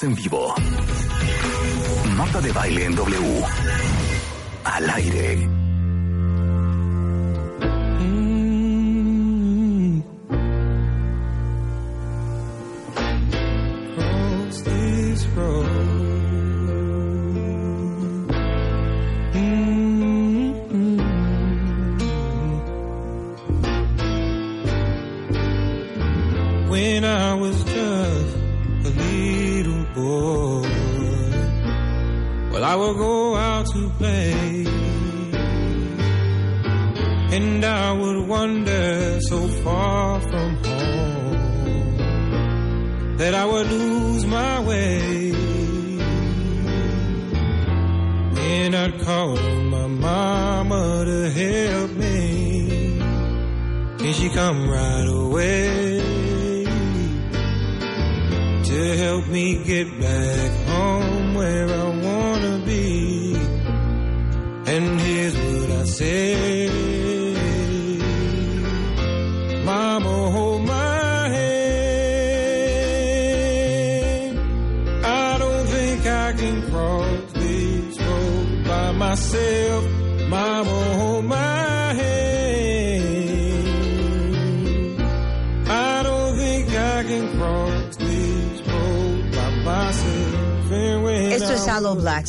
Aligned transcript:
En 0.00 0.14
vivo. 0.14 0.54
Marta 2.16 2.40
de 2.40 2.50
baile 2.50 2.86
en 2.86 2.94
W. 2.94 3.44
Al 4.64 4.90
aire. 4.90 5.61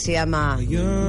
Se 0.03 0.11
llama 0.11 0.59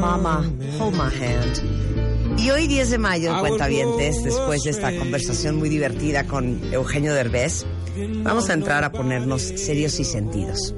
Mama 0.00 0.48
Hold 0.78 0.94
My 0.94 1.10
Hand. 1.24 2.38
Y 2.38 2.50
hoy 2.50 2.68
10 2.68 2.90
de 2.90 2.98
mayo 2.98 3.34
en 3.34 3.40
Cuentavientes, 3.40 4.22
después 4.22 4.62
de 4.62 4.70
esta 4.70 4.96
conversación 4.96 5.56
muy 5.56 5.68
divertida 5.68 6.28
con 6.28 6.60
Eugenio 6.72 7.12
Derbez, 7.12 7.66
vamos 8.22 8.50
a 8.50 8.52
entrar 8.52 8.84
a 8.84 8.92
ponernos 8.92 9.42
serios 9.42 9.98
y 9.98 10.04
sentidos. 10.04 10.76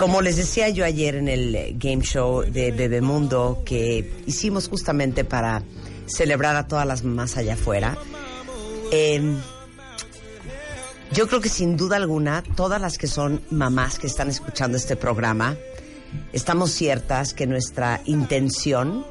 Como 0.00 0.20
les 0.20 0.36
decía 0.36 0.68
yo 0.70 0.84
ayer 0.84 1.14
en 1.14 1.28
el 1.28 1.54
eh, 1.54 1.76
game 1.78 2.02
show 2.02 2.42
de 2.42 2.72
Bebemundo 2.72 3.62
que 3.64 4.10
hicimos 4.26 4.68
justamente 4.68 5.24
para 5.24 5.62
celebrar 6.06 6.56
a 6.56 6.66
todas 6.66 6.86
las 6.88 7.04
mamás 7.04 7.36
allá 7.36 7.54
afuera, 7.54 7.96
eh, 8.90 9.36
yo 11.12 11.28
creo 11.28 11.40
que 11.40 11.48
sin 11.48 11.76
duda 11.76 11.96
alguna, 11.96 12.42
todas 12.56 12.80
las 12.80 12.98
que 12.98 13.06
son 13.06 13.42
mamás 13.50 14.00
que 14.00 14.08
están 14.08 14.28
escuchando 14.28 14.76
este 14.76 14.96
programa, 14.96 15.56
estamos 16.32 16.70
ciertas 16.70 17.34
que 17.34 17.46
nuestra 17.46 18.00
intención 18.04 19.04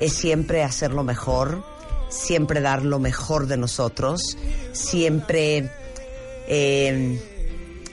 es 0.00 0.12
siempre 0.12 0.62
hacer 0.62 0.92
lo 0.92 1.04
mejor, 1.04 1.64
siempre 2.08 2.60
dar 2.60 2.84
lo 2.84 2.98
mejor 2.98 3.46
de 3.46 3.56
nosotros, 3.56 4.36
siempre 4.72 5.70
eh, 6.48 7.20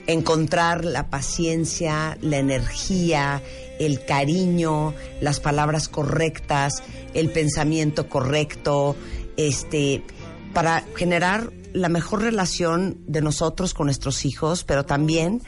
encontrar 0.07 0.85
la 0.85 1.09
paciencia, 1.09 2.17
la 2.21 2.37
energía, 2.37 3.41
el 3.79 4.05
cariño, 4.05 4.93
las 5.21 5.39
palabras 5.39 5.87
correctas, 5.87 6.83
el 7.13 7.31
pensamiento 7.31 8.09
correcto, 8.09 8.95
este, 9.37 10.03
para 10.53 10.83
generar 10.95 11.51
la 11.73 11.89
mejor 11.89 12.21
relación 12.21 12.97
de 13.07 13.21
nosotros 13.21 13.73
con 13.73 13.87
nuestros 13.87 14.25
hijos, 14.25 14.63
pero 14.63 14.85
también 14.85 15.41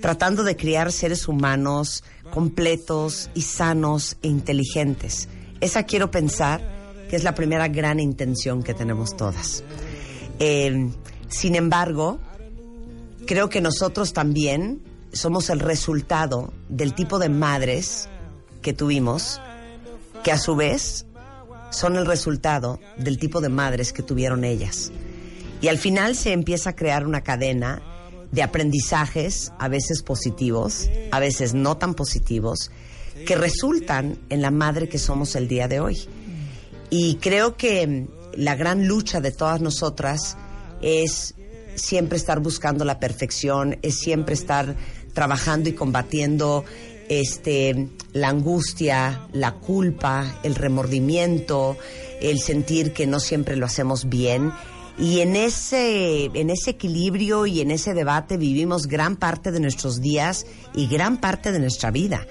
tratando 0.00 0.42
de 0.42 0.56
criar 0.56 0.92
seres 0.92 1.28
humanos 1.28 2.04
completos 2.30 3.30
y 3.34 3.42
sanos 3.42 4.16
e 4.22 4.28
inteligentes. 4.28 5.28
Esa 5.60 5.84
quiero 5.84 6.10
pensar 6.10 6.60
que 7.08 7.16
es 7.16 7.24
la 7.24 7.34
primera 7.34 7.68
gran 7.68 8.00
intención 8.00 8.62
que 8.62 8.74
tenemos 8.74 9.16
todas. 9.16 9.64
Eh, 10.38 10.90
sin 11.28 11.54
embargo, 11.54 12.20
creo 13.26 13.48
que 13.48 13.60
nosotros 13.60 14.12
también 14.12 14.82
somos 15.12 15.50
el 15.50 15.60
resultado 15.60 16.52
del 16.68 16.94
tipo 16.94 17.18
de 17.18 17.28
madres 17.28 18.08
que 18.62 18.72
tuvimos, 18.72 19.40
que 20.22 20.32
a 20.32 20.38
su 20.38 20.54
vez 20.54 21.06
son 21.70 21.96
el 21.96 22.06
resultado 22.06 22.80
del 22.96 23.18
tipo 23.18 23.40
de 23.40 23.48
madres 23.48 23.92
que 23.92 24.02
tuvieron 24.02 24.44
ellas. 24.44 24.90
Y 25.60 25.68
al 25.68 25.78
final 25.78 26.14
se 26.14 26.32
empieza 26.32 26.70
a 26.70 26.76
crear 26.76 27.06
una 27.06 27.22
cadena 27.22 27.82
de 28.32 28.42
aprendizajes, 28.42 29.52
a 29.58 29.68
veces 29.68 30.02
positivos, 30.02 30.90
a 31.10 31.20
veces 31.20 31.54
no 31.54 31.76
tan 31.76 31.94
positivos, 31.94 32.70
que 33.26 33.36
resultan 33.36 34.18
en 34.28 34.42
la 34.42 34.50
madre 34.50 34.88
que 34.88 34.98
somos 34.98 35.34
el 35.36 35.48
día 35.48 35.68
de 35.68 35.80
hoy. 35.80 36.08
Y 36.90 37.16
creo 37.16 37.56
que 37.56 38.06
la 38.34 38.54
gran 38.54 38.86
lucha 38.86 39.20
de 39.20 39.32
todas 39.32 39.60
nosotras 39.60 40.36
es 40.80 41.34
siempre 41.74 42.16
estar 42.16 42.40
buscando 42.40 42.84
la 42.84 43.00
perfección, 43.00 43.78
es 43.82 43.98
siempre 43.98 44.34
estar 44.34 44.76
trabajando 45.14 45.68
y 45.68 45.72
combatiendo 45.72 46.64
este 47.08 47.88
la 48.12 48.28
angustia, 48.28 49.26
la 49.32 49.52
culpa, 49.54 50.40
el 50.42 50.54
remordimiento, 50.54 51.76
el 52.20 52.40
sentir 52.40 52.92
que 52.92 53.06
no 53.06 53.20
siempre 53.20 53.56
lo 53.56 53.66
hacemos 53.66 54.08
bien. 54.08 54.52
Y 54.98 55.20
en 55.20 55.36
ese, 55.36 56.24
en 56.24 56.50
ese 56.50 56.70
equilibrio 56.70 57.46
y 57.46 57.60
en 57.60 57.70
ese 57.70 57.94
debate 57.94 58.36
vivimos 58.36 58.88
gran 58.88 59.16
parte 59.16 59.52
de 59.52 59.60
nuestros 59.60 60.00
días 60.00 60.44
y 60.74 60.88
gran 60.88 61.20
parte 61.20 61.52
de 61.52 61.60
nuestra 61.60 61.92
vida. 61.92 62.26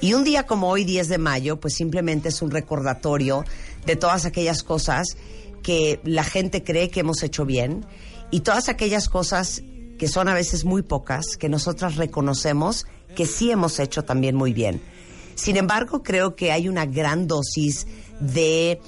Y 0.00 0.14
un 0.14 0.22
día 0.22 0.46
como 0.46 0.68
hoy, 0.68 0.84
10 0.84 1.08
de 1.08 1.18
mayo, 1.18 1.58
pues 1.58 1.74
simplemente 1.74 2.28
es 2.28 2.40
un 2.40 2.50
recordatorio 2.50 3.44
de 3.84 3.96
todas 3.96 4.26
aquellas 4.26 4.62
cosas 4.62 5.16
que 5.62 6.00
la 6.04 6.22
gente 6.22 6.62
cree 6.62 6.90
que 6.90 7.00
hemos 7.00 7.22
hecho 7.22 7.44
bien 7.44 7.84
y 8.30 8.40
todas 8.40 8.68
aquellas 8.68 9.08
cosas 9.08 9.62
que 9.98 10.06
son 10.06 10.28
a 10.28 10.34
veces 10.34 10.64
muy 10.64 10.82
pocas, 10.82 11.36
que 11.36 11.48
nosotras 11.48 11.96
reconocemos 11.96 12.86
que 13.16 13.26
sí 13.26 13.50
hemos 13.50 13.78
hecho 13.78 14.04
también 14.04 14.36
muy 14.36 14.52
bien. 14.52 14.80
Sin 15.34 15.56
embargo, 15.56 16.02
creo 16.02 16.36
que 16.36 16.52
hay 16.52 16.68
una 16.68 16.86
gran 16.86 17.26
dosis 17.26 17.86
de 18.20 18.80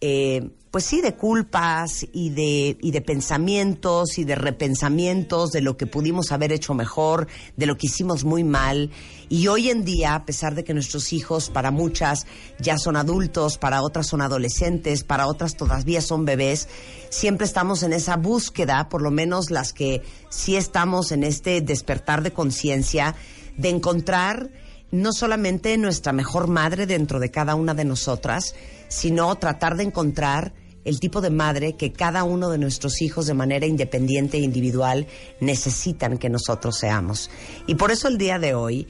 eh, 0.00 0.50
pues 0.74 0.86
sí, 0.86 1.00
de 1.00 1.14
culpas 1.14 2.04
y 2.12 2.30
de, 2.30 2.76
y 2.80 2.90
de 2.90 3.00
pensamientos 3.00 4.18
y 4.18 4.24
de 4.24 4.34
repensamientos 4.34 5.52
de 5.52 5.60
lo 5.60 5.76
que 5.76 5.86
pudimos 5.86 6.32
haber 6.32 6.50
hecho 6.50 6.74
mejor, 6.74 7.28
de 7.56 7.66
lo 7.66 7.76
que 7.76 7.86
hicimos 7.86 8.24
muy 8.24 8.42
mal. 8.42 8.90
Y 9.28 9.46
hoy 9.46 9.70
en 9.70 9.84
día, 9.84 10.16
a 10.16 10.24
pesar 10.24 10.56
de 10.56 10.64
que 10.64 10.74
nuestros 10.74 11.12
hijos, 11.12 11.48
para 11.48 11.70
muchas, 11.70 12.26
ya 12.58 12.76
son 12.76 12.96
adultos, 12.96 13.56
para 13.56 13.82
otras 13.82 14.08
son 14.08 14.20
adolescentes, 14.20 15.04
para 15.04 15.28
otras 15.28 15.54
todavía 15.54 16.00
son 16.00 16.24
bebés, 16.24 16.66
siempre 17.08 17.46
estamos 17.46 17.84
en 17.84 17.92
esa 17.92 18.16
búsqueda, 18.16 18.88
por 18.88 19.00
lo 19.00 19.12
menos 19.12 19.52
las 19.52 19.72
que 19.72 20.02
sí 20.28 20.56
estamos 20.56 21.12
en 21.12 21.22
este 21.22 21.60
despertar 21.60 22.20
de 22.24 22.32
conciencia, 22.32 23.14
de 23.56 23.68
encontrar 23.68 24.50
no 24.90 25.12
solamente 25.12 25.78
nuestra 25.78 26.12
mejor 26.12 26.48
madre 26.48 26.86
dentro 26.86 27.20
de 27.20 27.30
cada 27.30 27.54
una 27.54 27.74
de 27.74 27.84
nosotras, 27.84 28.56
sino 28.88 29.32
tratar 29.36 29.76
de 29.76 29.84
encontrar 29.84 30.63
el 30.84 31.00
tipo 31.00 31.20
de 31.20 31.30
madre 31.30 31.74
que 31.74 31.92
cada 31.92 32.24
uno 32.24 32.50
de 32.50 32.58
nuestros 32.58 33.00
hijos 33.02 33.26
de 33.26 33.34
manera 33.34 33.66
independiente 33.66 34.36
e 34.36 34.40
individual 34.40 35.06
necesitan 35.40 36.18
que 36.18 36.28
nosotros 36.28 36.78
seamos. 36.78 37.30
Y 37.66 37.74
por 37.76 37.90
eso 37.90 38.08
el 38.08 38.18
día 38.18 38.38
de 38.38 38.54
hoy, 38.54 38.86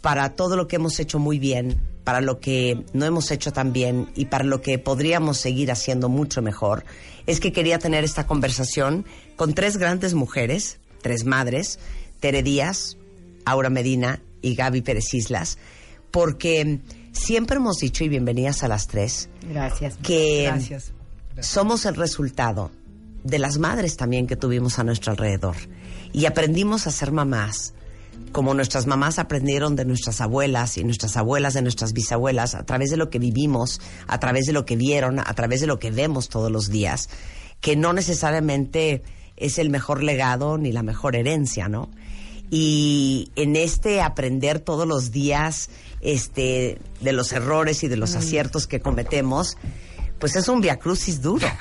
para 0.00 0.30
todo 0.36 0.56
lo 0.56 0.68
que 0.68 0.76
hemos 0.76 0.98
hecho 1.00 1.18
muy 1.18 1.38
bien, 1.38 1.80
para 2.04 2.20
lo 2.20 2.40
que 2.40 2.84
no 2.92 3.04
hemos 3.04 3.30
hecho 3.30 3.52
tan 3.52 3.72
bien 3.72 4.08
y 4.14 4.26
para 4.26 4.44
lo 4.44 4.62
que 4.62 4.78
podríamos 4.78 5.38
seguir 5.38 5.70
haciendo 5.70 6.08
mucho 6.08 6.42
mejor, 6.42 6.84
es 7.26 7.40
que 7.40 7.52
quería 7.52 7.78
tener 7.78 8.04
esta 8.04 8.26
conversación 8.26 9.04
con 9.36 9.54
tres 9.54 9.76
grandes 9.76 10.14
mujeres, 10.14 10.78
tres 11.02 11.24
madres, 11.24 11.78
Tere 12.20 12.42
Díaz, 12.42 12.96
Aura 13.44 13.70
Medina 13.70 14.22
y 14.40 14.54
Gaby 14.54 14.82
Pérez 14.82 15.12
Islas, 15.14 15.58
porque 16.10 16.80
siempre 17.12 17.56
hemos 17.56 17.76
dicho, 17.78 18.04
y 18.04 18.08
bienvenidas 18.08 18.62
a 18.62 18.68
las 18.68 18.86
tres, 18.86 19.28
Gracias. 19.42 19.98
que 20.02 20.44
Gracias. 20.44 20.92
Somos 21.40 21.86
el 21.86 21.94
resultado 21.94 22.70
de 23.24 23.38
las 23.38 23.58
madres 23.58 23.96
también 23.96 24.26
que 24.26 24.36
tuvimos 24.36 24.78
a 24.78 24.84
nuestro 24.84 25.12
alrededor. 25.12 25.56
Y 26.12 26.26
aprendimos 26.26 26.86
a 26.86 26.90
ser 26.90 27.12
mamás, 27.12 27.74
como 28.32 28.54
nuestras 28.54 28.86
mamás 28.86 29.18
aprendieron 29.18 29.76
de 29.76 29.84
nuestras 29.84 30.20
abuelas 30.20 30.76
y 30.78 30.84
nuestras 30.84 31.16
abuelas 31.16 31.54
de 31.54 31.62
nuestras 31.62 31.92
bisabuelas, 31.92 32.54
a 32.54 32.64
través 32.64 32.90
de 32.90 32.96
lo 32.96 33.10
que 33.10 33.18
vivimos, 33.18 33.80
a 34.06 34.18
través 34.18 34.46
de 34.46 34.52
lo 34.52 34.64
que 34.64 34.76
vieron, 34.76 35.18
a 35.18 35.34
través 35.34 35.60
de 35.60 35.66
lo 35.66 35.78
que 35.78 35.90
vemos 35.90 36.28
todos 36.28 36.50
los 36.50 36.68
días, 36.68 37.08
que 37.60 37.76
no 37.76 37.92
necesariamente 37.92 39.02
es 39.36 39.58
el 39.58 39.70
mejor 39.70 40.02
legado 40.02 40.58
ni 40.58 40.72
la 40.72 40.82
mejor 40.82 41.16
herencia, 41.16 41.68
¿no? 41.68 41.90
Y 42.50 43.30
en 43.36 43.56
este 43.56 44.00
aprender 44.00 44.58
todos 44.58 44.88
los 44.88 45.10
días 45.10 45.68
este, 46.00 46.78
de 47.00 47.12
los 47.12 47.32
errores 47.32 47.84
y 47.84 47.88
de 47.88 47.96
los 47.96 48.14
aciertos 48.14 48.66
que 48.66 48.80
cometemos, 48.80 49.58
pues 50.18 50.36
es 50.36 50.48
un 50.48 50.60
viacrucis 50.60 51.20
duro. 51.22 51.46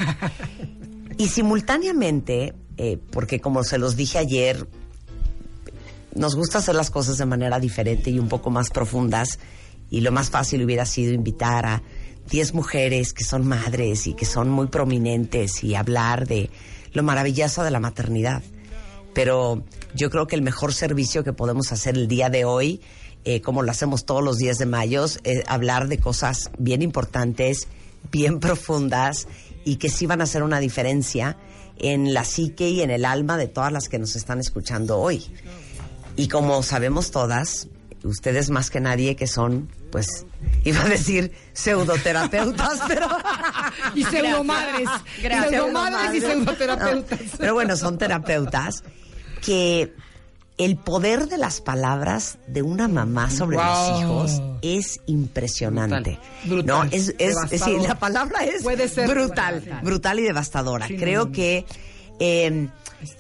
Y 1.20 1.30
simultáneamente, 1.30 2.54
eh, 2.78 3.00
porque 3.10 3.40
como 3.42 3.64
se 3.64 3.80
los 3.80 3.96
dije 3.96 4.20
ayer, 4.20 4.68
nos 6.14 6.36
gusta 6.36 6.60
hacer 6.60 6.76
las 6.76 6.92
cosas 6.92 7.18
de 7.18 7.26
manera 7.26 7.60
diferente 7.60 8.12
y 8.12 8.20
un 8.20 8.28
poco 8.28 8.52
más 8.52 8.70
profundas, 8.70 9.40
y 9.90 10.02
lo 10.02 10.12
más 10.12 10.30
fácil 10.30 10.64
hubiera 10.64 10.86
sido 10.86 11.14
invitar 11.14 11.66
a 11.66 11.82
10 12.30 12.54
mujeres 12.54 13.14
que 13.14 13.24
son 13.24 13.48
madres 13.48 14.06
y 14.06 14.14
que 14.14 14.26
son 14.26 14.50
muy 14.50 14.68
prominentes 14.68 15.64
y 15.64 15.74
hablar 15.74 16.28
de 16.28 16.52
lo 16.94 17.02
maravilloso 17.02 17.64
de 17.64 17.72
la 17.72 17.80
maternidad. 17.80 18.44
Pero 19.14 19.64
yo 19.96 20.12
creo 20.12 20.28
que 20.28 20.36
el 20.36 20.42
mejor 20.44 20.74
servicio 20.74 21.24
que 21.24 21.34
podemos 21.34 21.72
hacer 21.72 21.96
el 21.96 22.08
día 22.08 22.30
de 22.30 22.46
hoy, 22.46 22.82
eh, 23.24 23.42
como 23.42 23.64
lo 23.64 23.72
hacemos 23.72 24.06
todos 24.06 24.24
los 24.24 24.38
días 24.38 24.58
de 24.58 24.66
mayo, 24.68 25.06
es 25.06 25.44
hablar 25.48 25.88
de 25.88 25.98
cosas 25.98 26.52
bien 26.60 26.82
importantes, 26.82 27.68
bien 28.12 28.40
profundas 28.40 29.28
y 29.66 29.78
que 29.78 29.90
sí 29.90 30.06
van 30.06 30.22
a 30.22 30.26
hacer 30.26 30.44
una 30.44 30.60
diferencia 30.60 31.38
en 31.78 32.14
la 32.14 32.24
psique 32.24 32.70
y 32.70 32.82
en 32.82 32.90
el 32.90 33.06
alma 33.06 33.38
de 33.38 33.48
todas 33.48 33.72
las 33.72 33.90
que 33.90 34.00
nos 34.00 34.16
están 34.16 34.40
escuchando 34.40 34.98
hoy. 34.98 35.26
Y 36.16 36.28
como 36.28 36.64
sabemos 36.64 37.12
todas, 37.12 37.68
ustedes 38.04 38.50
más 38.50 38.70
que 38.70 38.80
nadie 38.80 39.16
que 39.16 39.28
son, 39.28 39.70
pues, 39.92 40.26
iba 40.64 40.82
a 40.82 40.90
decir 40.90 41.32
pseudoterapeutas, 41.54 42.80
pero... 42.88 43.08
Y 43.94 44.04
pseudomadres. 44.04 44.90
Gracias. 45.22 45.50
Pseudomadres 45.50 46.16
y 46.16 46.22
pseudoterapeutas. 46.22 47.20
No, 47.20 47.28
pero 47.38 47.54
bueno, 47.54 47.76
son 47.76 47.98
terapeutas 47.98 48.84
que 49.42 49.94
el 50.58 50.76
poder 50.78 51.28
de 51.28 51.38
las 51.38 51.62
palabras 51.62 52.40
de 52.48 52.64
una 52.64 52.88
mamá 52.88 53.30
sobre 53.30 53.58
Wow. 53.58 53.66
los 53.66 54.02
hijos 54.02 54.42
es 54.64 55.00
impresionante. 55.06 56.20
Brutal. 56.46 56.66
No, 56.66 56.84
es, 56.92 57.10
es, 57.20 57.36
Devastador. 57.36 57.82
la 57.88 58.00
palabra 58.00 58.44
es 58.46 58.64
Puede 58.64 58.88
ser 58.90 59.08
brutal, 59.08 59.60
brutal. 59.62 59.82
brutal 59.84 60.20
y 60.20 60.24
devastadora. 60.24 60.88
Sí, 60.88 60.98
Creo 60.98 61.22
no, 61.22 61.26
no. 61.28 61.32
que 61.32 61.66
eh, 62.20 62.70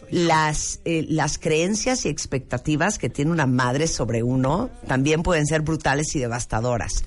las, 0.09 0.79
eh, 0.85 1.05
las 1.07 1.37
creencias 1.37 2.05
y 2.05 2.09
expectativas 2.09 2.97
que 2.97 3.09
tiene 3.09 3.29
una 3.31 3.45
madre 3.45 3.87
sobre 3.87 4.23
uno 4.23 4.69
también 4.87 5.21
pueden 5.21 5.45
ser 5.45 5.61
brutales 5.61 6.15
y 6.15 6.19
devastadoras. 6.19 7.03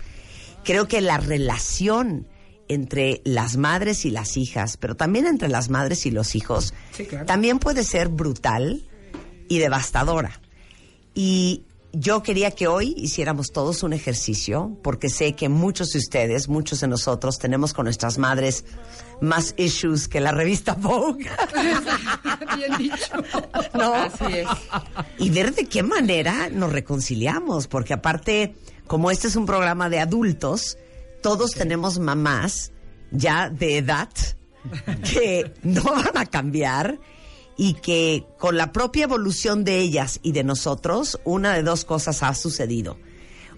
Creo 0.65 0.87
que 0.87 1.01
la 1.01 1.17
relación 1.19 2.29
entre 2.69 3.21
las 3.25 3.57
madres 3.57 4.05
y 4.05 4.11
las 4.11 4.37
hijas, 4.37 4.77
pero 4.77 4.95
también 4.95 5.27
entre 5.27 5.49
las 5.49 5.71
madres 5.71 6.07
y 6.07 6.13
los 6.13 6.37
hijos, 6.37 6.73
Sí, 6.93 7.05
claro. 7.07 7.27
también 7.27 7.59
puede 7.59 7.83
ser 7.83 8.09
brutal 8.09 8.87
y 9.51 9.59
devastadora. 9.59 10.41
Y 11.13 11.65
yo 11.93 12.23
quería 12.23 12.53
que 12.53 12.69
hoy 12.69 12.95
hiciéramos 12.97 13.49
todos 13.49 13.83
un 13.83 13.93
ejercicio, 13.93 14.79
porque 14.83 15.09
sé 15.09 15.35
que 15.35 15.49
muchos 15.49 15.89
de 15.91 15.99
ustedes, 15.99 16.49
muchos 16.49 16.81
de 16.81 16.87
nosotros, 16.87 17.39
tenemos 17.39 17.75
con 17.75 17.85
nuestras 17.85 18.17
madres 18.17 18.65
más 19.21 19.55
issues 19.59 20.07
que 20.07 20.21
la 20.21 20.31
revista 20.31 20.75
Vogue. 20.75 21.29
Bien 22.57 22.79
dicho. 22.79 23.13
¿no? 23.75 23.93
Así 23.93 24.25
es. 24.33 24.49
Y 25.19 25.31
ver 25.31 25.53
de 25.53 25.67
qué 25.67 25.83
manera 25.83 26.49
nos 26.49 26.73
reconciliamos, 26.73 27.67
porque 27.67 27.93
aparte, 27.93 28.55
como 28.87 29.11
este 29.11 29.27
es 29.27 29.35
un 29.35 29.47
programa 29.47 29.91
de 29.91 29.99
adultos, 29.99 30.79
todos 31.25 31.51
tenemos 31.51 31.99
mamás 31.99 32.71
ya 33.11 33.51
de 33.51 33.79
edad 33.79 34.11
que 35.13 35.53
no 35.65 35.83
van 35.83 36.17
a 36.17 36.27
cambiar 36.27 37.01
y 37.63 37.75
que 37.75 38.25
con 38.39 38.57
la 38.57 38.73
propia 38.73 39.05
evolución 39.05 39.65
de 39.65 39.81
ellas 39.81 40.19
y 40.23 40.33
de 40.33 40.45
nosotros, 40.45 41.21
una 41.25 41.53
de 41.53 41.63
dos 41.63 41.85
cosas 41.85 42.23
ha 42.23 42.33
sucedido. 42.33 42.97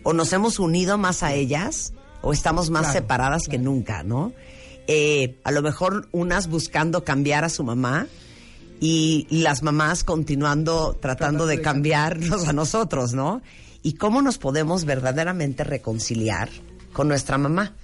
O 0.02 0.12
nos 0.12 0.32
hemos 0.32 0.58
unido 0.58 0.98
más 0.98 1.22
a 1.22 1.34
ellas 1.34 1.92
o 2.20 2.32
estamos 2.32 2.68
más 2.70 2.82
Claro, 2.82 2.98
separadas 2.98 3.42
que 3.48 3.58
nunca, 3.58 4.02
¿no? 4.02 4.32
Eh, 4.88 5.38
a 5.44 5.52
lo 5.52 5.62
mejor 5.62 6.08
unas 6.10 6.48
buscando 6.48 7.04
cambiar 7.04 7.44
a 7.44 7.48
su 7.48 7.62
mamá 7.62 8.08
y 8.80 9.28
las 9.30 9.62
mamás 9.62 10.02
continuando 10.02 10.98
tratando 11.00 11.46
de 11.46 11.60
cambiarnos 11.60 12.48
a 12.48 12.52
nosotros, 12.52 13.14
¿no? 13.14 13.40
Y 13.84 13.92
cómo 13.92 14.20
nos 14.20 14.36
podemos 14.36 14.84
verdaderamente 14.84 15.62
reconciliar 15.62 16.48
con 16.92 17.06
nuestra 17.06 17.38
mamá. 17.38 17.76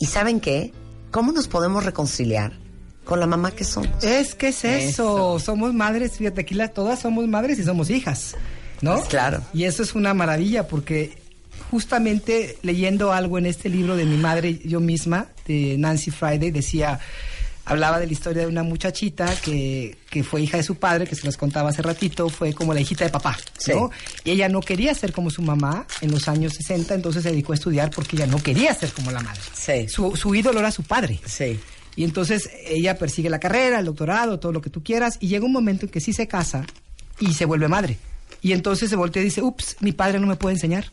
¿Y 0.00 0.06
saben 0.06 0.40
qué? 0.40 0.72
¿Cómo 1.10 1.30
nos 1.30 1.46
podemos 1.46 1.84
reconciliar 1.84 2.58
con 3.04 3.20
la 3.20 3.26
mamá 3.26 3.50
que 3.50 3.64
somos? 3.64 4.02
Es 4.02 4.34
que 4.34 4.48
es 4.48 4.64
eso. 4.64 5.38
Somos 5.38 5.74
madres, 5.74 6.18
fíjate, 6.18 6.42
aquí 6.42 6.56
todas 6.74 7.00
somos 7.00 7.26
madres 7.28 7.58
y 7.58 7.64
somos 7.64 7.90
hijas, 7.90 8.36
¿no? 8.80 9.02
Claro. 9.04 9.42
Y 9.52 9.64
eso 9.64 9.82
es 9.82 9.94
una 9.94 10.14
maravilla 10.14 10.68
porque 10.68 11.18
justamente 11.70 12.58
leyendo 12.62 13.12
algo 13.12 13.38
en 13.38 13.46
este 13.46 13.68
libro 13.68 13.96
de 13.96 14.04
mi 14.04 14.16
madre, 14.16 14.60
yo 14.64 14.80
misma, 14.80 15.28
de 15.46 15.76
Nancy 15.78 16.10
Friday, 16.10 16.50
decía, 16.50 17.00
hablaba 17.64 17.98
de 17.98 18.06
la 18.06 18.12
historia 18.12 18.42
de 18.42 18.48
una 18.48 18.62
muchachita 18.62 19.34
que, 19.42 19.96
que 20.10 20.22
fue 20.22 20.42
hija 20.42 20.56
de 20.56 20.62
su 20.62 20.76
padre, 20.76 21.06
que 21.06 21.14
se 21.14 21.24
los 21.24 21.36
contaba 21.36 21.70
hace 21.70 21.82
ratito, 21.82 22.28
fue 22.28 22.52
como 22.52 22.74
la 22.74 22.80
hijita 22.80 23.04
de 23.04 23.10
papá, 23.10 23.38
¿no? 23.68 23.90
Y 24.24 24.32
ella 24.32 24.48
no 24.48 24.60
quería 24.60 24.94
ser 24.94 25.12
como 25.12 25.30
su 25.30 25.42
mamá 25.42 25.86
en 26.00 26.10
los 26.10 26.28
años 26.28 26.54
60, 26.54 26.94
entonces 26.94 27.22
se 27.22 27.30
dedicó 27.30 27.52
a 27.52 27.54
estudiar 27.54 27.90
porque 27.90 28.16
ella 28.16 28.26
no 28.26 28.42
quería 28.42 28.74
ser 28.74 28.92
como 28.92 29.10
la 29.10 29.20
madre. 29.20 29.40
Sí. 29.54 29.88
Su, 29.88 30.16
su 30.16 30.34
ídolo 30.34 30.60
era 30.60 30.70
su 30.70 30.82
padre. 30.82 31.20
Sí. 31.24 31.58
Y 31.96 32.04
entonces 32.04 32.50
ella 32.66 32.96
persigue 32.98 33.28
la 33.30 33.38
carrera, 33.40 33.78
el 33.80 33.84
doctorado, 33.86 34.38
todo 34.40 34.52
lo 34.52 34.60
que 34.62 34.70
tú 34.70 34.82
quieras, 34.82 35.18
y 35.20 35.28
llega 35.28 35.44
un 35.44 35.52
momento 35.52 35.86
en 35.86 35.92
que 35.92 36.00
sí 36.00 36.12
se 36.12 36.26
casa 36.26 36.64
y 37.20 37.34
se 37.34 37.44
vuelve 37.44 37.68
madre. 37.68 37.98
Y 38.40 38.52
entonces 38.52 38.88
se 38.90 38.96
voltea 38.96 39.22
y 39.22 39.26
dice, 39.26 39.42
ups, 39.42 39.76
mi 39.80 39.92
padre 39.92 40.18
no 40.18 40.26
me 40.26 40.36
puede 40.36 40.54
enseñar. 40.56 40.86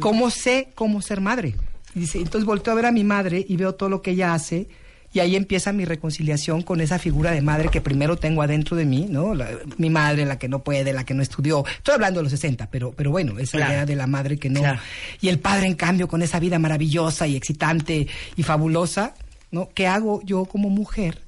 ¿Cómo 0.00 0.30
sé 0.30 0.68
cómo 0.74 1.02
ser 1.02 1.20
madre? 1.20 1.54
Y 1.94 2.00
dice, 2.00 2.18
entonces 2.18 2.44
volteo 2.44 2.72
a 2.72 2.76
ver 2.76 2.86
a 2.86 2.92
mi 2.92 3.04
madre 3.04 3.44
y 3.48 3.56
veo 3.56 3.74
todo 3.74 3.88
lo 3.88 4.02
que 4.02 4.12
ella 4.12 4.34
hace, 4.34 4.68
y 5.12 5.20
ahí 5.20 5.36
empieza 5.36 5.72
mi 5.72 5.84
reconciliación 5.84 6.62
con 6.62 6.80
esa 6.80 6.98
figura 6.98 7.30
de 7.30 7.40
madre 7.40 7.68
que 7.68 7.80
primero 7.80 8.16
tengo 8.16 8.42
adentro 8.42 8.76
de 8.76 8.84
mí, 8.84 9.06
¿no? 9.08 9.32
La- 9.34 9.48
mi 9.78 9.88
madre, 9.88 10.24
la 10.26 10.38
que 10.40 10.48
no 10.48 10.64
puede, 10.64 10.92
la 10.92 11.04
que 11.04 11.14
no 11.14 11.22
estudió. 11.22 11.64
Estoy 11.76 11.94
hablando 11.94 12.18
de 12.18 12.24
los 12.24 12.32
60, 12.32 12.68
pero, 12.68 12.90
pero 12.92 13.12
bueno, 13.12 13.38
esa 13.38 13.58
Claro. 13.58 13.72
idea 13.72 13.86
de 13.86 13.94
la 13.94 14.08
madre 14.08 14.38
que 14.38 14.50
no. 14.50 14.58
Claro. 14.60 14.80
Y 15.20 15.28
el 15.28 15.38
padre, 15.38 15.68
en 15.68 15.74
cambio, 15.74 16.08
con 16.08 16.22
esa 16.22 16.40
vida 16.40 16.58
maravillosa 16.58 17.28
y 17.28 17.36
excitante 17.36 18.08
y 18.36 18.42
fabulosa, 18.42 19.14
¿no? 19.54 19.68
¿Qué 19.74 19.86
hago 19.86 20.20
yo 20.24 20.44
como 20.44 20.68
mujer? 20.68 21.22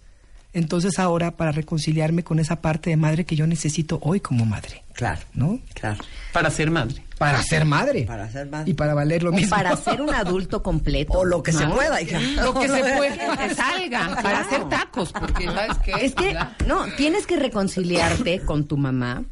Entonces 0.52 0.98
ahora 0.98 1.32
para 1.36 1.52
reconciliarme 1.52 2.24
con 2.24 2.38
esa 2.38 2.56
parte 2.62 2.88
de 2.90 2.96
madre 2.96 3.24
que 3.26 3.36
yo 3.36 3.46
necesito 3.46 3.98
hoy 4.02 4.20
como 4.20 4.46
madre, 4.46 4.82
Claro. 4.94 5.20
¿no? 5.34 5.60
Claro. 5.74 6.02
Para 6.32 6.50
ser 6.50 6.70
madre. 6.70 7.02
para 7.18 7.42
ser 7.42 7.66
madre. 7.66 8.04
Para 8.04 8.30
ser 8.30 8.46
madre. 8.48 8.70
Y 8.70 8.74
para 8.74 8.94
valer 8.94 9.22
lo 9.22 9.32
mismo. 9.32 9.50
Para 9.54 9.76
ser 9.76 10.00
un 10.00 10.14
adulto 10.14 10.62
completo. 10.62 11.12
O 11.18 11.24
lo 11.26 11.42
que 11.42 11.52
se 11.52 11.66
pueda, 11.66 12.00
hija. 12.00 12.18
Lo 12.42 12.54
que 12.54 12.68
se 12.68 12.80
puede. 12.96 13.18
que 13.18 13.54
salga 13.54 14.18
para 14.22 14.40
hacer 14.40 14.66
tacos, 14.70 15.12
porque 15.12 15.44
¿sabes 15.44 15.76
qué? 15.84 15.92
Es 16.06 16.14
que, 16.14 16.34
no, 16.66 16.86
tienes 16.96 17.26
que 17.26 17.36
reconciliarte 17.36 18.40
con 18.40 18.64
tu 18.66 18.78
mamá 18.78 19.24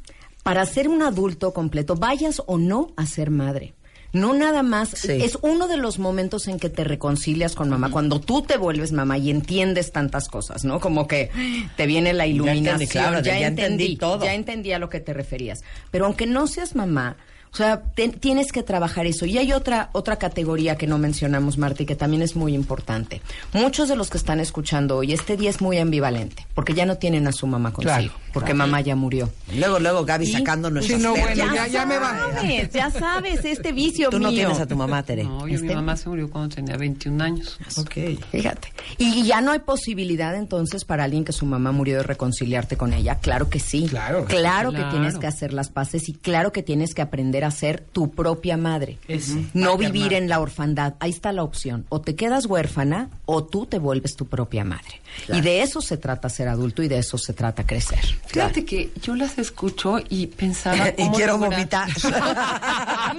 para 0.43 0.67
ser 0.67 0.89
un 0.89 1.03
adulto 1.03 1.55
completo, 1.55 1.95
vayas 1.95 2.43
o 2.47 2.59
no 2.59 2.89
a 2.99 3.07
ser 3.07 3.31
madre. 3.31 3.73
No 4.15 4.33
nada 4.33 4.63
más, 4.63 4.89
Sí. 4.91 5.13
es 5.13 5.37
uno 5.43 5.69
de 5.69 5.77
los 5.77 5.99
momentos 5.99 6.49
en 6.49 6.59
que 6.59 6.71
te 6.71 6.85
reconcilias 6.85 7.55
con 7.55 7.69
mamá, 7.69 7.91
cuando 7.91 8.21
tú 8.21 8.41
te 8.43 8.57
vuelves 8.57 8.93
mamá 8.93 9.19
y 9.19 9.29
entiendes 9.29 9.93
tantas 9.93 10.29
cosas, 10.29 10.65
¿no? 10.65 10.81
Como 10.81 11.07
que 11.07 11.31
te 11.77 11.85
viene 11.87 12.13
la 12.15 12.27
iluminación, 12.27 12.67
entendí, 12.81 12.87
claro, 12.87 13.17
ya, 13.21 13.39
ya 13.41 13.47
entendí, 13.49 13.63
entendí 13.85 13.97
todo. 13.97 14.25
ya 14.25 14.33
entendí 14.35 14.73
a 14.73 14.79
lo 14.79 14.89
que 14.89 15.01
te 15.01 15.13
referías. 15.13 15.63
Pero 15.91 16.07
aunque 16.07 16.27
no 16.27 16.47
seas 16.47 16.75
mamá, 16.75 17.17
o 17.55 17.57
sea, 17.57 17.81
te- 17.95 18.09
tienes 18.09 18.51
que 18.51 18.65
trabajar 18.65 19.07
eso. 19.07 19.27
Y 19.27 19.39
hay 19.39 19.53
otra, 19.53 19.89
otra 19.93 20.17
categoría 20.17 20.75
que 20.77 20.89
no 20.89 20.99
mencionamos, 20.99 21.57
Marta, 21.57 21.85
y 21.85 21.87
que 21.87 21.95
también 21.95 22.21
es 22.23 22.35
muy 22.35 22.53
importante. 22.53 23.23
Muchos 23.53 23.89
de 23.89 23.95
los 23.95 24.11
que 24.11 24.19
están 24.19 24.41
escuchando 24.41 24.97
hoy, 24.97 25.13
este 25.13 25.37
día 25.37 25.51
es 25.51 25.61
muy 25.61 25.79
ambivalente, 25.79 26.47
porque 26.55 26.75
ya 26.75 26.85
no 26.85 26.97
tienen 26.99 27.29
a 27.29 27.33
su 27.33 27.47
mamá 27.47 27.73
consigo, 27.73 27.95
Claro, 27.95 28.13
porque 28.33 28.55
mamá 28.55 28.81
ya 28.81 28.97
murió. 28.97 29.31
Luego, 29.57 29.79
luego 29.79 30.05
Gaby 30.05 30.27
sacando 30.27 30.69
nuestras 30.69 30.99
Sí, 31.01 31.07
no, 31.07 31.13
bueno, 31.13 31.33
ya, 31.55 31.69
ya 31.69 31.87
me 31.87 31.97
va. 31.99 32.19
sabes, 32.35 32.71
ya 32.73 32.91
sabes, 32.91 33.45
este 33.45 33.71
vicio 33.73 34.11
Tú 34.11 34.19
no 34.19 34.31
tienes 34.31 34.59
a 34.59 34.67
tu 34.67 34.75
mamá, 34.75 35.05
Tere. 35.05 35.23
No, 35.23 35.41
yo, 35.41 35.47
mi 35.47 35.55
Este- 35.55 35.77
mamá 35.77 35.97
se 35.97 36.09
murió 36.09 36.29
cuando 36.29 36.57
tenía 36.57 36.77
21 36.77 37.21
años. 37.23 37.57
Ok. 37.79 38.19
Fíjate. 38.33 38.73
Y 38.99 39.23
ya 39.25 39.41
no 39.41 39.53
hay 39.53 39.61
posibilidad 39.61 40.35
entonces 40.35 40.85
para 40.85 41.05
alguien 41.05 41.25
que 41.25 41.33
su 41.33 41.47
mamá 41.47 41.71
murió 41.71 41.99
de 41.99 42.03
reconciliarte 42.03 42.77
con 42.77 42.93
ella. 42.93 43.19
Claro 43.21 43.49
que 43.49 43.61
sí. 43.61 43.87
Claro. 43.89 44.25
Claro 44.25 44.71
que 44.73 44.79
Claro. 44.79 44.91
tienes 44.91 45.19
que 45.19 45.27
hacer 45.29 45.53
las 45.53 45.69
paces 45.69 46.09
y 46.09 46.15
claro 46.15 46.51
que 46.53 46.65
tienes 46.65 46.95
que 46.95 47.03
aprender 47.03 47.44
a 47.45 47.51
ser 47.51 47.81
tu 47.81 48.11
propia 48.11 48.57
madre. 48.57 48.99
Ese. 49.09 49.45
No 49.55 49.77
vivir 49.77 50.13
en 50.15 50.29
la 50.29 50.41
orfandad. 50.41 50.95
Ahí 51.01 51.11
está 51.11 51.33
la 51.33 51.43
opción. 51.43 51.87
O 51.89 52.01
te 52.01 52.15
quedas 52.15 52.47
huérfana 52.47 53.09
o 53.27 53.45
tú 53.45 53.67
te 53.67 53.79
vuelves 53.79 54.17
tu 54.17 54.27
propia 54.27 54.65
madre. 54.65 55.01
Y 55.29 55.41
de 55.43 55.63
eso 55.63 55.81
se 55.81 55.97
trata 55.97 56.29
ser 56.29 56.49
adulto 56.49 56.83
y 56.83 56.89
de 56.89 56.99
eso 56.99 57.19
se 57.19 57.33
trata 57.33 57.65
crecer. 57.67 58.01
Fíjate 58.27 58.65
que 58.65 58.91
yo 59.03 59.15
las 59.15 59.39
escucho 59.39 59.99
y 60.09 60.27
pensaba 60.27 60.89
Y 60.99 61.09
quiero 61.11 61.35
lograr- 61.39 61.51
vomitar. 61.51 61.89
Yo 62.03 62.11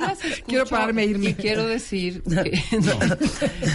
las 0.02 0.20
escucho 0.26 0.44
Quiero 0.48 0.66
pararme 0.66 1.04
e 1.04 1.06
irme. 1.08 1.30
Y 1.30 1.34
quiero 1.36 1.66
decir 1.66 2.22
que 2.24 2.62
no, 2.82 2.94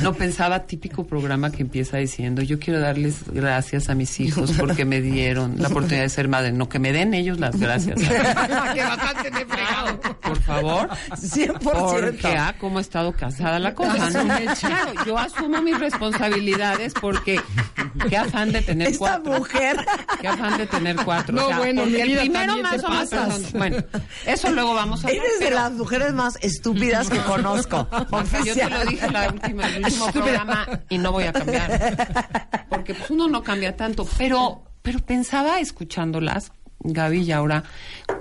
no 0.03 0.13
pensaba 0.15 0.65
típico 0.67 1.07
programa 1.07 1.51
que 1.51 1.63
empieza 1.63 1.97
diciendo 1.97 2.43
yo 2.43 2.59
quiero 2.59 2.81
darles 2.81 3.25
gracias 3.33 3.89
a 3.89 3.95
mis 3.95 4.21
hijos 4.21 4.53
porque 4.59 4.85
me 4.85 5.01
dieron 5.01 5.55
la 5.59 5.69
oportunidad 5.69 6.03
de 6.03 6.09
ser 6.09 6.29
madre, 6.29 6.53
no 6.53 6.69
que 6.69 6.79
me 6.79 6.93
den 6.93 7.15
ellos 7.15 7.39
las 7.39 7.59
gracias. 7.59 7.99
que 8.01 8.83
bastante 8.85 9.31
me 9.31 9.41
he 9.43 9.47
fregado. 9.47 10.01
Por 10.21 10.40
favor. 10.43 10.89
100%. 11.11 11.61
Porque, 11.61 12.37
ah, 12.37 12.55
cómo 12.59 12.79
ha 12.79 12.81
estado 12.81 13.13
casada 13.13 13.59
la 13.59 13.75
cosa, 13.75 14.11
¿no? 14.11 14.35
Claro, 14.61 14.93
yo 15.07 15.19
asumo 15.19 15.61
mis 15.63 15.79
responsabilidades 15.79 16.95
porque 17.01 17.41
qué 18.09 18.17
afán 18.17 18.53
de 18.53 18.63
tener 18.63 18.89
Esta 18.89 18.99
cuatro. 18.99 19.33
mujer. 19.39 19.77
Qué 20.21 20.29
afán 20.29 20.59
de 20.59 20.67
tener 20.67 20.97
cuatro. 21.05 21.35
No, 21.35 21.45
o 21.45 21.49
sea, 21.49 21.59
bueno, 21.59 21.83
porque 21.83 22.03
el 22.03 22.19
primero 22.19 22.57
más 22.59 22.85
o 22.85 22.89
menos. 22.91 23.53
Bueno, 23.53 23.77
eso 24.27 24.51
luego 24.51 24.75
vamos 24.75 25.05
a 25.05 25.09
hablar. 25.09 25.25
Eres 25.25 25.41
de 25.41 25.51
las 25.51 25.73
mujeres 25.73 26.13
más 26.13 26.39
estúpidas 26.43 27.09
que 27.11 27.19
conozco. 27.21 27.89
yo 28.45 28.55
te 28.55 28.71
lo 28.71 28.85
dije 28.85 29.07
en 29.07 29.13
la 29.13 29.29
última, 29.29 29.67
el 29.69 29.85
último 29.85 30.13
programa 30.13 30.67
y 30.89 30.99
no 30.99 31.13
voy 31.13 31.25
a 31.25 31.33
cambiar. 31.33 32.67
Porque 32.69 32.95
pues 32.95 33.11
uno 33.11 33.29
no 33.29 33.43
cambia 33.43 33.77
tanto. 33.77 34.07
Pero, 34.19 34.65
pero 34.83 34.99
pensaba 35.01 35.61
escuchándolas, 35.61 36.53
Gaby 36.81 37.23
y 37.23 37.33
ahora, 37.33 37.65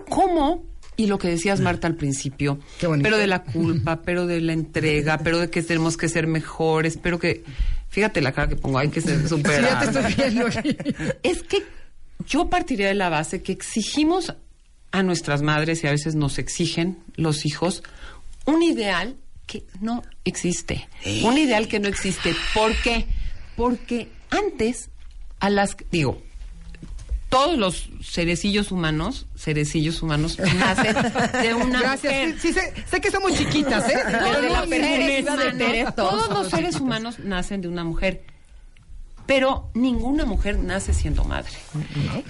cómo, 0.09 0.63
y 0.99 1.07
lo 1.07 1.17
que 1.17 1.29
decías 1.29 1.61
Marta 1.61 1.87
al 1.87 1.95
principio, 1.95 2.59
pero 3.01 3.17
de 3.17 3.25
la 3.25 3.43
culpa, 3.43 4.01
pero 4.05 4.27
de 4.27 4.41
la 4.41 4.51
entrega, 4.51 5.17
pero 5.19 5.39
de 5.39 5.49
que 5.49 5.63
tenemos 5.63 5.95
que 5.95 6.09
ser 6.09 6.27
mejores, 6.27 6.99
pero 7.01 7.19
que, 7.19 7.45
fíjate 7.87 8.19
la 8.19 8.33
cara 8.33 8.49
que 8.49 8.57
pongo, 8.57 8.79
hay 8.79 8.89
que 8.89 8.99
ser 8.99 9.21
Sí, 9.21 9.29
superar. 9.29 9.61
ya 9.85 9.91
te 9.91 9.97
estoy 9.97 10.13
viendo. 10.13 10.47
Es 11.23 11.43
que 11.43 11.63
yo 12.27 12.49
partiría 12.49 12.87
de 12.89 12.95
la 12.95 13.07
base 13.07 13.41
que 13.41 13.53
exigimos 13.53 14.35
a 14.91 15.01
nuestras 15.01 15.41
madres 15.41 15.85
y 15.85 15.87
a 15.87 15.91
veces 15.91 16.15
nos 16.15 16.37
exigen 16.37 16.97
los 17.15 17.45
hijos 17.45 17.81
un 18.45 18.61
ideal 18.61 19.15
que 19.47 19.63
no 19.79 20.03
existe. 20.25 20.89
Un 21.23 21.37
ideal 21.37 21.69
que 21.69 21.79
no 21.79 21.87
existe. 21.87 22.35
¿Por 22.53 22.75
qué? 22.81 23.05
Porque 23.55 24.09
antes 24.31 24.89
a 25.39 25.49
las 25.49 25.77
digo 25.91 26.21
todos 27.29 27.57
los 27.57 27.89
cerecillos 28.03 28.71
humanos, 28.71 29.27
cerecillos 29.37 30.01
humanos 30.01 30.39
nacen 30.57 30.95
de 31.43 31.53
una 31.53 31.79
Gracias. 31.79 32.13
mujer. 32.13 32.35
Sí, 32.39 32.47
sí, 32.47 32.53
sé, 32.53 32.73
sé 32.89 33.01
que 33.01 33.11
somos 33.11 33.33
chiquitas, 33.33 33.87
¿eh? 33.89 33.97
Todos 34.11 34.35
Pero 34.35 34.41
de 34.41 34.49
la 34.49 34.65
seres 34.65 35.25
de 35.25 35.31
humanos- 35.31 35.57
Tere, 35.57 35.85
todos 35.95 36.29
los 36.29 36.49
seres 36.49 36.75
humanos 36.79 37.19
nacen 37.19 37.61
de 37.61 37.67
una 37.67 37.83
mujer, 37.83 38.23
pero 39.27 39.69
ninguna 39.75 40.25
mujer 40.25 40.57
nace 40.57 40.93
siendo 40.93 41.23
madre. 41.23 41.51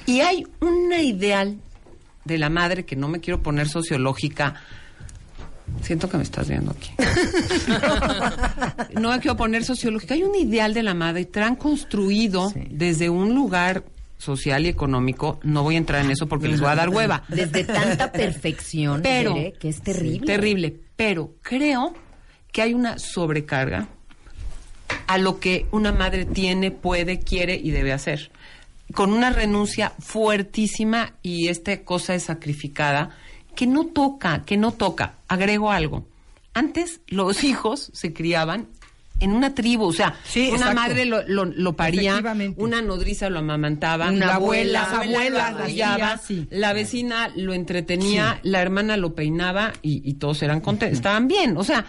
Y 0.05 0.19
hay 0.19 0.45
una 0.59 1.01
ideal 1.01 1.57
de 2.25 2.37
la 2.37 2.49
madre 2.49 2.83
que 2.85 2.97
no 2.97 3.07
me 3.07 3.21
quiero 3.21 3.41
poner 3.41 3.69
sociológica. 3.69 4.55
Siento 5.81 6.09
que 6.09 6.17
me 6.17 6.23
estás 6.23 6.49
viendo 6.49 6.71
aquí. 6.71 6.91
no 8.99 9.11
me 9.11 9.19
quiero 9.19 9.37
poner 9.37 9.63
sociológica. 9.63 10.13
Hay 10.15 10.23
un 10.23 10.35
ideal 10.35 10.73
de 10.73 10.83
la 10.83 10.93
madre 10.93 11.25
tan 11.25 11.55
construido 11.55 12.51
desde 12.69 13.09
un 13.09 13.33
lugar 13.35 13.83
social 14.19 14.65
y 14.65 14.69
económico. 14.69 15.39
No 15.41 15.63
voy 15.63 15.73
a 15.75 15.79
entrar 15.79 16.05
en 16.05 16.11
eso 16.11 16.27
porque 16.27 16.47
les 16.47 16.59
voy 16.61 16.69
a 16.69 16.75
dar 16.75 16.89
hueva. 16.89 17.23
Desde 17.29 17.63
tanta 17.63 18.11
perfección, 18.11 19.01
Pero- 19.03 19.33
que 19.59 19.69
es 19.69 19.81
terrible. 19.81 20.27
Terrible. 20.27 20.79
Pero 20.95 21.33
creo 21.41 21.95
que 22.51 22.61
hay 22.61 22.73
una 22.75 22.99
sobrecarga 22.99 23.87
a 25.07 25.17
lo 25.17 25.39
que 25.39 25.65
una 25.71 25.91
madre 25.91 26.25
tiene, 26.25 26.69
puede, 26.71 27.19
quiere 27.19 27.55
y 27.55 27.71
debe 27.71 27.93
hacer. 27.93 28.31
Con 28.93 29.13
una 29.13 29.29
renuncia 29.29 29.93
fuertísima 29.99 31.13
y 31.21 31.47
esta 31.47 31.83
cosa 31.83 32.15
es 32.15 32.23
sacrificada 32.23 33.11
que 33.55 33.67
no 33.67 33.85
toca, 33.87 34.43
que 34.45 34.57
no 34.57 34.71
toca. 34.71 35.15
Agrego 35.27 35.71
algo. 35.71 36.07
Antes 36.53 37.01
los 37.07 37.43
hijos 37.43 37.91
se 37.93 38.13
criaban 38.13 38.67
en 39.19 39.31
una 39.31 39.53
tribu, 39.53 39.85
o 39.85 39.93
sea, 39.93 40.15
Sí, 40.23 40.47
una 40.47 40.55
exacto. 40.57 40.75
madre 40.75 41.05
lo, 41.05 41.21
lo- 41.27 41.45
lo 41.45 41.73
paría, 41.75 42.21
una 42.57 42.81
nodriza 42.81 43.29
lo 43.29 43.39
amamantaba, 43.39 44.09
Una 44.09 44.25
la 44.27 44.35
abuela, 44.35 44.81
las 44.83 44.93
abuelas, 44.93 45.53
lo 46.17 46.23
sí. 46.25 46.47
la 46.49 46.73
vecina 46.73 47.29
lo 47.35 47.53
entretenía, 47.53 48.39
la 48.43 48.61
hermana 48.61 48.97
lo 48.97 49.13
peinaba 49.15 49.73
y, 49.81 50.01
y 50.09 50.13
todos 50.15 50.41
eran 50.43 50.61
contentos, 50.61 50.97
estaban 50.97 51.27
bien. 51.27 51.57
O 51.57 51.63
sea. 51.63 51.85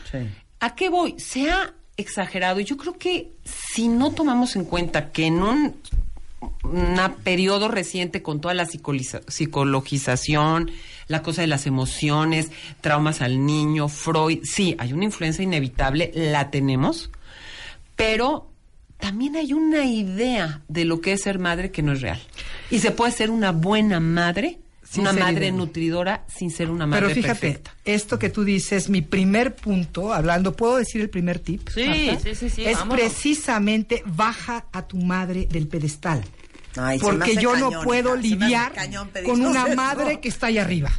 ¿a 0.60 0.74
qué 0.74 0.88
voy? 0.90 1.14
Se 1.18 1.50
ha 1.50 1.72
exagerado 1.96 2.60
y 2.60 2.64
yo 2.64 2.76
creo 2.76 2.98
que 2.98 3.32
si 3.44 3.88
no 3.88 4.10
tomamos 4.12 4.56
en 4.56 4.64
cuenta 4.64 5.10
que 5.12 5.26
en 5.26 5.42
un 5.42 5.76
una 6.64 7.16
periodo 7.16 7.68
reciente 7.68 8.22
con 8.22 8.40
toda 8.40 8.54
la 8.54 8.66
psicologización, 8.66 10.70
la 11.08 11.22
cosa 11.22 11.42
de 11.42 11.48
las 11.48 11.66
emociones, 11.66 12.50
traumas 12.80 13.20
al 13.20 13.44
niño, 13.44 13.88
Freud, 13.88 14.40
sí, 14.44 14.74
hay 14.78 14.92
una 14.92 15.04
influencia 15.04 15.42
inevitable, 15.42 16.10
la 16.14 16.50
tenemos, 16.50 17.10
pero 18.00 18.50
también 18.98 19.36
hay 19.36 19.52
una 19.52 19.84
idea 19.84 20.62
de 20.68 20.84
lo 20.84 21.00
que 21.00 21.12
es 21.12 21.22
ser 21.22 21.38
madre 21.38 21.70
que 21.70 21.82
no 21.82 21.92
es 21.92 22.00
real. 22.02 22.20
Y 22.70 22.80
se 22.80 22.90
puede 22.90 23.12
ser 23.12 23.30
una 23.30 23.52
buena 23.52 23.98
madre, 24.00 24.58
Sin 24.82 25.02
una 25.02 25.12
madre 25.12 25.52
nutridora 25.52 26.24
sin 26.26 26.50
ser 26.50 26.68
una 26.70 26.84
madre 26.86 27.02
Pero 27.06 27.14
fíjate, 27.14 27.40
perfecta. 27.40 27.74
esto 27.84 28.18
que 28.18 28.28
tú 28.28 28.42
dices, 28.44 28.88
mi 28.90 29.02
primer 29.02 29.54
punto, 29.54 30.12
hablando, 30.12 30.54
¿puedo 30.56 30.76
decir 30.78 31.00
el 31.00 31.08
primer 31.10 31.38
tip? 31.38 31.68
Sí, 31.72 31.86
Marta? 32.08 32.20
sí, 32.22 32.34
sí, 32.34 32.50
sí, 32.50 32.64
Es 32.64 32.78
vámonos. 32.78 33.00
precisamente 33.04 34.02
baja 34.06 34.66
a 34.72 34.86
tu 34.86 34.96
madre 34.98 35.46
del 35.50 35.68
pedestal. 35.68 36.22
Ay, 36.76 36.98
porque 37.00 37.36
yo 37.36 37.56
no 37.56 37.82
puedo 37.82 38.14
lidiar 38.16 38.72
cañón 38.72 39.10
con 39.24 39.44
una 39.44 39.66
eso. 39.66 39.76
madre 39.76 40.20
que 40.20 40.28
está 40.28 40.48
allá 40.48 40.62
arriba. 40.62 40.90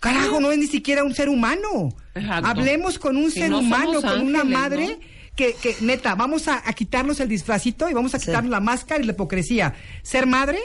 Carajo, 0.00 0.40
no 0.40 0.52
es 0.52 0.58
ni 0.58 0.66
siquiera 0.66 1.04
un 1.04 1.14
ser 1.14 1.28
humano. 1.28 1.94
Exacto. 2.14 2.46
Hablemos 2.48 2.98
con 2.98 3.16
un 3.16 3.30
Si 3.30 3.40
ser 3.40 3.50
no 3.50 3.58
humano, 3.60 4.00
con 4.02 4.20
una 4.20 4.44
madre 4.44 4.98
que, 5.36 5.54
que, 5.54 5.76
neta, 5.80 6.14
vamos 6.14 6.48
a, 6.48 6.62
a 6.68 6.72
quitarnos 6.72 7.20
el 7.20 7.28
disfrazito 7.28 7.88
y 7.88 7.94
vamos 7.94 8.14
a 8.14 8.18
quitarnos 8.18 8.50
la 8.50 8.60
máscara 8.60 9.02
y 9.02 9.06
la 9.06 9.12
hipocresía. 9.12 9.74
Ser 10.02 10.26
madre 10.26 10.58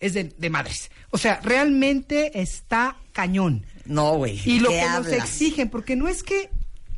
es 0.00 0.14
de, 0.14 0.24
de 0.24 0.50
madres. 0.50 0.90
O 1.10 1.18
sea, 1.18 1.40
realmente 1.42 2.40
está 2.40 2.96
cañón. 3.12 3.64
No, 3.84 4.16
güey. 4.16 4.40
Y 4.44 4.60
lo 4.60 4.70
¿qué 4.70 4.80
que 4.80 4.88
nos 4.88 5.06
exigen, 5.08 5.68
porque 5.68 5.96
no 5.96 6.08
es 6.08 6.22
que 6.22 6.50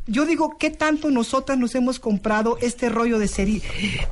yo 0.06 0.24
digo, 0.24 0.56
¿qué 0.58 0.70
tanto 0.70 1.10
nosotras 1.10 1.58
nos 1.58 1.74
hemos 1.74 2.00
comprado 2.00 2.58
este 2.62 2.88
rollo 2.88 3.18
de 3.18 3.28
ser 3.28 3.48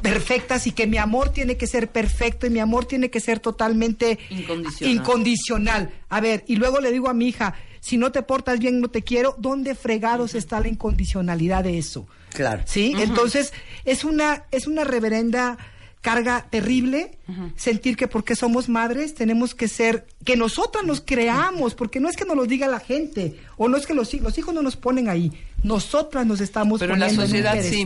perfectas 0.02 0.66
y 0.66 0.72
que 0.72 0.86
mi 0.86 0.98
amor 0.98 1.30
tiene 1.30 1.56
que 1.56 1.66
ser 1.66 1.88
perfecto 1.90 2.46
y 2.46 2.50
mi 2.50 2.60
amor 2.60 2.84
tiene 2.84 3.08
que 3.08 3.18
ser 3.18 3.40
totalmente 3.40 4.18
Incondicional. 4.28 4.94
incondicional? 4.94 5.90
A 6.10 6.20
ver, 6.20 6.44
y 6.46 6.56
luego 6.56 6.80
le 6.80 6.92
digo 6.92 7.08
a 7.08 7.14
mi 7.14 7.28
hija, 7.28 7.54
si 7.86 7.96
no 7.98 8.10
te 8.10 8.22
portas 8.22 8.58
bien, 8.58 8.80
no 8.80 8.88
te 8.88 9.02
quiero. 9.02 9.36
¿Dónde 9.38 9.74
fregados 9.76 10.34
está 10.34 10.58
la 10.60 10.68
incondicionalidad 10.68 11.62
de 11.64 11.78
eso? 11.78 12.06
Claro. 12.34 12.62
¿Sí? 12.66 12.92
Entonces, 12.98 13.52
es 13.84 14.02
una, 14.04 14.44
es 14.50 14.66
una 14.66 14.82
reverenda 14.82 15.56
carga 16.00 16.46
terrible 16.50 17.18
sentir 17.56 17.96
que 17.96 18.06
porque 18.06 18.36
somos 18.36 18.68
madres 18.68 19.14
tenemos 19.14 19.56
que 19.56 19.66
ser, 19.66 20.06
que 20.24 20.36
nosotras 20.36 20.84
nos 20.84 21.00
creamos, 21.00 21.74
porque 21.74 21.98
no 21.98 22.08
es 22.08 22.16
que 22.16 22.24
nos 22.24 22.36
lo 22.36 22.44
diga 22.46 22.68
la 22.68 22.78
gente, 22.78 23.40
o 23.56 23.68
no 23.68 23.76
es 23.76 23.86
que 23.86 23.94
los, 23.94 24.12
los 24.14 24.38
hijos 24.38 24.54
no 24.54 24.62
nos 24.62 24.76
ponen 24.76 25.08
ahí, 25.08 25.32
nosotras 25.64 26.24
nos 26.24 26.40
estamos 26.40 26.78
Pero 26.78 26.94
la 26.94 27.06
poniendo 27.06 27.22
en 27.22 27.28
un 27.28 27.30
sociedad 27.32 27.60
sí. 27.60 27.84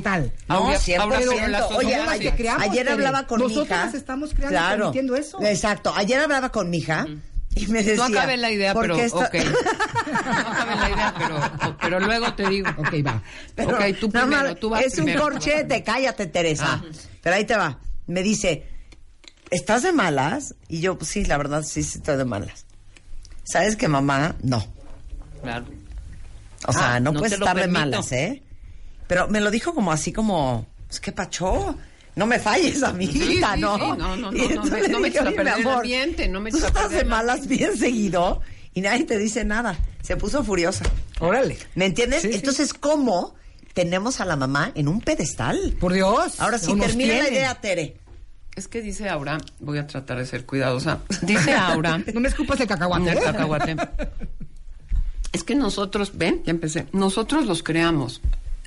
No, 0.49 0.55
Ahora- 0.55 0.79
100%. 0.79 0.99
ahora 1.01 1.21
sí, 1.23 1.27
la 1.49 1.67
Oye, 1.69 1.95
ayer, 1.95 2.37
creamos, 2.37 2.63
ayer 2.63 2.89
hablaba 2.91 3.27
con 3.27 3.39
mi 3.41 3.47
Nosotras 3.49 3.79
hija. 3.79 3.87
nos 3.87 3.95
estamos 3.95 4.31
creando 4.35 4.55
y 4.55 4.59
claro, 4.59 4.79
permitiendo 4.79 5.17
eso. 5.17 5.43
Exacto. 5.43 5.93
Ayer 5.97 6.21
hablaba 6.21 6.51
con 6.51 6.69
mi 6.69 6.79
hija 6.79 7.07
y 7.55 7.67
me 7.67 7.83
decía... 7.83 7.97
No 7.97 8.05
acabé 8.05 8.37
la 8.37 8.51
idea, 8.51 8.73
¿por 8.73 8.83
pero 8.83 8.97
esta-. 8.97 9.19
No 9.19 9.25
acabé 9.25 10.77
la 10.77 10.91
idea, 10.91 11.15
pero, 11.19 11.77
pero 11.81 12.01
luego 12.01 12.35
te 12.35 12.49
digo. 12.49 12.69
Ok, 12.79 12.95
va. 13.07 13.23
Pero 13.55 13.77
ok, 13.77 13.85
tú 13.99 14.11
primero, 14.11 14.43
más, 14.45 14.57
tú 14.61 14.71
vas 14.71 14.85
Es 14.85 14.99
un 14.99 15.13
corchete, 15.15 15.83
cállate, 15.83 16.27
Teresa. 16.27 16.81
Ah. 16.83 16.85
Pero 17.23 17.37
ahí 17.37 17.45
te 17.45 17.57
va. 17.57 17.79
Me 18.07 18.23
dice, 18.23 18.67
¿estás 19.51 19.83
de 19.83 19.93
malas? 19.93 20.55
Y 20.69 20.81
yo, 20.81 20.97
pues 20.97 21.11
sí, 21.11 21.25
la 21.25 21.37
verdad, 21.39 21.63
sí, 21.63 21.83
sí 21.83 21.99
estoy 21.99 22.17
de 22.17 22.25
malas. 22.25 22.67
¿Sabes 23.45 23.77
que 23.77 23.89
mamá? 23.89 24.37
No. 24.43 24.65
Claro. 25.43 25.67
O 26.67 26.73
sea, 26.73 26.95
Ah, 26.95 27.01
no, 27.01 27.13
no 27.13 27.19
puedes 27.19 27.33
estar 27.33 27.57
de 27.57 27.67
malas, 27.67 28.13
¿eh? 28.13 28.43
Pero 29.07 29.29
me 29.29 29.41
lo 29.41 29.51
dijo 29.51 29.75
como 29.75 29.91
así 29.93 30.13
como, 30.13 30.67
pues 30.87 31.01
qué 31.01 31.11
pacho. 31.11 31.77
No 32.21 32.27
me 32.27 32.39
falles, 32.39 32.83
amiguita, 32.83 33.55
sí, 33.55 33.61
¿no? 33.63 33.77
sí, 33.79 33.83
no, 33.97 34.15
no, 34.17 34.31
Y 34.37 34.41
no, 34.49 34.65
no, 34.65 34.71
me- 34.71 34.89
no 34.89 35.01
me 35.01 35.09
eches 35.09 35.21
a 35.23 35.25
"Oye, 35.25 35.31
mi 35.31 35.37
perder 35.37 35.55
el 35.55 35.61
amor, 35.67 35.75
ambiente, 35.77 36.29
no 36.29 36.41
me 36.43 36.51
Tú 36.51 36.59
a 36.59 36.71
perder 36.71 36.91
de 36.99 37.05
malas 37.07 37.47
bien 37.47 37.79
seguido 37.79 38.43
y 38.75 38.83
nadie 38.83 39.05
te 39.05 39.17
dice 39.17 39.43
nada. 39.47 39.79
Se 40.03 40.19
puso 40.19 40.45
furiosa. 40.45 40.85
Órale. 41.19 41.57
¿Me 41.75 41.87
entiendes? 41.87 42.21
Sí, 42.21 42.29
sí. 42.29 42.35
Entonces, 42.35 42.75
¿cómo 42.75 43.35
tenemos 43.73 44.21
a 44.21 44.27
la 44.27 44.37
mamá 44.37 44.71
en 44.75 44.87
un 44.89 45.01
pedestal? 45.01 45.75
Por 45.81 45.95
Dios. 45.95 46.39
Ahora 46.41 46.59
sí, 46.59 46.75
termina 46.79 47.15
la 47.17 47.31
idea, 47.31 47.55
Tere. 47.55 47.97
Es 48.55 48.69
que 48.69 48.83
dice 48.83 49.09
Aura, 49.09 49.39
voy 49.59 49.79
a 49.79 49.87
tratar 49.87 50.19
de 50.19 50.27
ser 50.27 50.45
cuidadosa. 50.45 50.99
Dice 51.23 51.53
Aura, 51.55 52.03
No 52.13 52.21
me 52.21 52.29
escupas 52.29 52.61
el 52.61 52.67
cacahuate. 52.67 53.13
el 53.13 53.19
cacahuate. 53.19 53.77
Es 55.33 55.43
que 55.45 55.55
nosotros, 55.55 56.13
ven, 56.19 56.43
ya 56.45 56.51
empecé. 56.51 56.87
Nosotros 56.93 57.47
los 57.47 57.63
creamos. 57.63 58.21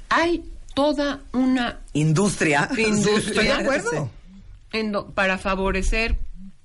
Hay 0.10 0.44
toda 0.74 1.22
una 1.34 1.80
Industria. 1.94 2.70
Industria. 2.78 3.18
Estoy 3.18 3.46
de 3.46 3.54
acuerdo. 3.54 4.10
en 4.72 4.92
do- 4.92 5.08
para 5.12 5.38
favorecer 5.38 6.18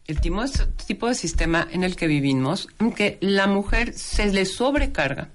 el 0.06 0.20
tipo 0.20 0.42
de, 0.42 0.48
tipo 0.86 1.06
de 1.08 1.14
sistema 1.14 1.68
en 1.70 1.84
el 1.84 1.94
que 1.96 2.06
vivimos, 2.06 2.68
en 2.78 2.92
que 2.92 3.18
la 3.20 3.46
mujer 3.46 3.92
se 3.92 4.32
le 4.32 4.46
sobrecarga. 4.46 5.28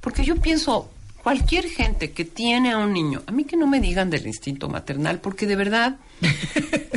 Porque 0.00 0.24
yo 0.24 0.36
pienso, 0.36 0.90
cualquier 1.22 1.68
gente 1.68 2.12
que 2.12 2.24
tiene 2.24 2.70
a 2.72 2.78
un 2.78 2.92
niño, 2.92 3.22
a 3.26 3.32
mí 3.32 3.44
que 3.44 3.56
no 3.56 3.66
me 3.66 3.80
digan 3.80 4.10
del 4.10 4.26
instinto 4.26 4.68
maternal, 4.68 5.20
porque 5.20 5.46
de 5.46 5.56
verdad, 5.56 5.96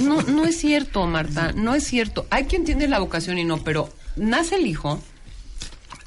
no, 0.02 0.22
no 0.22 0.46
es 0.46 0.58
cierto, 0.60 1.06
Marta, 1.08 1.52
no 1.54 1.74
es 1.74 1.84
cierto. 1.86 2.28
Hay 2.30 2.46
quien 2.46 2.64
tiene 2.66 2.88
la 2.88 3.00
vocación 3.00 3.38
y 3.40 3.44
no, 3.44 3.64
pero 3.64 3.90
nace 4.16 4.56
el 4.56 4.68
hijo, 4.68 5.02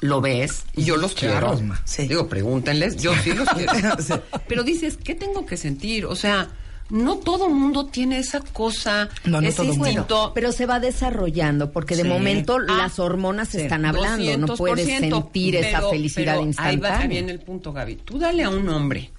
lo 0.01 0.21
ves, 0.21 0.63
y 0.75 0.83
yo 0.85 0.95
los 0.97 1.13
Claro, 1.13 1.55
quiero. 1.57 1.75
Sí. 1.85 2.07
Digo, 2.07 2.27
pregúntenles, 2.29 2.97
yo 2.97 3.13
sí 3.23 3.33
los 3.33 3.47
quiero. 3.49 3.73
Pero 4.47 4.63
dices, 4.63 4.97
¿qué 5.03 5.13
tengo 5.15 5.45
que 5.45 5.57
sentir? 5.57 6.05
O 6.05 6.15
sea, 6.15 6.47
no 6.89 7.17
todo 7.17 7.49
mundo 7.49 7.85
tiene 7.87 8.17
esa 8.17 8.39
cosa, 8.39 9.09
No, 9.25 9.41
no 9.41 9.47
ese 9.47 9.57
todo 9.57 9.67
mundo. 9.67 9.87
instinto. 9.87 10.31
Pero 10.33 10.51
se 10.51 10.65
va 10.65 10.79
desarrollando, 10.79 11.71
porque 11.71 11.95
de 11.95 12.03
Sí. 12.03 12.07
momento 12.07 12.57
Ah, 12.67 12.77
las 12.77 12.97
hormonas 12.99 13.49
sí, 13.49 13.59
están 13.61 13.85
hablando, 13.85 14.37
no 14.37 14.55
puedes 14.55 14.87
200%, 14.87 14.99
sentir 15.21 15.55
esa 15.57 15.81
felicidad 15.89 16.33
pero 16.35 16.47
instantánea. 16.47 16.89
Ahí 16.97 17.01
va 17.01 17.07
bien 17.07 17.29
el 17.29 17.39
punto, 17.39 17.73
Gaby. 17.73 17.95
Tú 17.97 18.17
dale 18.19 18.43
a 18.43 18.49
un 18.49 18.67
hombre 18.69 19.11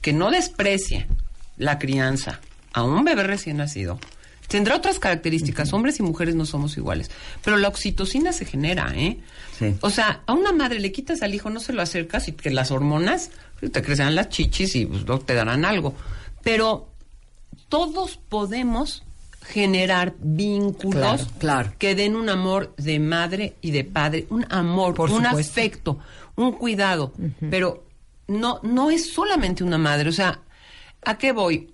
que 0.00 0.12
no 0.12 0.30
desprecie 0.30 1.06
la 1.58 1.78
crianza 1.78 2.40
a 2.72 2.84
un 2.84 3.04
bebé 3.04 3.24
recién 3.24 3.56
nacido. 3.58 3.98
Tendrá 4.50 4.74
otras 4.76 4.98
características. 4.98 5.72
Hombres 5.72 5.98
y 6.00 6.02
mujeres 6.02 6.34
no 6.34 6.44
somos 6.44 6.76
iguales. 6.76 7.10
Pero 7.44 7.56
la 7.56 7.68
oxitocina 7.68 8.32
se 8.32 8.44
genera, 8.44 8.92
¿eh? 8.96 9.18
Sí. 9.58 9.76
O 9.80 9.90
sea, 9.90 10.22
a 10.26 10.32
una 10.32 10.52
madre 10.52 10.80
le 10.80 10.90
quitas 10.90 11.22
al 11.22 11.32
hijo, 11.34 11.48
no 11.50 11.60
se 11.60 11.72
lo 11.72 11.80
acercas 11.82 12.26
y 12.28 12.32
que 12.32 12.50
las 12.50 12.70
hormonas 12.72 13.30
te 13.60 13.80
crecerán 13.82 14.14
las 14.16 14.28
chichis 14.28 14.74
y 14.74 14.86
pues, 14.86 15.04
te 15.24 15.34
darán 15.34 15.64
algo. 15.64 15.94
Pero 16.42 16.88
todos 17.68 18.16
podemos 18.28 19.04
generar 19.42 20.14
vínculos 20.18 21.00
Claro, 21.00 21.26
claro. 21.38 21.72
que 21.78 21.94
den 21.94 22.14
un 22.16 22.28
amor 22.28 22.74
de 22.76 22.98
madre 22.98 23.54
y 23.62 23.70
de 23.70 23.84
padre, 23.84 24.26
un 24.30 24.44
amor, 24.50 24.94
Por 24.94 25.10
un 25.10 25.24
supuesto. 25.24 25.50
afecto, 25.52 25.98
un 26.36 26.52
cuidado, 26.52 27.12
pero 27.50 27.84
no 28.28 28.60
no 28.62 28.90
es 28.90 29.12
solamente 29.12 29.64
una 29.64 29.78
madre, 29.78 30.08
o 30.08 30.12
sea, 30.12 30.40
¿a 31.04 31.16
qué 31.18 31.32
voy? 31.32 31.72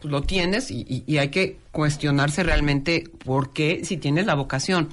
Pues 0.00 0.12
lo 0.12 0.22
tienes 0.22 0.70
y, 0.70 0.80
y- 0.88 1.04
y 1.06 1.18
hay 1.18 1.28
que 1.30 1.58
cuestionarse 1.72 2.42
realmente 2.42 3.04
por 3.24 3.52
qué 3.52 3.82
si 3.84 3.96
tienes 3.96 4.26
la 4.26 4.34
vocación. 4.34 4.88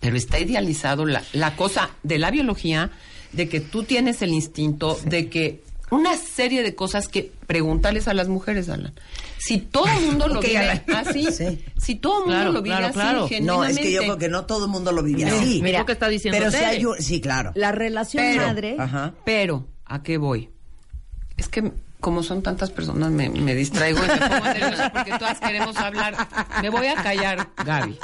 Pero 0.00 0.16
está 0.16 0.38
idealizado 0.38 1.04
la, 1.06 1.22
la 1.32 1.56
cosa 1.56 1.90
de 2.02 2.18
la 2.18 2.30
biología, 2.30 2.90
de 3.32 3.48
que 3.48 3.60
tú 3.60 3.82
tienes 3.82 4.22
el 4.22 4.30
instinto, 4.32 4.98
de 5.04 5.28
que 5.28 5.62
una 5.90 6.16
serie 6.16 6.62
de 6.62 6.74
cosas 6.74 7.08
que 7.08 7.30
pregúntales 7.46 8.08
a 8.08 8.14
las 8.14 8.28
mujeres, 8.28 8.68
Alan. 8.68 8.92
Si 9.38 9.58
todo 9.58 9.86
el 9.86 10.04
mundo 10.06 10.26
lo 10.34 10.40
Ok, 10.40 10.46
vive 10.46 10.82
así, 10.94 11.26
Sí. 11.30 11.64
si 11.76 11.94
todo 11.94 12.14
el 12.14 12.20
mundo 12.24 12.34
Claro, 12.36 12.52
lo 12.52 12.62
vive 12.62 12.76
claro, 12.76 13.24
así, 13.24 13.36
claro. 13.36 13.44
No, 13.44 13.64
es 13.64 13.78
que 13.78 13.92
yo 13.92 14.00
creo 14.00 14.18
que 14.18 14.28
no 14.28 14.44
todo 14.46 14.64
el 14.64 14.70
mundo 14.70 14.90
lo 14.92 15.02
vive 15.02 15.24
No, 15.24 15.34
así. 15.36 15.60
mira, 15.62 15.84
que 15.86 15.92
está 15.92 16.08
diciendo 16.08 16.38
pero 16.38 16.50
sí 16.50 16.56
Tere. 16.58 16.66
hay 16.70 16.84
un- 16.84 17.00
sí, 17.00 17.20
claro. 17.20 17.52
La 17.54 17.70
relación 17.72 18.24
Pero- 18.24 18.46
madre, 18.46 18.76
Ajá. 18.78 19.14
Pero, 19.24 19.66
¿a 19.84 20.02
qué 20.02 20.18
voy? 20.18 20.50
Es 21.36 21.48
que 21.48 21.70
como 22.00 22.22
son 22.22 22.42
tantas 22.42 22.70
personas, 22.70 23.10
me, 23.10 23.28
me 23.30 23.54
distraigo 23.54 23.98
y 24.04 24.08
me 24.08 24.16
pongo 24.28 24.44
nerviosa 24.44 24.92
porque 24.92 25.18
todas 25.18 25.40
queremos 25.40 25.76
hablar. 25.76 26.14
Me 26.62 26.68
voy 26.68 26.86
a 26.86 26.94
callar, 26.94 27.48
Gaby. 27.64 27.98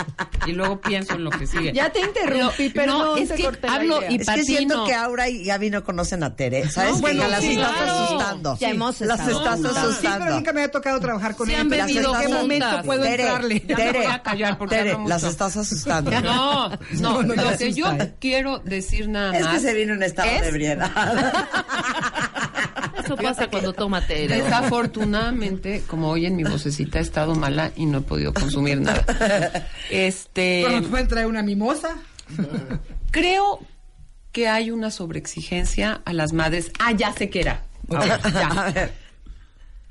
Y 0.46 0.52
luego 0.52 0.80
pienso 0.80 1.14
en 1.14 1.24
lo 1.24 1.30
que 1.30 1.46
sigue. 1.46 1.72
Ya 1.72 1.90
te 1.92 2.00
interrumpí, 2.00 2.70
perdón, 2.70 2.98
no, 2.98 3.16
es 3.16 3.28
te 3.28 3.34
que 3.36 3.44
corté 3.44 3.66
la 3.68 3.74
hablo 3.74 3.98
idea. 3.98 4.10
y 4.10 4.16
Es 4.16 4.28
que 4.28 4.44
siento 4.44 4.74
patino. 4.74 4.86
que 4.86 4.94
Aura 4.94 5.28
y 5.28 5.44
Gaby 5.44 5.70
no 5.70 5.84
conocen 5.84 6.22
a 6.24 6.34
Tere. 6.34 6.68
¿Sabes? 6.68 6.90
No, 6.90 6.96
que 6.96 7.00
bueno, 7.02 7.28
las 7.28 7.40
sí, 7.42 7.50
estás 7.52 7.70
claro. 7.72 7.92
asustando. 7.92 8.58
Ya 8.58 8.70
hemos 8.70 9.00
Las 9.02 9.20
estado 9.20 9.38
estás 9.38 9.54
juntas. 9.56 9.72
Sí, 9.72 9.78
pero 9.82 9.90
asustando. 9.90 10.34
nunca 10.34 10.52
me 10.52 10.62
ha 10.64 10.70
tocado 10.70 11.00
trabajar 11.00 11.36
con 11.36 11.46
Sí 11.46 11.52
ella. 11.52 11.60
han 11.62 11.72
entonces, 11.72 11.94
bebido 11.94 12.14
¿En 12.14 12.20
qué 12.20 12.26
juntas. 12.26 12.42
momento 12.42 12.82
puedo 12.86 13.02
Tere, 13.02 13.22
entrarle? 13.22 13.60
Tere, 13.60 13.92
voy 13.98 14.06
a 14.06 14.22
callar 14.22 14.58
porque 14.58 14.74
Tere, 14.76 14.92
hablo 14.92 15.08
las 15.08 15.22
estás 15.22 15.56
asustando. 15.56 16.10
No, 16.10 16.20
no, 16.70 16.78
No, 16.92 17.22
no, 17.22 17.34
lo 17.34 17.56
que 17.56 17.72
yo 17.72 17.90
¿eh? 17.92 18.14
quiero 18.18 18.58
decir 18.60 19.08
nada 19.08 19.36
Es 19.36 19.44
más. 19.44 19.54
que 19.54 19.60
se 19.60 19.74
viene 19.74 19.92
un 19.92 20.02
estado 20.02 20.28
es- 20.30 20.40
de 20.42 20.48
ebriedad. 20.48 20.90
Eso 22.98 23.16
pasa 23.16 23.48
cuando 23.48 23.72
toma 23.72 24.06
Tere. 24.06 24.42
Desafortunadamente, 24.42 25.82
como 25.86 26.10
hoy 26.10 26.26
en 26.26 26.36
mi 26.36 26.44
vocecita 26.44 26.98
he 26.98 27.02
estado 27.02 27.34
mala 27.34 27.72
y 27.76 27.86
no 27.86 27.98
he 27.98 28.02
podido 28.02 28.32
consumir 28.32 28.80
nada. 28.80 29.04
Este. 29.90 30.62
Pero 30.64 30.80
nos 30.80 30.88
pueden 30.88 31.08
traer 31.08 31.26
una 31.26 31.42
mimosa. 31.42 31.96
Creo 33.10 33.60
que 34.32 34.48
hay 34.48 34.70
una 34.70 34.90
sobreexigencia 34.90 36.00
a 36.04 36.12
las 36.12 36.32
madres. 36.32 36.72
Ah, 36.78 36.92
ya 36.92 37.12
sé 37.12 37.30
que 37.30 37.40
era. 37.40 37.64
Ya. 37.88 38.90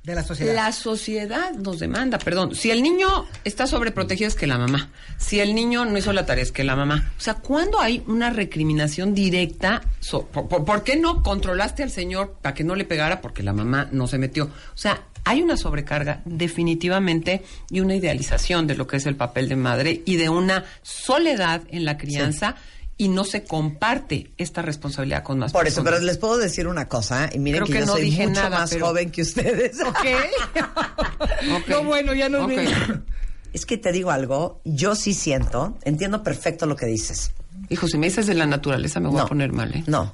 De 0.04 0.16
la 0.16 0.24
sociedad. 0.24 0.56
La 0.56 0.72
sociedad 0.72 1.52
nos 1.54 1.78
demanda, 1.80 2.18
perdón. 2.18 2.56
Si 2.56 2.72
el 2.72 2.82
niño 2.82 3.08
está 3.44 3.68
sobreprotegido 3.68 4.28
es 4.28 4.36
que 4.36 4.48
la 4.48 4.58
mamá. 4.58 4.90
Si 5.18 5.40
el 5.40 5.54
niño 5.54 5.86
no 5.86 5.96
hizo 5.98 6.12
la 6.12 6.26
tarea 6.26 6.44
es 6.44 6.52
que 6.52 6.64
la 6.64 6.76
mamá. 6.76 7.12
O 7.18 7.22
sea, 7.22 7.36
¿cuándo 7.36 7.80
hay 7.80 8.04
una 8.08 8.32
recriminación 8.32 9.14
directa? 9.14 9.82
so- 10.00 10.26
por, 10.26 10.48
por- 10.48 10.66
por 10.66 10.84
qué 10.84 10.96
no 10.98 11.22
controlaste 11.22 11.84
al 11.84 11.92
señor 11.92 12.36
para 12.42 12.56
que 12.56 12.64
no 12.64 12.74
le 12.76 12.86
pegara? 12.86 13.22
Porque 13.22 13.44
la 13.44 13.54
mamá 13.54 13.90
no 13.92 14.08
se 14.08 14.18
metió. 14.18 14.46
O 14.46 14.78
sea, 14.78 15.04
hay 15.24 15.44
una 15.44 15.56
sobrecarga 15.56 16.22
definitivamente 16.26 17.44
y 17.70 17.80
una 17.82 17.94
idealización 17.96 18.66
de 18.66 18.76
lo 18.76 18.88
que 18.88 18.98
es 18.98 19.06
el 19.06 19.16
papel 19.16 19.50
de 19.50 19.56
madre 19.56 20.02
y 20.06 20.16
de 20.16 20.30
una 20.30 20.66
soledad 20.82 21.62
en 21.70 21.86
la 21.86 21.98
crianza 22.00 22.56
y 23.02 23.08
no 23.08 23.24
se 23.24 23.44
comparte 23.44 24.32
esta 24.38 24.62
responsabilidad 24.62 25.24
con 25.24 25.40
más 25.40 25.52
Por 25.52 25.66
eso, 25.66 25.78
personas. 25.78 25.94
pero 26.02 26.06
les 26.06 26.18
puedo 26.20 26.38
decir 26.38 26.68
una 26.68 26.88
cosa. 26.88 27.30
Y 27.34 27.40
miren 27.40 27.64
Creo 27.64 27.66
que, 27.66 27.74
que 27.74 27.80
yo 27.80 27.86
no 27.88 27.92
soy 27.94 28.02
dije 28.04 28.28
mucho 28.28 28.44
nada, 28.44 28.60
más 28.60 28.70
pero- 28.70 28.86
joven 28.86 29.10
que 29.10 29.24
ustedes. 29.24 29.78
Ok. 29.88 29.98
Ok. 31.58 31.68
No, 31.70 31.84
bueno, 31.84 32.14
ya 32.14 32.30
nos 32.30 32.44
Ok. 32.44 32.50
ven. 32.50 33.06
Es 33.54 33.66
que 33.66 33.78
te 33.80 33.92
digo 33.92 34.12
algo. 34.12 34.62
Yo 34.66 34.94
sí 34.96 35.14
siento, 35.16 35.78
entiendo 35.84 36.22
perfecto 36.22 36.68
lo 36.68 36.76
que 36.76 36.86
dices. 36.86 37.32
Hijo, 37.70 37.88
si 37.88 37.98
me 37.98 38.06
dices 38.08 38.28
de 38.28 38.36
la 38.36 38.46
naturaleza 38.46 39.00
me 39.00 39.08
voy 39.08 39.18
no, 39.18 39.24
a 39.24 39.28
poner 39.28 39.52
mal, 39.52 39.74
¿eh? 39.76 39.84
No, 39.88 40.14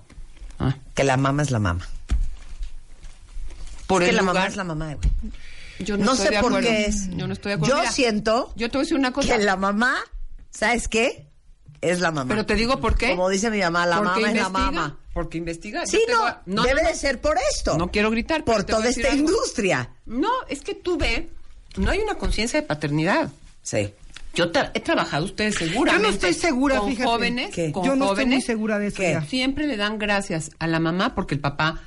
Ah. 0.60 0.78
que 0.96 1.04
la 1.04 1.18
mamá 1.18 1.44
es 1.44 1.52
la 1.52 1.60
mamá. 1.60 1.86
Por 3.86 4.02
es 4.04 4.10
el 4.10 4.16
que 4.16 4.18
la 4.18 4.24
mamá 4.24 4.48
es 4.48 4.56
la 4.56 4.64
mamá, 4.64 4.96
güey. 4.96 5.10
yo 5.80 5.98
No, 5.98 6.06
no, 6.06 6.12
estoy 6.14 6.28
sé 6.28 6.34
de 6.36 6.40
por 6.42 6.52
acuerdo. 6.54 6.70
qué 6.70 6.86
es. 6.86 7.10
Yo 7.16 7.28
no 7.28 7.34
estoy 7.34 7.50
de 7.52 7.54
acuerdo. 7.56 7.76
Yo 7.76 7.80
Mira, 7.82 7.92
siento 7.92 8.54
Yo 8.56 8.70
te 8.70 8.78
voy 8.78 8.82
a 8.82 8.86
decir 8.86 8.98
una 8.98 9.12
cosa. 9.12 9.38
que 9.38 9.44
la 9.44 9.56
mamá, 9.58 9.96
¿sabes 10.52 10.88
qué? 10.88 11.27
Es 11.82 12.00
la 12.00 12.12
mamá. 12.12 12.28
Pero 12.30 12.46
te 12.46 12.56
digo 12.56 12.80
por 12.80 12.96
qué. 12.98 13.12
Como 13.12 13.30
dice 13.30 13.50
mi 13.52 13.60
mamá, 13.60 13.86
la 13.86 14.02
mamá 14.02 14.30
es 14.30 14.36
la 14.36 14.50
mamá. 14.50 14.98
Porque 15.14 15.38
investiga. 15.38 15.86
Sí, 15.86 16.00
no, 16.10 16.26
a- 16.26 16.42
debe 16.46 16.56
no, 16.56 16.64
de 16.64 16.84
no. 16.84 16.96
ser 16.96 17.20
por 17.22 17.38
esto. 17.52 17.78
No 17.78 17.90
quiero 17.92 18.10
gritar. 18.12 18.44
Por 18.44 18.64
toda 18.64 18.88
esta 18.90 19.08
algo. 19.12 19.20
industria. 19.30 19.90
No, 20.06 20.30
es 20.50 20.62
que 20.62 20.74
tú 20.76 20.98
ve, 20.98 21.30
no 21.78 21.90
hay 21.92 22.00
una 22.00 22.16
conciencia 22.16 22.62
de 22.62 22.68
paternidad. 22.68 23.30
Sí. 23.62 23.94
Yo 24.34 24.52
tra- 24.52 24.70
he 24.76 24.80
trabajado, 24.80 25.26
ustedes 25.26 25.56
seguramente. 25.56 25.94
Yo 26.04 26.08
no 26.10 26.14
estoy 26.14 26.34
segura, 26.34 26.78
con 26.78 26.90
fíjate. 26.90 27.08
jóvenes, 27.10 27.56
¿Qué? 27.56 27.72
con 27.72 27.84
Yo 27.84 27.96
no 27.96 28.10
estoy 28.10 28.26
muy 28.28 28.42
segura 28.42 28.78
de 28.78 28.88
eso 28.88 29.02
siempre 29.28 29.66
le 29.66 29.78
dan 29.78 29.98
gracias 29.98 30.52
a 30.60 30.68
la 30.68 30.80
mamá 30.80 31.16
porque 31.16 31.34
el 31.34 31.42
papá 31.42 31.82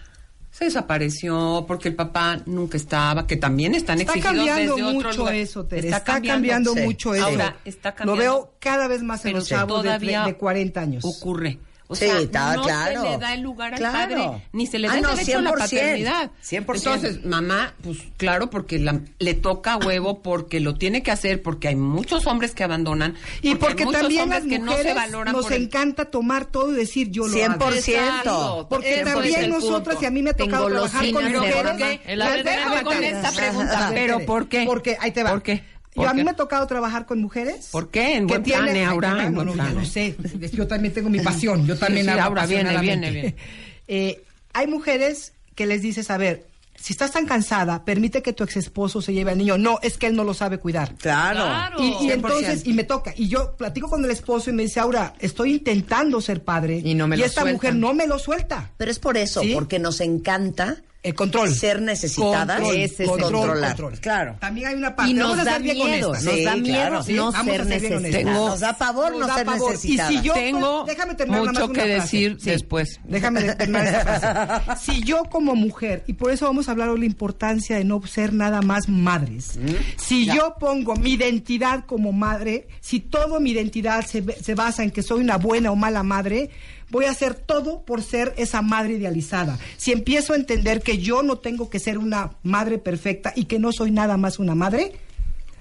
se 0.51 0.65
desapareció 0.65 1.65
porque 1.67 1.89
el 1.89 1.95
papá 1.95 2.41
nunca 2.47 2.77
estaba, 2.77 3.27
que 3.27 3.37
también 3.37 3.75
están 3.75 4.01
Está 4.01 4.13
exigidos 4.15 4.35
cambiando 4.47 4.75
desde 4.77 4.83
otro 4.89 5.09
mucho 5.09 5.19
lugar. 5.19 5.35
eso, 5.35 5.65
Tere. 5.67 5.89
Está, 5.89 6.21
cambiando, 6.23 6.75
sí. 6.75 6.81
mucho 6.81 7.15
eso. 7.15 7.25
Ahora, 7.25 7.57
está 7.65 7.91
Lo 7.91 7.95
cambiando. 7.97 8.23
veo 8.23 8.53
cada 8.59 8.89
vez 8.89 9.03
más 9.03 9.25
en 9.27 9.35
los 9.35 9.49
chavos 9.49 9.83
de, 9.85 9.99
de 9.99 10.37
40 10.37 10.81
años. 10.81 11.05
Ocurre. 11.05 11.59
O 11.93 11.97
Sí, 11.97 12.05
sea, 12.07 12.21
está 12.21 12.55
no 12.55 12.63
claro. 12.63 13.03
se 13.03 13.09
le 13.11 13.19
da 13.19 13.35
el 13.35 13.41
lugar 13.41 13.73
al 13.75 13.79
Claro. 13.81 13.99
padre, 14.15 14.45
ni 14.53 14.67
se 14.69 14.79
le 14.79 14.87
da 14.87 14.95
Ah, 14.95 14.97
el 14.99 15.03
no, 15.03 15.09
derecho 15.17 15.39
a 15.39 15.41
la 15.43 15.51
100%, 15.51 15.59
paternidad. 15.59 16.31
100%. 16.41 16.95
Entonces, 16.95 17.25
mamá, 17.25 17.75
pues 17.83 17.99
claro, 18.17 18.49
porque 18.49 18.79
la- 18.79 19.01
le 19.19 19.35
toca 19.35 19.77
huevo, 19.77 20.23
porque 20.23 20.61
lo 20.61 20.77
tiene 20.77 21.03
que 21.03 21.11
hacer, 21.11 21.43
porque 21.43 21.67
hay 21.67 21.75
muchos 21.75 22.29
hombres 22.29 22.55
que 22.55 22.63
abandonan. 22.63 23.17
Y 23.43 23.57
porque 23.57 23.85
muchos 23.85 24.03
también 24.03 24.29
las 24.31 24.45
que 24.45 24.61
no 24.61 24.67
se 24.71 24.79
mujeres 24.79 24.95
valoran 24.95 25.33
nos 25.35 25.43
por 25.47 25.53
el- 25.53 25.63
encanta 25.65 26.05
tomar 26.05 26.47
todo 26.47 26.71
y 26.73 26.77
decir 26.77 27.11
yo 27.11 27.27
lo 27.27 27.33
hago. 27.35 27.35
100%. 27.35 28.67
Porque 28.71 28.91
Ese 28.93 29.01
es 29.01 29.13
también 29.13 29.51
nosotras, 29.51 30.01
y 30.01 30.07
a 30.07 30.11
mí 30.13 30.23
me 30.23 30.31
ha 30.31 30.35
tocado 30.35 30.69
trabajar 30.69 31.11
con 31.11 31.25
mujeres. 31.33 32.01
El 32.07 32.23
haber- 32.23 32.45
Déjame 32.45 32.83
con 32.85 33.03
esta 33.03 33.33
pregunta. 33.33 33.91
Pero, 33.93 34.21
¿por 34.25 34.49
qué? 34.49 34.63
Porque, 34.65 34.97
ahí 35.01 35.11
te 35.11 35.25
va. 35.25 35.31
¿Por 35.31 35.43
qué? 35.43 35.65
Yo, 35.95 36.03
¿Por 36.03 36.09
a 36.09 36.15
mí 36.15 36.23
me 36.23 36.31
ha 36.31 36.37
tocado 36.37 36.67
trabajar 36.67 37.05
con 37.07 37.21
mujeres. 37.21 37.69
¿Por 37.73 37.91
qué? 37.91 38.17
En 38.17 38.27
buen 38.29 38.43
plan, 38.45 38.65
tienen- 38.67 38.89
ya 38.91 38.97
plan, 38.97 39.35
lo 39.75 39.85
sé. 39.85 40.15
Yo 40.53 40.67
también 40.69 40.95
tengo 40.95 41.11
mi 41.11 41.19
pasión. 41.23 41.67
Yo 41.67 41.77
también 41.77 42.05
sí, 42.07 42.11
hablo 42.11 42.25
Aura, 42.25 42.47
viene, 42.47 42.79
viene, 42.81 43.11
viene. 43.11 43.37
Eh, 43.93 44.23
hay 44.53 44.69
mujeres 44.69 45.33
que 45.57 45.67
les 45.67 45.83
dices, 45.83 46.11
a 46.13 46.17
ver, 46.17 46.47
si 46.77 46.93
estás 46.93 47.11
tan 47.11 47.27
cansada, 47.27 47.85
permite 47.85 48.23
que 48.23 48.33
tu 48.33 48.45
ex 48.45 48.57
esposo 48.57 49.03
se 49.03 49.13
lleve 49.13 49.33
al 49.33 49.39
niño. 49.39 49.59
No, 49.59 49.81
es 49.83 49.99
que 49.99 50.07
él 50.07 50.15
no 50.15 50.23
lo 50.23 50.33
sabe 50.33 50.59
cuidar. 50.59 50.95
Claro. 50.95 51.41
Claro. 51.41 51.77
Y, 51.83 51.89
y 51.89 52.09
100%. 52.09 52.13
entonces, 52.13 52.67
y 52.67 52.73
me 52.73 52.85
toca, 52.85 53.13
y 53.17 53.27
yo 53.29 53.57
platico 53.57 53.91
con 53.91 54.05
el 54.05 54.11
esposo 54.13 54.49
y 54.49 54.53
me 54.53 54.63
dice, 54.63 54.79
Aura, 54.79 55.15
estoy 55.19 55.55
intentando 55.55 56.21
ser 56.21 56.45
padre. 56.45 56.81
Y 56.85 56.95
no 56.95 57.09
me 57.09 57.17
lo 57.17 57.25
esta 57.25 57.41
sueltan. 57.41 57.55
mujer 57.57 57.75
no 57.75 57.93
me 57.93 58.07
lo 58.07 58.19
suelta. 58.21 58.71
Pero 58.77 58.93
es 58.93 59.01
por 59.01 59.17
eso, 59.17 59.41
¿Sí? 59.43 59.53
porque 59.55 59.81
nos 59.81 60.01
encanta 60.01 60.77
El 61.03 61.15
control. 61.15 61.55
ser 61.55 61.81
necesitadas 61.81 62.61
Control, 62.61 62.77
es 62.77 63.01
el 63.01 63.07
controlar. 63.09 63.69
control. 63.71 63.99
Claro. 64.01 64.37
También 64.39 64.67
hay 64.69 64.75
una 64.75 64.95
parte. 64.95 65.13
Y 65.13 65.19
vamos 65.19 65.39
nos 65.39 65.47
a 65.47 65.51
da 65.53 65.59
miedo, 65.59 66.09
nos 66.13 66.23
da 66.45 66.57
miedo 66.57 66.91
no 67.09 67.33
ser 67.33 67.67
necesitadas. 67.67 68.25
Nos 68.27 68.61
da 68.61 68.73
pavor 68.77 69.13
Nos 69.13 69.21
no 69.21 69.27
da 69.29 69.35
ser 69.37 69.47
necesitada. 69.47 70.13
Y 70.13 70.17
si 70.19 70.23
yo, 70.23 70.35
Tengo 70.35 70.85
déjame 70.85 71.15
terminar 71.15 71.41
nada 71.41 71.53
más 71.53 71.61
mucho 71.63 71.73
una 71.73 71.83
que 71.83 71.89
frase. 71.95 72.03
decir 72.17 72.37
después. 72.39 73.01
Déjame 73.05 73.43
terminar 73.55 73.87
esta 73.87 74.21
frase. 74.21 74.81
Si 74.93 75.03
yo 75.03 75.25
como 75.25 75.55
mujer, 75.55 76.05
y 76.07 76.13
por 76.13 76.33
eso 76.33 76.45
vamos 76.47 76.69
a 76.69 76.73
hablar 76.73 76.89
hoy 76.91 76.97
de 76.97 77.01
la 77.01 77.07
importancia 77.07 77.77
de 77.77 77.85
no 77.85 78.07
ser 78.07 78.35
nada 78.35 78.61
más 78.61 78.89
madres, 78.89 79.59
si 79.97 80.27
yo 80.27 80.55
pongo 80.61 80.97
mi 80.97 81.13
identidad 81.13 81.85
como 81.87 82.13
madre, 82.13 82.69
si 82.81 83.01
toda 83.01 83.41
mi 83.41 83.53
identidad 83.53 84.05
se, 84.05 84.21
ve- 84.21 84.37
se 84.43 84.55
basa 84.55 84.83
en 84.83 84.91
que 84.91 85.03
soy 85.03 85.21
una 85.23 85.37
buena 85.39 85.71
o 85.71 85.77
mala 85.77 86.03
madre, 86.03 86.51
voy 86.91 87.07
a 87.07 87.11
hacer 87.11 87.35
todo 87.35 87.83
por 87.85 88.03
ser 88.03 88.35
esa 88.37 88.63
madre 88.63 88.95
idealizada. 88.95 89.59
Si 89.77 89.93
empiezo 89.93 90.33
a 90.33 90.37
entender 90.37 90.83
que 90.83 90.99
yo 90.99 91.23
no 91.23 91.37
tengo 91.39 91.71
que 91.71 91.79
ser 91.79 91.99
una 91.99 92.33
madre 92.43 92.79
perfecta 92.79 93.33
y 93.35 93.45
que 93.45 93.59
no 93.59 93.73
soy 93.73 93.91
nada 93.91 94.17
más 94.17 94.39
una 94.39 94.55
madre, 94.55 94.93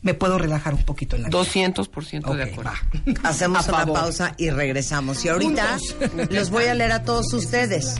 me 0.01 0.13
puedo 0.13 0.37
relajar 0.37 0.73
un 0.73 0.83
poquito 0.83 1.15
en 1.17 1.23
la 1.23 1.29
vida. 1.29 1.37
200% 1.39 2.35
de 2.35 2.43
acuerdo. 2.43 2.71
va. 2.71 3.29
Hacemos 3.29 3.67
A 3.67 3.69
una 3.71 3.77
favor. 3.79 3.99
pausa 3.99 4.33
y 4.37 4.49
regresamos. 4.49 5.23
Y 5.25 5.29
ahorita 5.29 5.77
les 6.29 6.49
voy 6.51 6.65
a 6.65 6.73
leer 6.73 6.91
a 6.93 7.03
todos 7.03 7.33
ustedes. 7.33 7.95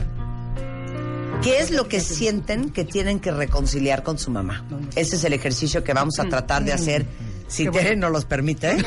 ¿Qué 1.42 1.58
es 1.58 1.70
lo 1.70 1.88
que 1.88 2.00
sienten 2.00 2.68
que 2.70 2.84
tienen 2.84 3.18
que 3.18 3.30
reconciliar 3.30 4.02
con 4.02 4.18
su 4.18 4.30
mamá? 4.30 4.66
Ese 4.94 5.16
es 5.16 5.24
el 5.24 5.32
ejercicio 5.32 5.82
que 5.82 5.94
vamos 5.94 6.18
a 6.18 6.24
tratar 6.24 6.64
de 6.64 6.72
hacer, 6.74 7.06
si 7.50 7.68
Tere 7.68 7.96
nos 7.96 8.10
los 8.12 8.24
permite. 8.24 8.70
¿eh? 8.72 8.84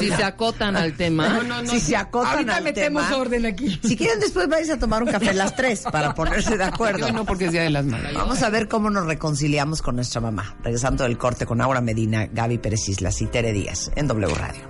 Si 0.00 0.10
se 0.10 0.24
acotan 0.24 0.76
al 0.76 0.94
tema. 0.94 1.40
si 1.66 1.78
se 1.80 1.96
acotan 1.96 2.32
Ahorita 2.32 2.56
al 2.56 2.64
metemos 2.64 3.04
tema. 3.06 3.16
orden 3.18 3.46
aquí. 3.46 3.78
Si 3.84 3.96
quieren, 3.96 4.18
después 4.20 4.48
vais 4.48 4.68
a 4.70 4.78
tomar 4.78 5.02
un 5.02 5.10
café 5.10 5.32
las 5.34 5.54
tres 5.54 5.82
para 5.92 6.14
ponerse 6.14 6.56
de 6.56 6.64
acuerdo. 6.64 7.06
Yo 7.06 7.12
no, 7.12 7.24
porque 7.24 7.46
es 7.46 7.52
Día 7.52 7.62
de 7.62 7.70
las 7.70 7.84
Madres. 7.84 8.14
Vamos 8.14 8.42
a 8.42 8.50
ver 8.50 8.68
cómo 8.68 8.90
nos 8.90 9.06
reconciliamos 9.06 9.82
con 9.82 9.96
nuestra 9.96 10.20
mamá. 10.20 10.56
Regresando 10.62 11.04
del 11.04 11.18
corte 11.18 11.46
con 11.46 11.60
Aura 11.60 11.80
Medina, 11.80 12.26
Gaby 12.32 12.58
Pérez 12.58 12.88
Islas 12.88 13.20
y 13.22 13.26
Tere 13.26 13.52
Díaz 13.52 13.90
en 13.94 14.06
W 14.08 14.34
Radio. 14.34 14.62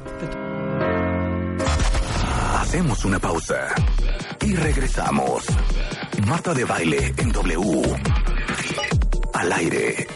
Hacemos 2.61 3.05
una 3.05 3.19
pausa 3.19 3.69
y 4.45 4.55
regresamos. 4.55 5.45
Marta 6.27 6.53
de 6.53 6.65
baile 6.65 7.15
en 7.17 7.33
W. 7.33 7.99
Al 9.35 9.53
aire. 9.53 10.07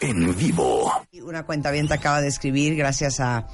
En 0.00 0.34
vivo. 0.36 0.90
Una 1.22 1.42
cuenta 1.44 1.70
bien 1.70 1.86
te 1.88 1.94
acaba 1.94 2.20
de 2.20 2.28
escribir 2.28 2.74
gracias 2.76 3.20
a 3.20 3.46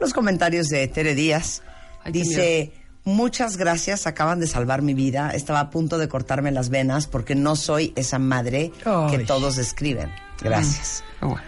los 0.00 0.12
comentarios 0.12 0.68
de 0.68 0.86
Tere 0.88 1.14
Díaz. 1.14 1.62
Ay, 2.04 2.12
Dice, 2.12 2.72
muchas 3.04 3.56
gracias, 3.56 4.06
acaban 4.06 4.38
de 4.38 4.46
salvar 4.46 4.82
mi 4.82 4.92
vida. 4.92 5.30
Estaba 5.30 5.60
a 5.60 5.70
punto 5.70 5.96
de 5.96 6.08
cortarme 6.08 6.50
las 6.52 6.68
venas 6.68 7.06
porque 7.06 7.34
no 7.34 7.56
soy 7.56 7.92
esa 7.96 8.18
madre 8.18 8.70
que 9.10 9.18
todos 9.20 9.56
describen. 9.56 10.10
Gracias. 10.42 11.02
Bueno. 11.20 11.40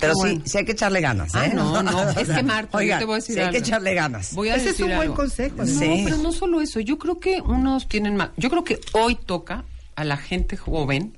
Pero 0.00 0.14
sí, 0.16 0.42
sí 0.44 0.58
hay 0.58 0.64
que 0.64 0.72
echarle 0.72 1.00
ganas, 1.00 1.32
¿eh? 1.36 1.38
Ah, 1.44 1.48
no, 1.54 1.80
no, 1.84 2.10
es 2.10 2.28
que, 2.28 2.42
Marta, 2.42 2.72
yo 2.72 2.78
Oigan, 2.78 2.98
te 2.98 3.04
voy 3.04 3.12
a 3.14 3.16
decir 3.18 3.36
sí 3.36 3.40
hay 3.40 3.50
que 3.52 3.58
echarle 3.58 3.94
ganas. 3.94 4.34
Voy 4.34 4.48
a 4.48 4.56
Ese 4.56 4.70
es 4.70 4.80
un 4.80 4.88
buen 4.88 5.00
algo. 5.02 5.14
consejo, 5.14 5.56
No, 5.58 5.66
Sí. 5.66 6.02
pero 6.04 6.16
no 6.18 6.32
solo 6.32 6.60
eso. 6.60 6.80
Yo 6.80 6.98
creo 6.98 7.20
que 7.20 7.40
unos 7.40 7.88
tienen 7.88 8.16
más. 8.16 8.30
Yo 8.36 8.50
creo 8.50 8.64
que 8.64 8.80
hoy 8.92 9.14
toca 9.14 9.64
a 9.94 10.02
la 10.04 10.16
gente 10.16 10.56
joven 10.56 11.12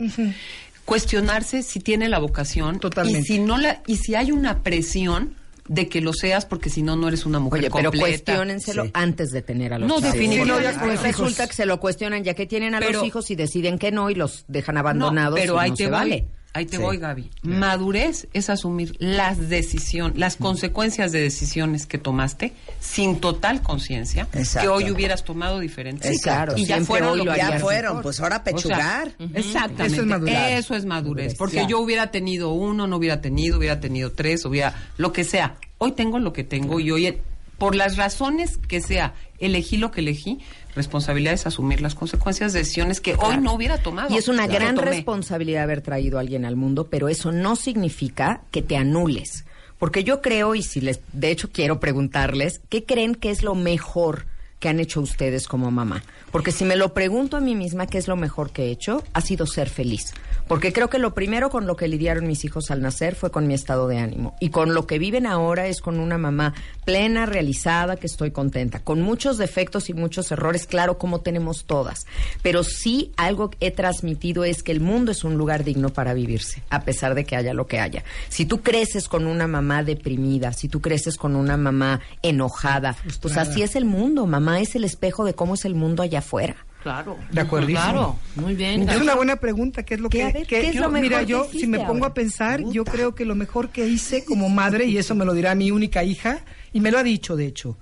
cuestionarse 0.84 1.62
si 1.62 1.80
tiene 1.80 2.08
la 2.08 2.18
vocación 2.18 2.78
Totalmente. 2.80 3.20
y 3.20 3.24
si 3.24 3.38
no 3.38 3.58
la 3.58 3.82
y 3.86 3.96
si 3.96 4.14
hay 4.14 4.32
una 4.32 4.62
presión 4.62 5.34
de 5.66 5.88
que 5.88 6.02
lo 6.02 6.12
seas 6.12 6.44
porque 6.44 6.68
si 6.68 6.82
no 6.82 6.94
no 6.94 7.08
eres 7.08 7.24
una 7.24 7.38
mujer 7.38 7.60
Oye, 7.60 7.70
pero 7.74 7.90
completa. 7.90 8.44
Sí. 8.58 8.90
antes 8.92 9.30
de 9.30 9.40
tener 9.40 9.72
a 9.72 9.78
los 9.78 9.88
No, 9.88 10.00
definitivamente. 10.00 10.72
Sí, 10.78 10.86
los 10.86 11.02
resulta 11.02 11.46
que 11.46 11.54
se 11.54 11.64
lo 11.64 11.80
cuestionan 11.80 12.22
ya 12.22 12.34
que 12.34 12.44
tienen 12.46 12.74
a 12.74 12.80
Pero- 12.80 12.98
los 12.98 13.06
hijos 13.06 13.30
y 13.30 13.34
deciden 13.34 13.78
que 13.78 13.90
no 13.90 14.10
y 14.10 14.14
los 14.14 14.44
dejan 14.48 14.74
No, 14.74 14.80
abandonados. 14.80 15.40
pero 15.40 15.54
y 15.56 15.58
ahí 15.60 15.70
no 15.70 15.76
te 15.76 15.84
se 15.84 15.90
vale. 15.90 16.26
Ahí 16.56 16.66
te 16.66 16.76
Sí. 16.76 16.82
voy, 16.82 16.98
Gaby. 16.98 17.30
Madurez 17.42 18.28
es 18.32 18.48
asumir 18.48 18.94
las 19.00 19.48
decisiones, 19.48 20.16
las 20.16 20.36
consecuencias 20.36 21.10
de 21.10 21.20
decisiones 21.20 21.84
que 21.86 21.98
tomaste 21.98 22.52
sin 22.78 23.20
total 23.20 23.60
conciencia, 23.60 24.28
que 24.30 24.68
hoy 24.68 24.88
hubieras 24.90 25.24
tomado 25.24 25.58
diferente. 25.58 26.08
Sí, 26.12 26.20
claro, 26.20 26.54
Y 26.56 26.64
ya 26.64 26.80
fueron 26.82 27.18
lo 27.18 27.24
Ya 27.36 27.58
fueron, 27.58 28.02
pues 28.02 28.20
ahora 28.20 28.36
O 28.36 28.44
sea, 28.44 28.54
pechugar. 28.54 29.14
exactamente. 29.34 29.86
Eso 29.94 30.00
es 30.02 30.06
madurar. 30.06 30.52
Eso 30.52 30.74
es 30.76 30.84
madurez. 30.86 31.34
Porque 31.34 31.66
yo 31.68 31.80
hubiera 31.80 32.12
tenido 32.12 32.52
uno, 32.52 32.86
no 32.86 32.96
hubiera 32.96 33.20
tenido, 33.20 33.58
hubiera 33.58 33.80
tenido 33.80 34.12
tres, 34.12 34.44
hubiera 34.44 34.74
lo 34.96 35.12
que 35.12 35.24
sea. 35.24 35.56
Hoy 35.78 35.92
tengo 35.92 36.18
lo 36.20 36.32
que 36.32 36.44
tengo 36.44 36.78
y 36.78 36.90
hoy, 36.92 37.18
por 37.64 37.76
las 37.76 37.96
razones 37.96 38.58
que 38.58 38.82
sea, 38.82 39.14
elegí 39.38 39.78
lo 39.78 39.90
que 39.90 40.00
elegí. 40.02 40.38
Responsabilidad 40.76 41.32
es 41.32 41.46
asumir 41.46 41.80
las 41.80 41.94
consecuencias 41.94 42.52
de 42.52 42.58
decisiones 42.58 43.00
que 43.00 43.14
hoy 43.14 43.38
no 43.38 43.54
hubiera 43.54 43.78
tomado. 43.78 44.14
Y 44.14 44.18
es 44.18 44.28
una 44.28 44.46
Claro. 44.46 44.64
gran 44.64 44.76
responsabilidad 44.76 45.62
haber 45.62 45.80
traído 45.80 46.18
a 46.18 46.20
alguien 46.20 46.44
al 46.44 46.56
mundo, 46.56 46.88
pero 46.90 47.08
eso 47.08 47.32
no 47.32 47.56
significa 47.56 48.42
que 48.50 48.60
te 48.60 48.76
anules. 48.76 49.46
Porque 49.78 50.04
yo 50.04 50.20
creo, 50.20 50.54
y 50.54 50.62
si 50.62 50.82
les, 50.82 51.00
de 51.14 51.30
hecho 51.30 51.50
quiero 51.52 51.80
preguntarles, 51.80 52.60
¿qué 52.68 52.84
creen 52.84 53.14
que 53.14 53.30
es 53.30 53.42
lo 53.42 53.54
mejor 53.54 54.26
que 54.60 54.68
han 54.68 54.78
hecho 54.78 55.00
ustedes 55.00 55.48
como 55.48 55.70
mamá? 55.70 56.02
Porque 56.34 56.50
si 56.50 56.64
me 56.64 56.74
lo 56.74 56.92
pregunto 56.92 57.36
a 57.36 57.40
mí 57.40 57.54
misma, 57.54 57.86
¿qué 57.86 57.96
es 57.96 58.08
lo 58.08 58.16
mejor 58.16 58.50
que 58.50 58.64
he 58.64 58.70
hecho? 58.72 59.04
Ha 59.12 59.20
sido 59.20 59.46
ser 59.46 59.68
feliz. 59.68 60.12
Porque 60.48 60.72
creo 60.72 60.90
que 60.90 60.98
lo 60.98 61.14
primero 61.14 61.48
con 61.48 61.64
lo 61.64 61.76
que 61.76 61.86
lidiaron 61.86 62.26
mis 62.26 62.44
hijos 62.44 62.72
al 62.72 62.82
nacer 62.82 63.14
fue 63.14 63.30
con 63.30 63.46
mi 63.46 63.54
estado 63.54 63.86
de 63.86 63.98
ánimo. 63.98 64.34
Y 64.40 64.50
con 64.50 64.74
lo 64.74 64.84
que 64.84 64.98
viven 64.98 65.26
ahora 65.26 65.68
es 65.68 65.80
con 65.80 66.00
una 66.00 66.18
mamá 66.18 66.52
plena, 66.84 67.24
realizada, 67.24 67.94
que 67.94 68.08
estoy 68.08 68.32
contenta. 68.32 68.80
Con 68.80 69.00
muchos 69.00 69.38
defectos 69.38 69.88
y 69.88 69.94
muchos 69.94 70.32
errores, 70.32 70.66
claro, 70.66 70.98
como 70.98 71.20
tenemos 71.20 71.66
todas. 71.66 72.00
Pero 72.42 72.64
sí 72.64 73.12
algo 73.16 73.50
que 73.50 73.68
he 73.68 73.70
transmitido 73.70 74.42
es 74.42 74.64
que 74.64 74.72
el 74.72 74.80
mundo 74.80 75.12
es 75.12 75.22
un 75.22 75.36
lugar 75.36 75.62
digno 75.62 75.90
para 75.90 76.14
vivirse, 76.14 76.64
a 76.68 76.82
pesar 76.82 77.14
de 77.14 77.24
que 77.24 77.36
haya 77.36 77.54
lo 77.54 77.68
que 77.68 77.78
haya. 77.78 78.02
Si 78.28 78.44
tú 78.44 78.60
creces 78.60 79.06
con 79.06 79.28
una 79.28 79.46
mamá 79.46 79.84
deprimida, 79.84 80.52
si 80.52 80.68
tú 80.68 80.80
creces 80.80 81.16
con 81.16 81.36
una 81.36 81.56
mamá 81.56 82.00
enojada, 82.22 82.96
pues 83.22 83.36
así 83.36 83.62
es 83.62 83.76
el 83.76 83.84
mundo. 83.84 84.26
Mamá 84.26 84.60
es 84.60 84.74
el 84.74 84.82
espejo 84.82 85.24
de 85.24 85.34
cómo 85.34 85.54
es 85.54 85.64
el 85.64 85.76
mundo 85.76 86.02
allá 86.02 86.23
afuera. 86.24 86.56
Claro. 86.82 87.16
De 87.30 87.40
acuerdísimo. 87.40 87.80
Claro. 87.82 88.18
Muy 88.36 88.54
bien. 88.54 88.86
Es 88.88 89.00
una 89.00 89.14
buena 89.14 89.36
pregunta, 89.36 89.84
¿qué 89.84 89.94
es 89.94 90.00
lo 90.00 90.10
¿Qué, 90.10 90.18
que, 90.18 90.24
a 90.24 90.32
ver, 90.32 90.46
que- 90.46 90.60
qué 90.60 90.68
es 90.68 90.74
yo- 90.74 90.82
lo 90.82 90.88
mejor 90.90 91.02
mira, 91.02 91.20
que 91.20 91.26
yo 91.26 91.48
si 91.50 91.66
me 91.66 91.78
pongo 91.78 91.92
ahora? 91.94 92.06
a 92.08 92.14
pensar, 92.14 92.60
yo 92.70 92.84
creo 92.84 93.14
que 93.14 93.24
lo 93.24 93.34
mejor 93.34 93.70
que 93.70 93.86
hice 93.86 94.24
como 94.24 94.50
madre 94.50 94.84
y 94.86 94.98
eso 94.98 95.14
me 95.14 95.24
lo 95.24 95.32
dirá 95.32 95.54
mi 95.54 95.70
única 95.70 96.04
hija 96.04 96.40
y 96.74 96.80
me 96.80 96.90
lo 96.90 96.98
ha 96.98 97.02
dicho 97.02 97.36
de 97.36 97.46
hecho, 97.46 97.78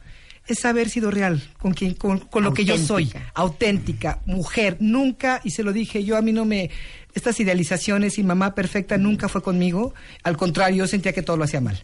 es 0.46 0.64
haber 0.64 0.88
sido 0.88 1.10
real 1.10 1.42
con 1.58 1.72
quien 1.74 1.94
con, 1.94 2.18
con 2.20 2.44
lo 2.44 2.54
que 2.54 2.64
yo 2.64 2.78
soy, 2.78 3.04
Auténtica. 3.04 3.30
auténtica, 3.34 4.18
mujer, 4.26 4.76
nunca 4.78 5.40
y 5.42 5.50
se 5.50 5.64
lo 5.64 5.72
dije, 5.72 6.04
yo 6.04 6.16
a 6.16 6.22
mí 6.22 6.32
no 6.32 6.44
me 6.44 6.70
estas 7.14 7.38
idealizaciones 7.40 8.18
y 8.18 8.22
mamá 8.22 8.54
perfecta 8.54 8.98
nunca 8.98 9.28
fue 9.28 9.42
conmigo, 9.42 9.94
al 10.22 10.36
contrario, 10.36 10.76
yo 10.84 10.86
sentía 10.86 11.12
que 11.12 11.22
todo 11.22 11.36
lo 11.36 11.42
hacía 11.44 11.60
mal. 11.60 11.82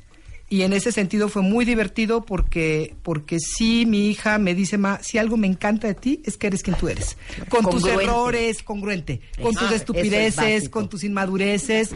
Y 0.51 0.63
en 0.63 0.73
ese 0.73 0.93
sentido 0.93 1.29
fue 1.29 1.43
muy 1.43 1.65
divertido 1.67 2.25
porque 2.25 2.95
porque 3.03 3.39
sí 3.39 3.85
mi 3.87 4.09
hija 4.09 4.39
me 4.39 4.55
dice, 4.55 4.79
"Ma, 4.79 4.99
si 5.03 5.19
algo 5.19 5.37
me 5.37 5.47
encanta 5.47 5.87
de 5.89 5.95
ti 5.95 6.23
es 6.25 6.39
que 6.39 6.47
eres 6.47 6.63
quien 6.63 6.77
tú 6.77 6.89
eres." 6.89 7.19
Con 7.51 7.69
tus 7.69 7.85
errores, 7.87 8.63
congruente, 8.63 9.21
con 9.43 9.55
tus 9.55 9.69
es 9.69 9.73
estupideces, 9.73 10.69
con 10.71 10.89
tus 10.89 11.05
inmadureces. 11.05 11.91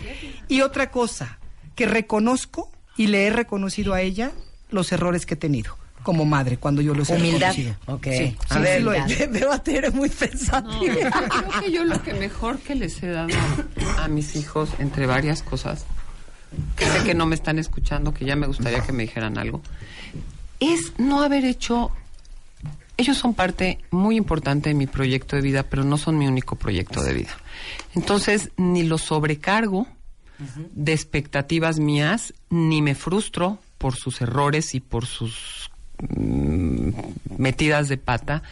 Y 0.49 0.61
otra 0.61 0.91
cosa, 0.91 1.38
que 1.75 1.87
reconozco 1.87 2.71
y 2.99 3.07
le 3.07 3.27
he 3.27 3.31
reconocido 3.31 3.95
a 3.95 4.03
ella 4.03 4.33
los 4.71 4.93
errores 4.93 5.25
que 5.25 5.35
he 5.35 5.38
tenido. 5.38 5.77
como 6.03 6.25
madre 6.25 6.57
cuando 6.57 6.83
yo 6.83 6.95
los 6.95 7.09
he 7.11 7.15
Humildad. 7.15 7.55
reconocido. 7.55 7.77
Ok. 7.87 8.07
Sí, 8.11 8.37
a 8.49 8.55
sí, 8.57 8.61
ver, 8.61 8.79
sí 8.79 8.83
lo 8.83 8.93
he- 8.93 9.27
veo 9.31 9.53
a 9.53 9.62
Tere 9.62 9.91
muy 9.93 10.09
pensativa. 10.09 10.95
Creo 11.31 11.61
que 11.62 11.71
yo 11.71 11.85
lo 11.85 12.03
que 12.03 12.12
mejor 12.15 12.59
que 12.59 12.75
les 12.75 13.01
he 13.05 13.07
dado 13.07 13.29
a 13.99 14.09
mis 14.09 14.35
hijos, 14.35 14.71
entre 14.81 15.07
varias 15.07 15.45
cosas, 15.45 15.87
que 16.77 16.87
sé 16.87 17.05
que 17.05 17.15
no 17.15 17.27
me 17.27 17.35
están 17.35 17.59
escuchando, 17.59 18.12
que 18.15 18.25
ya 18.25 18.37
me 18.37 18.47
gustaría 18.47 18.81
que 18.81 18.93
me 18.93 19.03
dijeran 19.05 19.38
algo, 19.38 19.61
es 20.61 20.93
no 20.99 21.23
haber 21.23 21.45
hecho... 21.45 21.91
Ellos 22.99 23.17
son 23.17 23.35
parte 23.35 23.79
muy 23.91 24.17
importante 24.17 24.69
de 24.69 24.75
mi 24.75 24.87
proyecto 24.87 25.35
de 25.35 25.43
vida, 25.43 25.62
pero 25.62 25.83
no 25.83 25.97
son 25.97 26.19
mi 26.19 26.27
único 26.27 26.57
proyecto 26.57 27.03
de 27.03 27.15
vida. 27.15 27.37
Entonces, 27.95 28.51
ni 28.59 28.83
los 28.83 29.03
sobrecargo 29.03 29.87
de 30.73 30.93
expectativas 30.93 31.79
mías, 31.79 32.35
ni 32.51 32.83
me 32.83 32.95
frustro 32.95 33.59
por 33.79 33.97
sus 33.97 34.21
errores 34.21 34.75
y 34.75 34.81
por 34.81 35.07
sus 35.07 35.71
mm, 35.99 36.91
metidas 37.38 37.88
de 37.88 37.97
pata 37.97 38.43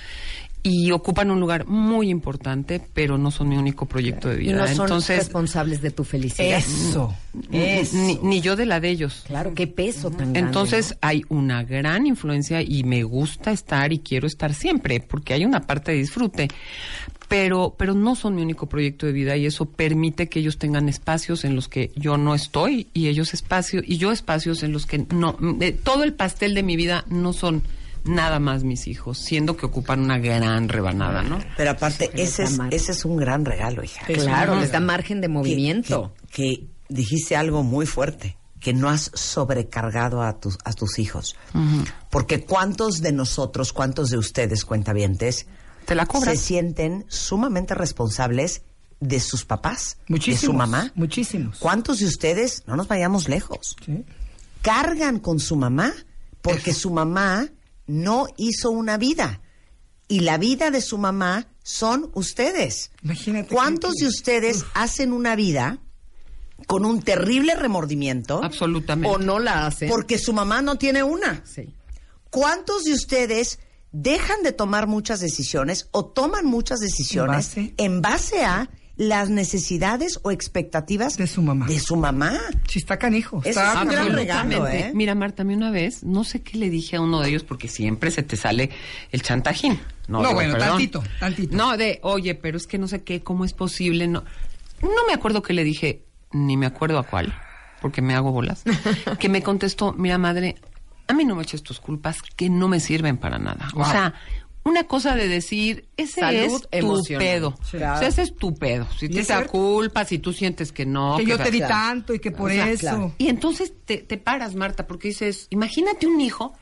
y 0.63 0.91
ocupan 0.91 1.31
un 1.31 1.41
lugar 1.41 1.67
muy 1.67 2.11
importante, 2.11 2.81
pero 2.93 3.17
no 3.17 3.31
son 3.31 3.49
mi 3.49 3.57
único 3.57 3.87
proyecto 3.87 4.29
de 4.29 4.37
Y 4.37 4.39
vida. 4.49 4.59
no 4.59 4.67
son 4.75 4.87
Entonces, 4.87 5.19
responsables 5.19 5.81
de 5.81 5.91
tu 5.91 6.05
felicidad. 6.05 6.59
Eso. 6.59 7.15
ni, 7.51 7.59
ni- 7.93 8.19
ni 8.23 8.41
yo 8.41 8.57
de 8.57 8.67
la 8.67 8.79
de 8.81 8.91
ellos. 8.91 9.25
Claro, 9.27 9.55
qué 9.55 9.67
peso 9.67 10.11
tan 10.11 10.19
grande, 10.33 10.39
Entonces 10.41 10.91
¿no? 10.93 10.99
hay 11.09 11.23
una 11.31 11.63
gran 11.65 12.07
influencia 12.07 12.61
y 12.61 12.85
me 12.85 13.03
gusta 13.05 13.53
estar 13.53 13.93
y 13.93 14.01
quiero 14.01 14.27
estar 14.27 14.53
siempre 14.53 15.01
porque 15.01 15.33
hay 15.35 15.45
una 15.47 15.61
parte 15.63 15.93
de 15.93 15.99
disfrute. 15.99 16.49
Pero, 17.29 17.77
pero 17.79 17.95
no 17.95 18.17
son 18.17 18.35
mi 18.35 18.43
único 18.43 18.69
proyecto 18.69 19.07
de 19.07 19.13
vida 19.13 19.37
y 19.37 19.47
eso 19.47 19.65
permite 19.67 20.29
que 20.29 20.41
ellos 20.41 20.59
tengan 20.59 20.89
espacios 20.89 21.45
en 21.45 21.55
los 21.55 21.69
que 21.69 21.93
yo 21.95 22.17
no 22.17 22.35
estoy 22.35 22.89
y 22.93 23.07
ellos 23.07 23.35
espacios 23.35 23.85
y 23.87 23.99
yo 23.99 24.11
espacios 24.11 24.65
en 24.65 24.73
los 24.73 24.85
que 24.85 25.07
no. 25.15 25.39
eh, 25.61 25.71
todo 25.73 26.03
el 26.03 26.13
pastel 26.13 26.55
de 26.55 26.65
mi 26.65 26.75
vida 26.75 27.05
no 27.09 27.33
son 27.33 27.63
nada 28.05 28.39
más 28.39 28.65
mis 28.65 28.87
hijos, 28.87 29.19
siendo 29.19 29.57
que 29.57 29.67
ocupan 29.67 30.01
una 30.01 30.19
gran 30.19 30.69
rebanada, 30.69 31.23
¿no? 31.23 31.39
Pero 31.57 31.71
aparte, 31.73 32.11
ese 32.15 32.45
es, 32.45 32.59
ese 32.71 32.93
es 32.93 33.05
un 33.05 33.17
gran 33.17 33.45
regalo, 33.45 33.83
hija. 33.85 34.05
Claro, 34.07 34.59
les 34.61 34.73
da 34.73 34.81
margen 34.81 35.21
de 35.21 35.29
movimiento. 35.29 36.13
Que, 36.31 36.57
que 36.59 36.67
dijiste 36.89 37.37
algo 37.37 37.63
muy 37.63 37.87
fuerte, 37.87 38.37
que 38.61 38.73
no 38.73 38.89
has 38.89 39.11
sobrecargado 39.15 40.23
a 40.23 40.39
tus, 40.39 40.59
a 40.65 40.73
tus 40.73 40.99
hijos. 40.99 41.37
Porque 42.11 42.45
cuántos 42.45 43.01
de 43.01 43.13
nosotros, 43.13 43.73
cuántos 43.73 44.11
de 44.11 44.19
ustedes, 44.19 44.65
cuentavientes, 44.65 45.47
Te 45.87 45.95
la 45.95 46.07
se 46.07 46.37
sienten 46.37 47.07
sumamente 47.09 47.75
responsables 47.75 48.63
de 49.01 49.19
sus 49.19 49.45
papás, 49.47 49.97
Muchísimos. 50.09 50.41
de 50.41 50.47
su 50.47 50.53
mamá. 50.53 50.93
Muchísimos. 50.95 51.59
¿Cuántos 51.59 52.01
de 52.01 52.07
ustedes, 52.07 52.65
no 52.67 52.77
nos 52.77 52.87
vayamos 52.87 53.29
lejos, 53.29 53.77
Sí. 53.85 54.05
cargan 54.63 55.19
con 55.21 55.41
su 55.41 55.57
mamá 55.57 55.93
porque 56.43 56.75
su 56.75 56.91
mamá 56.91 57.49
no 57.91 58.27
hizo 58.37 58.71
una 58.71 58.97
vida? 58.97 59.43
Y 60.09 60.21
la 60.21 60.39
vida 60.39 60.71
de 60.71 60.81
su 60.81 60.99
mamá 60.99 61.47
son 61.63 62.11
ustedes. 62.15 62.91
Imagínate 63.03 63.55
¿Cuántos 63.55 63.95
que- 63.95 64.05
de 64.05 64.09
ustedes 64.09 64.65
hacen 64.75 65.13
una 65.13 65.37
vida 65.37 65.79
con 66.67 66.85
un 66.85 67.01
terrible 67.03 67.55
remordimiento 67.55 68.43
Absolutamente. 68.43 69.15
O 69.15 69.19
no 69.19 69.39
la 69.39 69.67
hacen. 69.67 69.89
porque 69.89 70.19
su 70.19 70.33
mamá 70.33 70.63
no 70.63 70.77
tiene 70.77 71.03
una? 71.03 71.43
Sí. 71.47 71.75
¿Cuántos 72.31 72.85
de 72.85 72.93
ustedes 72.93 73.59
dejan 73.93 74.43
de 74.43 74.53
tomar 74.53 74.87
muchas 74.87 75.21
decisiones 75.21 75.89
o 75.91 76.05
toman 76.07 76.47
muchas 76.47 76.81
decisiones 76.81 77.57
¿En 77.57 77.65
base? 77.67 77.75
en 77.79 78.03
base 78.03 78.45
a 78.45 78.71
las 79.01 79.31
necesidades 79.31 80.21
o 80.25 80.31
expectativas 80.31 81.17
De 81.17 81.27
su 81.27 81.41
mamá. 81.41 81.67
De 81.67 81.81
su 81.81 81.97
mamá. 81.97 82.39
Sí, 82.69 82.81
está 82.81 82.99
canijo. 82.99 83.41
Está 83.43 83.73
es 83.73 83.81
un 83.81 83.89
gran 83.89 84.13
regalo. 84.13 84.69
¿eh? 84.69 84.93
Mira, 84.95 85.15
Marta, 85.15 85.41
a 85.41 85.47
mí 85.47 85.55
una 85.55 85.71
vez, 85.71 86.05
no 86.05 86.23
sé 86.23 86.43
qué 86.43 86.59
le 86.59 86.69
dije 86.69 86.97
a 86.97 87.01
uno 87.01 87.21
de 87.21 87.31
ellos, 87.31 87.43
porque 87.43 87.67
siempre 87.67 88.11
se 88.11 88.23
te 88.23 88.37
sale 88.37 88.69
el 89.11 89.23
chantajín. 89.23 89.81
No, 90.07 90.21
digo, 90.21 90.35
bueno, 90.35 90.53
perdón. 90.53 90.69
tantito, 90.69 91.03
tantito. 91.19 91.57
No, 91.57 91.79
de, 91.79 91.99
oye, 92.03 92.35
pero 92.35 92.59
es 92.59 92.67
que 92.67 92.77
no 92.77 92.89
sé 92.89 93.03
qué, 93.03 93.23
cómo 93.23 93.47
es 93.47 93.55
posible. 93.55 94.07
No, 94.07 94.23
no 94.83 95.07
me 95.07 95.15
acuerdo 95.15 95.41
qué 95.41 95.55
le 95.55 95.65
dije, 95.65 96.05
ni 96.33 96.59
me 96.59 96.67
acuerdo 96.67 96.99
a 96.99 97.05
cuál, 97.05 97.33
porque 97.81 98.03
me 98.03 98.15
hago 98.15 98.33
bolas. 98.33 98.65
que 99.19 99.31
me 99.31 99.43
contestó, 99.43 99.95
mira, 99.95 100.19
madre, 100.19 100.57
a 101.09 101.15
mí 101.15 101.25
no 101.25 101.37
me 101.37 101.43
eches 101.43 101.63
tus 101.63 101.81
culpas, 101.81 102.21
que 102.21 102.51
no 102.51 102.69
me 102.69 102.81
sirven 102.81 103.17
para 103.17 103.39
nada. 103.39 103.71
O 103.75 103.85
sea, 103.87 104.13
una 104.65 104.85
cosa 104.85 105.15
de 105.15 105.29
decir, 105.29 105.87
ese 105.97 106.21
Salud 106.21 106.67
es 106.71 106.83
tu 106.83 107.03
pedo. 107.19 107.55
Sí. 107.63 107.77
O 107.77 107.81
sea, 107.81 108.01
ese 108.01 108.23
es 108.23 108.35
tu 108.37 108.55
pedo. 108.55 108.87
Si 108.99 109.09
te 109.09 109.25
cierto. 109.25 109.51
culpas, 109.51 110.09
si 110.09 110.19
tú 110.19 110.33
sientes 110.33 110.73
que 110.73 110.85
no. 110.85 111.17
que 111.17 111.27
yo 111.27 111.39
te 111.39 111.51
di 111.51 111.59
claro. 111.59 111.75
tanto 111.75 112.15
y 112.15 112.19
que 112.19 112.31
por 112.31 112.51
o 112.51 112.55
sea, 112.55 112.71
eso. 112.71 112.81
claro. 112.81 113.15
y 113.19 113.29
entonces 113.29 113.73
te, 113.85 113.99
te 113.99 114.19
paras, 114.19 114.55
Marta, 114.55 114.87
porque 114.87 115.09
dices, 115.09 115.47
imagínate 115.51 116.07
un 116.07 116.21
hijo 116.21 116.53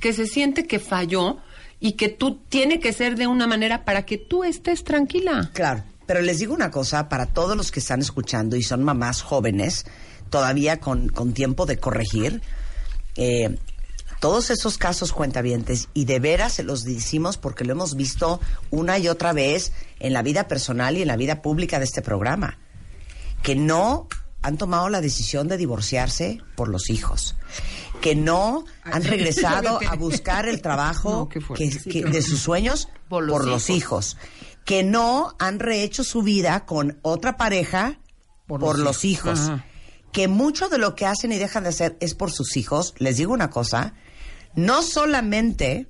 que 0.00 0.12
se 0.12 0.26
siente 0.26 0.66
que 0.66 0.78
falló 0.78 1.38
y 1.80 1.92
que 1.92 2.08
tú 2.08 2.40
tiene 2.48 2.80
que 2.80 2.92
ser 2.92 3.16
de 3.16 3.26
una 3.26 3.46
manera 3.46 3.84
para 3.84 4.04
que 4.04 4.18
tú 4.18 4.44
estés 4.44 4.84
tranquila. 4.84 5.50
Claro, 5.52 5.84
pero 6.06 6.20
les 6.20 6.38
digo 6.38 6.54
una 6.54 6.70
cosa, 6.70 7.08
para 7.08 7.26
todos 7.26 7.56
los 7.56 7.70
que 7.70 7.80
están 7.80 8.00
escuchando 8.00 8.56
y 8.56 8.62
son 8.62 8.84
mamás 8.84 9.22
jóvenes, 9.22 9.86
todavía 10.30 10.78
con, 10.80 11.08
con 11.08 11.32
tiempo 11.32 11.66
de 11.66 11.78
corregir, 11.78 12.42
eh, 13.16 13.56
todos 14.20 14.50
esos 14.50 14.78
casos 14.78 15.12
cuentavientes, 15.12 15.88
y 15.94 16.04
de 16.06 16.18
veras 16.20 16.54
se 16.54 16.62
los 16.62 16.84
decimos 16.84 17.36
porque 17.36 17.64
lo 17.64 17.72
hemos 17.72 17.96
visto 17.96 18.40
una 18.70 18.98
y 18.98 19.08
otra 19.08 19.32
vez 19.32 19.72
en 20.00 20.12
la 20.12 20.22
vida 20.22 20.48
personal 20.48 20.96
y 20.96 21.02
en 21.02 21.08
la 21.08 21.16
vida 21.16 21.42
pública 21.42 21.78
de 21.78 21.84
este 21.84 22.02
programa, 22.02 22.58
que 23.42 23.54
no 23.56 24.08
han 24.42 24.56
tomado 24.58 24.88
la 24.88 25.00
decisión 25.00 25.48
de 25.48 25.56
divorciarse 25.56 26.40
por 26.54 26.68
los 26.68 26.88
hijos, 26.90 27.34
que 28.00 28.14
no 28.14 28.64
han 28.84 29.02
regresado 29.04 29.80
a 29.88 29.96
buscar 29.96 30.48
el 30.48 30.60
trabajo 30.62 31.10
No, 31.20 31.28
qué 31.28 31.40
fuerte. 31.40 31.68
que- 31.70 31.90
que- 31.90 32.04
de 32.04 32.22
sus 32.22 32.40
sueños 32.40 32.88
Por 33.08 33.28
por 33.28 33.44
los 33.46 33.70
hijos. 33.70 34.16
que 34.64 34.82
no 34.82 35.34
han 35.38 35.58
rehecho 35.58 36.04
su 36.04 36.22
vida 36.22 36.64
con 36.64 36.98
otra 37.02 37.36
pareja 37.36 37.98
por, 38.46 38.60
Por 38.60 38.76
los 38.78 38.84
los 38.84 39.04
hijos, 39.04 39.50
que 40.12 40.28
mucho 40.28 40.68
de 40.68 40.78
lo 40.78 40.94
que 40.94 41.04
hacen 41.06 41.32
y 41.32 41.36
dejan 41.38 41.64
de 41.64 41.70
hacer 41.70 41.96
es 42.00 42.14
por 42.14 42.30
sus 42.30 42.56
hijos. 42.56 42.94
Les 42.98 43.16
digo 43.16 43.32
una 43.32 43.50
cosa, 43.50 43.94
no 44.56 44.82
solamente 44.82 45.88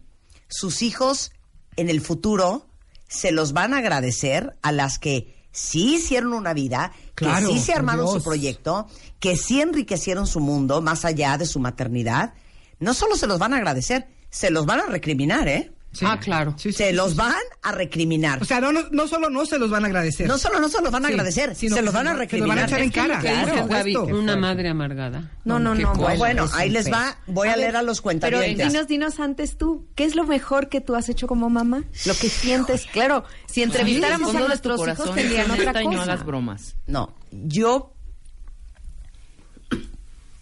sus 0.48 0.82
hijos 0.82 1.32
en 1.76 1.88
el 1.88 2.00
futuro 2.00 2.66
se 3.08 3.32
los 3.32 3.52
van 3.52 3.72
a 3.72 3.78
agradecer 3.78 4.56
a 4.62 4.72
las 4.72 4.98
que 4.98 5.34
sí 5.52 5.94
hicieron 5.94 6.34
una 6.34 6.52
vida, 6.52 6.92
Claro, 7.14 7.48
que 7.48 7.54
sí 7.54 7.60
se 7.60 7.72
armaron 7.72 8.12
su 8.12 8.22
proyecto, 8.22 8.86
que 9.20 9.36
sí 9.36 9.60
enriquecieron 9.60 10.26
su 10.26 10.40
mundo 10.40 10.82
más 10.82 11.04
allá 11.04 11.38
de 11.38 11.46
su 11.46 11.60
maternidad, 11.60 12.34
no 12.78 12.92
solo 12.92 13.16
se 13.16 13.26
los 13.26 13.38
van 13.38 13.54
a 13.54 13.56
agradecer, 13.56 14.08
se 14.28 14.50
los 14.50 14.66
van 14.66 14.80
a 14.80 14.86
recriminar, 14.86 15.48
¿eh? 15.48 15.72
Sí. 15.98 16.04
Ah, 16.06 16.18
claro. 16.20 16.54
Sí, 16.58 16.72
sí, 16.72 16.78
se 16.78 16.90
sí, 16.90 16.94
los 16.96 17.12
sí. 17.12 17.16
van 17.16 17.32
a 17.62 17.72
recriminar. 17.72 18.42
O 18.42 18.44
sea, 18.44 18.60
no, 18.60 18.70
no, 18.72 18.82
no 18.90 19.08
solo 19.08 19.30
no 19.30 19.46
se 19.46 19.58
los 19.58 19.70
van 19.70 19.84
a 19.84 19.86
agradecer. 19.86 20.28
no 20.28 20.36
solo 20.36 20.60
no 20.60 20.68
se 20.68 20.82
los 20.82 20.92
van 20.92 21.04
a 21.04 21.08
Sí, 21.08 21.14
agradecer, 21.14 21.54
sino 21.54 21.74
se 21.76 21.80
los 21.82 21.94
van 21.94 22.06
a 22.08 22.10
lo- 22.12 22.16
se 22.18 22.18
lo 22.18 22.20
recriminar. 22.24 22.56
van 22.56 22.58
a 22.64 22.66
echar 22.66 22.80
en 22.82 22.90
cara. 22.90 23.18
Claro, 23.20 24.16
una 24.18 24.36
madre 24.36 24.68
amargada. 24.68 25.30
No, 25.44 25.58
no, 25.58 25.74
no, 25.74 25.92
cosa. 25.94 26.14
bueno, 26.16 26.46
ahí 26.52 26.68
les 26.68 26.92
va, 26.92 27.16
voy 27.26 27.48
a, 27.48 27.52
A 27.52 27.56
ver, 27.56 27.62
leer 27.64 27.76
a 27.76 27.82
los 27.82 27.98
Pero 27.98 28.02
cuentavientes. 28.02 28.72
dinos, 28.72 28.86
dinos 28.88 29.20
antes 29.20 29.56
tú, 29.56 29.86
¿qué 29.94 30.04
es 30.04 30.14
lo 30.16 30.24
mejor 30.24 30.68
que 30.68 30.80
tú 30.82 30.94
has 30.96 31.08
hecho 31.08 31.26
como 31.26 31.48
mamá? 31.48 31.84
Lo 32.04 32.14
que 32.14 32.28
sientes, 32.28 32.86
claro, 32.92 33.24
si 33.46 33.62
entrevistáramos 33.62 34.34
a 34.34 34.40
nuestros 34.40 34.80
hijos 34.86 35.14
tendrían 35.14 35.50
otra 35.50 35.82
y 35.82 35.86
no 35.86 35.92
cosa. 35.92 36.02
hagas 36.02 36.26
bromas. 36.26 36.76
No, 36.86 37.14
yo 37.30 37.92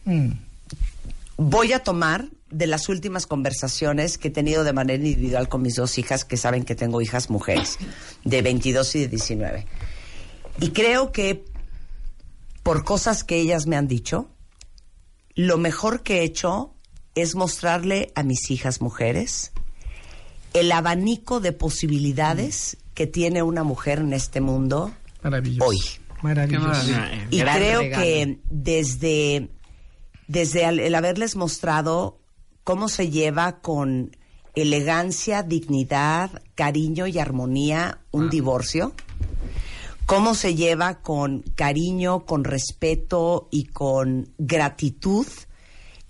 Mm. 0.04 0.32
voy 1.36 1.72
a 1.72 1.78
tomar 1.82 2.26
de 2.54 2.68
las 2.68 2.88
últimas 2.88 3.26
conversaciones 3.26 4.16
que 4.16 4.28
he 4.28 4.30
tenido 4.30 4.62
de 4.62 4.72
manera 4.72 5.02
individual 5.02 5.48
con 5.48 5.60
mis 5.60 5.74
dos 5.74 5.98
hijas, 5.98 6.24
que 6.24 6.36
saben 6.36 6.64
que 6.64 6.76
tengo 6.76 7.02
hijas 7.02 7.28
mujeres, 7.28 7.78
de 8.24 8.42
22 8.42 8.94
y 8.94 9.00
de 9.00 9.08
19. 9.08 9.66
Y 10.60 10.70
creo 10.70 11.10
que 11.10 11.44
por 12.62 12.84
cosas 12.84 13.24
que 13.24 13.38
ellas 13.38 13.66
me 13.66 13.76
han 13.76 13.88
dicho, 13.88 14.30
lo 15.34 15.58
mejor 15.58 16.02
que 16.04 16.20
he 16.20 16.22
hecho 16.22 16.74
es 17.16 17.34
mostrarle 17.34 18.12
a 18.14 18.22
mis 18.22 18.50
hijas 18.52 18.80
mujeres 18.80 19.52
el 20.52 20.70
abanico 20.70 21.40
de 21.40 21.52
posibilidades 21.52 22.76
que 22.94 23.08
tiene 23.08 23.42
una 23.42 23.64
mujer 23.64 23.98
en 23.98 24.12
este 24.12 24.40
mundo 24.40 24.94
Maravilloso. 25.24 25.68
hoy. 25.68 25.78
Maravilloso. 26.22 26.92
Y 27.30 27.38
Gran 27.38 27.56
creo 27.58 27.80
regalo. 27.80 28.02
que 28.04 28.38
desde, 28.48 29.50
desde 30.28 30.64
el 30.66 30.94
haberles 30.94 31.34
mostrado 31.34 32.20
cómo 32.64 32.88
se 32.88 33.10
lleva 33.10 33.60
con 33.60 34.16
elegancia, 34.54 35.42
dignidad, 35.42 36.42
cariño 36.54 37.06
y 37.06 37.18
armonía 37.18 38.00
un 38.10 38.30
divorcio, 38.30 38.92
cómo 40.06 40.34
se 40.34 40.54
lleva 40.54 41.00
con 41.00 41.42
cariño, 41.54 42.24
con 42.24 42.44
respeto 42.44 43.48
y 43.50 43.64
con 43.64 44.32
gratitud 44.38 45.26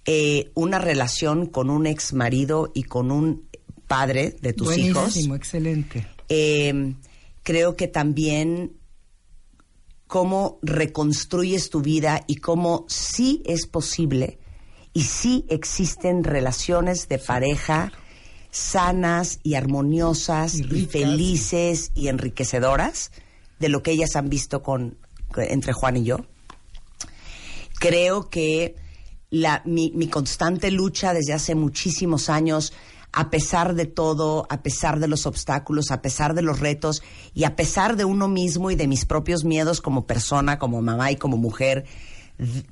eh, 0.07 0.51
una 0.55 0.79
relación 0.79 1.47
con 1.47 1.71
un 1.71 1.87
ex 1.87 2.13
marido 2.13 2.71
y 2.75 2.83
con 2.85 3.11
un 3.11 3.49
padre 3.87 4.37
de 4.41 4.53
tus 4.53 4.77
hijos. 4.77 5.05
Buenísimo, 5.05 5.35
excelente. 5.35 6.07
Eh, 6.29 6.95
creo 7.43 7.77
que 7.77 7.89
también 7.89 8.77
cómo 10.07 10.59
reconstruyes 10.63 11.71
tu 11.71 11.81
vida 11.81 12.23
y 12.27 12.37
cómo 12.37 12.85
sí 12.89 13.43
es 13.47 13.67
posible 13.67 14.39
y 14.95 15.03
sí 15.03 15.45
existen 15.51 16.25
relaciones 16.25 17.09
de 17.09 17.19
pareja 17.19 17.93
sanas 18.55 19.41
y 19.43 19.55
armoniosas 19.55 20.61
Y 20.61 20.87
felices 20.87 21.91
y 21.95 22.07
enriquecedoras 22.07 23.11
de 23.59 23.69
lo 23.69 23.83
que 23.83 23.91
ellas 23.91 24.15
han 24.15 24.31
visto 24.31 24.63
con 24.63 24.97
entre 25.37 25.73
Juan 25.73 25.97
y 25.97 26.05
yo. 26.05 26.25
Creo 27.81 28.31
que 28.31 28.77
la, 29.31 29.63
mi, 29.65 29.91
mi 29.97 30.07
constante 30.07 30.71
lucha 30.71 31.13
desde 31.13 31.33
hace 31.33 31.57
muchísimos 31.57 32.31
años, 32.31 32.73
a 33.13 33.31
pesar 33.31 33.75
de 33.75 33.87
todo, 33.87 34.47
a 34.49 34.63
pesar 34.63 35.01
de 35.01 35.09
los 35.09 35.27
obstáculos, 35.27 35.91
a 35.91 36.01
pesar 36.01 36.35
de 36.35 36.43
los 36.43 36.61
retos 36.61 37.03
y 37.35 37.43
a 37.43 37.57
pesar 37.57 37.97
de 37.97 38.05
uno 38.05 38.29
mismo 38.29 38.71
y 38.71 38.77
de 38.77 38.87
mis 38.87 39.05
propios 39.05 39.45
miedos 39.45 39.81
como 39.81 40.07
persona, 40.07 40.61
como 40.61 40.81
mamá 40.81 41.11
y 41.11 41.17
como 41.17 41.37
mujer 41.37 41.85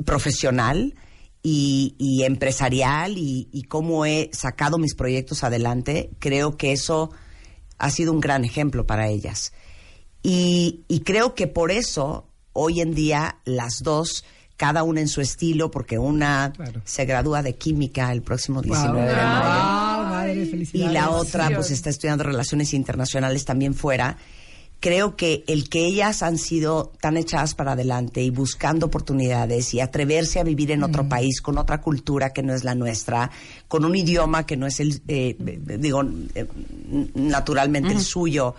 profesional 0.05 0.95
y, 1.43 1.95
y 1.99 2.23
empresarial 2.25 3.19
y, 3.19 3.49
y 3.53 3.63
cómo 3.65 4.07
he 4.07 4.31
sacado 4.33 4.79
mis 4.79 4.95
proyectos 4.95 5.43
adelante, 5.45 6.11
creo 6.19 6.57
que 6.57 6.73
eso 6.73 7.11
ha 7.79 7.91
sido 7.91 8.13
un 8.13 8.21
gran 8.21 8.45
ejemplo 8.45 8.87
para 8.87 9.09
ellas. 9.09 9.53
Y, 10.23 10.85
y 10.89 11.01
creo 11.01 11.35
que 11.35 11.49
por 11.49 11.71
eso 11.73 12.29
hoy 12.53 12.81
en 12.81 12.95
día 12.95 13.39
las 13.45 13.81
dos, 13.83 14.25
cada 14.57 14.85
una 14.85 15.01
en 15.01 15.09
su 15.09 15.21
estilo, 15.21 15.71
porque 15.73 15.99
una 15.99 16.53
Claro. 16.55 16.81
se 16.85 17.05
gradúa 17.07 17.43
de 17.43 17.55
química 17.57 18.13
el 18.13 18.23
próximo 18.23 18.63
19 18.63 19.01
de 19.01 19.15
mayo 19.17 19.17
Wow, 19.17 20.05
madre, 20.05 20.69
y 20.73 20.89
la 20.89 21.11
otra 21.11 21.51
pues 21.53 21.71
está 21.73 21.91
estudiando 21.91 22.23
relaciones 22.23 22.73
internacionales 22.73 23.45
también 23.45 23.75
fuera. 23.75 24.17
Creo 24.83 25.15
que 25.15 25.45
el 25.47 25.69
que 25.69 25.87
ellas 25.87 26.25
han 26.25 26.39
sido 26.39 26.91
tan 27.01 27.17
echadas 27.17 27.55
para 27.55 27.73
adelante 27.73 28.21
y 28.21 28.31
buscando 28.31 28.87
oportunidades 28.87 29.73
y 29.75 29.81
atreverse 29.81 30.41
a 30.41 30.43
vivir 30.43 30.73
en 30.73 30.83
otro 30.83 31.09
país 31.09 31.41
con 31.41 31.57
otra 31.57 31.81
cultura 31.81 32.33
que 32.33 32.43
no 32.43 32.53
es 32.53 32.65
la 32.65 32.75
nuestra, 32.75 33.31
con 33.69 33.85
un 33.85 33.95
idioma 33.95 34.45
que 34.45 34.57
no 34.57 34.67
es 34.67 34.81
el, 34.81 35.01
eh, 35.07 35.37
digo, 35.79 36.03
eh, 36.35 36.49
naturalmente 37.15 37.93
el 37.93 38.01
suyo, 38.01 38.57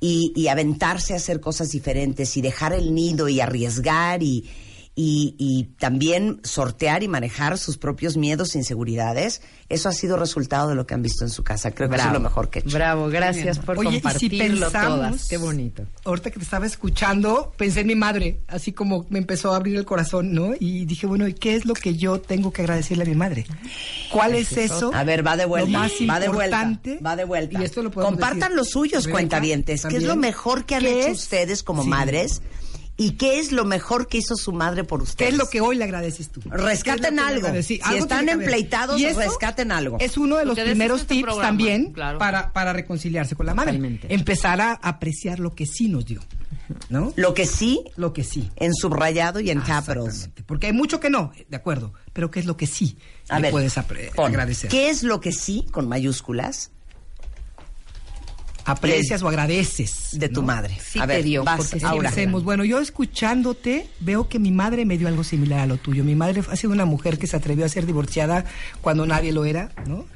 y, 0.00 0.32
y 0.34 0.48
aventarse 0.48 1.12
a 1.12 1.16
hacer 1.16 1.38
cosas 1.38 1.70
diferentes 1.70 2.34
y 2.38 2.40
dejar 2.40 2.72
el 2.72 2.94
nido 2.94 3.28
y 3.28 3.40
arriesgar 3.42 4.22
y, 4.22 4.48
y, 5.00 5.36
y 5.38 5.64
también 5.78 6.40
sortear 6.42 7.04
y 7.04 7.08
manejar 7.08 7.56
sus 7.56 7.78
propios 7.78 8.16
miedos 8.16 8.56
e 8.56 8.58
inseguridades, 8.58 9.42
eso 9.68 9.88
ha 9.88 9.92
sido 9.92 10.16
resultado 10.16 10.70
de 10.70 10.74
lo 10.74 10.88
que 10.88 10.94
han 10.94 11.02
visto 11.02 11.22
en 11.24 11.30
su 11.30 11.44
casa. 11.44 11.70
Creo 11.70 11.88
que 11.88 11.94
eso 11.94 12.06
es 12.08 12.12
lo 12.12 12.18
mejor 12.18 12.50
que 12.50 12.58
he 12.58 12.62
hecho. 12.62 12.74
Bravo, 12.76 13.06
gracias 13.08 13.60
por 13.60 13.78
Oye, 13.78 13.90
y 13.90 13.92
si 13.94 14.00
compartirlo 14.00 14.66
pensamos- 14.70 14.98
todas. 15.10 15.28
Qué 15.28 15.36
bonito. 15.36 15.84
Ahorita 16.04 16.32
que 16.32 16.38
te 16.40 16.44
estaba 16.44 16.66
escuchando, 16.66 17.52
pensé 17.56 17.82
en 17.82 17.86
mi 17.86 17.94
madre, 17.94 18.40
así 18.48 18.72
como 18.72 19.06
me 19.08 19.20
empezó 19.20 19.52
a 19.52 19.56
abrir 19.56 19.76
el 19.76 19.84
corazón, 19.84 20.32
¿no? 20.32 20.50
Y 20.58 20.84
dije, 20.84 21.06
bueno, 21.06 21.28
¿y 21.28 21.34
qué 21.34 21.54
es 21.54 21.64
lo 21.64 21.74
que 21.74 21.94
yo 21.94 22.20
tengo 22.20 22.52
que 22.52 22.62
agradecerle 22.62 23.04
a 23.04 23.06
mi 23.06 23.14
madre? 23.14 23.46
¿Cuál 24.10 24.34
es 24.34 24.56
eso? 24.56 24.90
A 24.92 25.04
ver, 25.04 25.24
va 25.24 25.36
de 25.36 25.44
vuelta. 25.44 25.70
Lo 25.70 25.78
más 25.78 25.92
va 26.10 26.18
de 26.18 26.28
vuelta. 26.28 26.62
importante. 26.62 26.98
Va 27.06 27.14
de 27.14 27.24
vuelta. 27.24 27.60
Y 27.60 27.64
esto 27.64 27.82
lo 27.84 27.92
podemos 27.92 28.14
Compartan 28.14 28.40
decir. 28.40 28.56
los 28.56 28.70
suyos, 28.70 29.06
cuentavientes. 29.06 29.86
¿Qué 29.86 29.98
es 29.98 30.02
lo 30.02 30.16
mejor 30.16 30.64
que 30.64 30.74
han 30.74 30.82
¿Qué 30.82 31.02
hecho 31.02 31.12
es? 31.12 31.18
ustedes 31.22 31.62
como 31.62 31.84
Sí. 31.84 31.88
madres? 31.88 32.42
¿Y 33.00 33.12
qué 33.12 33.38
es 33.38 33.52
lo 33.52 33.64
mejor 33.64 34.08
que 34.08 34.18
hizo 34.18 34.34
su 34.34 34.50
madre 34.50 34.82
por 34.82 35.00
ustedes? 35.00 35.28
¿Qué 35.28 35.32
es 35.32 35.38
lo 35.38 35.48
que 35.48 35.60
hoy 35.60 35.76
le 35.76 35.84
agradeces 35.84 36.30
tú? 36.30 36.40
Rescaten 36.40 36.50
¿Qué 36.50 36.56
es 36.56 36.96
lo 36.96 37.06
que 37.06 37.14
le 37.14 37.22
algo. 37.22 37.62
Si 37.62 37.80
algo 37.84 37.98
están 38.02 38.28
empleitados, 38.28 39.00
rescaten 39.00 39.70
algo. 39.70 39.98
Es 40.00 40.18
uno 40.18 40.36
de 40.36 40.44
los 40.44 40.58
primeros 40.58 40.96
es 40.96 41.02
este 41.02 41.14
tips 41.14 41.26
programa, 41.26 41.48
también 41.48 41.92
claro. 41.92 42.18
para, 42.18 42.52
para 42.52 42.72
reconciliarse 42.72 43.36
con 43.36 43.46
la 43.46 43.54
madre. 43.54 43.70
Totalmente. 43.70 44.12
Empezar 44.12 44.60
a 44.60 44.72
apreciar 44.72 45.38
lo 45.38 45.54
que 45.54 45.64
sí 45.64 45.88
nos 45.88 46.06
dio, 46.06 46.20
¿no? 46.88 47.12
Lo 47.14 47.34
que 47.34 47.46
sí, 47.46 47.84
Lo 47.94 48.12
que 48.12 48.24
sí. 48.24 48.50
en 48.56 48.74
subrayado 48.74 49.38
y 49.38 49.50
en 49.50 49.60
capitals. 49.60 50.06
Exactamente. 50.06 50.42
Porque 50.42 50.66
hay 50.66 50.72
mucho 50.72 50.98
que 50.98 51.08
no, 51.08 51.30
de 51.48 51.56
acuerdo. 51.56 51.92
Pero 52.12 52.32
¿qué 52.32 52.40
es 52.40 52.46
lo 52.46 52.56
que 52.56 52.66
sí 52.66 52.98
A 53.28 53.36
le 53.36 53.42
ver, 53.42 53.52
puedes 53.52 53.74
pon, 54.16 54.26
agradecer? 54.26 54.70
¿Qué 54.70 54.90
es 54.90 55.04
lo 55.04 55.20
que 55.20 55.30
sí, 55.30 55.66
con 55.70 55.88
mayúsculas, 55.88 56.72
aprecias 58.68 59.22
o 59.22 59.28
agradeces 59.28 60.08
de 60.12 60.28
tu 60.28 60.40
¿no? 60.40 60.48
madre? 60.48 60.78
Sí 60.82 60.98
a 60.98 61.02
te 61.06 61.14
ver, 61.14 61.24
dio, 61.24 61.44
vas. 61.44 61.72
Empecemos. 61.72 62.44
Bueno, 62.44 62.64
yo 62.64 62.80
escuchándote 62.80 63.88
veo 64.00 64.28
que 64.28 64.38
mi 64.38 64.50
madre 64.50 64.84
me 64.84 64.98
dio 64.98 65.08
algo 65.08 65.24
similar 65.24 65.60
a 65.60 65.66
lo 65.66 65.76
tuyo. 65.76 66.04
Mi 66.04 66.14
madre 66.14 66.42
ha 66.48 66.56
sido 66.56 66.72
una 66.72 66.84
mujer 66.84 67.18
que 67.18 67.26
se 67.26 67.36
atrevió 67.36 67.64
a 67.64 67.68
ser 67.68 67.86
divorciada 67.86 68.44
cuando 68.80 69.06
nadie 69.06 69.32
lo 69.32 69.44
era, 69.44 69.70
¿no? 69.86 70.06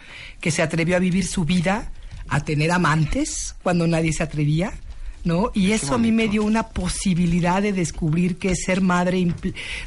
Que 0.40 0.50
se 0.50 0.62
atrevió 0.62 0.96
a 0.96 0.98
vivir 0.98 1.26
su 1.26 1.44
vida, 1.44 1.90
a 2.28 2.40
tener 2.40 2.70
amantes 2.70 3.54
cuando 3.62 3.86
nadie 3.86 4.12
se 4.12 4.22
atrevía. 4.22 4.72
¿No? 5.24 5.52
Y 5.54 5.70
eso 5.70 5.94
a 5.94 5.98
mí 5.98 6.10
me 6.10 6.26
dio 6.28 6.42
una 6.42 6.70
posibilidad 6.70 7.62
de 7.62 7.72
descubrir 7.72 8.38
que 8.38 8.56
ser 8.56 8.80
madre 8.80 9.24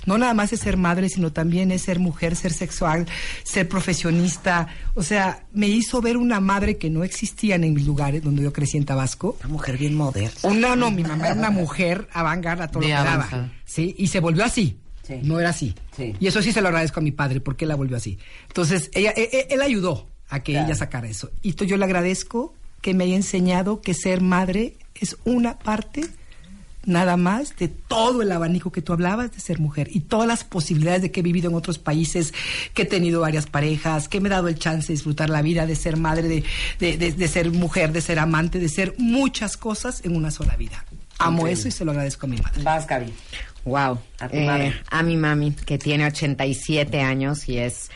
no 0.06 0.18
nada 0.18 0.34
más 0.34 0.54
es 0.54 0.62
ser 0.62 0.78
madre, 0.78 1.10
sino 1.10 1.34
también 1.34 1.72
es 1.72 1.82
ser 1.82 2.00
mujer, 2.00 2.38
ser 2.38 2.54
sexual, 2.54 3.06
ser 3.44 3.68
profesionista. 3.68 4.68
O 4.94 5.04
sea, 5.04 5.44
me 5.52 5.68
hizo 5.68 6.02
ver 6.02 6.16
una 6.16 6.40
madre 6.40 6.78
que 6.78 6.90
no 6.90 7.04
existía 7.04 7.56
en 7.56 7.74
mis 7.74 7.86
lugares 7.86 8.24
donde 8.24 8.44
yo 8.44 8.54
crecí 8.54 8.78
en 8.78 8.86
Tabasco. 8.86 9.36
Una 9.42 9.50
mujer 9.54 9.78
bien 9.78 9.96
moderna. 9.96 10.32
Una, 10.44 10.76
no, 10.76 10.90
mi 10.92 11.04
mamá 11.04 11.26
era 11.28 11.36
una 11.36 11.50
mujer 11.52 12.08
avant-garde 12.14 12.64
a 12.64 12.68
todo 12.70 12.82
De 12.82 12.90
lo 12.90 12.96
que 12.96 13.04
daba. 13.04 13.52
Sí, 13.66 13.94
y 13.98 14.08
se 14.08 14.20
volvió 14.22 14.46
así. 14.46 14.78
Sí. 15.04 15.16
No 15.22 15.40
era 15.40 15.50
así. 15.50 15.76
Sí. 15.96 16.16
Y 16.20 16.28
eso 16.28 16.42
sí 16.42 16.52
se 16.52 16.62
lo 16.62 16.70
agradezco 16.70 17.00
a 17.00 17.04
mi 17.04 17.12
padre, 17.12 17.40
porque 17.42 17.66
él 17.66 17.70
la 17.70 17.76
volvió 17.76 17.98
así. 17.98 18.18
Entonces, 18.48 18.90
ella, 18.94 19.12
e- 19.16 19.30
e- 19.32 19.48
él, 19.54 19.62
ayudó 19.62 20.08
a 20.30 20.40
que 20.42 20.54
Claro. 20.54 20.68
ella 20.68 20.76
sacara 20.76 21.08
eso. 21.08 21.30
Y 21.44 21.50
esto 21.50 21.64
yo 21.66 21.78
le 21.78 21.86
agradezco 21.86 22.54
que 22.82 22.94
me 22.94 23.04
haya 23.04 23.16
enseñado 23.16 23.82
que 23.82 23.94
ser 23.94 24.22
madre 24.22 24.76
es 25.00 25.18
una 25.26 25.58
parte 25.60 26.06
nada 26.88 27.18
más 27.18 27.56
de 27.58 27.68
todo 27.68 28.22
el 28.22 28.32
abanico 28.32 28.72
que 28.72 28.82
tú 28.84 28.94
hablabas 28.94 29.32
de 29.32 29.40
ser 29.40 29.60
mujer 29.60 29.88
y 29.92 30.02
todas 30.02 30.28
las 30.28 30.44
posibilidades 30.44 31.02
de 31.02 31.10
que 31.12 31.22
he 31.22 31.24
vivido 31.24 31.50
en 31.50 31.56
otros 31.56 31.80
países, 31.80 32.32
que 32.76 32.84
he 32.84 32.86
tenido 32.86 33.22
varias 33.22 33.48
parejas, 33.48 34.08
que 34.08 34.22
me 34.22 34.28
he 34.28 34.32
dado 34.32 34.48
el 34.50 34.60
chance 34.60 34.88
de 34.90 34.94
disfrutar 34.94 35.32
la 35.32 35.42
vida, 35.42 35.66
de 35.66 35.76
ser 35.76 35.98
madre, 35.98 36.28
de, 36.28 36.44
de, 36.80 36.98
de- 36.98 37.12
de 37.14 37.28
ser 37.28 37.50
mujer, 37.52 37.92
de 37.92 38.02
ser 38.02 38.20
amante, 38.20 38.60
de 38.60 38.70
ser 38.70 38.94
muchas 39.00 39.58
cosas 39.58 40.02
en 40.06 40.16
una 40.16 40.30
sola 40.30 40.56
vida. 40.58 40.86
Amo 41.18 41.48
eso 41.48 41.68
y 41.68 41.72
se 41.72 41.86
lo 41.86 41.92
agradezco 41.92 42.28
a 42.28 42.30
mi 42.30 42.38
madre. 42.38 42.62
Vas, 42.62 42.86
Gaby. 42.86 43.12
Wow. 43.64 43.98
A 44.20 44.30
tu 44.30 44.36
madre. 44.38 44.68
Eh, 44.68 44.74
a 44.92 45.02
mi 45.02 45.18
mami, 45.18 45.54
que 45.54 45.80
tiene 45.80 46.06
87 46.06 47.02
años 47.02 47.50
y 47.50 47.58
es 47.58 47.90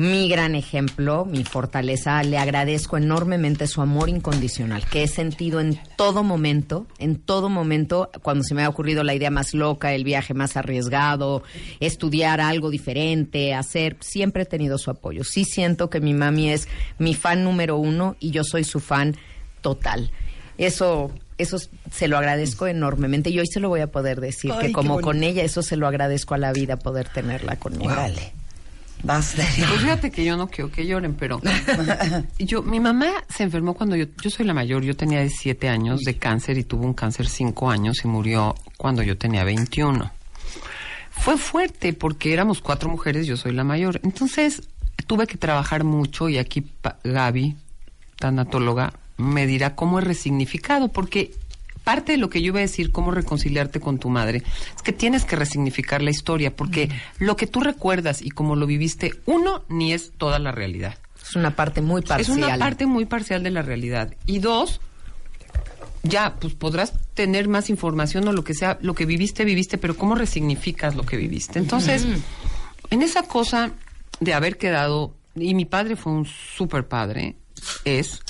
mi 0.00 0.30
gran 0.30 0.54
ejemplo, 0.54 1.26
mi 1.26 1.44
fortaleza. 1.44 2.22
Le 2.22 2.38
agradezco 2.38 2.96
enormemente 2.96 3.66
su 3.66 3.82
amor 3.82 4.08
incondicional, 4.08 4.86
que 4.86 5.02
he 5.02 5.08
sentido 5.08 5.60
en 5.60 5.78
todo 5.96 6.22
momento, 6.22 6.86
en 6.98 7.16
todo 7.16 7.50
momento, 7.50 8.10
cuando 8.22 8.42
se 8.42 8.54
me 8.54 8.64
ha 8.64 8.68
ocurrido 8.70 9.04
la 9.04 9.12
idea 9.12 9.30
más 9.30 9.52
loca, 9.52 9.92
el 9.92 10.04
viaje 10.04 10.32
más 10.32 10.56
arriesgado, 10.56 11.42
estudiar 11.80 12.40
algo 12.40 12.70
diferente, 12.70 13.52
hacer, 13.52 13.98
siempre 14.00 14.44
he 14.44 14.46
tenido 14.46 14.78
su 14.78 14.90
apoyo. 14.90 15.22
Sí 15.22 15.44
siento 15.44 15.90
que 15.90 16.00
mi 16.00 16.14
mami 16.14 16.50
es 16.50 16.66
mi 16.98 17.12
fan 17.12 17.44
número 17.44 17.76
uno 17.76 18.16
y 18.20 18.30
yo 18.30 18.42
soy 18.42 18.64
su 18.64 18.80
fan 18.80 19.18
total. 19.60 20.12
Eso, 20.56 21.10
eso 21.36 21.58
se 21.90 22.08
lo 22.08 22.16
agradezco 22.16 22.66
enormemente 22.66 23.28
y 23.28 23.38
hoy 23.38 23.46
se 23.46 23.60
lo 23.60 23.68
voy 23.68 23.80
a 23.80 23.88
poder 23.88 24.22
decir, 24.22 24.52
Ay, 24.52 24.68
que 24.68 24.72
como 24.72 25.02
con 25.02 25.22
ella, 25.22 25.42
eso 25.42 25.60
se 25.60 25.76
lo 25.76 25.86
agradezco 25.86 26.32
a 26.32 26.38
la 26.38 26.54
vida 26.54 26.78
poder 26.78 27.10
tenerla 27.10 27.56
conmigo. 27.56 27.92
Órale. 27.92 28.39
Vas. 29.02 29.34
Pues 29.34 29.80
fíjate 29.80 30.10
que 30.10 30.24
yo 30.24 30.36
no 30.36 30.48
quiero 30.48 30.70
que 30.70 30.86
lloren, 30.86 31.14
pero 31.14 31.40
yo, 32.38 32.62
mi 32.62 32.80
mamá 32.80 33.12
se 33.28 33.44
enfermó 33.44 33.74
cuando 33.74 33.96
yo, 33.96 34.06
yo 34.22 34.30
soy 34.30 34.46
la 34.46 34.54
mayor, 34.54 34.82
yo 34.82 34.96
tenía 34.96 35.20
17 35.20 35.68
años 35.68 36.00
de 36.00 36.16
cáncer 36.16 36.58
y 36.58 36.64
tuvo 36.64 36.84
un 36.84 36.94
cáncer 36.94 37.26
5 37.26 37.70
años 37.70 38.04
y 38.04 38.08
murió 38.08 38.54
cuando 38.76 39.02
yo 39.02 39.16
tenía 39.16 39.44
21. 39.44 40.10
Fue 41.10 41.36
fuerte 41.36 41.92
porque 41.92 42.32
éramos 42.32 42.60
cuatro 42.60 42.88
mujeres, 42.88 43.26
yo 43.26 43.36
soy 43.36 43.52
la 43.52 43.64
mayor. 43.64 44.00
Entonces 44.04 44.62
tuve 45.06 45.26
que 45.26 45.36
trabajar 45.36 45.84
mucho 45.84 46.28
y 46.28 46.38
aquí 46.38 46.64
Gaby, 47.04 47.56
tanatóloga, 48.18 48.94
me 49.18 49.46
dirá 49.46 49.74
cómo 49.74 49.98
es 49.98 50.04
resignificado, 50.06 50.88
porque 50.88 51.32
parte 51.90 52.12
de 52.12 52.18
lo 52.18 52.30
que 52.30 52.40
yo 52.40 52.48
iba 52.48 52.60
a 52.60 52.62
decir, 52.62 52.92
cómo 52.92 53.10
reconciliarte 53.10 53.80
con 53.80 53.98
tu 53.98 54.10
madre, 54.10 54.44
es 54.76 54.82
que 54.84 54.92
tienes 54.92 55.24
que 55.24 55.34
resignificar 55.34 56.02
la 56.02 56.10
historia, 56.10 56.54
porque 56.54 56.88
lo 57.18 57.34
que 57.34 57.48
tú 57.48 57.58
recuerdas 57.58 58.22
y 58.22 58.30
cómo 58.30 58.54
lo 58.54 58.64
viviste, 58.64 59.14
uno, 59.26 59.64
ni 59.68 59.92
es 59.92 60.12
toda 60.16 60.38
la 60.38 60.52
realidad. 60.52 60.98
Es 61.20 61.34
una 61.34 61.56
parte 61.56 61.80
muy 61.80 62.02
parcial. 62.02 62.38
Es 62.38 62.44
una 62.44 62.56
parte 62.58 62.86
muy 62.86 63.06
parcial 63.06 63.42
de 63.42 63.50
la 63.50 63.62
realidad. 63.62 64.14
Y 64.24 64.38
dos, 64.38 64.80
ya, 66.04 66.36
pues 66.36 66.54
podrás 66.54 66.92
tener 67.14 67.48
más 67.48 67.70
información 67.70 68.28
o 68.28 68.32
lo 68.32 68.44
que 68.44 68.54
sea, 68.54 68.78
lo 68.82 68.94
que 68.94 69.04
viviste, 69.04 69.44
viviste, 69.44 69.76
pero 69.76 69.96
¿cómo 69.96 70.14
resignificas 70.14 70.94
lo 70.94 71.02
que 71.02 71.16
viviste? 71.16 71.58
Entonces, 71.58 72.06
en 72.90 73.02
esa 73.02 73.24
cosa 73.24 73.72
de 74.20 74.32
haber 74.32 74.58
quedado, 74.58 75.16
y 75.34 75.54
mi 75.54 75.64
padre 75.64 75.96
fue 75.96 76.12
un 76.12 76.24
super 76.24 76.86
padre, 76.86 77.34
es, 77.84 78.22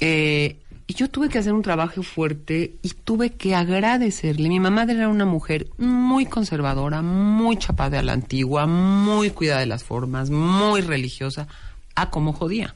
eh, 0.00 0.58
y 0.86 0.94
yo 0.94 1.08
tuve 1.10 1.28
que 1.28 1.38
hacer 1.38 1.52
un 1.52 1.62
trabajo 1.62 2.02
fuerte 2.02 2.74
y 2.82 2.90
tuve 2.90 3.30
que 3.30 3.54
agradecerle. 3.56 4.48
Mi 4.48 4.60
mamá 4.60 4.84
era 4.84 5.08
una 5.08 5.24
mujer 5.24 5.66
muy 5.78 6.26
conservadora, 6.26 7.02
muy 7.02 7.56
chapada 7.56 7.98
a 7.98 8.02
la 8.02 8.12
antigua, 8.12 8.66
muy 8.66 9.30
cuidada 9.30 9.60
de 9.60 9.66
las 9.66 9.82
formas, 9.84 10.30
muy 10.30 10.80
religiosa, 10.82 11.48
a 11.94 12.10
como 12.10 12.32
jodía. 12.32 12.74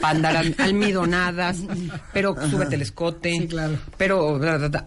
Para 0.00 0.16
andar 0.16 0.36
al- 0.36 0.54
almidonadas, 0.58 1.58
pero 2.12 2.34
súbete 2.50 2.74
el 2.74 2.82
escote. 2.82 3.30
Sí, 3.32 3.46
claro. 3.46 3.78
Pero, 3.96 4.40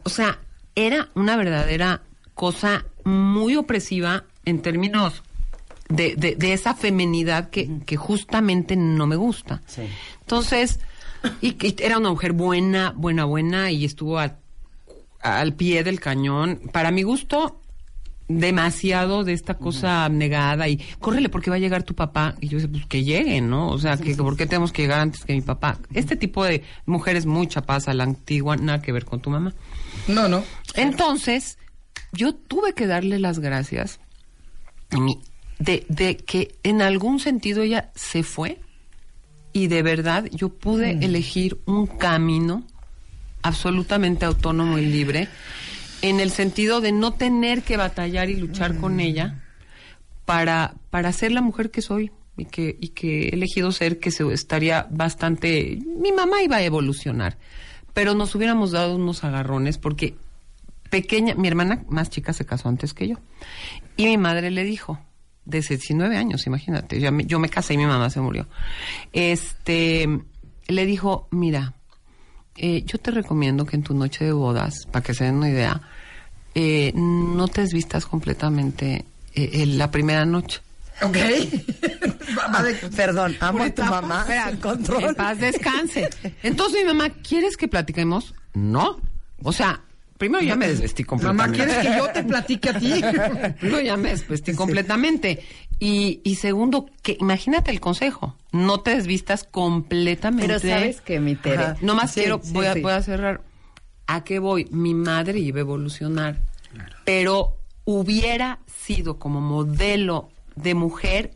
o 0.04 0.10
sea, 0.10 0.40
era 0.76 1.08
una 1.16 1.38
verdadera 1.38 2.02
cosa 2.34 2.86
muy 3.06 3.56
opresiva 3.56 4.26
en 4.46 4.62
términos 4.62 5.24
de, 5.88 6.16
de, 6.16 6.36
de 6.36 6.54
esa 6.54 6.74
femenidad 6.76 7.50
que, 7.50 7.80
que 7.86 7.96
justamente 7.96 8.76
no 8.76 9.08
me 9.08 9.16
gusta. 9.16 9.62
Sí. 9.66 9.84
Entonces, 10.22 10.80
y, 11.42 11.50
y 11.66 11.76
era 11.82 11.98
una 11.98 12.10
mujer 12.10 12.34
buena, 12.34 12.94
buena, 12.96 13.26
buena, 13.26 13.72
y 13.72 13.86
estuvo 13.86 14.20
a- 14.20 14.38
al 15.22 15.54
pie 15.54 15.84
del 15.84 16.00
cañón. 16.00 16.62
Para 16.72 16.92
mi 16.92 17.04
gusto, 17.04 17.62
demasiado 18.28 19.24
de 19.24 19.34
esta 19.34 19.56
cosa 19.56 20.06
abnegada 20.06 20.68
y 20.70 20.78
córrele 21.00 21.30
porque 21.30 21.50
va 21.50 21.56
a 21.56 21.60
llegar 21.60 21.84
tu 21.84 21.96
papá. 21.96 22.36
Y 22.40 22.48
yo 22.48 22.58
decía, 22.58 22.72
pues 22.72 22.86
que 22.86 23.04
llegue, 23.04 23.42
¿no? 23.42 23.70
O 23.70 23.80
sea, 23.80 23.98
que 23.98 24.16
¿por 24.16 24.38
qué 24.38 24.46
tenemos 24.46 24.72
que 24.72 24.84
llegar 24.84 25.00
antes 25.02 25.26
que 25.26 25.34
mi 25.34 25.42
papá? 25.42 25.80
Este 25.94 26.16
tipo 26.16 26.44
de 26.46 26.64
mujeres 26.86 27.26
muy 27.26 27.48
chapas 27.48 27.88
a 27.88 27.94
la 27.94 28.04
antigua, 28.04 28.56
nada 28.56 28.82
que 28.82 28.92
ver 28.92 29.06
con 29.06 29.20
tu 29.20 29.30
mamá. 29.32 29.54
No, 30.08 30.28
no. 30.30 30.44
Entonces, 30.76 31.58
yo 32.14 32.34
tuve 32.36 32.74
que 32.74 32.86
darle 32.88 33.20
las 33.20 33.40
gracias 33.40 34.00
a 34.92 35.00
mí 35.00 35.20
de, 35.58 35.86
de 35.90 36.18
que 36.18 36.56
en 36.64 36.82
algún 36.82 37.20
sentido 37.20 37.64
ella 37.64 37.92
se 37.96 38.24
fue 38.24 38.60
y 39.54 39.68
de 39.68 39.82
verdad 39.82 40.26
yo 40.32 40.50
pude 40.50 40.92
elegir 41.04 41.60
un 41.66 41.88
camino 41.88 42.64
absolutamente 43.42 44.26
autónomo 44.26 44.78
y 44.78 44.86
libre 44.86 45.28
en 46.02 46.20
el 46.20 46.32
sentido 46.32 46.82
de 46.82 46.92
no 46.92 47.14
tener 47.14 47.64
que 47.64 47.78
batallar 47.78 48.30
y 48.30 48.36
luchar 48.36 48.78
con 48.78 49.00
ella 49.00 49.44
para, 50.26 50.76
para 50.90 51.12
ser 51.12 51.32
la 51.32 51.42
mujer 51.42 51.72
que 51.72 51.82
soy 51.82 52.12
y 52.38 52.46
que, 52.46 52.78
y 52.80 52.90
que 52.90 53.30
he 53.30 53.30
elegido 53.30 53.72
ser, 53.72 54.00
que 54.00 54.12
se 54.12 54.32
estaría 54.34 54.88
bastante... 54.90 55.80
Mi 55.86 56.12
mamá 56.12 56.42
iba 56.42 56.58
a 56.58 56.64
evolucionar, 56.64 57.38
pero 57.94 58.14
nos 58.14 58.34
hubiéramos 58.36 58.72
dado 58.72 58.96
unos 58.96 59.24
agarrones 59.24 59.78
porque 59.78 60.16
pequeña, 60.90 61.36
mi 61.36 61.48
hermana 61.48 61.84
más 61.90 62.10
chica 62.10 62.34
se 62.34 62.46
casó 62.46 62.70
antes 62.70 62.94
que 62.94 63.08
yo. 63.08 63.18
Y 63.98 64.06
mi 64.06 64.18
madre 64.18 64.52
le 64.52 64.64
dijo, 64.64 65.00
de 65.50 65.62
19 65.62 66.16
años, 66.18 66.46
imagínate, 66.48 67.00
yo 67.00 67.12
me, 67.12 67.26
yo 67.26 67.40
me 67.40 67.50
casé 67.50 67.74
y 67.74 67.78
mi 67.78 67.86
mamá 67.86 68.10
se 68.10 68.22
murió. 68.22 68.48
Este, 69.14 70.08
le 70.68 70.86
dijo, 70.86 71.28
mira, 71.32 71.74
eh, 72.56 72.84
yo 72.86 72.98
te 73.00 73.12
recomiendo 73.12 73.66
que 73.66 73.76
en 73.76 73.84
tu 73.84 73.94
noche 73.94 74.26
de 74.26 74.32
bodas, 74.32 74.86
para 74.92 75.04
que 75.04 75.14
se 75.14 75.24
den 75.26 75.36
una 75.36 75.50
idea, 75.50 75.82
eh, 76.56 76.92
no 76.96 77.48
te 77.48 77.62
desvistas 77.62 78.06
completamente 78.06 79.06
eh, 79.34 79.66
la 79.66 79.92
primera 79.92 80.26
noche. 80.26 80.62
Ok. 81.02 81.14
De- 82.64 82.90
Perdón, 82.96 83.36
amo 83.40 83.60
a 83.60 83.62
tu 83.64 83.68
etapa. 83.82 84.02
mamá. 84.02 84.22
Espera, 84.22 84.52
Control. 84.62 85.04
En 85.04 85.16
paz 85.16 85.40
descanse. 85.40 86.10
Entonces 86.44 86.82
mi 86.84 86.88
mamá, 86.94 87.10
¿quieres 87.10 87.56
que 87.58 87.68
platiquemos? 87.68 88.34
No. 88.54 89.00
O 89.44 89.54
sea, 89.54 89.82
primero 90.20 90.44
ya 90.44 90.56
me 90.56 90.68
desvestí 90.68 91.04
Mamá, 91.04 91.10
completamente. 91.10 91.58
¿quieres 91.58 91.78
que 91.78 91.98
yo 91.98 92.10
te 92.12 92.24
platique 92.24 92.70
a 92.70 92.78
ti? 92.78 93.02
Primero 93.60 93.82
ya 93.82 93.98
me 93.98 94.10
desvestí 94.10 94.54
completamente. 94.54 95.44
Y, 95.80 96.22
y 96.24 96.36
segundo, 96.36 96.88
que 97.02 97.18
imagínate 97.20 97.72
el 97.72 97.80
consejo. 97.80 98.36
No 98.52 98.82
te 98.82 98.96
desvistas 98.96 99.46
completamente. 99.46 100.46
Pero 100.46 100.60
sabes 100.60 101.02
que 101.02 101.20
mi 101.20 101.36
Tere. 101.36 101.64
Ajá. 101.64 101.78
Nomás 101.82 102.12
Sí, 102.12 102.20
quiero, 102.20 102.42
sí, 102.44 102.52
voy, 102.54 102.66
a, 102.68 102.76
voy 102.76 102.92
a 102.92 103.02
cerrar. 103.02 103.42
¿A 104.06 104.24
qué 104.24 104.40
voy? 104.40 104.68
Mi 104.72 104.94
madre 104.94 105.40
iba 105.40 105.60
a 105.60 105.62
evolucionar, 105.62 106.42
pero 107.06 107.56
hubiera 107.86 108.60
sido 108.68 109.18
como 109.18 109.40
modelo 109.40 110.30
de 110.56 110.76
mujer 110.76 111.32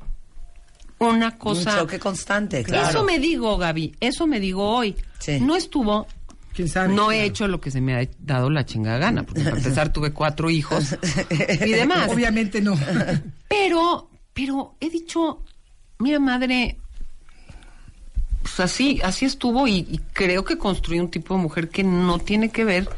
una 0.99 1.37
cosa... 1.37 1.73
Un 1.73 1.79
choque 1.79 1.99
constante, 1.99 2.63
claro. 2.63 2.89
Eso 2.89 3.03
me 3.03 3.19
digo, 3.19 3.57
Gaby, 3.57 3.95
eso 3.99 4.27
me 4.27 4.39
digo 4.39 4.67
hoy. 4.67 4.95
Sí. 5.19 5.39
No 5.39 5.55
estuvo... 5.55 6.07
¿Quién 6.53 6.67
sabe? 6.69 6.93
No 6.93 7.11
he 7.11 7.15
Claro. 7.15 7.27
hecho 7.29 7.47
lo 7.47 7.59
que 7.61 7.71
se 7.71 7.81
me 7.81 7.95
ha 7.95 8.07
dado 8.19 8.49
la 8.49 8.65
chingada 8.65 8.97
gana, 8.99 9.23
porque 9.23 9.41
para 9.41 9.57
empezar 9.57 9.91
tuve 9.91 10.11
cuatro 10.11 10.49
hijos 10.49 10.95
y 11.65 11.69
demás. 11.71 12.09
Obviamente 12.11 12.61
no. 12.61 12.77
Pero, 13.49 14.09
pero 14.33 14.75
he 14.79 14.89
dicho, 14.89 15.43
mira 15.99 16.19
madre, 16.19 16.77
pues 18.41 18.59
así, 18.59 18.99
así 19.03 19.25
estuvo 19.25 19.67
y, 19.67 19.85
y 19.89 19.99
creo 20.13 20.43
que 20.43 20.57
construí 20.57 20.99
un 20.99 21.09
tipo 21.09 21.35
de 21.35 21.41
mujer 21.41 21.69
que 21.69 21.83
no 21.83 22.19
tiene 22.19 22.49
que 22.49 22.65
ver 22.65 22.89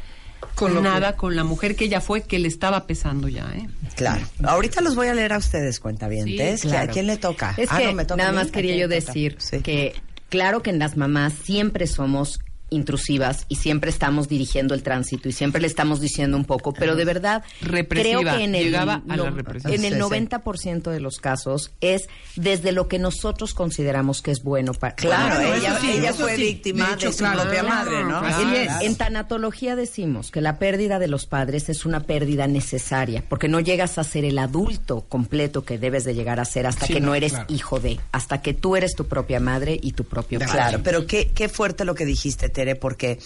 Con 0.56 0.82
nada 0.82 1.16
con 1.18 1.36
la 1.36 1.44
mujer 1.44 1.76
que 1.76 1.86
ella 1.86 2.00
fue, 2.02 2.24
que 2.24 2.40
le 2.40 2.48
estaba 2.48 2.88
pesando 2.88 3.28
ya, 3.28 3.46
¿eh? 3.56 3.68
Claro. 3.96 4.26
Ahorita 4.44 4.80
los 4.82 4.96
voy 4.96 5.08
a 5.08 5.14
leer 5.14 5.34
a 5.34 5.38
ustedes, 5.38 5.80
cuentavientes. 5.82 6.62
Sí, 6.62 6.68
¿A 6.68 6.72
claro. 6.72 6.94
quién 6.94 7.08
le 7.08 7.18
toca? 7.18 7.54
Es 7.58 7.70
Ah, 7.72 7.78
que 7.80 7.86
no, 7.88 7.94
me 7.94 8.06
toca 8.06 8.18
nada 8.18 8.30
a 8.30 8.34
más 8.34 8.48
¿A 8.48 8.52
quería 8.52 8.76
yo 8.78 8.88
decir 8.88 9.36
Sí. 9.40 9.62
que 9.62 9.94
claro 10.30 10.62
que 10.64 10.70
en 10.72 10.80
las 10.80 10.96
mamás 10.98 11.34
siempre 11.34 11.86
somos 11.88 12.40
intrusivas 12.70 13.46
y 13.50 13.56
siempre 13.56 13.90
estamos 13.90 14.28
dirigiendo 14.28 14.74
el 14.74 14.84
tránsito 14.84 15.30
y 15.30 15.32
siempre 15.32 15.62
le 15.62 15.68
estamos 15.68 16.00
diciendo 16.02 16.36
un 16.38 16.46
poco, 16.46 16.74
pero 16.74 16.96
de 16.96 17.06
verdad 17.06 17.44
Represiva, 17.62 18.22
creo 18.22 18.38
que 18.38 18.44
en 18.44 18.56
el, 18.56 18.64
llegaba 18.66 19.02
a 19.08 19.16
la 19.16 19.24
no- 19.30 19.30
represión. 19.32 19.74
en 19.74 19.86
el 19.86 19.94
Sí, 19.94 20.00
sí. 20.00 20.06
90% 20.06 20.92
de 20.92 21.00
los 21.00 21.18
casos 21.20 21.72
es 21.82 22.08
desde 22.36 22.72
lo 22.72 22.88
que 22.88 23.00
nosotros 23.00 23.54
consideramos 23.54 24.22
que 24.22 24.32
es 24.32 24.44
bueno 24.44 24.74
para 24.74 24.96
Claro, 24.96 25.36
Claro, 25.36 25.54
ella, 25.56 25.80
sí, 25.80 25.92
ella 25.92 26.14
fue 26.14 26.36
sí. 26.36 26.42
víctima 26.44 26.96
De 26.96 27.12
su 27.12 27.18
claro. 27.18 27.42
propia 27.44 27.62
Claro, 27.62 27.76
madre, 27.92 28.04
¿no? 28.04 28.20
claro. 28.20 28.28
Así 28.36 28.56
es. 28.56 28.72
En 28.82 28.96
tanatología 28.96 29.76
decimos 29.76 30.32
que 30.32 30.42
la 30.42 30.58
pérdida 30.60 31.00
de 31.00 31.08
los 31.08 31.26
padres 31.26 31.70
es 31.70 31.86
una 31.86 32.02
pérdida 32.02 32.48
necesaria, 32.48 33.24
porque 33.30 33.48
no 33.48 33.60
llegas 33.60 33.98
a 33.98 34.04
ser 34.04 34.26
el 34.26 34.38
adulto 34.40 35.02
completo 35.08 35.64
que 35.66 35.78
debes 35.78 36.04
de 36.04 36.14
llegar 36.16 36.40
a 36.40 36.46
ser 36.46 36.66
hasta 36.68 36.86
Sí, 36.88 36.94
que 36.94 37.00
no, 37.00 37.08
no, 37.08 37.16
eres 37.16 37.32
claro. 37.34 37.46
hijo 37.50 37.80
de, 37.80 38.00
hasta 38.12 38.42
que 38.42 38.54
tú 38.54 38.76
eres 38.76 38.96
tu 38.96 39.06
propia 39.08 39.40
madre 39.40 39.80
y 39.82 39.92
tu 39.94 40.04
propio 40.04 40.40
padre. 40.40 40.52
Claro, 40.54 40.80
pero 40.84 41.06
qué, 41.08 41.32
qué 41.34 41.50
fuerte 41.50 41.86
lo 41.86 41.96
que 41.96 42.06
dijiste, 42.06 42.50
Tere, 42.56 42.76
porque 42.76 43.20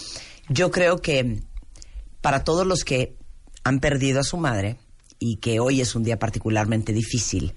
yo 0.50 0.72
creo 0.72 0.98
que 1.02 1.44
para 2.20 2.44
todos 2.44 2.68
los 2.68 2.84
que 2.84 3.16
han 3.64 3.80
perdido 3.80 4.20
a 4.20 4.24
su 4.24 4.36
madre 4.38 4.78
y 5.20 5.38
que 5.38 5.60
hoy 5.62 5.80
es 5.82 5.96
un 5.96 6.04
día 6.04 6.20
particularmente 6.20 6.92
difícil, 6.92 7.54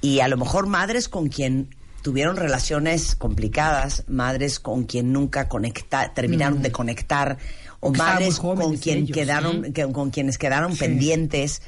y 0.00 0.20
a 0.20 0.28
lo 0.28 0.36
mejor 0.36 0.66
madres 0.66 1.08
con 1.08 1.28
quien 1.28 1.74
tuvieron 2.02 2.36
relaciones 2.36 3.14
complicadas, 3.16 4.04
madres 4.08 4.58
con 4.60 4.84
quien 4.84 5.12
nunca 5.12 5.48
conecta, 5.48 6.12
terminaron 6.14 6.62
de 6.62 6.70
conectar, 6.72 7.38
o 7.80 7.90
Mm. 7.92 7.96
Madres 7.96 8.38
con 8.38 8.76
quien 8.78 8.98
ellos, 8.98 9.14
quedaron, 9.16 9.72
que- 9.72 9.92
con 9.92 10.10
quienes 10.10 10.38
quedaron 10.38 10.76
pendientes. 10.76 11.62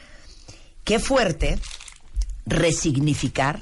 Qué 0.84 0.98
fuerte 1.00 1.58
resignificar 2.46 3.60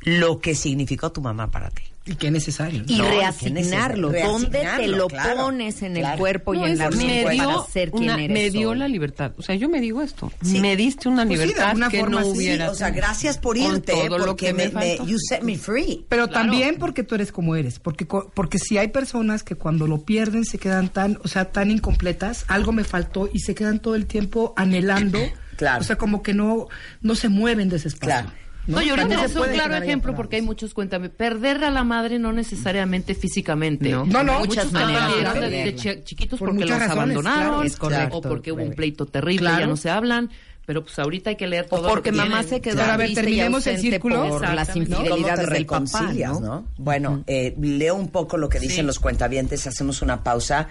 lo 0.00 0.40
que 0.40 0.54
significó 0.54 1.12
tu 1.12 1.20
mamá 1.20 1.50
para 1.50 1.70
ti. 1.70 1.82
Y 2.04 2.16
qué 2.16 2.32
necesario. 2.32 2.82
Y 2.88 2.98
No, 2.98 3.04
reasignarlo, 3.08 4.10
necesario. 4.10 4.32
¿dónde 4.32 4.58
te 4.76 4.88
lo 4.88 5.06
claro, 5.06 5.36
pones 5.44 5.82
en 5.82 5.96
el 5.96 6.02
claro. 6.02 6.18
cuerpo 6.18 6.52
No, 6.52 6.66
y 6.66 6.72
en 6.72 6.78
la 6.78 6.90
mente 6.90 7.30
dio, 7.30 7.44
para 7.46 7.64
ser 7.72 7.90
quien 7.92 8.02
una- 8.04 8.14
eres 8.24 8.30
me 8.30 8.50
dio 8.50 8.70
hoy? 8.70 8.78
la 8.78 8.88
libertad. 8.88 9.32
O 9.38 9.42
sea, 9.42 9.54
yo 9.54 9.68
me 9.68 9.80
digo 9.80 10.02
esto. 10.02 10.32
Sí. 10.42 10.60
Me 10.60 10.76
diste 10.76 11.08
una 11.08 11.24
Pues 11.24 11.38
sí, 11.38 11.46
libertad 11.46 11.68
alguna 11.68 11.88
que 11.90 12.00
forma 12.00 12.20
no 12.22 12.26
sí, 12.26 12.36
hubiera. 12.36 12.70
o 12.72 12.74
sea, 12.74 12.90
gracias 12.90 13.38
por 13.38 13.56
Con 13.56 13.76
irte, 13.76 13.92
todo 13.92 14.18
lo 14.18 14.26
porque 14.26 14.46
que 14.46 14.52
me, 14.52 14.68
me 14.70 14.74
me- 14.74 14.96
faltó. 14.96 15.06
you 15.12 15.16
set 15.28 15.42
me 15.42 15.56
free. 15.56 16.04
Pero 16.08 16.26
Claro. 16.28 16.48
también 16.48 16.76
porque 16.80 17.04
tú 17.04 17.14
eres 17.14 17.30
como 17.30 17.54
eres, 17.54 17.78
porque 17.78 18.04
co- 18.08 18.32
porque 18.34 18.58
si 18.58 18.78
hay 18.78 18.88
personas 18.88 19.44
que 19.44 19.54
cuando 19.54 19.86
lo 19.86 20.04
pierden 20.04 20.44
se 20.44 20.58
quedan 20.58 20.88
tan, 20.88 21.18
o 21.22 21.28
sea, 21.28 21.52
tan 21.52 21.70
incompletas, 21.70 22.44
algo 22.48 22.72
me 22.72 22.82
faltó 22.82 23.30
y 23.32 23.38
se 23.38 23.54
quedan 23.54 23.78
todo 23.78 23.94
el 23.94 24.06
tiempo 24.06 24.54
anhelando, 24.56 25.20
Claro. 25.56 25.82
o 25.82 25.84
sea, 25.84 25.96
como 25.96 26.20
que 26.24 26.34
no 26.34 26.66
no 27.00 27.14
se 27.14 27.28
mueven 27.28 27.68
de 27.68 27.76
ese 27.76 27.86
espacio. 27.88 28.06
Claro. 28.26 28.32
No, 28.66 28.80
y 28.80 28.90
ahorita 28.90 29.18
se 29.20 29.24
es 29.26 29.36
un 29.36 29.48
claro 29.48 29.76
ejemplo 29.76 30.14
porque 30.14 30.36
hay 30.36 30.42
muchos, 30.42 30.72
cuéntame, 30.74 31.08
perder 31.08 31.64
a 31.64 31.70
la 31.70 31.82
madre 31.84 32.18
no 32.18 32.32
necesariamente 32.32 33.14
físicamente. 33.14 33.90
No. 33.90 34.04
No, 34.06 34.22
no, 34.22 34.38
muchas 34.40 34.66
muchas 34.66 34.72
maneras 34.72 35.34
de 35.34 35.50
de, 35.50 35.74
chiquitos 36.04 36.38
Por 36.38 36.50
porque 36.50 36.64
los 36.64 36.70
razones, 36.70 36.90
abandonaron 36.96 37.44
claro, 37.48 37.62
es 37.64 37.76
correcto, 37.76 38.18
o 38.18 38.22
porque 38.22 38.52
hubo 38.52 38.62
un 38.62 38.72
pleito 38.74 39.06
terrible, 39.06 39.40
Claro. 39.40 39.60
ya 39.60 39.66
no 39.66 39.76
se 39.76 39.90
hablan, 39.90 40.30
pero 40.64 40.84
pues 40.84 40.96
ahorita 40.98 41.30
hay 41.30 41.36
que 41.36 41.48
leer 41.48 41.66
todo 41.66 41.80
O 41.80 41.82
lo 41.82 41.88
porque 41.88 42.10
que 42.10 42.16
mamá 42.16 42.42
se 42.44 42.60
quedó 42.60 42.76
Claro, 42.76 42.92
a 42.92 42.96
ver, 42.96 43.14
terminemos 43.14 43.66
el 43.66 43.78
círculo. 43.80 44.28
por 44.28 44.42
las 44.42 44.68
Exactamente. 44.68 44.94
¿Cómo 44.94 45.02
te 45.02 45.08
infidelidades 45.08 45.50
del 45.50 45.66
papá, 45.66 45.78
reconcilias, 45.80 46.40
¿no? 46.40 46.46
no? 46.46 46.64
Bueno, 46.78 47.24
eh, 47.26 47.54
leo 47.60 47.96
un 47.96 48.08
poco 48.10 48.36
lo 48.36 48.48
que 48.48 48.60
dicen 48.60 48.86
los 48.86 49.00
cuentavientes, 49.00 49.66
hacemos 49.66 50.02
una 50.02 50.22
pausa. 50.22 50.68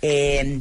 Eh, 0.00 0.60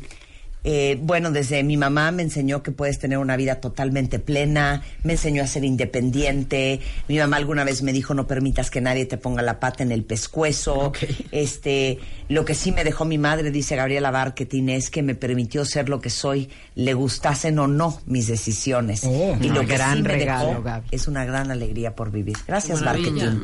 eh, 0.63 0.97
bueno, 1.01 1.31
desde 1.31 1.61
mi 1.63 1.75
mamá 1.75 2.11
me 2.11 2.23
enseñó 2.23 2.63
que 2.63 2.71
puedes 2.71 2.97
tener 2.97 3.17
una 3.17 3.35
vida 3.35 3.55
totalmente 3.55 4.19
plena, 4.19 4.81
me 5.03 5.13
enseñó 5.13 5.43
a 5.43 5.47
ser 5.47 5.65
independiente. 5.65 6.79
Mi 7.07 7.17
mamá 7.17 7.37
alguna 7.37 7.63
vez 7.63 7.81
me 7.81 7.91
dijo 7.91 8.13
no 8.13 8.27
permitas 8.27 8.69
que 8.69 8.79
nadie 8.79 9.05
te 9.05 9.17
ponga 9.17 9.41
la 9.41 9.59
pata 9.59 9.83
en 9.83 9.91
el 9.91 10.03
pescuezo. 10.03 10.93
Este, 11.31 11.99
lo 12.29 12.45
que 12.45 12.53
sí 12.53 12.71
me 12.71 12.83
dejó 12.83 13.05
mi 13.05 13.17
madre, 13.17 13.51
dice 13.51 13.75
Gabriela 13.75 14.11
Barquetín, 14.11 14.69
es 14.69 14.89
que 14.89 15.01
me 15.01 15.15
permitió 15.15 15.65
ser 15.65 15.89
lo 15.89 15.99
que 15.99 16.09
soy, 16.09 16.49
le 16.75 16.93
gustasen 16.93 17.57
o 17.59 17.67
no 17.67 17.99
mis 18.05 18.27
decisiones. 18.27 19.03
Oh, 19.03 19.35
y 19.41 19.47
no, 19.47 19.55
lo 19.55 19.61
que 19.61 19.73
gran 19.73 19.97
sí 19.97 20.03
me 20.03 20.09
regalo, 20.09 20.49
dejó 20.49 20.63
Gaby. 20.63 20.87
es 20.91 21.07
una 21.07 21.25
gran 21.25 21.51
alegría 21.51 21.95
por 21.95 22.11
vivir. 22.11 22.37
Gracias. 22.47 22.83
Barquetín. 22.83 23.41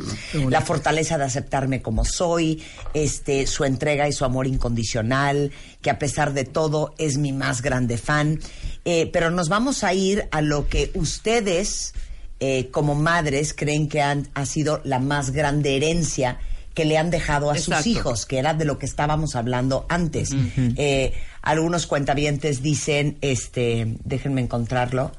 La 0.49 0.61
fortaleza 0.61 1.17
de 1.17 1.25
aceptarme 1.25 1.81
como 1.81 2.05
soy, 2.05 2.61
este, 2.93 3.47
su 3.47 3.63
entrega 3.63 4.07
y 4.07 4.11
su 4.11 4.25
amor 4.25 4.47
incondicional, 4.47 5.51
que 5.81 5.89
a 5.89 5.99
pesar 5.99 6.33
de 6.33 6.43
todo 6.43 6.93
es 6.97 7.17
mi 7.17 7.31
más 7.31 7.61
grande 7.61 7.97
fan. 7.97 8.39
Eh, 8.85 9.09
pero 9.11 9.31
nos 9.31 9.49
vamos 9.49 9.83
a 9.83 9.93
ir 9.93 10.27
a 10.31 10.41
lo 10.41 10.67
que 10.67 10.91
ustedes, 10.93 11.93
eh, 12.39 12.69
como 12.71 12.95
madres, 12.95 13.53
creen 13.53 13.87
que 13.87 14.01
han, 14.01 14.27
ha 14.33 14.45
sido 14.45 14.81
la 14.83 14.99
más 14.99 15.31
grande 15.31 15.75
herencia 15.75 16.39
que 16.73 16.85
le 16.85 16.97
han 16.97 17.09
dejado 17.09 17.51
a 17.51 17.57
sus 17.57 17.87
hijos, 17.87 18.25
que 18.25 18.37
era 18.37 18.53
de 18.53 18.63
lo 18.63 18.77
que 18.79 18.85
estábamos 18.85 19.35
hablando 19.35 19.85
antes. 19.89 20.29
Eh, 20.77 21.13
algunos 21.41 21.87
cuentavientes 21.87 22.61
dicen, 22.61 23.17
este, 23.21 23.97
déjenme 24.03 24.41
encontrarlo. 24.41 25.11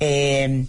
Eh, 0.00 0.66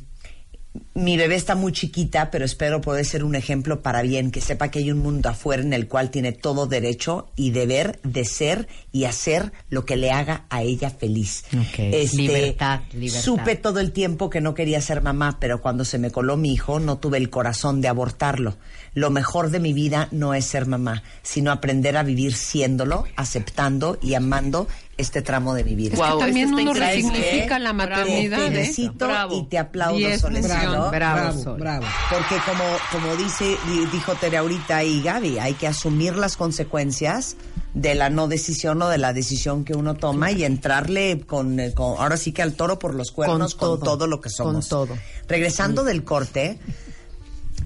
mi 0.93 1.17
bebé 1.17 1.35
está 1.35 1.55
muy 1.55 1.71
chiquita, 1.71 2.31
pero 2.31 2.45
espero 2.45 2.81
poder 2.81 3.05
ser 3.05 3.23
un 3.23 3.35
ejemplo 3.35 3.81
para 3.81 4.01
bien, 4.01 4.31
que 4.31 4.41
sepa 4.41 4.69
que 4.69 4.79
hay 4.79 4.91
un 4.91 4.99
mundo 4.99 5.29
afuera 5.29 5.61
en 5.61 5.73
el 5.73 5.87
cual 5.87 6.09
tiene 6.09 6.31
todo 6.31 6.67
derecho 6.67 7.29
y 7.35 7.51
deber 7.51 7.99
de 8.03 8.25
ser 8.25 8.67
y 8.91 9.05
hacer 9.05 9.51
lo 9.69 9.85
que 9.85 9.97
le 9.97 10.11
haga 10.11 10.45
a 10.49 10.61
ella 10.61 10.89
feliz. 10.89 11.45
Este, 11.77 12.17
Libertad, 12.17 12.81
libertad. 12.93 13.21
Supe 13.21 13.55
todo 13.55 13.79
el 13.79 13.91
tiempo 13.91 14.29
que 14.29 14.41
no 14.41 14.53
quería 14.53 14.81
ser 14.81 15.01
mamá, 15.01 15.37
pero 15.39 15.61
cuando 15.61 15.85
se 15.85 15.99
me 15.99 16.11
coló 16.11 16.37
mi 16.37 16.53
hijo 16.53 16.79
no 16.79 16.97
tuve 16.97 17.17
el 17.17 17.29
corazón 17.29 17.81
de 17.81 17.87
abortarlo. 17.87 18.57
Lo 18.93 19.09
mejor 19.09 19.49
de 19.51 19.59
mi 19.59 19.73
vida 19.73 20.07
no 20.11 20.33
es 20.33 20.45
ser 20.45 20.65
mamá, 20.65 21.03
sino 21.21 21.51
aprender 21.51 21.97
a 21.97 22.03
vivir 22.03 22.33
siéndolo, 22.33 23.05
aceptando 23.15 23.97
y 24.01 24.15
amando 24.15 24.67
este 24.99 25.21
tramo 25.21 25.53
de 25.53 25.63
mi 25.63 25.75
vida. 25.75 25.93
Es 25.95 26.01
que 26.13 26.19
también 26.19 26.53
uno 26.53 26.73
resignifica 26.73 27.57
la 27.57 27.71
Bravo. 27.73 27.89
maternidad, 27.89 28.37
Te 28.37 28.45
¿eh? 28.47 28.51
felicito 28.51 29.07
Bravo. 29.07 29.35
y 29.37 29.43
te 29.47 29.57
aplaudo, 29.57 29.97
mención. 29.97 30.91
Bravo, 30.91 31.55
Bravo. 31.57 31.85
Porque 32.11 32.35
como, 32.45 32.63
como 32.91 33.15
dice, 33.15 33.45
di- 33.67 33.85
dijo 33.91 34.13
Tere 34.15 34.37
ahorita 34.37 34.83
y 34.83 35.01
Gaby, 35.01 35.39
hay 35.39 35.53
que 35.53 35.67
asumir 35.67 36.15
las 36.17 36.35
consecuencias 36.37 37.37
de 37.73 37.95
la 37.95 38.09
no 38.09 38.27
decisión 38.27 38.81
o 38.81 38.89
de 38.89 38.97
la 38.97 39.13
decisión 39.13 39.63
que 39.63 39.73
uno 39.73 39.93
toma 39.95 40.31
y 40.31 40.43
entrarle 40.43 41.21
con, 41.25 41.57
con- 41.75 41.97
ahora 41.99 42.17
sí 42.17 42.31
que 42.33 42.41
al 42.41 42.53
toro 42.53 42.77
por 42.77 42.93
los 42.93 43.11
cuernos 43.11 43.55
con 43.55 43.77
Con 43.77 43.79
todo, 43.85 44.05
lo 44.07 44.19
que 44.19 44.29
somos. 44.29 44.67
Con 44.67 44.87
todo. 44.87 44.97
Regresando 45.27 45.83
del 45.83 46.03
corte, 46.03 46.59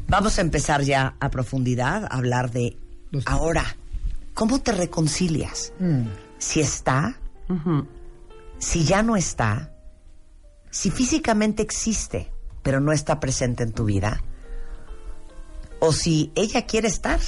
vamos 0.08 0.38
a 0.38 0.42
empezar 0.42 0.84
ya 0.84 1.16
a 1.20 1.30
profundidad 1.30 2.04
a 2.06 2.18
hablar 2.18 2.52
de 2.52 2.78
Los- 3.12 3.26
ahora, 3.28 3.76
¿cómo 4.34 4.60
te 4.62 4.72
reconcilias? 4.72 5.74
Si 6.38 6.60
está, 6.60 7.18
si 8.58 8.84
ya 8.84 9.04
no 9.04 9.16
está, 9.16 9.74
si 10.70 10.90
físicamente 10.90 11.62
existe, 11.64 12.32
pero 12.62 12.80
no 12.80 12.92
está 12.92 13.20
presente 13.20 13.64
en 13.64 13.74
tu 13.74 13.86
vida, 13.86 14.24
o 15.80 15.92
si 15.92 16.32
ella 16.36 16.66
quiere 16.66 16.88
estar 16.88 17.20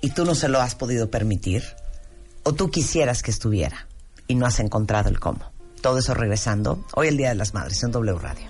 y 0.00 0.10
tú 0.10 0.24
no 0.24 0.34
se 0.34 0.48
lo 0.48 0.60
has 0.60 0.74
podido 0.74 1.10
permitir, 1.10 1.62
o 2.42 2.52
tú 2.52 2.70
quisieras 2.70 3.22
que 3.22 3.30
estuviera 3.30 3.86
y 4.26 4.34
no 4.34 4.46
has 4.46 4.60
encontrado 4.60 5.08
el 5.08 5.20
cómo. 5.20 5.52
Todo 5.80 5.98
eso 5.98 6.14
regresando 6.14 6.84
hoy 6.94 7.08
el 7.08 7.16
Día 7.16 7.30
de 7.30 7.36
las 7.36 7.54
Madres 7.54 7.82
en 7.82 7.92
W 7.92 8.18
Radio. 8.18 8.49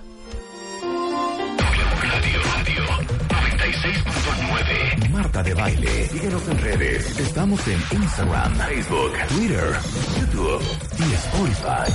De 5.43 5.53
Baile. 5.55 6.07
Síguenos 6.07 6.47
en 6.49 6.57
redes. 6.59 7.19
Estamos 7.19 7.67
en 7.67 7.81
Instagram, 7.91 8.55
Facebook, 8.57 9.11
Twitter, 9.29 9.79
YouTube 10.19 10.61
y 10.99 11.13
Spotify. 11.13 11.91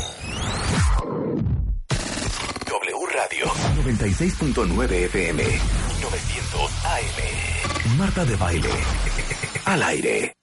W 2.66 3.07
Radio 3.14 3.47
96.9 3.84 4.90
FM 4.90 5.44
900 6.03 6.84
AM. 6.84 7.99
Marta 7.99 8.24
de 8.24 8.36
Baile. 8.36 8.70
Al 9.64 9.82
aire. 9.82 10.36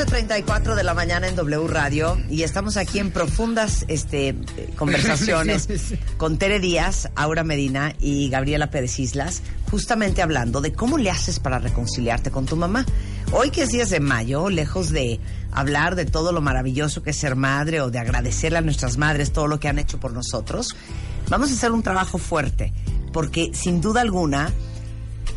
11.34 0.00 0.76
de 0.76 0.82
la 0.82 0.94
mañana 0.94 1.28
en 1.28 1.36
W 1.36 1.68
Radio 1.68 2.18
y 2.30 2.42
estamos 2.42 2.78
aquí 2.78 2.98
en 3.00 3.10
profundas 3.10 3.84
este, 3.86 4.34
conversaciones 4.74 5.68
con 6.16 6.38
Tere 6.38 6.58
Díaz, 6.58 7.10
Aura 7.16 7.44
Medina 7.44 7.94
y 8.00 8.30
Gabriela 8.30 8.70
Pérez 8.70 8.98
Islas, 8.98 9.42
justamente 9.70 10.22
hablando 10.22 10.62
de 10.62 10.72
cómo 10.72 10.96
le 10.96 11.10
haces 11.10 11.38
para 11.38 11.58
reconciliarte 11.58 12.30
con 12.30 12.46
tu 12.46 12.56
mamá. 12.56 12.86
Hoy 13.32 13.50
que 13.50 13.64
es 13.64 13.68
10 13.68 13.90
de 13.90 14.00
mayo, 14.00 14.48
lejos 14.48 14.88
de 14.88 15.20
hablar 15.52 15.96
de 15.96 16.06
todo 16.06 16.32
lo 16.32 16.40
maravilloso 16.40 17.02
que 17.02 17.10
es 17.10 17.16
ser 17.16 17.36
madre 17.36 17.82
o 17.82 17.90
de 17.90 17.98
agradecerle 17.98 18.56
a 18.56 18.62
nuestras 18.62 18.96
madres 18.96 19.32
todo 19.32 19.48
lo 19.48 19.60
que 19.60 19.68
han 19.68 19.78
hecho 19.78 20.00
por 20.00 20.14
nosotros, 20.14 20.76
vamos 21.28 21.50
a 21.50 21.54
hacer 21.54 21.72
un 21.72 21.82
trabajo 21.82 22.16
fuerte, 22.16 22.72
porque 23.12 23.50
sin 23.52 23.82
duda 23.82 24.00
alguna 24.00 24.50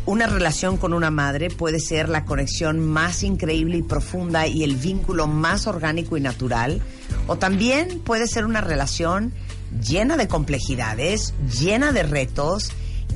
una 0.06 0.28
relación 0.28 0.78
con 0.78 0.94
una 0.94 1.12
madre 1.12 1.50
puede 1.50 1.80
ser 1.80 2.10
la 2.10 2.26
conexión 2.26 2.80
más 2.80 3.24
increíble 3.24 3.78
y 3.78 3.84
profunda 3.84 4.48
y 4.48 4.64
el 4.64 4.76
vínculo 4.76 5.28
más 5.28 5.66
orgánico 5.66 6.18
y 6.18 6.22
natural, 6.22 6.82
o 7.28 7.38
también 7.38 8.00
puede 8.00 8.28
ser 8.28 8.46
una 8.46 8.62
relación 8.62 9.34
llena 9.82 10.18
de 10.18 10.28
complejidades, 10.28 11.34
llena 11.60 11.92
de 11.94 12.04
retos, 12.04 12.72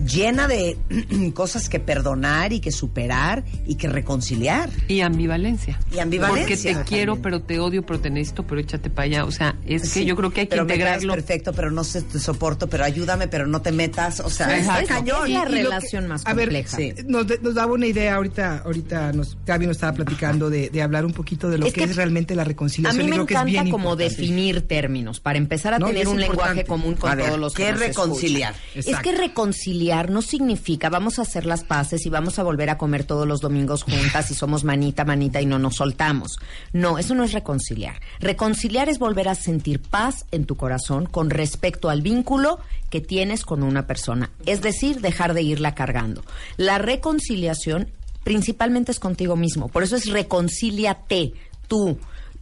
llena 0.05 0.47
de 0.47 0.77
cosas 1.33 1.69
que 1.69 1.79
perdonar 1.79 2.53
y 2.53 2.59
que 2.59 2.71
superar 2.71 3.43
y 3.65 3.75
que 3.75 3.87
reconciliar. 3.87 4.69
Y 4.87 5.01
ambivalencia. 5.01 5.79
Y 5.93 5.99
ambivalencia. 5.99 6.43
Porque 6.45 6.57
te 6.57 6.73
También. 6.73 6.85
quiero, 6.87 7.21
pero 7.21 7.41
te 7.41 7.59
odio, 7.59 7.85
pero 7.85 7.99
te 7.99 8.09
necesito, 8.09 8.43
pero 8.43 8.61
échate 8.61 8.89
para 8.89 9.05
allá. 9.05 9.25
O 9.25 9.31
sea, 9.31 9.55
es 9.65 9.81
que 9.83 9.87
Sí, 9.87 10.05
yo 10.05 10.15
creo 10.15 10.31
que 10.31 10.41
hay 10.41 10.47
que 10.47 10.57
integrarlo. 10.57 11.13
perfecto, 11.13 11.53
pero 11.53 11.71
no 11.71 11.83
se- 11.83 12.01
te 12.01 12.19
soporto, 12.19 12.67
pero 12.67 12.83
ayúdame, 12.83 13.27
pero 13.27 13.47
no 13.47 13.61
te 13.61 13.71
metas. 13.71 14.19
O 14.19 14.29
sea, 14.29 14.57
está 14.57 14.83
cañón. 14.85 15.27
Es 15.27 15.33
la 15.33 15.43
que- 15.45 15.49
relación 15.51 16.07
más 16.07 16.25
a 16.25 16.33
ver, 16.33 16.45
compleja. 16.49 16.77
sí. 16.77 16.93
Nos, 17.07 17.25
daba 17.53 17.73
una 17.73 17.87
idea 17.87 18.15
ahorita, 18.15 18.59
ahorita 18.65 19.13
nos, 19.13 19.37
Gaby 19.45 19.67
nos 19.67 19.77
estaba 19.77 19.93
platicando 19.93 20.49
de, 20.49 20.69
de 20.69 20.81
hablar 20.81 21.05
un 21.05 21.13
poquito 21.13 21.49
de 21.49 21.57
lo 21.57 21.65
Es 21.65 21.73
que, 21.73 21.81
que 21.83 21.89
es 21.91 21.95
realmente 21.95 22.35
la 22.35 22.41
A 22.43 22.45
reconciliación. 22.45 22.97
mí 22.97 23.03
y 23.03 23.07
me 23.09 23.15
creo 23.15 23.25
que 23.25 23.33
es 23.33 23.39
encanta 23.39 23.51
bien 23.63 23.71
como 23.71 23.91
importante. 23.91 24.21
definir 24.21 24.61
términos 24.67 25.19
para 25.19 25.37
empezar 25.37 25.73
a 25.73 25.79
No, 25.79 25.87
tener 25.87 26.07
un 26.07 26.19
lenguaje 26.19 26.63
común 26.65 26.95
con 26.95 27.11
A 27.11 27.15
ver, 27.15 27.27
todos 27.27 27.39
los 27.39 27.53
¿qué 27.53 27.65
que 27.65 27.71
nos 27.71 27.79
reconciliar? 27.79 28.55
Es 28.75 28.85
que 28.97 29.11
reconciliar 29.15 29.86
no 30.09 30.21
significa 30.21 30.89
vamos 30.89 31.19
a 31.19 31.23
hacer 31.23 31.45
las 31.45 31.63
paces 31.63 32.05
y 32.05 32.09
vamos 32.09 32.39
a 32.39 32.43
volver 32.43 32.69
a 32.69 32.77
comer 32.77 33.03
todos 33.03 33.27
los 33.27 33.39
domingos 33.39 33.83
juntas 33.83 34.29
y 34.31 34.35
somos 34.35 34.63
manita 34.63 35.05
manita 35.05 35.41
y 35.41 35.45
no 35.45 35.59
nos 35.59 35.75
soltamos. 35.75 36.37
No, 36.73 36.97
eso 36.97 37.15
no 37.15 37.23
es 37.23 37.33
reconciliar. 37.33 38.01
Reconciliar 38.19 38.89
es 38.89 38.99
volver 38.99 39.29
a 39.29 39.35
sentir 39.35 39.81
paz 39.81 40.25
en 40.31 40.45
tu 40.45 40.55
corazón 40.55 41.05
con 41.05 41.29
respecto 41.29 41.89
al 41.89 42.01
vínculo 42.01 42.59
que 42.89 43.01
tienes 43.01 43.43
con 43.43 43.63
una 43.63 43.87
persona, 43.87 44.29
es 44.45 44.61
decir, 44.61 45.01
dejar 45.01 45.33
de 45.33 45.41
irla 45.41 45.75
cargando. 45.75 46.23
La 46.57 46.77
reconciliación 46.77 47.89
principalmente 48.23 48.91
es 48.91 48.99
contigo 48.99 49.35
mismo, 49.35 49.69
por 49.69 49.83
eso 49.83 49.95
es 49.95 50.07
reconcíliate 50.07 51.33
tú. 51.67 51.97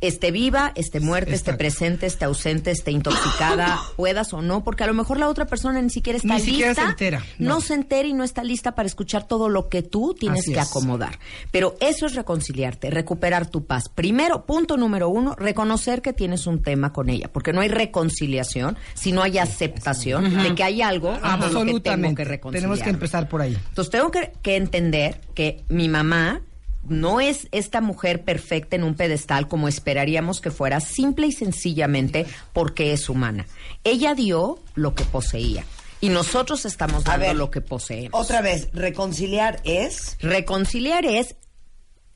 Esté 0.07 0.31
viva, 0.31 0.71
esté 0.75 0.99
muerta, 0.99 1.31
esté 1.33 1.53
presente, 1.53 2.05
esté 2.05 2.25
ausente, 2.25 2.71
esté 2.71 2.91
intoxicada, 2.91 3.79
puedas 3.97 4.33
o 4.33 4.41
no, 4.41 4.63
porque 4.63 4.83
a 4.83 4.87
lo 4.87 4.93
mejor 4.93 5.17
la 5.19 5.27
otra 5.29 5.45
persona 5.45 5.81
ni 5.81 5.89
siquiera 5.89 6.17
está 6.17 6.27
Ni 6.27 6.33
lista. 6.35 6.49
siquiera 6.51 6.75
se 6.75 6.81
entera, 6.81 7.23
no. 7.39 7.55
no. 7.55 7.61
se 7.61 7.73
entera 7.73 8.07
y 8.07 8.13
no 8.13 8.23
está 8.23 8.43
lista 8.43 8.75
para 8.75 8.87
escuchar 8.87 9.27
todo 9.27 9.49
lo 9.49 9.67
que 9.69 9.81
tú 9.81 10.13
tienes 10.13 10.41
Así 10.41 10.53
que 10.53 10.59
es. 10.59 10.67
acomodar. 10.69 11.19
Pero 11.51 11.75
eso 11.79 12.05
es 12.05 12.13
reconciliarte, 12.15 12.89
recuperar 12.89 13.47
tu 13.49 13.65
paz. 13.65 13.89
Primero, 13.89 14.45
punto 14.45 14.77
número 14.77 15.09
uno, 15.09 15.35
reconocer 15.35 16.01
que 16.01 16.13
tienes 16.13 16.45
un 16.47 16.61
tema 16.61 16.93
con 16.93 17.09
ella, 17.09 17.29
porque 17.31 17.51
no 17.53 17.61
hay 17.61 17.69
reconciliación 17.69 18.77
si 18.93 19.11
no 19.11 19.23
hay 19.23 19.37
aceptación 19.37 20.43
de 20.43 20.55
que 20.55 20.63
hay 20.63 20.81
algo 20.81 21.09
con 21.09 21.15
lo 21.15 21.21
que 21.21 21.29
tengo 21.29 21.45
Absolutamente. 21.45 22.15
que 22.15 22.29
reconciliar. 22.29 22.61
Tenemos 22.61 22.83
que 22.83 22.89
empezar 22.89 23.27
por 23.29 23.41
ahí. 23.41 23.57
Entonces 23.69 23.91
tengo 23.91 24.11
que, 24.11 24.31
que 24.41 24.55
entender 24.55 25.19
que 25.33 25.63
mi 25.69 25.89
mamá 25.89 26.41
no 26.87 27.21
es 27.21 27.47
esta 27.51 27.81
mujer 27.81 28.23
perfecta 28.23 28.75
en 28.75 28.83
un 28.83 28.95
pedestal 28.95 29.47
como 29.47 29.67
esperaríamos 29.67 30.41
que 30.41 30.51
fuera, 30.51 30.79
simple 30.79 31.27
y 31.27 31.31
sencillamente 31.31 32.25
porque 32.53 32.93
es 32.93 33.09
humana. 33.09 33.45
Ella 33.83 34.15
dio 34.15 34.59
lo 34.75 34.95
que 34.95 35.03
poseía 35.05 35.65
y 36.01 36.09
nosotros 36.09 36.65
estamos 36.65 37.03
dando 37.03 37.25
ver, 37.25 37.35
lo 37.35 37.49
que 37.49 37.61
poseemos. 37.61 38.19
Otra 38.19 38.41
vez, 38.41 38.69
reconciliar 38.73 39.61
es... 39.63 40.17
Reconciliar 40.19 41.05
es 41.05 41.35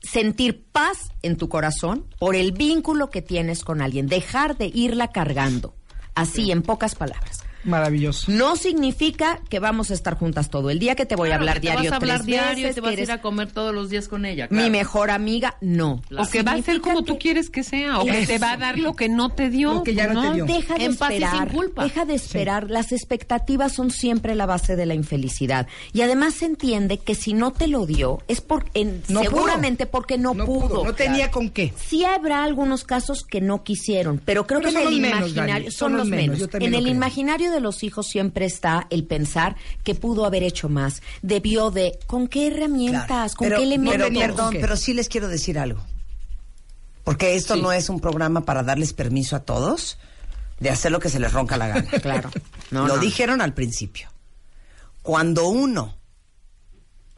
sentir 0.02 0.64
paz 0.70 1.10
en 1.22 1.36
tu 1.36 1.48
corazón 1.48 2.06
por 2.18 2.36
el 2.36 2.52
vínculo 2.52 3.10
que 3.10 3.22
tienes 3.22 3.64
con 3.64 3.82
alguien, 3.82 4.06
dejar 4.06 4.56
de 4.56 4.70
irla 4.72 5.08
cargando. 5.08 5.74
Así, 6.14 6.50
en 6.50 6.62
pocas 6.62 6.94
palabras. 6.94 7.39
Maravilloso. 7.64 8.30
No 8.32 8.56
significa 8.56 9.40
que 9.48 9.58
vamos 9.58 9.90
a 9.90 9.94
estar 9.94 10.16
juntas 10.18 10.50
todo 10.50 10.70
el 10.70 10.78
día, 10.78 10.94
que 10.94 11.06
te 11.06 11.16
voy 11.16 11.30
a 11.30 11.34
hablar 11.36 11.54
que 11.56 11.60
te 11.60 11.66
diario 11.68 11.90
vas 11.90 11.92
a 11.92 11.96
hablar 11.96 12.16
tres 12.18 12.26
diario 12.26 12.64
veces, 12.64 12.70
y 12.72 12.74
te 12.74 12.80
vas 12.80 12.88
que 12.88 12.90
a 12.90 12.92
ir 12.94 12.98
eres 13.00 13.10
a 13.10 13.20
comer 13.20 13.52
todos 13.52 13.74
los 13.74 13.90
días 13.90 14.08
con 14.08 14.24
ella. 14.24 14.48
mi 14.50 14.70
mejor 14.70 15.10
amiga, 15.10 15.56
no. 15.60 16.00
Claro. 16.08 16.26
O 16.26 16.30
que 16.30 16.42
va 16.42 16.52
a 16.52 16.62
ser 16.62 16.80
como 16.80 17.02
tú 17.04 17.18
quieres 17.18 17.50
que 17.50 17.62
sea, 17.62 17.98
o 18.00 18.04
que 18.04 18.26
te 18.26 18.38
va 18.38 18.52
a 18.52 18.56
dar 18.56 18.78
lo 18.78 18.94
que 18.96 19.08
no 19.08 19.30
te 19.30 19.50
dio. 19.50 19.74
Lo 19.74 19.82
que 19.82 19.94
ya 19.94 20.08
no 20.12 20.22
te 20.30 20.34
dio. 20.36 20.46
Deja 20.46 20.74
de 20.76 20.84
En 20.84 20.96
paz 20.96 21.10
y 21.10 21.14
sin 21.16 21.22
esperar. 21.24 21.52
culpa. 21.52 21.84
Deja 21.84 22.04
de 22.04 22.14
esperar. 22.14 22.70
Las 22.70 22.92
expectativas 22.92 23.72
son 23.72 23.90
siempre 23.90 24.34
la 24.34 24.46
base 24.46 24.76
de 24.76 24.86
la 24.86 24.94
infelicidad. 24.94 25.66
Y 25.92 26.00
además 26.02 26.34
se 26.34 26.46
entiende 26.46 26.98
que 26.98 27.14
si 27.14 27.32
no 27.34 27.50
te 27.52 27.66
lo 27.66 27.86
dio, 27.86 28.22
es 28.28 28.40
por, 28.40 28.64
en- 28.74 29.02
No 29.08 29.20
pudo. 29.20 29.30
seguramente 29.30 29.86
porque 29.86 30.16
no, 30.18 30.34
No 30.34 30.46
pudo. 30.46 30.68
pudo, 30.68 30.84
no 30.84 30.94
tenía 30.94 31.30
con 31.30 31.50
qué. 31.50 31.72
Sí 31.76 32.04
habrá 32.04 32.42
algunos 32.44 32.84
casos 32.84 33.22
que 33.24 33.40
no 33.40 33.62
quisieron, 33.62 34.20
pero 34.24 34.46
creo 34.46 34.60
Pero 34.60 34.70
que 34.72 34.78
son 34.78 34.88
en 34.88 34.94
el 34.94 35.00
menos, 35.00 35.18
imaginario 35.32 35.70
son, 35.70 35.96
los 35.96 36.06
menos. 36.08 36.40
En 36.54 36.74
el 36.74 36.86
imaginario 36.86 37.49
de 37.50 37.60
los 37.60 37.82
hijos 37.82 38.06
siempre 38.08 38.44
está 38.46 38.86
el 38.90 39.04
pensar 39.04 39.56
que 39.84 39.94
pudo 39.94 40.24
haber 40.24 40.42
hecho 40.42 40.68
más, 40.68 41.02
debió 41.22 41.70
de, 41.70 41.98
¿con 42.06 42.28
qué 42.28 42.46
herramientas, 42.48 43.06
Claro. 43.06 43.32
con 43.36 43.46
pero, 43.46 43.56
qué 43.58 43.62
elementos? 43.64 44.08
pero, 44.08 44.20
perdón, 44.20 44.56
pero 44.60 44.76
sí 44.76 44.94
les 44.94 45.08
quiero 45.08 45.28
decir 45.28 45.58
algo. 45.58 45.80
Porque 47.04 47.34
esto 47.34 47.56
no 47.56 47.72
es 47.72 47.88
un 47.88 47.98
programa 48.00 48.42
para 48.44 48.62
darles 48.62 48.92
permiso 48.92 49.34
a 49.36 49.40
todos 49.40 49.98
de 50.60 50.70
hacer 50.70 50.92
lo 50.92 51.00
que 51.00 51.08
se 51.08 51.18
les 51.18 51.32
ronca 51.32 51.56
la 51.56 51.68
gana. 51.68 51.90
Claro. 52.02 52.30
No, 52.70 52.86
lo 52.86 52.96
no. 52.96 53.02
dijeron 53.02 53.40
al 53.40 53.52
principio. 53.52 54.08
Cuando 55.02 55.48
uno 55.48 55.96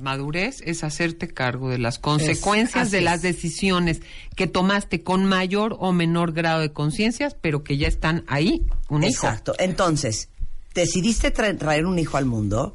Madurez 0.02 0.60
es 0.64 0.84
hacerte 0.84 1.28
cargo 1.28 1.70
de 1.70 1.78
las 1.78 1.98
consecuencias 1.98 2.90
de 2.90 2.98
es. 2.98 3.04
las 3.04 3.22
decisiones 3.22 4.02
que 4.36 4.46
tomaste 4.46 5.02
con 5.02 5.24
mayor 5.24 5.76
o 5.78 5.92
menor 5.92 6.32
grado 6.32 6.60
de 6.60 6.72
conciencia, 6.72 7.30
pero 7.40 7.64
que 7.64 7.76
ya 7.78 7.88
están 7.88 8.24
ahí, 8.28 8.66
un 8.88 9.04
hijo. 9.04 9.26
Exacto. 9.26 9.54
Entonces, 9.58 10.28
decidiste 10.74 11.32
tra- 11.32 11.56
traer 11.58 11.86
un 11.86 11.98
hijo 11.98 12.16
al 12.16 12.26
mundo 12.26 12.74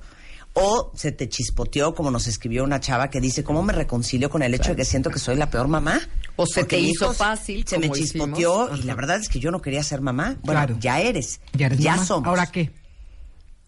o 0.60 0.92
se 0.96 1.12
te 1.12 1.30
chispoteó, 1.30 1.94
como 1.94 2.10
nos 2.10 2.26
escribió 2.26 2.64
una 2.64 2.80
chava 2.80 3.10
que 3.12 3.22
dice, 3.22 3.44
¿cómo 3.44 3.62
me 3.62 3.74
reconcilio 3.74 4.30
con 4.32 4.42
el 4.42 4.56
hecho 4.56 4.72
de 4.72 4.76
que 4.78 4.86
siento 4.86 5.12
que 5.12 5.20
soy 5.20 5.36
la 5.36 5.52
peor 5.52 5.68
mamá? 5.68 6.00
O 6.36 6.48
se 6.48 6.62
Porque 6.62 6.78
te 6.78 6.82
hizo 6.82 7.14
fácil, 7.14 7.64
Se 7.68 7.78
me 7.78 7.92
chispoteó 7.92 8.64
hicimos. 8.66 8.80
y 8.80 8.88
la 8.88 8.96
verdad 8.96 9.18
es 9.20 9.30
que 9.30 9.40
yo 9.40 9.52
no 9.52 9.62
quería 9.62 9.84
ser 9.84 10.02
mamá. 10.02 10.36
Bueno, 10.44 10.60
Claro. 10.62 10.78
ya 10.80 11.00
eres. 11.00 11.42
Ya 11.54 11.68
eres 11.68 11.80
mamá. 11.84 12.06
somos. 12.06 12.28
¿Ahora 12.28 12.48
qué? 12.48 12.72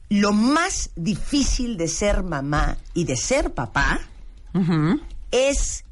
Lo 0.10 0.34
más 0.34 0.90
difícil 0.96 1.78
de 1.78 1.88
ser 1.88 2.24
mamá 2.24 2.78
y 2.94 3.04
de 3.06 3.16
ser 3.16 3.54
papá 3.54 4.00
es 5.32 5.86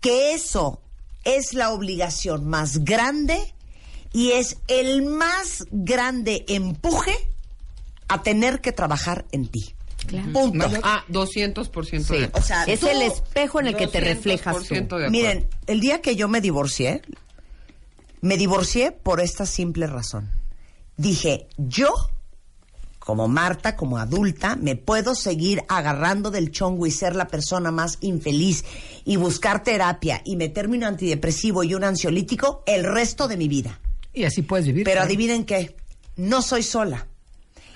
que 0.00 0.34
eso 0.34 0.80
es 1.24 1.54
la 1.54 1.70
obligación 1.70 2.48
más 2.48 2.84
grande 2.84 3.54
y 4.12 4.32
es 4.32 4.58
el 4.68 5.02
más 5.02 5.66
grande 5.70 6.44
empuje 6.48 7.14
a 8.08 8.22
tener 8.22 8.60
que 8.60 8.72
trabajar 8.72 9.24
en 9.32 9.46
ti. 9.48 9.74
Punto. 10.32 10.68
Ah, 10.84 11.04
200% 11.08 12.14
Sí. 12.14 12.20
de 12.20 12.30
O 12.32 12.42
sea, 12.42 12.64
es 12.64 12.80
tú- 12.80 12.88
el 12.88 13.02
espejo 13.02 13.58
en 13.60 13.68
el 13.68 13.76
que 13.76 13.86
te 13.88 14.00
reflejas 14.00 14.54
tú. 14.56 14.60
200% 14.74 14.98
de 14.98 15.06
acuerdo. 15.06 15.10
Miren, 15.10 15.48
el 15.66 15.80
día 15.80 16.00
que 16.00 16.14
yo 16.16 16.28
me 16.28 16.40
divorcié, 16.40 17.02
me 18.20 18.36
divorcié 18.36 18.92
por 18.92 19.20
esta 19.20 19.46
simple 19.46 19.86
razón. 19.88 20.30
Dije, 20.96 21.48
yo, 21.56 21.88
como 23.06 23.28
Marta, 23.28 23.76
como 23.76 23.98
adulta, 23.98 24.56
me 24.56 24.74
puedo 24.74 25.14
seguir 25.14 25.62
agarrando 25.68 26.32
del 26.32 26.50
chongo 26.50 26.88
y 26.88 26.90
ser 26.90 27.14
la 27.14 27.28
persona 27.28 27.70
más 27.70 27.98
infeliz 28.00 28.64
y 29.04 29.14
buscar 29.14 29.62
terapia 29.62 30.22
y 30.24 30.34
meterme 30.34 30.76
un 30.76 30.82
antidepresivo 30.82 31.62
y 31.62 31.76
un 31.76 31.84
ansiolítico 31.84 32.64
el 32.66 32.82
resto 32.82 33.28
de 33.28 33.36
mi 33.36 33.46
vida. 33.46 33.78
Y 34.12 34.24
así 34.24 34.42
puedes 34.42 34.66
vivir. 34.66 34.82
Pero 34.82 34.96
claro. 34.96 35.06
adivinen 35.06 35.44
qué, 35.44 35.76
no 36.16 36.42
soy 36.42 36.64
sola. 36.64 37.06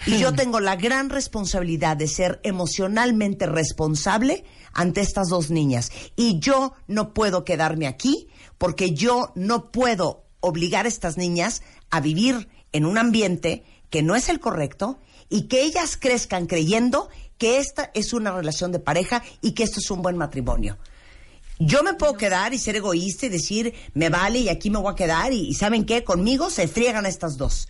Y 0.04 0.18
yo 0.18 0.32
tengo 0.34 0.58
la 0.58 0.74
gran 0.74 1.10
responsabilidad 1.10 1.96
de 1.96 2.08
ser 2.08 2.40
emocionalmente 2.42 3.46
responsable 3.46 4.42
ante 4.72 5.00
estas 5.00 5.28
dos 5.28 5.48
niñas. 5.48 5.92
Y 6.16 6.40
yo 6.40 6.72
no 6.88 7.14
puedo 7.14 7.44
quedarme 7.44 7.86
aquí 7.86 8.26
porque 8.58 8.94
yo 8.94 9.30
no 9.36 9.70
puedo 9.70 10.24
obligar 10.40 10.86
a 10.86 10.88
estas 10.88 11.16
niñas 11.16 11.62
a 11.88 12.00
vivir 12.00 12.48
en 12.72 12.84
un 12.84 12.98
ambiente 12.98 13.62
que 13.90 14.02
no 14.02 14.16
es 14.16 14.28
el 14.28 14.40
correcto 14.40 14.98
y 15.30 15.42
que 15.42 15.62
ellas 15.62 15.96
crezcan 15.96 16.46
creyendo 16.46 17.08
que 17.38 17.58
esta 17.58 17.90
es 17.94 18.12
una 18.12 18.32
relación 18.32 18.72
de 18.72 18.80
pareja 18.80 19.22
y 19.40 19.52
que 19.52 19.62
esto 19.62 19.80
es 19.80 19.90
un 19.90 20.02
buen 20.02 20.16
matrimonio. 20.18 20.76
Yo 21.58 21.82
me 21.82 21.94
puedo 21.94 22.14
quedar 22.16 22.52
y 22.52 22.58
ser 22.58 22.76
egoísta 22.76 23.26
y 23.26 23.28
decir, 23.30 23.74
me 23.94 24.08
vale 24.10 24.40
y 24.40 24.48
aquí 24.48 24.70
me 24.70 24.78
voy 24.78 24.92
a 24.92 24.96
quedar 24.96 25.32
y, 25.32 25.48
y 25.48 25.54
¿saben 25.54 25.84
qué? 25.84 26.04
Conmigo 26.04 26.50
se 26.50 26.68
friegan 26.68 27.06
estas 27.06 27.36
dos. 27.38 27.68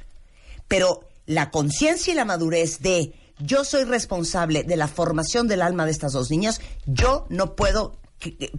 Pero 0.67 1.09
la 1.27 1.51
conciencia 1.51 2.13
y 2.13 2.17
la 2.17 2.25
madurez 2.25 2.81
de 2.81 3.13
yo 3.39 3.65
soy 3.65 3.85
responsable 3.85 4.65
de 4.65 4.77
la 4.77 4.87
formación 4.89 5.49
del 5.49 5.63
alma 5.63 5.85
de 5.87 5.93
estas 5.93 6.13
dos 6.13 6.31
niñas, 6.31 6.61
yo 6.87 7.27
no 7.31 7.55
puedo 7.57 7.97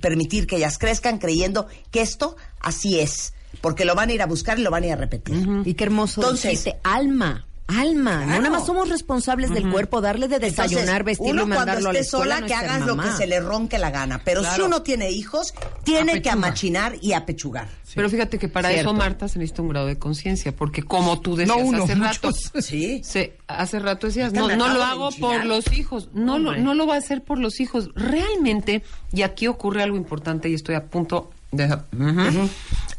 permitir 0.01 0.47
que 0.47 0.55
ellas 0.57 0.77
crezcan 0.77 1.17
creyendo 1.19 1.67
que 1.91 2.01
esto 2.01 2.35
así 2.59 2.99
es, 2.99 3.33
porque 3.61 3.85
lo 3.85 3.95
van 3.95 4.09
a 4.09 4.13
ir 4.13 4.21
a 4.21 4.25
buscar 4.25 4.57
y 4.59 4.63
lo 4.63 4.71
van 4.71 4.83
a 4.83 4.87
ir 4.87 4.93
a 4.93 4.97
repetir. 4.97 5.47
Y 5.65 5.73
qué 5.75 5.83
hermoso 5.83 6.21
Entonces- 6.21 6.49
dijiste, 6.51 6.79
alma, 6.83 7.45
alma. 7.79 8.25
No 8.25 8.37
nada 8.37 8.49
más 8.49 8.65
somos 8.65 8.89
responsables 8.89 9.49
del 9.51 9.69
cuerpo, 9.71 10.01
darle 10.01 10.27
de 10.27 10.39
desayunar, 10.39 11.01
Entonces, 11.01 11.05
vestirlo 11.05 11.43
uno 11.43 11.55
mandarlo 11.55 11.73
cuando 11.73 11.89
a 11.89 11.93
la 11.93 11.99
esté 11.99 12.07
escuela. 12.17 12.35
sola 12.35 12.41
no 12.41 12.47
que 12.47 12.53
hagas 12.53 12.85
lo 12.85 12.97
que 12.97 13.11
se 13.11 13.27
le 13.27 13.39
ronque 13.39 13.77
la 13.79 13.91
gana, 13.91 14.21
pero 14.23 14.43
si 14.43 14.61
uno 14.61 14.81
tiene 14.83 15.11
hijos, 15.11 15.53
tiene 15.83 16.21
que 16.21 16.29
amachinar 16.29 16.95
y 17.01 17.13
apechugar. 17.13 17.67
Pero 17.93 18.09
fíjate 18.09 18.39
que 18.39 18.47
para 18.47 18.69
Cierto. 18.69 18.89
eso, 18.91 18.97
Marta, 18.97 19.27
se 19.27 19.37
necesita 19.39 19.61
un 19.63 19.67
grado 19.69 19.87
de 19.87 19.99
conciencia, 19.99 20.55
porque 20.55 20.81
como 20.83 21.19
tú 21.19 21.35
decías 21.35 21.57
No 21.57 21.61
uno, 21.63 21.83
hace 21.83 21.95
rato. 21.95 22.31
Sí. 22.61 23.01
se- 23.03 23.37
hace 23.47 23.79
rato 23.79 24.07
decías, 24.07 24.31
no, 24.31 24.47
no 24.55 24.69
lo 24.69 24.81
hago 24.83 25.09
por 25.19 25.43
los 25.45 25.71
hijos, 25.73 26.09
no 26.13 26.39
lo, 26.39 26.55
no 26.55 26.73
lo 26.73 26.87
va 26.87 26.95
a 26.95 26.97
hacer 26.99 27.21
por 27.23 27.37
los 27.37 27.59
hijos. 27.59 27.89
Realmente, 27.95 28.83
y 29.11 29.23
aquí 29.23 29.47
ocurre 29.47 29.83
algo 29.83 29.97
importante 29.97 30.47
y 30.49 30.53
estoy 30.53 30.75
a 30.75 30.85
punto 30.85 31.31
de... 31.51 31.77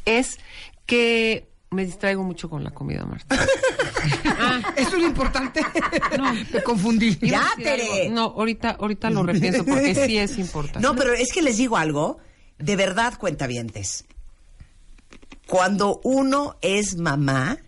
Es 0.05 0.39
que 0.87 1.49
me 1.73 1.85
distraigo 1.85 2.23
mucho 2.23 2.49
con 2.49 2.63
la 2.63 2.71
comida, 2.71 3.05
Marta. 3.05 3.35
Eso 4.77 4.89
es 4.97 5.03
lo 5.03 5.07
importante. 5.07 5.63
Me 6.53 6.63
confundí. 6.63 7.19
Ya, 7.21 7.47
Tere. 7.57 8.11
No, 8.11 8.25
ahorita, 8.25 8.77
ahorita 8.79 9.11
lo 9.11 9.23
repienso 9.23 9.65
porque 9.65 9.95
sí 10.07 10.19
es 10.19 10.39
importante. 10.39 10.81
No, 10.81 10.95
pero 10.95 11.13
es 11.15 11.33
que 11.33 11.43
les 11.43 11.57
digo 11.57 11.77
algo, 11.77 12.19
de 12.59 12.77
verdad, 12.77 13.15
cuentavientes. 13.19 14.05
Cuando 15.47 16.01
uno 16.05 16.57
es 16.61 16.97
mamá, 16.97 17.59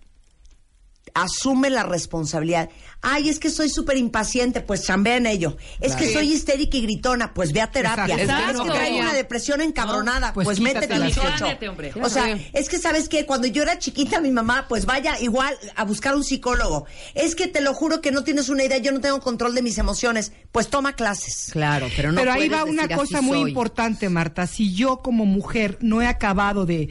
asume 1.15 1.71
la 1.71 1.83
responsabilidad. 1.83 2.71
Ay, 3.07 3.29
es 3.29 3.39
que 3.39 3.51
soy 3.51 3.69
súper 3.69 3.97
impaciente, 3.99 4.61
pues 4.63 4.83
chambea 4.85 5.17
en 5.19 5.27
ello. 5.27 5.57
Es 5.81 5.95
que 5.95 6.13
soy 6.13 6.33
histérica 6.33 6.77
y 6.79 6.83
gritona, 6.83 7.35
pues 7.35 7.53
ve 7.53 7.61
a 7.61 7.71
terapia. 7.71 8.17
Exacto. 8.17 8.63
Es 8.63 8.67
que 8.69 8.71
traigo 8.71 8.99
una 8.99 9.13
depresión 9.13 9.61
encabronada, 9.61 10.29
No, 10.29 10.35
pues 10.35 10.47
pues, 10.47 10.61
métete 10.61 10.97
la 10.99 11.07
18. 11.07 11.29
Aliviánate, 11.29 11.69
hombre. 11.69 11.93
O 12.03 12.09
sea, 12.09 12.39
es 12.53 12.69
que 12.69 12.79
sabes 12.79 13.09
que 13.09 13.27
cuando 13.27 13.47
yo 13.47 13.63
era 13.63 13.79
chiquita, 13.79 14.21
mi 14.21 14.31
mamá, 14.31 14.67
pues 14.69 14.87
vaya 14.87 15.21
igual 15.21 15.55
a 15.77 15.85
buscar 15.85 16.15
un 16.17 16.25
psicólogo. 16.25 16.87
Es 17.15 17.35
que 17.35 17.47
te 17.47 17.61
lo 17.61 17.75
juro 17.75 18.01
que 18.01 18.11
no 18.11 18.25
tienes 18.25 18.49
una 18.49 18.65
idea, 18.65 18.79
yo 18.79 18.91
no 18.93 19.01
tengo 19.01 19.21
control 19.21 19.55
de 19.55 19.63
mis 19.63 19.77
emociones. 19.79 20.33
Pues 20.51 20.69
toma 20.69 20.95
clases. 20.95 21.51
Claro, 21.53 21.89
pero 21.97 22.11
no 22.11 22.21
Pero 22.21 22.33
ahí 22.33 22.49
va 22.49 22.65
una 22.65 22.89
cosa 22.89 23.19
"Así 23.19 23.27
muy 23.27 23.41
soy". 23.41 23.49
importante, 23.51 24.09
Marta. 24.09 24.47
Si 24.47 24.73
yo 24.75 24.99
como 24.99 25.27
mujer 25.27 25.79
no 25.81 26.01
he 26.01 26.07
acabado 26.07 26.65
de, 26.65 26.89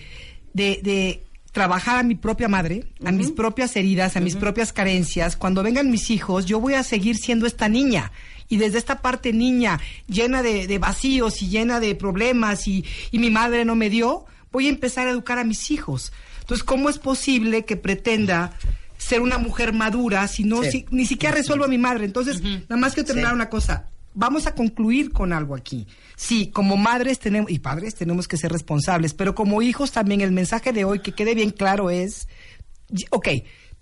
de, 0.53 0.79
de 0.83 1.23
trabajar 1.53 1.99
a 1.99 2.03
mi 2.03 2.15
propia 2.15 2.49
madre, 2.49 2.83
a 3.05 3.11
mis 3.13 3.31
propias 3.31 3.75
heridas, 3.77 4.17
a 4.17 4.19
mis 4.19 4.35
propias 4.35 4.73
carencias, 4.73 5.37
cuando 5.37 5.63
vengan 5.63 5.89
mis 5.89 6.09
hijos, 6.09 6.45
yo 6.45 6.59
voy 6.59 6.73
a 6.73 6.83
seguir 6.83 7.15
siendo 7.15 7.45
esta 7.47 7.69
niña. 7.69 8.11
Y 8.49 8.57
desde 8.57 8.77
esta 8.79 9.01
parte 9.01 9.31
niña, 9.31 9.79
llena 10.07 10.41
de, 10.43 10.67
de 10.67 10.77
vacíos 10.79 11.41
y 11.41 11.47
llena 11.49 11.79
de 11.79 11.95
problemas 11.95 12.67
y, 12.67 12.83
y 13.11 13.19
mi 13.19 13.29
madre 13.31 13.63
no 13.65 13.75
me 13.75 13.89
dio, 13.89 14.25
voy 14.51 14.65
a 14.65 14.69
empezar 14.69 15.07
a 15.07 15.11
educar 15.11 15.37
a 15.39 15.43
mis 15.45 15.71
hijos. 15.71 16.11
Entonces, 16.41 16.63
¿cómo 16.63 16.89
es 16.89 16.99
posible 16.99 17.63
que 17.65 17.77
pretenda 17.77 18.51
ser 18.97 19.21
una 19.21 19.37
mujer 19.37 19.73
madura 19.73 20.27
si 20.27 20.43
no 20.43 20.63
Sí. 20.63 20.71
si- 20.71 20.85
ni 20.91 21.05
siquiera 21.05 21.35
resuelvo 21.35 21.65
a 21.65 21.69
mi 21.69 21.77
madre? 21.77 22.05
Entonces, 22.05 22.41
nada 22.41 22.77
más 22.77 22.93
que 22.95 23.03
terminar 23.03 23.31
Sí. 23.31 23.35
una 23.35 23.49
cosa. 23.49 23.89
Vamos 24.13 24.47
a 24.47 24.55
concluir 24.55 25.11
con 25.11 25.33
algo 25.33 25.55
aquí. 25.55 25.87
Sí, 26.15 26.51
como 26.51 26.77
madres 26.77 27.19
tenemos 27.19 27.49
y 27.51 27.59
padres 27.59 27.95
tenemos 27.95 28.27
que 28.27 28.37
ser 28.37 28.51
responsables, 28.51 29.13
pero 29.13 29.35
como 29.35 29.61
hijos 29.61 29.91
también 29.91 30.21
el 30.21 30.31
mensaje 30.31 30.71
de 30.71 30.85
hoy 30.85 30.99
que 30.99 31.13
quede 31.13 31.35
bien 31.35 31.49
claro 31.49 31.89
es, 31.89 32.27
ok, 33.09 33.27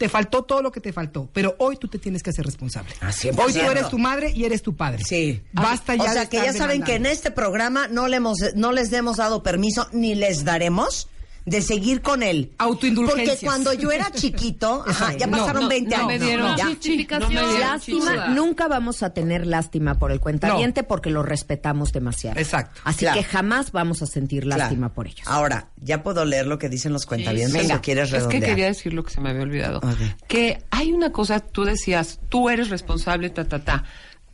te 0.02 0.10
faltó 0.10 0.44
todo 0.44 0.64
lo 0.64 0.72
que 0.72 0.82
te 0.82 0.92
faltó, 0.92 1.30
pero 1.32 1.56
hoy 1.60 1.78
tú 1.78 1.88
te 1.88 2.00
tienes 2.00 2.24
que 2.24 2.32
hacer 2.32 2.44
responsable. 2.44 2.92
Ah, 3.02 3.12
100%. 3.12 3.38
Hoy 3.38 3.54
tú 3.54 3.60
eres 3.60 3.90
tu 3.90 4.00
madre 4.00 4.32
y 4.32 4.46
eres 4.46 4.64
tu 4.64 4.76
padre. 4.76 5.04
Sí. 5.04 5.44
Basta 5.54 5.96
ya 5.96 6.04
O 6.04 6.14
sea, 6.14 6.22
de 6.24 6.30
que 6.30 6.38
ya 6.38 6.54
saben 6.54 6.82
que 6.82 6.96
en 6.96 7.06
este 7.06 7.30
programa 7.30 7.88
no, 7.88 8.08
le 8.08 8.18
hemos, 8.18 8.40
no 8.56 8.72
les 8.72 8.92
hemos 8.94 9.18
dado 9.18 9.44
permiso 9.44 9.88
ni 9.92 10.16
les 10.16 10.44
daremos 10.44 11.08
de 11.46 11.62
seguir 11.62 12.02
con 12.02 12.22
él. 12.24 12.52
Autoindulgencias. 12.58 13.30
Porque 13.40 13.46
cuando 13.46 13.74
yo 13.74 13.92
era 13.92 14.12
chiquito, 14.12 14.84
ajá, 14.88 15.18
ya 15.18 15.28
pasaron 15.28 15.64
no, 15.64 15.70
20 15.70 15.90
no 15.90 15.96
años. 15.96 16.08
me 16.08 16.20
dieron 16.26 16.56
ya. 16.58 16.66
justificación. 16.68 17.34
No 17.34 17.42
me 17.42 17.48
dieron 17.48 17.60
Lástima, 17.72 18.00
chichuda. 18.12 18.28
nunca 18.30 18.68
vamos 18.68 19.04
a 19.04 19.14
tener 19.14 19.48
lástima 19.48 19.96
por 19.98 20.12
el 20.12 20.20
cuentaviente 20.20 20.84
porque 20.84 21.10
lo 21.10 21.24
respetamos 21.24 21.92
demasiado. 21.92 22.40
Exacto. 22.40 22.82
Así 22.84 23.00
Claro. 23.00 23.18
que 23.20 23.24
jamás 23.24 23.72
vamos 23.72 24.02
a 24.02 24.06
sentir 24.06 24.44
Claro. 24.44 24.60
lástima 24.60 24.94
por 24.94 25.08
ellos. 25.08 25.26
Ahora, 25.28 25.70
¿ya 25.82 26.04
puedo 26.04 26.24
leer 26.26 26.46
lo 26.48 26.60
que 26.60 26.70
dicen 26.70 26.94
los 26.94 27.06
cuentavientes 27.06 27.54
Venga. 27.54 27.76
o 27.78 27.82
quieres 27.82 28.06
Es 28.06 28.12
que 28.12 28.18
redondear? 28.20 28.44
quería 28.50 28.66
decir 28.68 28.94
lo 28.94 29.04
que 29.04 29.12
se 29.12 29.22
me 29.22 29.30
había 29.32 29.42
olvidado. 29.42 29.82
Que 30.28 30.64
hay 30.70 30.92
una 30.92 31.12
cosa, 31.12 31.40
tú 31.40 31.64
decías, 31.64 32.20
tú 32.30 32.50
eres 32.50 32.70
responsable, 32.70 33.30
ta, 33.30 33.46
ta, 33.46 33.64
ta. 33.64 33.84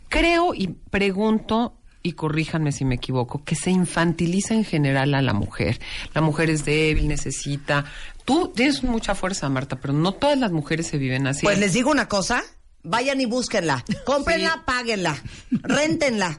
Creo 0.10 0.54
y 0.54 0.68
pregunto, 0.68 1.78
y 2.08 2.14
corríjanme 2.14 2.72
si 2.72 2.86
me 2.86 2.96
equivoco, 2.96 3.44
que 3.44 3.56
se 3.56 3.70
infantiliza 3.72 4.54
en 4.54 4.64
general 4.64 5.14
a 5.14 5.22
la 5.22 5.34
mujer. 5.34 5.80
La 6.14 6.22
mujer 6.22 6.50
es 6.50 6.66
débil, 6.66 7.08
necesita... 7.08 7.86
Tú 8.26 8.52
tienes 8.54 8.84
mucha 8.84 9.16
fuerza, 9.16 9.48
Marta, 9.48 9.78
pero 9.78 9.94
no 9.94 10.12
todas 10.12 10.38
las 10.38 10.52
mujeres 10.52 10.88
se 10.88 10.98
viven 10.98 11.28
así. 11.28 11.44
Pues 11.46 11.60
les 11.60 11.72
digo 11.74 11.90
una 11.90 12.10
cosa, 12.10 12.44
vayan 12.84 13.22
y 13.22 13.26
búsquenla, 13.26 13.86
cómprenla, 14.06 14.64
páguenla, 14.66 15.16
réntenla 15.52 16.38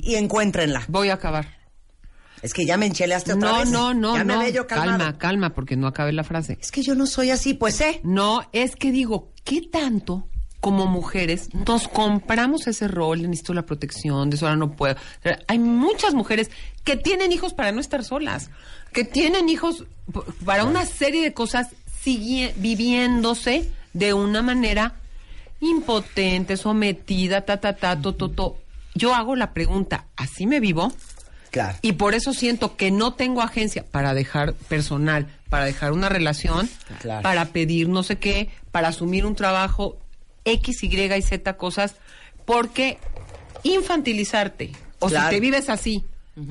y 0.00 0.16
encuéntrenla. 0.16 0.82
Voy 0.88 1.10
a 1.10 1.14
acabar. 1.14 1.56
Es 2.42 2.54
que 2.54 2.64
ya 2.66 2.76
me 2.76 2.86
encheleaste 2.86 3.32
otra 3.34 3.50
No, 3.52 3.58
vez. 3.60 3.70
no, 3.70 3.94
no, 3.94 4.16
ya 4.16 4.24
me 4.24 4.34
no. 4.34 4.48
yo 4.48 4.66
calmado. 4.66 4.98
Calma, 4.98 5.18
calma, 5.18 5.54
porque 5.54 5.76
no 5.76 5.86
acabé 5.88 6.12
la 6.12 6.24
frase. 6.24 6.56
Es 6.60 6.70
que 6.72 6.82
yo 6.82 6.94
no 6.94 7.06
soy 7.06 7.30
así, 7.30 7.54
pues 7.54 7.80
eh. 7.80 8.00
No, 8.04 8.48
es 8.52 8.76
que 8.76 8.90
digo, 8.92 9.32
¿qué 9.44 9.62
tanto 9.62 10.28
como 10.60 10.86
mujeres 10.86 11.48
nos 11.54 11.86
compramos 11.88 12.66
ese 12.66 12.88
rol 12.88 13.22
necesito 13.22 13.54
la 13.54 13.62
protección, 13.66 14.28
de 14.30 14.36
eso 14.36 14.46
ahora 14.46 14.56
no 14.56 14.72
puedo. 14.72 14.96
Hay 15.46 15.58
muchas 15.58 16.14
mujeres 16.14 16.50
que 16.84 16.96
tienen 16.96 17.30
hijos 17.32 17.54
para 17.54 17.70
no 17.72 17.80
estar 17.80 18.02
solas, 18.04 18.50
que 18.92 19.04
tienen 19.04 19.48
hijos 19.48 19.84
para 20.44 20.64
una 20.64 20.84
serie 20.86 21.22
de 21.22 21.32
cosas 21.32 21.68
sigue- 22.02 22.52
viviéndose 22.56 23.70
de 23.92 24.14
una 24.14 24.42
manera 24.42 24.94
impotente, 25.60 26.56
sometida, 26.56 27.42
ta, 27.44 27.58
ta, 27.60 27.74
ta, 27.76 28.00
to, 28.00 28.14
to, 28.14 28.30
to. 28.30 28.56
Yo 28.94 29.14
hago 29.14 29.36
la 29.36 29.52
pregunta, 29.52 30.06
¿así 30.16 30.46
me 30.46 30.60
vivo? 30.60 30.92
Claro. 31.50 31.78
Y 31.82 31.92
por 31.92 32.14
eso 32.14 32.32
siento 32.34 32.76
que 32.76 32.90
no 32.90 33.14
tengo 33.14 33.42
agencia 33.42 33.84
para 33.90 34.12
dejar 34.14 34.54
personal, 34.54 35.26
para 35.48 35.64
dejar 35.64 35.92
una 35.92 36.08
relación, 36.08 36.68
Claro. 37.00 37.22
para 37.22 37.46
pedir 37.46 37.88
no 37.88 38.02
sé 38.02 38.16
qué, 38.18 38.50
para 38.70 38.88
asumir 38.88 39.24
un 39.24 39.34
trabajo 39.34 39.98
X, 40.52 40.82
Y 40.82 40.88
y 41.16 41.22
Z 41.22 41.56
cosas, 41.56 41.96
porque 42.44 42.98
infantilizarte, 43.62 44.72
o 44.98 45.08
Claro. 45.08 45.28
si 45.28 45.34
te 45.34 45.40
vives 45.40 45.68
así 45.68 46.04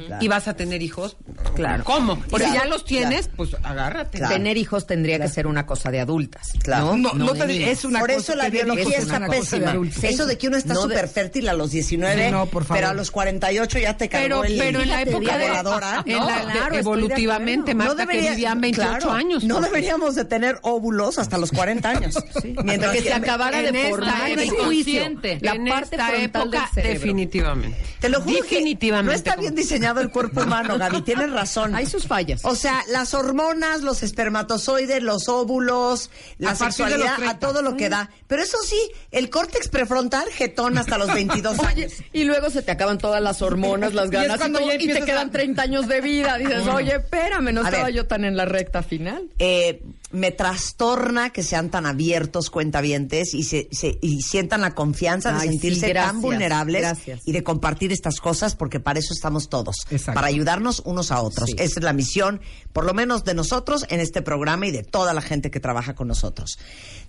Claro. 0.08 0.24
y 0.24 0.28
vas 0.28 0.48
a 0.48 0.54
tener 0.56 0.82
hijos, 0.82 1.18
Claro. 1.56 1.84
¿cómo? 1.84 2.20
Porque 2.30 2.46
Claro. 2.48 2.64
ya 2.64 2.66
los 2.66 2.84
tienes, 2.86 3.30
pues 3.36 3.56
agárrate. 3.64 4.18
Claro. 4.18 4.34
Tener 4.34 4.58
hijos 4.58 4.86
tendría 4.88 5.20
que 5.20 5.28
ser 5.30 5.48
una 5.48 5.66
cosa 5.66 5.92
de 5.92 6.00
adultas. 6.00 6.54
Claro. 6.64 6.98
No, 6.98 7.14
no, 7.14 7.34
de 7.34 7.46
te- 7.46 7.72
es 7.72 7.86
una 7.86 8.00
Por 8.00 8.10
cosa 8.10 8.20
eso 8.22 8.36
la 8.36 8.50
biología 8.50 8.98
es 8.98 9.04
está 9.04 9.18
una 9.18 9.28
cosa 9.28 9.40
de 9.40 9.42
pésima. 9.46 9.72
adultos. 9.72 10.04
Eso 10.04 10.26
de 10.26 10.38
que 10.38 10.48
uno 10.48 10.58
está 10.58 10.74
No 10.74 10.88
de- 10.88 10.96
súper 10.96 11.10
fértil 11.10 11.48
a 11.50 11.54
los 11.54 11.72
19, 11.72 12.26
Sí, 12.26 12.32
no, 12.32 12.46
por 12.48 12.64
favor. 12.66 12.78
pero 12.82 12.90
a 12.92 12.94
los 12.94 13.12
48 13.12 13.80
ya 13.80 13.96
te 13.98 14.10
cargó 14.10 14.42
Pero, 14.42 14.44
el 14.44 14.58
pero 14.58 14.82
en 14.82 14.90
la 14.90 15.02
época 15.02 15.38
de, 15.38 15.48
voladora. 15.48 16.04
en 16.06 16.18
No, 16.18 16.26
la- 16.30 16.46
de- 16.66 16.72
de 16.72 16.80
evolutivamente, 16.80 17.72
acuerdo. 17.72 17.96
Marta, 17.96 18.12
que 18.12 18.22
vivían 18.30 18.62
28 18.62 18.90
claro, 18.98 19.12
años. 19.12 19.44
No 19.44 19.56
porque- 19.56 19.70
deberíamos 19.70 20.16
de 20.16 20.26
tener 20.26 20.60
óvulos 20.64 21.18
hasta 21.20 21.38
los 21.38 21.52
40 21.52 21.90
años. 21.92 22.16
Mientras 22.64 22.92
que 22.94 23.02
se 23.04 23.14
acabara 23.14 23.62
de 23.62 23.90
formar 23.90 24.32
el 24.32 24.50
juicio, 24.50 25.02
la 25.42 25.54
en 25.54 25.66
parte 25.66 25.96
esta 25.96 26.08
frontal 26.08 26.22
época, 26.24 26.70
definitivamente. 26.76 27.78
Te 28.00 28.10
lo 28.10 28.22
juro 28.22 28.36
que 28.44 28.56
definitivamente. 28.56 29.12
no 29.12 29.16
está 29.16 29.36
bien 29.36 29.52
como- 29.54 29.58
diseñado 29.78 30.02
el 30.02 30.10
cuerpo 30.10 30.42
humano, 30.42 30.78
Gaby. 30.78 31.02
Tienes 31.02 31.32
razón. 31.32 31.76
Hay 31.76 31.86
sus 31.86 32.08
fallas. 32.08 32.42
O 32.44 32.56
sea, 32.56 32.84
las 32.90 33.14
hormonas, 33.14 33.82
los 33.82 34.04
espermatozoides, 34.04 35.02
los 35.04 35.28
óvulos, 35.30 36.10
la 36.38 36.52
A 36.52 36.56
sexualidad, 36.56 37.16
30. 37.18 37.30
a 37.30 37.40
todo 37.40 37.62
lo 37.62 37.78
que 37.78 37.90
da. 37.90 38.10
Pero 38.28 38.42
eso 38.44 38.58
sí, 38.66 38.80
el 39.12 39.30
córtex 39.30 39.68
prefrontal, 39.70 40.28
jetón 40.30 40.78
hasta 40.78 40.98
los 40.98 41.14
22 41.14 41.60
años. 41.60 41.94
Y 42.14 42.24
luego 42.24 42.50
se 42.50 42.62
te 42.62 42.72
acaban 42.72 42.98
todas 42.98 43.22
las 43.22 43.42
hormonas, 43.42 43.94
las 43.94 44.06
Y 44.12 44.16
es 44.16 44.22
ganas 44.22 44.36
y, 44.36 44.40
cuando 44.40 44.60
todo, 44.60 44.70
ya 44.70 44.76
y 44.76 44.88
te 44.88 45.02
quedan 45.06 45.30
a- 45.30 45.32
30 45.32 45.62
años 45.62 45.88
de 45.88 46.02
vida. 46.02 46.38
Dices, 46.38 46.68
oye, 46.68 46.96
espérame, 46.96 47.54
no 47.54 47.62
A 47.62 47.66
estaba 47.66 47.86
ver. 47.86 47.94
yo 47.94 48.06
tan 48.08 48.26
en 48.26 48.36
la 48.38 48.46
recta 48.46 48.84
final. 48.84 49.30
Eh, 49.40 49.82
me 50.18 50.32
trastorna 50.32 51.30
que 51.30 51.44
sean 51.44 51.70
tan 51.70 51.86
abiertos 51.86 52.50
cuentavientes 52.50 53.34
y, 53.34 53.44
se, 53.44 53.68
se- 53.72 54.00
y 54.02 54.22
sientan 54.22 54.62
la 54.62 54.74
confianza 54.74 55.32
de 55.34 55.40
sí, 55.42 55.48
sentirse 55.50 55.90
gracias, 55.90 56.14
tan 56.14 56.22
vulnerables 56.22 56.82
gracias. 56.82 57.22
y 57.26 57.32
de 57.32 57.44
compartir 57.44 57.92
estas 57.92 58.20
cosas 58.20 58.56
porque 58.56 58.80
para 58.80 59.00
eso 59.00 59.14
estamos 59.14 59.48
todos, 59.50 59.76
Exacto. 59.90 60.16
para 60.16 60.28
ayudarnos 60.28 60.82
unos 60.86 61.12
a 61.12 61.22
otros. 61.22 61.50
Sí. 61.52 61.56
Esa 61.60 61.80
es 61.80 61.84
la 61.84 61.94
misión, 61.94 62.42
por 62.74 62.86
lo 62.86 62.94
menos 62.94 63.24
de 63.26 63.34
nosotros 63.36 63.86
en 63.90 64.00
este 64.00 64.22
programa 64.22 64.66
y 64.68 64.72
de 64.72 64.84
toda 64.84 65.14
la 65.14 65.22
gente 65.22 65.52
que 65.52 65.60
trabaja 65.60 65.94
con 65.96 66.08
nosotros. 66.08 66.58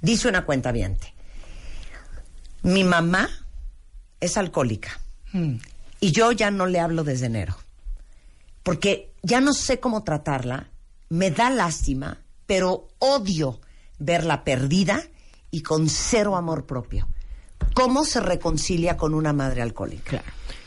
Dice 0.03 0.29
una 0.29 0.45
cuentaviente, 0.45 1.15
mi 2.63 2.85
mamá 2.85 3.29
es 4.21 4.37
alcohólica 4.37 5.01
Hmm. 5.33 5.57
y 6.01 6.13
yo 6.13 6.33
ya 6.33 6.51
no 6.51 6.67
le 6.67 6.81
hablo 6.81 7.05
desde 7.05 7.27
enero 7.27 7.57
porque 8.63 9.13
ya 9.23 9.41
no 9.41 9.53
sé 9.55 9.79
cómo 9.81 10.03
tratarla, 10.05 10.69
me 11.11 11.31
da 11.31 11.49
lástima, 11.51 12.19
pero 12.49 12.89
odio 12.99 13.61
verla 13.99 14.43
perdida 14.43 15.03
y 15.51 15.61
con 15.61 15.89
cero 15.89 16.35
amor 16.35 16.65
propio. 16.65 17.07
¿Cómo 17.75 18.05
se 18.05 18.21
reconcilia 18.21 18.97
con 18.97 19.13
una 19.13 19.35
madre 19.35 19.61
alcohólica? 19.61 20.11
Claro. 20.11 20.25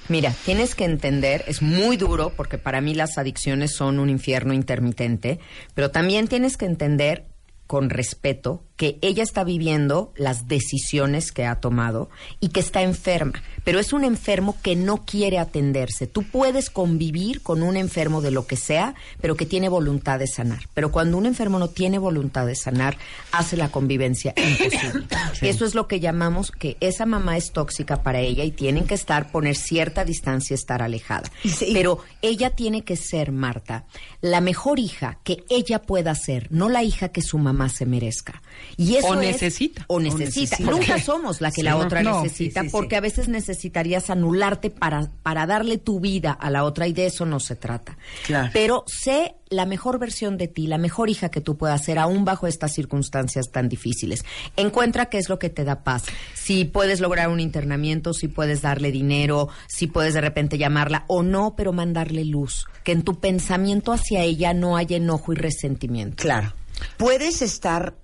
Mira, 0.07 0.35
tienes 0.45 0.75
que 0.75 0.85
entender, 0.85 1.43
es 1.47 1.61
muy 1.61 1.97
duro 1.97 2.33
porque 2.35 2.57
para 2.57 2.81
mí 2.81 2.93
las 2.93 3.17
adicciones 3.17 3.73
son 3.73 3.97
un 3.97 4.09
infierno 4.09 4.53
intermitente, 4.53 5.39
pero 5.73 5.89
también 5.89 6.27
tienes 6.27 6.55
que 6.55 6.65
entender 6.65 7.25
con 7.71 7.89
respeto 7.89 8.65
que 8.75 8.97
ella 9.01 9.23
está 9.23 9.43
viviendo 9.43 10.11
las 10.17 10.47
decisiones 10.47 11.31
que 11.31 11.45
ha 11.45 11.61
tomado 11.61 12.09
y 12.39 12.49
que 12.49 12.59
está 12.59 12.81
enferma, 12.81 13.41
pero 13.63 13.79
es 13.79 13.93
un 13.93 14.03
enfermo 14.03 14.57
que 14.61 14.75
no 14.75 15.05
quiere 15.05 15.37
atenderse. 15.37 16.07
Tú 16.07 16.23
puedes 16.23 16.69
convivir 16.69 17.41
con 17.41 17.61
un 17.61 17.77
enfermo 17.77 18.21
de 18.21 18.31
lo 18.31 18.47
que 18.47 18.57
sea, 18.57 18.95
pero 19.21 19.35
que 19.35 19.45
tiene 19.45 19.69
voluntad 19.69 20.17
de 20.17 20.25
sanar. 20.25 20.61
Pero 20.73 20.91
cuando 20.91 21.15
un 21.17 21.27
enfermo 21.27 21.59
no 21.59 21.69
tiene 21.69 21.99
voluntad 21.99 22.47
de 22.47 22.55
sanar, 22.55 22.97
hace 23.31 23.55
la 23.55 23.69
convivencia 23.69 24.33
imposible. 24.35 25.05
Eso 25.41 25.63
es 25.63 25.75
lo 25.75 25.87
que 25.87 25.99
llamamos 25.99 26.49
que 26.51 26.75
esa 26.79 27.05
mamá 27.05 27.37
es 27.37 27.51
tóxica 27.51 28.01
para 28.01 28.19
ella 28.19 28.43
y 28.43 28.51
tienen 28.51 28.85
que 28.85 28.95
estar, 28.95 29.31
poner 29.31 29.55
cierta 29.55 30.03
distancia, 30.03 30.55
estar 30.55 30.81
alejada. 30.81 31.31
Pero 31.71 31.99
ella 32.23 32.49
tiene 32.49 32.83
que 32.83 32.97
ser, 32.97 33.31
Marta, 33.31 33.85
la 34.21 34.41
mejor 34.41 34.79
hija 34.79 35.19
que 35.23 35.43
ella 35.49 35.83
pueda 35.83 36.15
ser, 36.15 36.47
no 36.51 36.67
la 36.67 36.83
hija 36.83 37.09
que 37.09 37.21
su 37.21 37.37
mamá 37.37 37.60
se 37.69 37.85
merezca. 37.85 38.41
Y 38.77 38.95
eso 38.95 39.07
O 39.07 39.13
es- 39.15 39.19
necesita. 39.19 39.85
O 39.87 39.95
O 39.95 39.99
necesita. 39.99 40.57
necesita. 40.57 40.71
Nunca 40.71 40.99
somos 40.99 41.41
la 41.41 41.51
que 41.51 41.63
la 41.63 41.77
otra 41.77 42.01
No, 42.03 42.23
necesita, 42.23 42.61
sí, 42.61 42.67
sí, 42.67 42.69
sí. 42.69 42.71
porque 42.71 42.95
a 42.95 43.01
veces 43.01 43.27
necesitarías 43.27 44.09
anularte 44.09 44.69
para, 44.69 45.09
para 45.23 45.45
darle 45.45 45.77
tu 45.77 45.99
vida 45.99 46.31
a 46.31 46.49
la 46.49 46.63
otra 46.63 46.87
y 46.87 46.93
de 46.93 47.05
eso 47.07 47.25
no 47.25 47.39
se 47.39 47.55
trata. 47.55 47.97
Claro. 48.25 48.49
Pero 48.53 48.83
sé 48.87 49.35
la 49.49 49.65
mejor 49.65 49.99
versión 49.99 50.37
de 50.37 50.47
ti, 50.47 50.67
la 50.67 50.77
mejor 50.77 51.09
hija 51.09 51.29
que 51.29 51.41
tú 51.41 51.57
puedas 51.57 51.83
ser, 51.83 51.99
aún 51.99 52.23
bajo 52.23 52.47
estas 52.47 52.73
circunstancias 52.73 53.51
tan 53.51 53.67
difíciles. 53.67 54.23
Encuentra 54.55 55.07
qué 55.07 55.17
es 55.17 55.27
lo 55.27 55.39
que 55.39 55.49
te 55.49 55.65
da 55.65 55.83
paz. 55.83 56.03
Si 56.33 56.63
puedes 56.63 57.01
lograr 57.01 57.27
un 57.29 57.41
internamiento, 57.41 58.13
si 58.13 58.29
puedes 58.29 58.61
darle 58.61 58.91
dinero, 58.91 59.49
si 59.67 59.87
puedes 59.87 60.13
de 60.13 60.21
repente 60.21 60.57
llamarla 60.57 61.03
o 61.07 61.21
no, 61.21 61.55
pero 61.57 61.73
mandarle 61.73 62.23
luz. 62.23 62.65
Que 62.85 62.93
en 62.93 63.03
tu 63.03 63.19
pensamiento 63.19 63.91
hacia 63.91 64.21
ella 64.23 64.53
no 64.53 64.77
haya 64.77 64.95
enojo 64.97 65.33
y 65.33 65.35
resentimiento. 65.35 66.21
Claro. 66.21 66.53
Puedes 66.97 67.41
estar, 67.41 67.95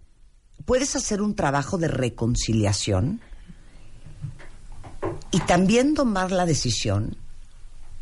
puedes 0.66 0.96
hacer 0.96 1.22
un 1.22 1.36
trabajo 1.36 1.78
de 1.78 1.88
reconciliación 1.88 3.22
y 5.32 5.40
también 5.42 5.94
tomar 5.94 6.32
la 6.32 6.46
decisión 6.46 7.18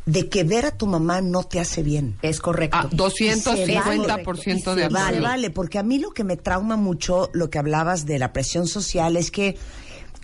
de 0.06 0.28
que 0.28 0.44
ver 0.44 0.66
a 0.66 0.70
tu 0.70 0.86
mamá 0.86 1.20
no 1.20 1.42
te 1.42 1.58
hace 1.58 1.82
bien. 1.82 2.16
Es 2.22 2.40
correcto. 2.40 2.78
Ah, 2.80 2.88
250% 2.90 4.74
de 4.74 4.82
Se 4.82 4.84
acuerdo. 4.84 4.90
Vale, 4.92 5.20
vale, 5.20 5.50
porque 5.50 5.78
a 5.78 5.82
mí 5.82 5.98
lo 5.98 6.12
que 6.12 6.22
me 6.22 6.36
trauma 6.36 6.76
mucho, 6.76 7.28
lo 7.32 7.50
que 7.50 7.58
hablabas 7.58 8.06
de 8.06 8.20
la 8.20 8.32
presión 8.32 8.68
social, 8.68 9.16
es 9.16 9.32
que 9.32 9.56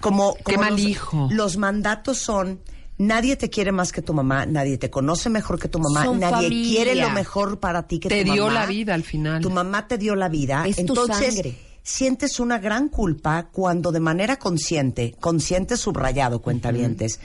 como, 0.01 0.35
Qué 0.35 0.43
como 0.55 0.61
mal 0.61 0.73
los, 0.73 0.81
hijo. 0.83 1.29
los 1.33 1.57
mandatos 1.57 2.19
son 2.19 2.61
nadie 3.07 3.37
te 3.37 3.51
quiere 3.51 3.73
más 3.73 3.93
que 3.93 4.03
tu 4.03 4.15
mamá, 4.15 4.47
nadie 4.47 4.79
te 4.79 4.91
conoce 4.91 5.29
mejor 5.31 5.59
que 5.59 5.69
tu 5.69 5.79
mamá, 5.79 6.05
Son 6.05 6.19
nadie 6.21 6.49
familia. 6.49 6.69
quiere 6.85 6.95
lo 7.01 7.11
mejor 7.11 7.59
para 7.61 7.87
ti 7.87 7.99
que 7.99 8.09
Te 8.09 8.25
tu 8.25 8.33
dio 8.33 8.47
mamá. 8.47 8.61
la 8.61 8.67
vida 8.67 8.95
al 8.95 9.03
final. 9.03 9.41
Tu 9.43 9.51
mamá 9.51 9.87
te 9.89 9.99
dio 9.99 10.15
la 10.15 10.29
vida, 10.29 10.65
Es 10.67 10.77
tu 10.77 10.83
entonces 10.83 11.35
sangre. 11.35 11.59
sientes 11.83 12.39
una 12.41 12.59
gran 12.59 12.89
culpa 12.89 13.49
cuando 13.51 13.93
de 13.93 14.01
manera 14.01 14.39
consciente, 14.39 15.15
consciente 15.21 15.77
subrayado, 15.77 16.41
cuentavientes, 16.43 17.19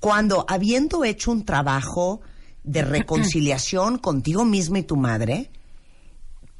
cuando 0.00 0.44
habiendo 0.48 1.04
hecho 1.04 1.30
un 1.30 1.44
trabajo 1.44 2.20
de 2.64 2.82
reconciliación 2.82 3.98
contigo 3.98 4.44
mismo 4.44 4.76
y 4.78 4.82
tu 4.82 4.96
madre, 4.96 5.50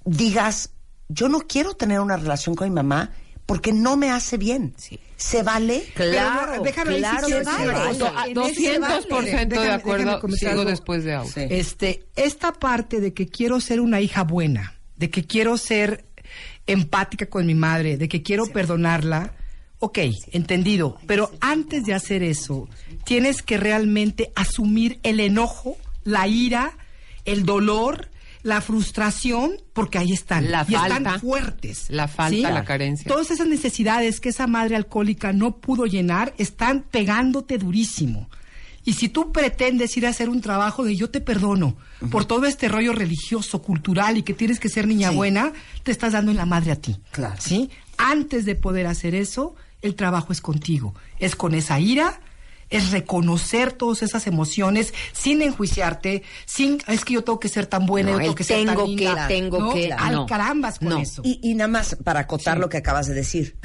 digas, 0.05 0.71
yo 1.09 1.29
no 1.29 1.41
quiero 1.41 1.75
tener 1.75 2.01
una 2.01 2.17
relación 2.17 2.55
con 2.55 2.69
mi 2.69 2.75
mamá 2.75 3.11
porque 3.51 3.73
no 3.73 3.97
me 3.97 4.13
hace 4.13 4.37
bien. 4.37 4.77
¿Se 5.17 5.43
vale? 5.43 5.83
Claro, 5.97 6.63
déjame 6.63 6.99
claro 6.99 7.27
sí 7.27 7.33
que 7.33 7.39
que 7.41 7.45
se 7.45 7.51
vale. 7.51 7.73
vale. 7.73 7.91
O 7.91 7.95
sea, 7.95 8.25
en 8.29 8.39
ese 8.39 8.81
200% 8.81 9.49
de 9.49 9.71
acuerdo. 9.73 10.21
Sigo 10.37 10.65
después 10.65 11.03
de 11.03 11.15
audio. 11.15 11.33
Este, 11.35 12.07
esta 12.15 12.53
parte 12.53 13.01
de 13.01 13.13
que 13.13 13.27
quiero 13.27 13.61
ser 13.61 13.81
una 13.81 14.01
hija 14.01 14.23
buena, 14.23 14.79
de 14.95 15.11
que 15.11 15.25
quiero 15.25 15.59
ser 15.59 16.05
empática 16.69 17.27
con 17.27 17.45
mi 17.45 17.57
madre, 17.57 17.97
de 17.97 18.09
que 18.09 18.23
quiero 18.23 18.47
perdonarla, 18.47 19.33
ok, 19.81 19.99
entendido. 20.31 20.99
Pero 21.09 21.33
antes 21.41 21.85
de 21.87 21.95
hacer 21.95 22.23
eso, 22.23 22.69
tienes 23.05 23.43
que 23.43 23.57
realmente 23.57 24.31
asumir 24.37 25.01
el 25.03 25.19
enojo, 25.19 25.77
la 26.05 26.29
ira, 26.29 26.79
el 27.25 27.45
dolor, 27.45 28.10
la 28.43 28.61
frustración, 28.61 29.53
porque 29.73 29.99
ahí 29.99 30.13
están. 30.13 30.51
La 30.51 30.65
y 30.69 30.73
falta. 30.75 30.97
están 30.97 31.21
fuertes. 31.21 31.87
La 31.89 32.09
falta, 32.09 32.51
la 32.51 32.65
carencia. 32.65 33.07
Todas 33.11 33.31
esas 33.31 33.47
necesidades 33.49 34.21
que 34.21 34.31
esa 34.31 34.47
madre 34.47 34.77
alcohólica 34.77 35.33
no 35.33 35.57
pudo 35.59 35.87
llenar 35.87 36.35
están 36.39 36.83
pegándote 36.91 37.59
durísimo. 37.59 38.29
Y 38.83 38.95
si 38.95 39.11
tú 39.11 39.31
pretendes 39.31 39.95
ir 39.99 40.07
a 40.07 40.09
hacer 40.09 40.31
un 40.31 40.41
trabajo 40.41 40.85
de 40.85 40.97
yo 40.97 41.11
te 41.11 41.21
perdono 41.21 41.77
por 42.11 42.25
todo 42.25 42.47
este 42.47 42.67
rollo 42.69 42.95
religioso, 42.95 43.61
cultural 43.61 44.17
y 44.17 44.23
que 44.23 44.33
tienes 44.33 44.59
que 44.59 44.71
ser 44.71 44.87
niña 44.87 45.11
Sí. 45.11 45.17
buena, 45.17 45.53
te 45.83 45.91
estás 45.93 46.15
dando 46.15 46.31
en 46.31 46.39
la 46.39 46.47
madre 46.47 46.73
a 46.73 46.77
ti. 46.77 46.97
Claro. 47.13 47.37
¿Sí? 47.39 47.69
Antes 47.99 48.47
de 48.47 48.55
poder 48.55 48.87
hacer 48.87 49.15
eso, 49.15 49.55
el 49.83 49.95
trabajo 49.97 50.33
es 50.33 50.41
contigo. 50.41 50.95
Es 51.19 51.37
con 51.37 51.55
esa 51.55 51.79
ira, 51.79 52.21
es 52.71 52.91
reconocer 52.93 53.73
todas 53.73 54.03
esas 54.03 54.27
emociones 54.27 54.95
sin 55.13 55.43
enjuiciarte, 55.43 56.23
sin 56.47 56.79
es 56.87 57.05
que 57.05 57.15
yo 57.15 57.25
tengo 57.25 57.41
que 57.41 57.49
ser 57.49 57.67
tan 57.67 57.85
buena, 57.87 58.13
No, 58.13 58.17
yo 58.19 58.23
tengo 58.23 58.35
que 58.37 58.45
ser 58.45 58.65
tan 58.65 58.77
tengo 58.77 58.87
linda", 58.89 59.27
que, 59.29 59.35
tengo 59.35 59.59
¿no? 59.59 59.75
que, 59.75 59.93
Al 59.93 60.15
no. 60.15 60.27
carambas 60.27 60.79
con 60.79 60.89
No. 60.89 60.99
eso. 60.99 61.23
Y, 61.25 61.41
y 61.43 61.55
nada 61.55 61.69
más 61.69 61.97
para 62.05 62.21
acotar 62.21 62.55
Sí. 62.57 62.61
lo 62.61 62.69
que 62.69 62.77
acabas 62.79 63.07
de 63.07 63.15
decir. 63.15 63.59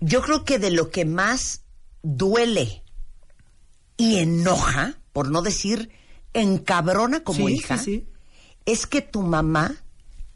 yo 0.00 0.22
creo 0.22 0.44
que 0.44 0.58
de 0.58 0.70
lo 0.70 0.90
que 0.90 1.04
más 1.04 1.62
duele 2.02 2.82
y 3.96 4.18
enoja, 4.18 4.98
por 5.12 5.30
no 5.30 5.40
decir 5.42 5.90
encabrona 6.34 7.20
como 7.24 7.46
Sí, 7.48 7.54
hija, 7.54 7.78
sí, 7.78 7.84
sí. 7.84 8.06
es 8.66 8.86
que 8.86 9.00
tu 9.00 9.22
mamá 9.22 9.74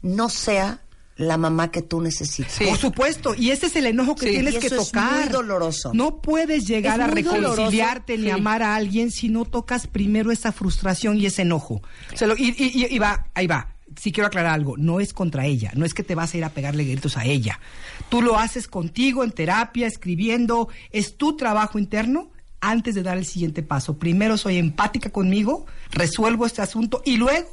no 0.01 0.29
sea 0.29 0.81
la 1.19 1.37
mamá 1.37 1.69
que 1.69 1.81
tú 1.81 2.01
necesitas. 2.01 2.57
Por 2.65 2.77
supuesto, 2.77 3.35
y 3.35 3.51
ese 3.51 3.65
es 3.67 3.75
el 3.75 3.85
enojo 3.87 4.15
que 4.15 4.27
Sí. 4.27 4.31
tienes 4.31 4.55
Y 4.55 4.59
que 4.59 4.67
eso 4.67 4.81
es 4.81 4.87
tocar. 4.87 5.19
muy 5.25 5.29
doloroso. 5.29 5.91
No 5.93 6.21
puedes 6.21 6.65
llegar 6.65 7.01
a 7.01 7.07
doloroso, 7.09 7.35
reconciliarte 7.55 8.17
ni 8.17 8.23
sí. 8.23 8.29
amar 8.31 8.63
a 8.63 8.75
alguien 8.75 9.11
si 9.11 9.27
no 9.29 9.43
tocas 9.45 9.85
primero 9.87 10.31
esa 10.31 10.51
frustración 10.53 11.17
y 11.17 11.25
ese 11.25 11.41
enojo. 11.41 11.81
Se 12.15 12.25
lo- 12.25 12.37
y, 12.37 12.55
y- 12.57 12.71
y- 12.85 12.95
y 12.95 12.99
va, 12.99 13.27
ahí 13.35 13.47
va. 13.47 13.75
Sí 13.99 14.11
quiero 14.13 14.27
aclarar 14.27 14.53
algo, 14.53 14.77
no 14.77 14.99
es 15.01 15.13
contra 15.13 15.45
ella, 15.45 15.71
no 15.75 15.83
es 15.83 15.93
que 15.93 16.03
te 16.03 16.15
vas 16.15 16.33
a 16.33 16.37
ir 16.37 16.45
a 16.45 16.49
pegarle 16.51 16.85
gritos 16.85 17.17
a 17.17 17.25
ella. 17.25 17.59
Tú 18.07 18.21
lo 18.21 18.37
haces 18.37 18.67
contigo 18.69 19.23
en 19.25 19.31
terapia, 19.31 19.87
escribiendo, 19.87 20.69
es 20.91 21.17
tu 21.17 21.35
trabajo 21.35 21.79
interno 21.79 22.29
antes 22.61 22.95
de 22.95 23.03
dar 23.03 23.17
el 23.17 23.25
siguiente 23.25 23.61
paso. 23.61 23.97
Primero 23.97 24.37
soy 24.37 24.57
empática 24.57 25.09
conmigo, 25.09 25.65
resuelvo 25.91 26.45
este 26.45 26.61
asunto 26.61 27.01
y 27.03 27.17
luego, 27.17 27.49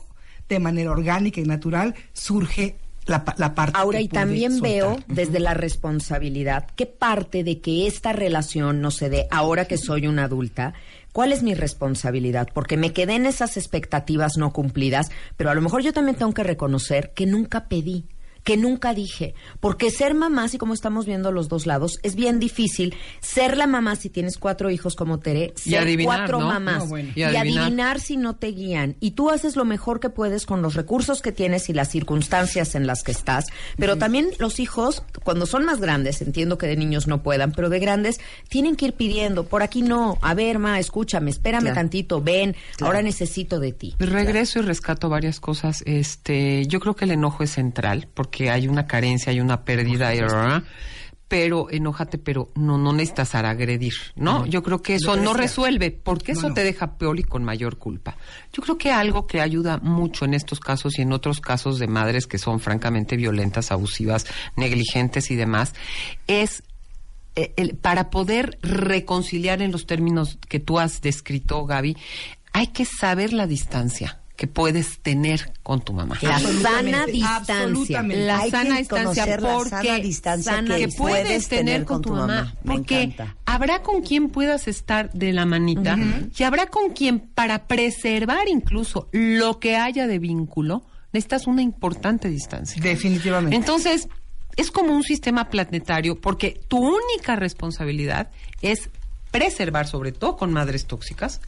de 0.48 0.60
manera 0.60 0.92
orgánica 0.92 1.40
y 1.40 1.44
natural, 1.44 1.94
surge 2.12 2.76
la, 3.06 3.24
la 3.36 3.54
parte 3.54 3.78
Ahora, 3.78 4.00
y 4.00 4.08
también 4.08 4.52
soltar. 4.52 4.70
veo 4.70 4.98
desde 5.06 5.40
la 5.40 5.54
responsabilidad 5.54 6.66
qué 6.76 6.86
parte 6.86 7.44
de 7.44 7.60
que 7.60 7.86
esta 7.86 8.12
relación 8.12 8.80
no 8.80 8.90
se 8.90 9.08
dé 9.08 9.26
ahora 9.30 9.66
que 9.66 9.78
soy 9.78 10.06
una 10.06 10.24
adulta, 10.24 10.74
cuál 11.12 11.32
es 11.32 11.42
mi 11.42 11.54
responsabilidad, 11.54 12.48
porque 12.52 12.76
me 12.76 12.92
quedé 12.92 13.14
en 13.14 13.26
esas 13.26 13.56
expectativas 13.56 14.36
no 14.36 14.52
cumplidas, 14.52 15.10
pero 15.36 15.50
a 15.50 15.54
lo 15.54 15.62
mejor 15.62 15.82
yo 15.82 15.92
también 15.92 16.16
tengo 16.16 16.34
que 16.34 16.42
reconocer 16.42 17.12
que 17.14 17.26
nunca 17.26 17.68
pedí 17.68 18.04
que 18.46 18.56
nunca 18.56 18.94
dije, 18.94 19.34
porque 19.58 19.90
ser 19.90 20.14
mamá, 20.14 20.44
así 20.44 20.56
como 20.56 20.72
estamos 20.72 21.04
viendo 21.04 21.32
los 21.32 21.48
dos 21.48 21.66
lados, 21.66 21.98
es 22.04 22.14
bien 22.14 22.38
difícil 22.38 22.94
ser 23.20 23.56
la 23.56 23.66
mamá 23.66 23.96
si 23.96 24.08
tienes 24.08 24.38
cuatro 24.38 24.70
hijos 24.70 24.94
como 24.94 25.18
Tere, 25.18 25.52
Y 25.64 25.70
ser 25.70 25.80
adivinar, 25.80 26.18
cuatro 26.20 26.38
¿no? 26.38 26.46
mamás 26.46 26.78
No, 26.84 26.86
bueno. 26.86 27.10
y, 27.16 27.20
Y 27.20 27.24
adivinar. 27.24 27.98
si 27.98 28.16
no 28.16 28.36
te 28.36 28.46
guían. 28.52 28.94
Y 29.00 29.10
tú 29.10 29.30
haces 29.30 29.56
lo 29.56 29.64
mejor 29.64 29.98
que 29.98 30.10
puedes 30.10 30.46
con 30.46 30.62
los 30.62 30.74
recursos 30.74 31.22
que 31.22 31.32
tienes 31.32 31.68
y 31.68 31.72
las 31.72 31.88
circunstancias 31.90 32.76
en 32.76 32.86
las 32.86 33.02
que 33.02 33.10
estás. 33.10 33.46
Pero 33.78 33.96
también 33.98 34.28
los 34.38 34.60
hijos, 34.60 35.02
cuando 35.24 35.44
son 35.46 35.64
más 35.64 35.80
grandes, 35.80 36.22
entiendo 36.22 36.56
que 36.56 36.68
de 36.68 36.76
niños 36.76 37.08
no 37.08 37.24
puedan, 37.24 37.50
pero 37.50 37.68
de 37.68 37.80
grandes, 37.80 38.20
tienen 38.48 38.76
que 38.76 38.84
ir 38.86 38.92
pidiendo, 38.92 39.42
por 39.46 39.64
aquí 39.64 39.82
no, 39.82 40.18
a 40.22 40.34
ver, 40.34 40.60
ma, 40.60 40.78
escúchame, 40.78 41.30
espérame 41.32 41.62
Claro. 41.62 41.74
tantito, 41.74 42.20
ven, 42.22 42.54
ahora 42.80 43.02
necesito 43.02 43.58
de 43.58 43.72
ti. 43.72 43.96
Regreso 43.98 44.60
y 44.60 44.62
rescato 44.62 45.08
varias 45.08 45.40
cosas. 45.40 45.82
Este, 45.84 46.64
yo 46.68 46.78
creo 46.78 46.94
que 46.94 47.06
el 47.06 47.10
enojo 47.10 47.42
es 47.42 47.50
central 47.50 48.06
porque 48.14 48.35
hay 48.50 48.68
una 48.68 48.86
carencia, 48.86 49.30
hay 49.32 49.40
una 49.40 49.64
pérdida, 49.64 50.12
pero 51.28 51.68
enójate, 51.70 52.18
pero 52.18 52.50
no 52.54 52.78
no 52.78 52.92
necesitas 52.92 53.34
agredir, 53.34 53.94
¿no? 54.14 54.46
Yo 54.46 54.62
creo 54.62 54.80
que 54.80 54.94
eso 54.94 55.16
no 55.16 55.34
resuelve, 55.34 55.90
porque 55.90 56.32
No, 56.34 56.38
eso 56.38 56.48
no. 56.50 56.54
te 56.54 56.62
deja 56.62 56.98
peor 56.98 57.18
y 57.18 57.24
con 57.24 57.42
mayor 57.42 57.78
culpa. 57.78 58.16
Yo 58.52 58.62
creo 58.62 58.78
que 58.78 58.92
algo 58.92 59.26
que 59.26 59.40
ayuda 59.40 59.78
mucho 59.78 60.24
en 60.24 60.34
estos 60.34 60.60
casos 60.60 60.98
y 60.98 61.02
en 61.02 61.12
otros 61.12 61.40
casos 61.40 61.80
de 61.80 61.88
madres 61.88 62.28
que 62.28 62.38
son 62.38 62.60
francamente 62.60 63.16
violentas, 63.16 63.72
abusivas, 63.72 64.24
negligentes 64.56 65.30
y 65.32 65.34
demás, 65.34 65.74
es 66.28 66.62
eh, 67.34 67.52
el- 67.56 67.74
para 67.74 68.08
poder 68.10 68.56
reconciliar 68.62 69.62
en 69.62 69.72
los 69.72 69.84
términos 69.86 70.38
que 70.48 70.60
tú 70.60 70.78
has 70.78 71.00
descrito, 71.02 71.66
Gaby, 71.66 71.96
hay 72.52 72.68
que 72.68 72.84
saber 72.84 73.32
la 73.32 73.46
distancia 73.48 74.20
que 74.36 74.46
puedes 74.46 74.98
tener 75.00 75.52
con 75.62 75.80
tu 75.80 75.92
mamá. 75.92 76.16
La 76.20 76.38
sana 76.38 77.06
distancia. 77.06 77.62
Absolutamente. 77.62 78.26
La 78.26 78.38
Hay 78.38 78.50
que 78.50 78.56
sana 78.56 78.78
distancia 78.78 79.24
conocer 79.24 79.42
la 79.42 79.48
porque 79.48 79.70
sana 79.70 79.98
distancia 79.98 80.52
sana 80.52 80.76
que 80.76 80.86
que 80.86 80.92
puedes 80.96 81.48
tener 81.48 81.84
con 81.84 82.02
tu 82.02 82.10
mamá, 82.12 82.54
porque 82.64 83.02
encanta. 83.02 83.36
habrá 83.46 83.82
con 83.82 84.02
quien 84.02 84.28
puedas 84.28 84.68
estar 84.68 85.10
de 85.12 85.32
la 85.32 85.46
manita 85.46 85.98
y 86.36 86.42
habrá 86.42 86.66
con 86.66 86.90
quien 86.90 87.20
para 87.20 87.66
preservar 87.66 88.48
incluso 88.48 89.08
lo 89.12 89.58
que 89.58 89.76
haya 89.76 90.06
de 90.06 90.18
vínculo 90.18 90.84
necesitas 91.12 91.46
una 91.46 91.62
importante 91.62 92.28
distancia. 92.28 92.82
Definitivamente. 92.82 93.56
Entonces, 93.56 94.08
es 94.56 94.70
como 94.70 94.94
un 94.94 95.02
sistema 95.02 95.48
planetario 95.48 96.20
porque 96.20 96.60
tu 96.68 96.78
única 96.78 97.36
responsabilidad 97.36 98.30
es 98.60 98.90
preservar, 99.30 99.86
sobre 99.86 100.12
todo 100.12 100.36
con 100.36 100.52
madres 100.52 100.86
tóxicas, 100.86 101.40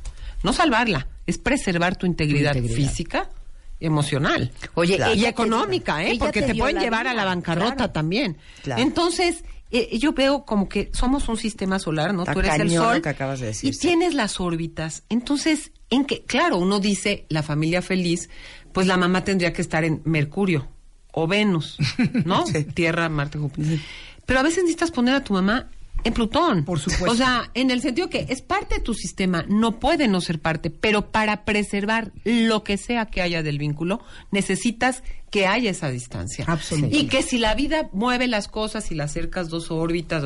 no 0.43 0.53
salvarla, 0.53 1.07
es 1.29 1.39
preservar 1.39 1.95
tu 1.97 2.07
integridad, 2.07 2.57
integridad. 2.57 2.89
física, 2.91 3.31
emocional. 3.79 4.51
Oye, 4.75 4.97
y 5.15 5.21
te- 5.23 5.29
económica, 5.29 6.03
¿eh? 6.05 6.17
Porque 6.19 6.43
te 6.43 6.55
pueden 6.55 6.79
llevar 6.81 7.07
a 7.07 7.15
la 7.15 7.25
bancarrota 7.25 7.75
claro. 7.77 7.93
también. 7.93 8.37
Claro. 8.63 8.83
Entonces, 8.83 9.45
eh, 9.71 9.99
yo 9.99 10.13
veo 10.13 10.45
como 10.45 10.69
que 10.69 10.91
somos 10.93 11.29
un 11.29 11.37
sistema 11.37 11.79
solar, 11.79 12.13
¿no? 12.15 12.23
Está 12.23 12.33
Tú 12.33 12.41
eres 12.41 12.59
el 12.59 12.71
sol 12.71 13.03
que 13.03 13.09
acabas 13.11 13.41
de 13.41 13.47
decir, 13.49 13.71
y 13.71 13.73
sí. 13.75 13.81
tienes 13.81 14.15
las 14.15 14.41
órbitas. 14.41 15.05
Entonces, 15.09 15.71
en 15.91 16.05
que, 16.07 16.23
claro, 16.25 16.57
uno 16.59 16.81
dice 16.81 17.27
la 17.29 17.43
familia 17.43 17.83
feliz, 17.83 18.29
pues 18.73 18.87
la 18.87 18.97
mamá 18.97 19.25
tendría 19.25 19.53
que 19.53 19.63
estar 19.63 19.85
en 19.85 20.01
Mercurio 20.05 20.69
o 21.13 21.27
Venus, 21.27 21.79
¿no? 22.25 22.45
Tierra, 22.75 23.09
Marte, 23.09 23.39
Júpiter. 23.39 23.79
Pero 24.27 24.41
a 24.41 24.43
veces 24.43 24.59
necesitas 24.65 24.91
poner 24.91 25.15
a 25.15 25.25
tu 25.25 25.33
mamá 25.35 25.69
en 26.09 26.15
Plutón. 26.15 26.65
Por 26.65 26.81
supuesto. 26.81 27.11
O 27.11 27.15
sea, 27.15 27.51
en 27.55 27.71
el 27.71 27.81
sentido 27.81 28.11
que 28.11 28.27
es 28.29 28.43
parte 28.43 28.77
de 28.77 28.81
tu 28.81 28.95
sistema, 28.95 29.45
no 29.49 29.79
puede 29.79 30.09
no 30.09 30.21
ser 30.21 30.41
parte, 30.41 30.71
pero 30.71 31.11
para 31.11 31.45
preservar 31.45 32.13
lo 32.25 32.65
que 32.65 32.77
sea 32.77 33.07
que 33.07 33.23
haya 33.23 33.43
del 33.43 33.59
vínculo, 33.59 34.01
necesitas 34.31 35.03
que 35.31 35.47
haya 35.47 35.71
esa 35.71 35.91
distancia. 35.91 36.45
Absolutamente. 36.49 36.99
Y 36.99 37.09
que 37.09 37.23
si 37.23 37.39
la 37.39 37.55
vida 37.55 37.89
mueve 37.93 38.27
las 38.27 38.49
cosas 38.49 38.91
y 38.91 38.95
le 38.95 39.03
acercas 39.03 39.49
dos 39.49 39.71
órbitas, 39.71 40.25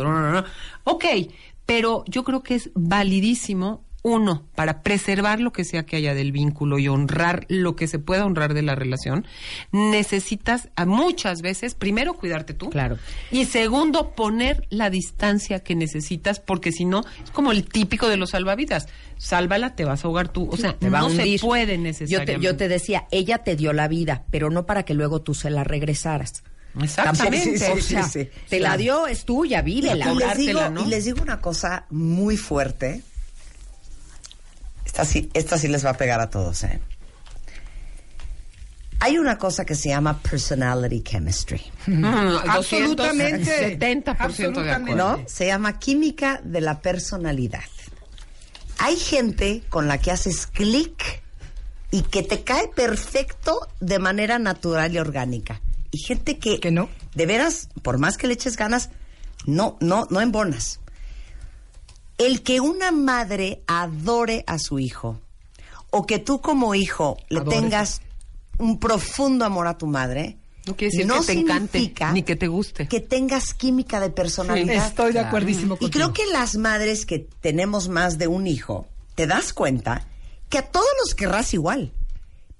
ok, 0.84 1.04
pero 1.66 2.04
yo 2.06 2.24
creo 2.24 2.42
que 2.42 2.54
es 2.54 2.70
validísimo, 2.74 3.84
uno, 4.04 4.48
para 4.56 4.82
preservar 4.82 5.38
lo 5.40 5.52
que 5.52 5.64
sea 5.64 5.84
que 5.86 5.96
haya 5.96 6.12
del 6.14 6.32
vínculo 6.32 6.78
y 6.80 6.88
honrar 6.88 7.46
lo 7.48 7.76
que 7.76 7.86
se 7.86 7.98
pueda 8.00 8.26
honrar 8.26 8.52
de 8.52 8.62
la 8.62 8.74
relación, 8.74 9.24
necesitas 9.70 10.68
a 10.76 10.86
muchas 10.86 11.42
veces, 11.42 11.74
primero, 11.74 12.14
cuidarte 12.14 12.54
tú. 12.54 12.70
Claro. 12.70 12.98
Y 13.30 13.44
segundo, 13.44 14.10
poner 14.14 14.66
la 14.70 14.90
distancia 14.90 15.60
que 15.60 15.74
necesitas, 15.74 16.40
porque 16.40 16.72
si 16.72 16.84
no, 16.84 17.04
es 17.22 17.30
como 17.30 17.52
el 17.52 17.64
típico 17.64 18.08
de 18.08 18.16
los 18.16 18.30
salvavidas. 18.30 18.88
Sálvala, 19.18 19.76
te 19.76 19.84
vas 19.84 20.04
a 20.04 20.08
ahogar 20.08 20.28
tú. 20.28 20.48
O 20.50 20.56
sea, 20.56 20.76
Te 20.76 20.90
va 20.90 20.98
a 20.98 21.02
no 21.02 21.10
se 21.10 21.38
puede 21.40 21.66
Yo 21.66 21.76
te, 21.76 21.78
necesariamente. 21.78 22.40
yo 22.40 22.56
te 22.56 22.68
decía, 22.68 23.06
ella 23.12 23.38
te 23.38 23.54
dio 23.56 23.72
la 23.72 23.86
vida, 23.88 24.24
pero 24.30 24.50
no 24.50 24.66
para 24.66 24.84
que 24.84 24.94
luego 24.94 25.22
tú 25.22 25.34
se 25.34 25.48
la 25.50 25.62
regresaras. 25.64 26.42
Exactamente. 26.80 27.70
O 27.70 27.76
Sí, 27.76 27.82
sí, 27.82 27.88
sea, 27.88 28.02
sí, 28.04 28.28
te 28.48 28.58
la 28.58 28.76
dio, 28.76 29.06
es 29.06 29.24
tuya, 29.24 29.62
vívela. 29.62 30.12
y 30.12 30.16
les 30.16 30.36
digo, 30.38 30.68
¿no? 30.70 30.84
y 30.84 30.88
les 30.88 31.04
digo 31.04 31.22
una 31.22 31.40
cosa 31.40 31.86
muy 31.90 32.36
fuerte. 32.36 33.02
Esta 34.92 35.06
sí, 35.06 35.30
esta 35.32 35.56
sí 35.56 35.68
les 35.68 35.86
va 35.86 35.90
a 35.90 35.96
pegar 35.96 36.20
a 36.20 36.28
todos, 36.28 36.64
¿eh? 36.64 36.78
Hay 39.00 39.16
una 39.16 39.38
cosa 39.38 39.64
que 39.64 39.74
se 39.74 39.88
llama 39.88 40.20
personality 40.20 41.02
chemistry. 41.02 41.62
Mm, 41.86 42.04
Absolutamente. 42.46 43.78
70% 43.80 44.62
de 44.62 44.70
acuerdo. 44.70 44.94
¿No? 45.16 45.24
Se 45.26 45.46
llama 45.46 45.78
química 45.78 46.42
de 46.44 46.60
la 46.60 46.82
personalidad. 46.82 47.64
Hay 48.78 48.96
gente 48.96 49.62
con 49.70 49.88
la 49.88 49.96
que 49.96 50.10
haces 50.10 50.46
clic 50.46 51.22
y 51.90 52.02
que 52.02 52.22
te 52.22 52.44
cae 52.44 52.68
perfecto 52.68 53.66
de 53.80 53.98
manera 53.98 54.38
natural 54.38 54.92
y 54.92 54.98
orgánica. 54.98 55.62
Y 55.90 55.98
gente 55.98 56.38
que, 56.38 56.60
Que 56.60 56.70
no. 56.70 56.90
de 57.14 57.24
veras, 57.24 57.70
por 57.80 57.96
más 57.96 58.18
que 58.18 58.26
le 58.26 58.34
eches 58.34 58.58
ganas, 58.58 58.90
no, 59.46 59.78
no, 59.80 60.06
no 60.10 60.20
embonas. 60.20 60.80
El 62.26 62.42
que 62.42 62.60
una 62.60 62.90
madre 62.92 63.62
adore 63.66 64.44
a 64.46 64.58
su 64.58 64.78
hijo 64.78 65.20
o 65.90 66.06
que 66.06 66.18
tú 66.18 66.40
como 66.40 66.74
hijo 66.74 67.16
le 67.28 67.40
Adores. 67.40 67.60
tengas 67.60 68.00
un 68.58 68.78
profundo 68.78 69.44
amor 69.44 69.66
a 69.66 69.76
tu 69.78 69.86
madre, 69.86 70.36
No 70.66 70.76
quiere 70.76 70.96
decir 70.96 71.10
que 71.12 71.26
te 71.26 71.32
encante, 71.32 71.92
ni 72.12 72.22
que 72.22 72.36
te 72.36 72.46
guste. 72.48 72.86
que 72.88 73.00
tengas 73.00 73.52
química 73.54 73.98
de 74.00 74.10
personalidad. 74.10 74.86
Estoy 74.86 75.06
de 75.06 75.12
Claro. 75.14 75.28
acuerdísimo 75.28 75.74
Y 75.74 75.78
contigo. 75.78 75.90
creo 75.90 76.12
que 76.12 76.26
las 76.32 76.56
madres 76.56 77.04
que 77.06 77.18
tenemos 77.40 77.88
más 77.88 78.18
de 78.18 78.28
un 78.28 78.46
hijo, 78.46 78.86
te 79.16 79.26
das 79.26 79.52
cuenta 79.52 80.06
que 80.48 80.58
a 80.58 80.62
todos 80.70 80.86
los 81.02 81.14
querrás 81.14 81.52
igual. 81.54 81.92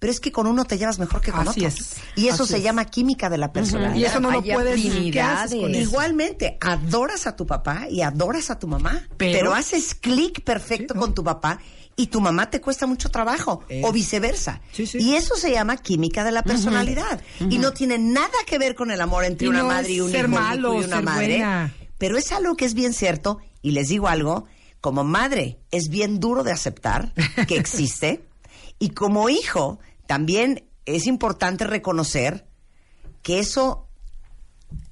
Pero 0.03 0.11
es 0.11 0.19
que 0.19 0.33
con 0.33 0.49
uno 0.49 0.65
te 0.65 0.79
llevas 0.79 0.99
mejor 0.99 1.21
que 1.21 1.31
con 1.31 1.47
Así 1.47 1.65
otro. 1.65 1.79
es, 1.79 1.95
Y 2.17 2.27
eso 2.27 2.45
se 2.45 2.57
es. 2.57 2.63
llama 2.65 2.87
química 2.87 3.31
de 3.31 3.39
la 3.39 3.53
personalidad. 3.53 3.95
Y 3.95 4.05
eso 4.05 4.19
no 4.19 4.33
lo 4.33 4.43
puedes. 4.43 4.81
¿qué 5.13 5.21
haces 5.21 5.61
con 5.61 5.71
eso? 5.71 5.81
Igualmente, 5.81 6.59
adoras 6.61 7.29
a 7.29 7.37
tu 7.37 7.47
papá 7.47 7.87
y 7.89 8.03
adoras 8.03 8.51
a 8.51 8.59
tu 8.59 8.67
mamá, 8.67 9.07
pero, 9.17 9.39
Pero- 9.39 9.55
haces 9.55 9.95
clic 9.95 10.43
perfecto 10.43 10.97
con 10.97 11.15
tu 11.15 11.23
papá 11.23 11.61
y 11.95 12.09
tu 12.09 12.21
mamá 12.21 12.51
te 12.51 12.61
cuesta 12.61 12.85
mucho 12.89 13.11
trabajo, 13.11 13.63
Eh. 13.69 13.83
o 13.85 13.93
viceversa. 13.93 14.61
Sí, 14.73 14.87
sí. 14.89 14.99
Y 15.01 15.15
eso 15.15 15.37
se 15.37 15.53
llama 15.53 15.77
química 15.77 16.25
de 16.25 16.33
la 16.33 16.43
personalidad. 16.43 17.21
Y 17.49 17.59
no 17.59 17.73
tiene 17.73 17.97
nada 17.99 18.29
que 18.45 18.59
ver 18.59 18.75
con 18.75 18.91
el 18.91 19.01
amor 19.01 19.25
entre 19.25 19.47
Y 19.47 19.51
una 19.51 19.61
no 19.61 19.69
madre 19.69 19.93
y 19.93 20.01
un 20.01 20.11
ser 20.11 20.25
hijo 20.25 20.35
malo, 20.35 20.75
y 20.81 20.85
una 20.85 20.97
ser 20.97 21.05
madre. 21.05 21.29
buena. 21.37 21.75
Pero 21.99 22.19
es 22.19 22.33
algo 22.33 22.57
que 22.57 22.65
es 22.65 22.75
bien 22.75 22.93
cierto, 22.93 23.39
y 23.63 23.71
les 23.71 23.87
digo 23.87 24.09
algo, 24.09 24.47
como 24.81 25.05
madre 25.05 25.61
es 25.71 25.91
bien 25.91 26.19
duro 26.19 26.43
de 26.43 26.51
aceptar 26.51 27.13
que 27.47 27.57
existe, 27.57 28.25
y 28.81 28.89
como 28.89 29.29
hijo 29.29 29.79
también 30.13 30.65
es 30.85 31.07
importante 31.07 31.65
reconocer 31.65 32.45
que 33.23 33.39
eso 33.39 33.89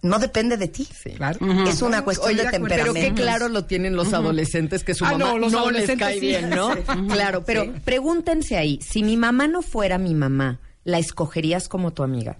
no 0.00 0.18
depende 0.18 0.56
de 0.56 0.66
ti. 0.68 0.88
Claro. 1.16 1.38
Es 1.68 1.82
una 1.82 2.02
cuestión 2.04 2.34
de 2.38 2.44
temperamento. 2.46 2.94
Pero 2.94 3.14
qué 3.14 3.20
claro 3.20 3.48
lo 3.50 3.66
tienen 3.66 3.96
los 3.96 4.14
adolescentes 4.14 4.82
que 4.82 4.94
su 4.94 5.04
Ah, 5.04 5.12
mamá 5.18 5.34
no, 5.50 5.70
les 5.70 5.90
cae 5.98 6.14
sí. 6.14 6.20
bien, 6.20 6.48
¿no? 6.48 6.72
Sí. 6.74 6.80
Claro, 7.10 7.44
pero 7.44 7.64
Sí. 7.64 7.72
pregúntense 7.84 8.56
ahí, 8.56 8.80
si 8.80 9.02
mi 9.02 9.18
mamá 9.18 9.46
no 9.46 9.60
fuera 9.60 9.98
mi 9.98 10.14
mamá, 10.14 10.58
¿la 10.84 10.98
escogerías 10.98 11.68
como 11.68 11.92
tu 11.92 12.02
amiga? 12.02 12.38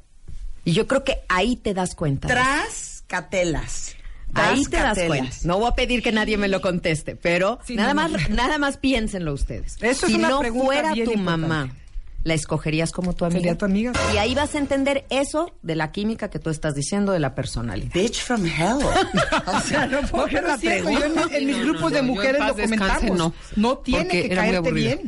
Y 0.65 0.73
yo 0.73 0.87
creo 0.87 1.05
que 1.05 1.19
ahí 1.29 1.57
te 1.57 1.75
das 1.75 1.95
cuenta. 1.95 2.29
Tras 2.29 3.05
catelas. 3.07 3.95
Ahí 4.33 4.63
te 4.65 4.77
das 4.79 4.97
cuenta. 5.07 5.37
No 5.43 5.59
voy 5.59 5.69
a 5.69 5.75
pedir 5.75 6.03
que 6.03 6.13
nadie 6.13 6.37
me 6.39 6.49
lo 6.49 6.61
conteste, 6.63 7.15
pero 7.17 7.59
Sí, 7.67 7.75
nada 7.75 7.93
no, 7.93 8.03
más, 8.09 8.29
no. 8.31 8.37
nada 8.37 8.59
más 8.59 8.77
piénsenlo 8.79 9.35
ustedes. 9.35 9.77
Eso 9.83 10.07
es 10.07 10.13
si 10.13 10.15
una 10.19 10.31
no 10.31 10.39
pregunta 10.39 10.65
fuera 10.67 10.93
bien 10.95 11.05
tu 11.05 11.13
importante. 11.13 11.47
mamá, 11.49 11.75
¿la 12.23 12.35
escogerías 12.35 12.93
como 12.93 13.15
tu 13.15 13.25
amiga? 13.25 13.41
Sería 13.41 13.59
tu 13.59 13.65
amiga. 13.65 13.93
Y 14.13 14.19
ahí 14.19 14.35
vas 14.35 14.55
a 14.55 14.59
entender 14.59 15.07
eso 15.11 15.55
de 15.63 15.75
la 15.75 15.91
química 15.93 16.29
que 16.31 16.39
tú 16.39 16.51
estás 16.51 16.75
diciendo 16.75 17.13
de 17.13 17.19
la 17.21 17.35
personalidad. 17.35 17.93
Bitch 17.95 18.23
from 18.23 18.45
hell. 18.47 18.79
o 19.47 19.61
sea, 19.61 19.87
no 19.87 20.01
puedo 20.03 20.27
No, 20.29 20.41
la 20.49 20.59
cierto, 20.59 20.91
yo 20.91 21.05
en, 21.05 21.35
en 21.35 21.47
mis 21.47 21.57
No, 21.57 21.63
no, 21.65 21.71
grupos 21.73 21.91
no, 21.93 21.97
de 21.97 22.03
mujeres 22.03 22.41
lo 22.47 22.55
comentamos. 22.57 23.33
No, 23.57 23.79
tiene 23.79 24.05
porque 24.05 24.23
que 24.29 24.35
caerte 24.35 24.73
bien. 24.73 25.01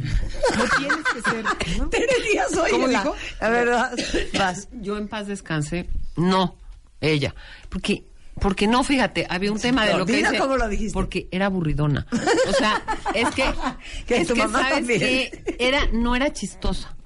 No 0.57 0.65
tienes 0.79 0.97
que 1.15 1.31
ser. 1.31 1.79
¿no? 1.79 1.89
Díaz, 1.89 2.57
oye, 2.57 2.71
¿Cómo 2.71 2.87
la- 2.87 2.99
dijo? 3.03 3.17
A 3.41 3.49
ver, 3.49 3.69
vas. 4.39 4.69
Yo 4.73 4.97
en 4.97 5.09
paz 5.09 5.27
descanse, 5.27 5.89
no, 6.17 6.57
ella. 7.01 7.35
Porque, 7.69 8.05
porque 8.41 8.67
no, 8.67 8.83
fíjate, 8.85 9.27
había 9.29 9.53
un 9.53 9.61
tema 9.61 9.85
de 9.85 9.93
no, 9.93 9.99
lo 9.99 10.07
que 10.07 10.17
dice- 10.17 10.39
cómo 10.39 10.57
lo 10.57 10.69
dijiste. 10.69 10.95
Porque 10.95 11.29
era 11.31 11.47
aburridona. 11.47 12.07
O 12.49 12.53
sea, 12.53 12.83
es 13.15 13.29
que, 13.35 13.45
Que 14.07 14.23
es 14.23 14.29
tu 14.29 14.35
que 14.35 14.41
mamá 14.41 14.61
sabes 14.61 14.75
también. 14.77 15.01
que 15.01 15.57
era, 15.59 15.87
no 15.93 16.17
era 16.17 16.33
chistosa. 16.33 16.97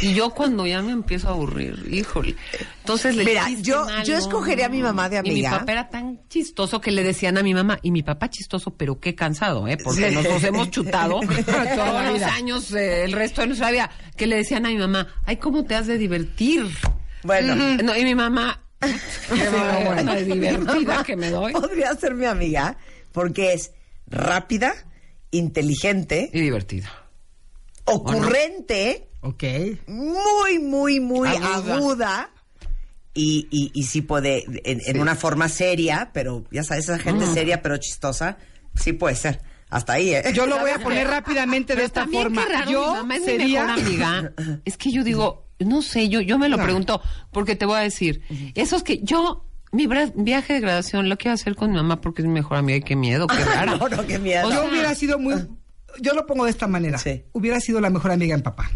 Y 0.00 0.14
yo 0.14 0.30
cuando 0.30 0.66
ya 0.66 0.82
me 0.82 0.92
empiezo 0.92 1.28
a 1.28 1.30
aburrir, 1.32 1.86
híjole. 1.90 2.34
Entonces 2.80 3.14
le 3.16 3.24
Mira, 3.24 3.48
yo- 3.60 3.84
algo. 3.84 4.02
yo 4.04 4.16
escogería 4.16 4.66
a 4.66 4.68
mi 4.68 4.82
mamá 4.82 5.08
de 5.08 5.18
Y 5.18 5.22
mi 5.22 5.30
amiga. 5.30 5.58
papá 5.60 5.72
era 5.72 5.88
tan 5.88 6.26
chistoso 6.28 6.80
que 6.80 6.90
le 6.90 7.02
decían 7.04 7.38
a 7.38 7.42
mi 7.42 7.54
mamá, 7.54 7.78
y 7.82 7.90
mi 7.92 8.02
papá 8.02 8.28
chistoso, 8.30 8.72
pero 8.76 8.98
qué 9.00 9.14
cansado, 9.14 9.68
¿eh? 9.68 9.76
Porque 9.82 10.08
Sí. 10.10 10.14
nos 10.14 10.42
hemos 10.44 10.70
chutado 10.70 11.20
todos 11.76 12.04
los 12.12 12.22
años, 12.22 12.72
eh, 12.72 13.04
el 13.04 13.12
resto 13.12 13.42
de 13.42 13.46
nuestra 13.48 13.70
vida, 13.70 13.90
que 14.16 14.26
le 14.26 14.36
decían 14.36 14.66
a 14.66 14.70
mi 14.70 14.76
mamá, 14.78 15.06
ay, 15.24 15.36
¿cómo 15.36 15.64
te 15.64 15.74
has 15.74 15.86
de 15.86 15.98
divertir? 15.98 16.66
Bueno. 17.22 17.54
No, 17.82 17.96
y 17.96 18.04
mi 18.04 18.14
mamá, 18.16 18.60
qué 18.80 20.04
de 20.04 20.24
divertida 20.24 21.04
que 21.04 21.14
me 21.16 21.30
doy. 21.30 21.52
Podría 21.52 21.94
ser 21.94 22.14
mi 22.14 22.26
amiga 22.26 22.76
porque 23.12 23.52
es 23.52 23.70
rápida, 24.08 24.74
inteligente, 25.30 26.28
Y 26.32 26.40
divertida. 26.40 26.90
ocurrente, 27.84 29.08
Ok. 29.22 29.44
muy, 29.86 30.58
muy, 30.58 31.00
muy 31.00 31.28
Aguda. 31.28 31.74
aguda. 31.76 32.30
Y, 33.14 33.46
y, 33.50 33.70
y 33.74 33.82
sí 33.84 34.00
puede, 34.02 34.44
en, 34.64 34.80
en 34.86 35.00
una 35.00 35.14
forma 35.14 35.48
seria, 35.48 36.10
pero 36.14 36.44
ya 36.50 36.62
sabes, 36.64 36.84
esa 36.88 36.98
gente 36.98 37.26
Mm. 37.26 37.34
seria 37.34 37.62
pero 37.62 37.76
chistosa, 37.76 38.38
sí 38.74 38.92
puede 38.94 39.16
ser. 39.16 39.40
Hasta 39.68 39.94
ahí, 39.94 40.14
¿eh? 40.14 40.22
Yo 40.34 40.46
lo 40.46 40.58
voy 40.58 40.70
a 40.70 40.78
poner 40.78 41.06
rápidamente 41.08 41.74
de 41.76 41.84
esta 41.84 42.06
forma. 42.06 42.44
qué 42.46 42.52
raro, 42.52 42.70
yo 42.70 42.86
mi 42.92 42.96
mamá 42.98 43.14
es 43.16 43.20
mi 43.20 43.26
sería 43.26 43.64
mejor 43.66 43.80
amiga. 43.86 44.32
Es 44.64 44.76
que 44.76 44.90
yo 44.92 45.02
digo, 45.04 45.46
no 45.60 45.80
sé, 45.82 46.08
yo, 46.08 46.20
yo 46.20 46.38
me 46.38 46.48
lo 46.50 46.56
No. 46.58 46.62
pregunto, 46.64 47.00
porque 47.32 47.54
te 47.56 47.64
voy 47.66 47.76
a 47.76 47.80
decir, 47.80 48.22
eso 48.54 48.76
es 48.76 48.82
que 48.82 48.98
yo, 49.02 49.46
mi 49.72 49.86
viaje 50.16 50.54
de 50.54 50.60
graduación 50.60 51.08
lo 51.08 51.16
quiero 51.16 51.34
hacer 51.34 51.54
con 51.54 51.70
mi 51.70 51.76
mamá 51.76 52.00
porque 52.02 52.20
es 52.22 52.28
mi 52.28 52.34
mejor 52.34 52.58
amiga 52.58 52.78
y 52.78 52.82
qué 52.82 52.96
miedo, 52.96 53.26
qué 53.26 53.44
raro. 53.44 53.76
No, 53.78 53.88
no, 53.88 54.06
qué 54.06 54.18
miedo. 54.18 54.48
O 54.48 54.52
Yo 54.52 54.64
hubiera 54.68 54.94
sido 54.94 55.18
muy. 55.18 55.34
Yo 56.00 56.12
lo 56.14 56.26
pongo 56.26 56.44
de 56.44 56.50
esta 56.50 56.66
manera. 56.66 56.98
Sí. 56.98 57.24
Hubiera 57.32 57.60
sido 57.60 57.80
la 57.80 57.88
mejor 57.90 58.10
amiga 58.10 58.34
en 58.34 58.42
papá. 58.42 58.70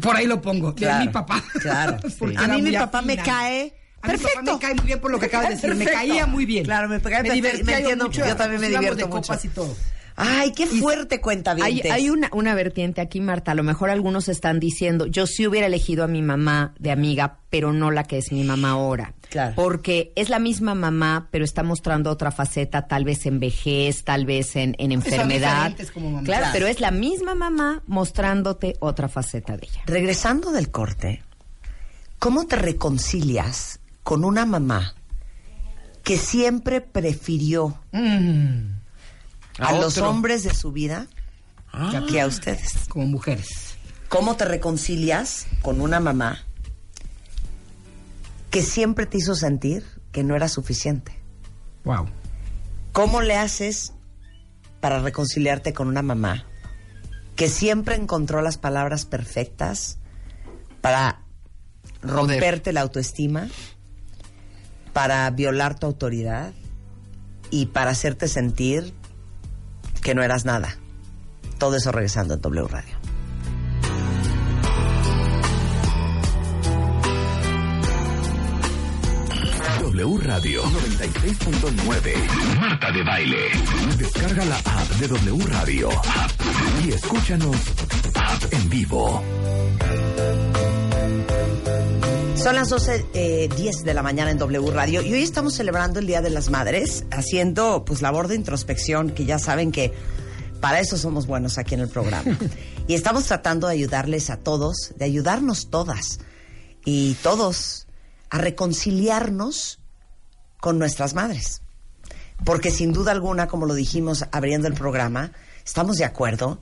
Por 0.00 0.16
ahí 0.16 0.26
lo 0.26 0.40
pongo. 0.40 0.74
Claro, 0.74 0.98
de 1.00 1.04
mi 1.06 1.12
papá. 1.12 1.42
claro, 1.60 1.96
Porque 2.18 2.36
sí. 2.38 2.44
A 2.44 2.48
mí 2.48 2.62
mi 2.62 2.72
papá 2.72 3.02
me 3.02 3.16
cae 3.16 3.74
A 4.02 4.08
mi 4.08 4.14
papá 4.18 4.22
perfecto. 4.32 4.52
me 4.54 4.58
cae 4.58 4.74
muy 4.74 4.86
bien 4.86 5.00
por 5.00 5.10
lo 5.10 5.18
que 5.18 5.26
acabas 5.26 5.48
de 5.48 5.54
decir. 5.56 5.70
Me 5.70 5.76
Perfecto. 5.84 5.98
caía 6.00 6.26
muy 6.26 6.46
bien. 6.46 6.64
Claro, 6.64 6.88
me 6.88 7.00
perfecto. 7.00 7.32
divertía 7.32 7.64
Me 7.64 7.72
yo 7.72 7.78
entiendo, 7.78 8.04
mucho. 8.06 8.26
yo 8.26 8.36
también 8.36 8.60
me 8.60 8.68
Nos 8.68 8.70
íbamos 8.72 8.90
divierto 8.96 9.06
de 9.06 9.10
copas 9.22 9.44
mucho. 9.44 9.46
y 9.46 9.50
todo. 9.50 9.76
Ay, 10.16 10.52
qué 10.52 10.66
fuerte 10.66 11.20
cuenta 11.20 11.56
Hay, 11.60 11.80
hay 11.80 12.08
una, 12.08 12.28
una 12.32 12.54
vertiente 12.54 13.00
aquí, 13.00 13.20
Marta. 13.20 13.52
A 13.52 13.54
lo 13.54 13.62
mejor 13.64 13.90
algunos 13.90 14.28
están 14.28 14.60
diciendo, 14.60 15.06
yo 15.06 15.26
sí 15.26 15.46
hubiera 15.46 15.66
elegido 15.66 16.04
a 16.04 16.06
mi 16.06 16.22
mamá 16.22 16.72
de 16.78 16.92
amiga, 16.92 17.38
pero 17.50 17.72
no 17.72 17.90
la 17.90 18.04
que 18.04 18.18
es 18.18 18.30
mi 18.30 18.44
mamá 18.44 18.70
ahora. 18.70 19.14
Claro. 19.30 19.54
Porque 19.56 20.12
es 20.14 20.28
la 20.28 20.38
misma 20.38 20.74
mamá, 20.76 21.28
pero 21.32 21.44
está 21.44 21.62
mostrando 21.64 22.10
otra 22.10 22.30
faceta, 22.30 22.86
tal 22.86 23.04
vez 23.04 23.26
en 23.26 23.40
vejez, 23.40 24.04
tal 24.04 24.24
vez 24.26 24.54
en, 24.54 24.76
en 24.78 24.92
enfermedad. 24.92 25.72
como 25.92 26.10
mamá. 26.10 26.24
Claro. 26.24 26.46
pero 26.52 26.66
es 26.68 26.80
la 26.80 26.92
misma 26.92 27.34
mamá 27.34 27.82
mostrándote 27.86 28.76
otra 28.78 29.08
faceta 29.08 29.56
de 29.56 29.66
ella. 29.66 29.82
Regresando 29.86 30.52
del 30.52 30.70
corte, 30.70 31.22
¿cómo 32.20 32.46
te 32.46 32.56
reconcilias 32.56 33.80
con 34.04 34.24
una 34.24 34.46
mamá 34.46 34.94
que 36.04 36.18
siempre 36.18 36.80
prefirió 36.82 37.78
Mm, 37.92 38.83
a, 39.58 39.68
A 39.68 39.72
los 39.80 39.98
hombres 39.98 40.42
de 40.44 40.54
su 40.54 40.72
vida 40.72 41.06
que 42.08 42.20
a 42.20 42.26
ustedes? 42.26 42.86
como 42.88 43.06
mujeres. 43.06 43.76
¿Cómo 44.08 44.36
te 44.36 44.44
reconcilias 44.44 45.46
con 45.62 45.80
una 45.80 45.98
mamá 46.00 46.44
que 48.50 48.62
siempre 48.62 49.06
te 49.06 49.18
hizo 49.18 49.34
sentir 49.34 49.84
que 50.12 50.22
no 50.22 50.36
era 50.36 50.48
suficiente? 50.48 51.12
Wow. 51.84 52.06
¿Cómo 52.92 53.20
le 53.22 53.36
haces 53.36 53.92
para 54.80 55.00
reconciliarte 55.00 55.72
con 55.72 55.88
una 55.88 56.02
mamá 56.02 56.44
que 57.34 57.48
siempre 57.48 57.96
encontró 57.96 58.42
las 58.42 58.58
palabras 58.58 59.06
perfectas 59.06 59.98
para 60.80 61.22
romperte 62.02 62.72
la 62.72 62.82
autoestima, 62.82 63.48
para 64.92 65.28
violar 65.30 65.76
tu 65.78 65.86
autoridad 65.86 66.52
y 67.50 67.66
para 67.66 67.90
hacerte 67.90 68.28
sentir 68.28 68.94
que 70.04 70.14
no 70.14 70.22
eras 70.22 70.44
nada? 70.44 70.76
Todo 71.58 71.76
eso 71.76 71.90
regresando 71.90 72.34
en 72.34 72.40
W 72.42 72.68
Radio. 72.68 72.94
W 79.80 80.18
Radio 80.18 80.62
96.9. 80.62 82.60
Marta 82.60 82.92
de 82.92 83.02
Baile. 83.02 83.48
Descarga 83.96 84.44
la 84.44 84.58
app 84.58 84.88
de 85.00 85.08
W 85.08 85.46
Radio. 85.46 85.88
Y 86.84 86.90
escúchanos 86.90 87.56
en 88.50 88.68
vivo. 88.68 89.22
Son 92.44 92.56
las 92.56 92.68
12, 92.68 93.06
eh, 93.14 93.48
10 93.56 93.84
de 93.84 93.94
la 93.94 94.02
mañana 94.02 94.30
en 94.30 94.36
W 94.36 94.70
Radio 94.70 95.00
y 95.00 95.14
hoy 95.14 95.22
estamos 95.22 95.54
celebrando 95.54 95.98
el 95.98 96.06
Día 96.06 96.20
de 96.20 96.28
las 96.28 96.50
Madres, 96.50 97.06
haciendo 97.10 97.86
pues 97.86 98.02
labor 98.02 98.28
de 98.28 98.34
introspección, 98.34 99.12
que 99.12 99.24
ya 99.24 99.38
saben 99.38 99.72
que 99.72 99.94
para 100.60 100.78
eso 100.78 100.98
somos 100.98 101.26
buenos 101.26 101.56
aquí 101.56 101.72
en 101.72 101.80
el 101.80 101.88
programa. 101.88 102.36
y 102.86 102.92
estamos 102.92 103.24
tratando 103.24 103.66
de 103.66 103.72
ayudarles 103.72 104.28
a 104.28 104.36
todos, 104.36 104.92
de 104.94 105.06
ayudarnos 105.06 105.70
todas 105.70 106.18
y 106.84 107.14
todos 107.22 107.86
a 108.28 108.36
reconciliarnos 108.36 109.78
con 110.60 110.78
nuestras 110.78 111.14
madres. 111.14 111.62
Porque 112.44 112.70
sin 112.70 112.92
duda 112.92 113.12
alguna, 113.12 113.46
como 113.46 113.64
lo 113.64 113.72
dijimos 113.72 114.26
abriendo 114.32 114.68
el 114.68 114.74
programa, 114.74 115.32
estamos 115.64 115.96
de 115.96 116.04
acuerdo 116.04 116.60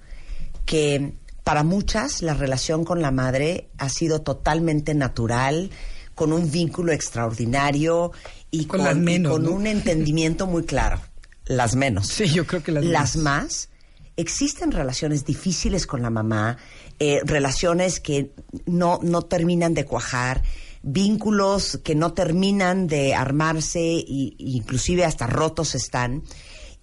que 0.65 1.17
para 1.45 1.65
muchas 1.65 2.23
la 2.23 2.35
relación 2.35 2.85
con 2.85 3.03
la 3.03 3.11
madre 3.11 3.71
ha 3.79 3.89
sido 3.89 4.23
totalmente 4.23 4.95
natural, 4.95 5.71
con 6.15 6.33
un 6.33 6.51
vínculo 6.51 6.93
extraordinario 6.93 8.13
y 8.51 8.67
Con 8.67 8.81
con, 8.81 8.87
las 8.87 8.97
y 8.97 9.01
menos, 9.01 9.33
con 9.33 9.45
¿no? 9.45 9.53
un 9.53 9.67
entendimiento 9.67 10.47
muy 10.47 10.65
claro. 10.65 11.01
Las 11.47 11.75
menos. 11.75 12.07
Sí, 12.09 12.29
yo 12.29 12.47
creo 12.47 12.63
que 12.63 12.71
las 12.73 12.85
Las 12.85 13.17
menos. 13.17 13.25
más. 13.25 13.69
Existen 14.17 14.73
relaciones 14.73 15.25
difíciles 15.25 15.87
con 15.87 16.03
la 16.03 16.11
mamá, 16.11 16.59
eh, 16.99 17.21
relaciones 17.25 17.99
que 17.99 18.33
no, 18.67 19.01
no 19.03 19.23
terminan 19.23 19.73
de 19.75 19.87
cuajar, 19.87 20.43
vínculos 20.83 21.81
que 21.83 21.95
no 21.95 22.13
terminan 22.13 22.87
de 22.87 23.15
armarse 23.15 23.81
y, 23.81 24.37
inclusive 24.39 25.05
hasta 25.05 25.27
rotos 25.27 25.75
están. 25.75 26.23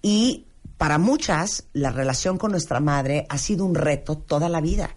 Y 0.02 0.46
para 0.80 0.96
muchas, 0.96 1.64
la 1.74 1.90
relación 1.92 2.38
con 2.38 2.52
nuestra 2.52 2.80
madre 2.80 3.26
ha 3.28 3.36
sido 3.36 3.66
un 3.66 3.74
reto 3.74 4.16
toda 4.16 4.48
la 4.48 4.62
vida 4.62 4.96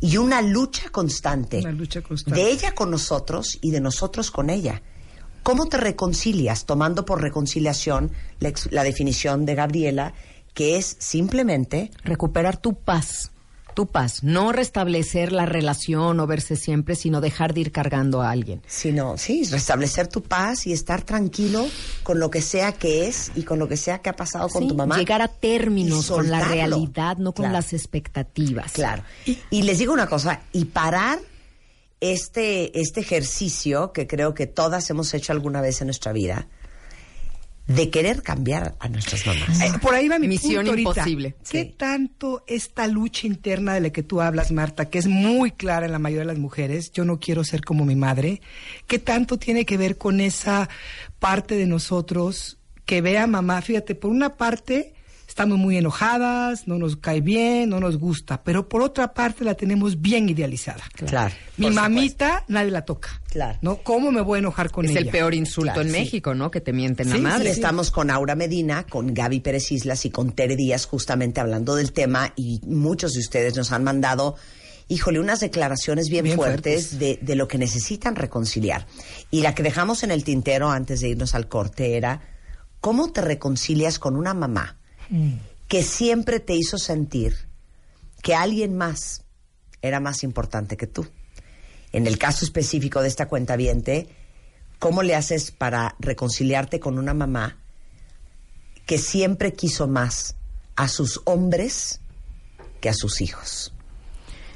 y 0.00 0.16
una 0.16 0.40
lucha 0.40 0.88
constante, 0.88 1.58
Una 1.58 1.72
lucha 1.72 2.00
constante. 2.00 2.40
de 2.40 2.50
ella 2.50 2.72
con 2.74 2.90
nosotros 2.90 3.58
y 3.60 3.70
de 3.70 3.82
nosotros 3.82 4.30
con 4.30 4.48
ella. 4.48 4.80
¿Cómo 5.42 5.66
te 5.66 5.76
reconcilias? 5.76 6.64
Tomando 6.64 7.04
por 7.04 7.20
reconciliación 7.20 8.10
la, 8.38 8.48
ex- 8.48 8.72
la 8.72 8.82
definición 8.82 9.44
de 9.44 9.56
Gabriela, 9.56 10.14
que 10.54 10.78
es 10.78 10.96
simplemente 11.00 11.90
Recuperar 12.02 12.56
tu 12.56 12.72
paz, 12.80 13.30
tu 13.80 13.86
paz. 13.86 14.22
No 14.22 14.52
restablecer 14.52 15.32
la 15.32 15.46
relación 15.46 16.20
o 16.20 16.26
verse 16.26 16.54
siempre, 16.56 16.94
sino 16.96 17.22
dejar 17.22 17.54
de 17.54 17.62
ir 17.62 17.72
cargando 17.72 18.20
a 18.20 18.30
alguien. 18.30 18.60
sino, 18.66 19.16
sí, 19.16 19.44
restablecer 19.50 20.06
tu 20.06 20.22
paz 20.22 20.66
y 20.66 20.74
estar 20.74 21.00
tranquilo 21.00 21.66
con 22.02 22.20
lo 22.20 22.30
que 22.30 22.42
sea 22.42 22.72
que 22.72 23.06
es 23.08 23.32
y 23.34 23.42
con 23.44 23.58
lo 23.58 23.68
que 23.68 23.78
sea 23.78 24.02
que 24.02 24.10
ha 24.10 24.16
pasado 24.16 24.50
con 24.50 24.64
Sí, 24.64 24.68
tu 24.68 24.74
mamá. 24.74 24.98
Llegar 24.98 25.22
a 25.22 25.28
términos 25.28 26.04
y 26.04 26.12
con 26.12 26.28
la 26.30 26.44
realidad, 26.46 27.16
no 27.16 27.32
con 27.32 27.44
Claro. 27.44 27.54
las 27.54 27.72
expectativas. 27.72 28.72
Claro. 28.72 29.02
Y, 29.50 29.62
les 29.62 29.78
digo 29.78 29.94
una 29.94 30.06
cosa, 30.08 30.42
y 30.52 30.66
parar 30.66 31.18
este, 32.00 32.78
este 32.78 33.00
ejercicio 33.00 33.92
que 33.92 34.06
creo 34.06 34.34
que 34.34 34.46
todas 34.46 34.90
hemos 34.90 35.14
hecho 35.14 35.32
alguna 35.32 35.62
vez 35.62 35.80
en 35.80 35.86
nuestra 35.86 36.12
vida 36.12 36.48
de 37.74 37.90
querer 37.90 38.22
cambiar 38.22 38.74
a 38.80 38.88
nuestras 38.88 39.26
mamás. 39.26 39.60
Eh, 39.60 39.72
por 39.80 39.94
ahí 39.94 40.08
va 40.08 40.18
mi 40.18 40.28
Misión 40.28 40.64
punto 40.66 40.70
ahorita. 40.70 40.90
imposible. 40.90 41.34
¿Qué 41.50 41.62
Sí. 41.64 41.74
tanto 41.76 42.44
esta 42.46 42.86
lucha 42.86 43.26
interna 43.26 43.74
de 43.74 43.80
la 43.80 43.90
que 43.90 44.02
tú 44.02 44.20
hablas, 44.20 44.50
Marta, 44.52 44.88
que 44.90 44.98
es 44.98 45.06
muy 45.06 45.50
clara 45.52 45.86
en 45.86 45.92
la 45.92 45.98
mayoría 45.98 46.22
de 46.26 46.32
las 46.32 46.38
mujeres, 46.38 46.92
yo 46.92 47.04
no 47.04 47.18
quiero 47.20 47.44
ser 47.44 47.62
como 47.62 47.84
mi 47.84 47.96
madre, 47.96 48.40
qué 48.86 48.98
tanto 48.98 49.38
tiene 49.38 49.64
que 49.64 49.76
ver 49.76 49.98
con 49.98 50.20
esa 50.20 50.68
parte 51.18 51.56
de 51.56 51.66
nosotros 51.66 52.58
que 52.84 53.00
ve 53.02 53.18
a 53.18 53.26
mamá? 53.26 53.62
Fíjate, 53.62 53.94
por 53.94 54.10
una 54.10 54.36
parte 54.36 54.94
estamos 55.40 55.56
muy 55.58 55.78
enojadas, 55.78 56.68
no 56.68 56.76
nos 56.76 56.96
cae 56.96 57.22
bien, 57.22 57.70
no 57.70 57.80
nos 57.80 57.96
gusta, 57.96 58.42
pero 58.44 58.68
por 58.68 58.82
otra 58.82 59.14
parte 59.14 59.42
la 59.42 59.54
tenemos 59.54 59.98
bien 59.98 60.28
idealizada. 60.28 60.82
Claro. 60.94 61.34
Mi 61.56 61.70
mamita 61.70 62.44
nadie 62.48 62.70
la 62.70 62.84
toca. 62.84 63.22
Claro. 63.30 63.58
¿No? 63.62 63.78
¿Cómo 63.78 64.12
me 64.12 64.20
voy 64.20 64.36
a 64.36 64.40
enojar 64.40 64.70
con 64.70 64.84
Es 64.84 64.90
ella? 64.90 65.00
el 65.00 65.08
peor 65.08 65.32
insulto 65.34 65.72
Claro, 65.72 65.80
en 65.80 65.86
sí. 65.88 65.92
México, 65.98 66.34
¿no? 66.34 66.50
Que 66.50 66.60
te 66.60 66.74
mienten 66.74 67.08
la 67.08 67.16
Sí, 67.16 67.22
madre. 67.22 67.48
Y 67.48 67.52
estamos 67.52 67.90
con 67.90 68.10
Aura 68.10 68.34
Medina, 68.34 68.84
con 68.84 69.14
Gaby 69.14 69.40
Pérez 69.40 69.72
Islas 69.72 70.04
y 70.04 70.10
con 70.10 70.32
Tere 70.32 70.56
Díaz 70.56 70.84
justamente 70.84 71.40
hablando 71.40 71.74
del 71.74 71.92
tema 71.94 72.34
y 72.36 72.60
muchos 72.66 73.14
de 73.14 73.20
ustedes 73.20 73.56
nos 73.56 73.72
han 73.72 73.82
mandado, 73.82 74.36
híjole, 74.88 75.20
unas 75.20 75.40
declaraciones 75.40 76.10
bien, 76.10 76.24
Bien 76.24 76.36
fuertes, 76.36 76.88
fuertes. 76.88 76.98
De, 76.98 77.18
de 77.22 77.34
lo 77.34 77.48
que 77.48 77.56
necesitan 77.56 78.14
reconciliar. 78.14 78.86
Y 79.30 79.40
la 79.40 79.54
que 79.54 79.62
dejamos 79.62 80.02
en 80.02 80.10
el 80.10 80.22
tintero 80.22 80.70
antes 80.70 81.00
de 81.00 81.08
irnos 81.08 81.34
al 81.34 81.48
corte 81.48 81.96
era, 81.96 82.20
¿cómo 82.82 83.10
te 83.10 83.22
reconcilias 83.22 83.98
con 83.98 84.16
una 84.16 84.34
mamá 84.34 84.76
que 85.68 85.82
siempre 85.82 86.40
te 86.40 86.54
hizo 86.54 86.78
sentir 86.78 87.36
que 88.22 88.34
alguien 88.34 88.76
más 88.76 89.24
era 89.82 90.00
más 90.00 90.22
importante 90.22 90.76
que 90.76 90.86
tú? 90.86 91.06
En 91.92 92.06
el 92.06 92.18
caso 92.18 92.44
específico 92.44 93.02
de 93.02 93.08
esta 93.08 93.26
cuenta 93.26 93.56
¿cómo 94.78 95.02
le 95.02 95.14
haces 95.14 95.50
para 95.50 95.96
reconciliarte 95.98 96.80
con 96.80 96.98
una 96.98 97.14
mamá 97.14 97.58
que 98.86 98.98
siempre 98.98 99.52
quiso 99.52 99.88
más 99.88 100.36
a 100.76 100.88
sus 100.88 101.20
hombres 101.24 102.00
que 102.80 102.88
a 102.88 102.94
sus 102.94 103.20
hijos? 103.20 103.72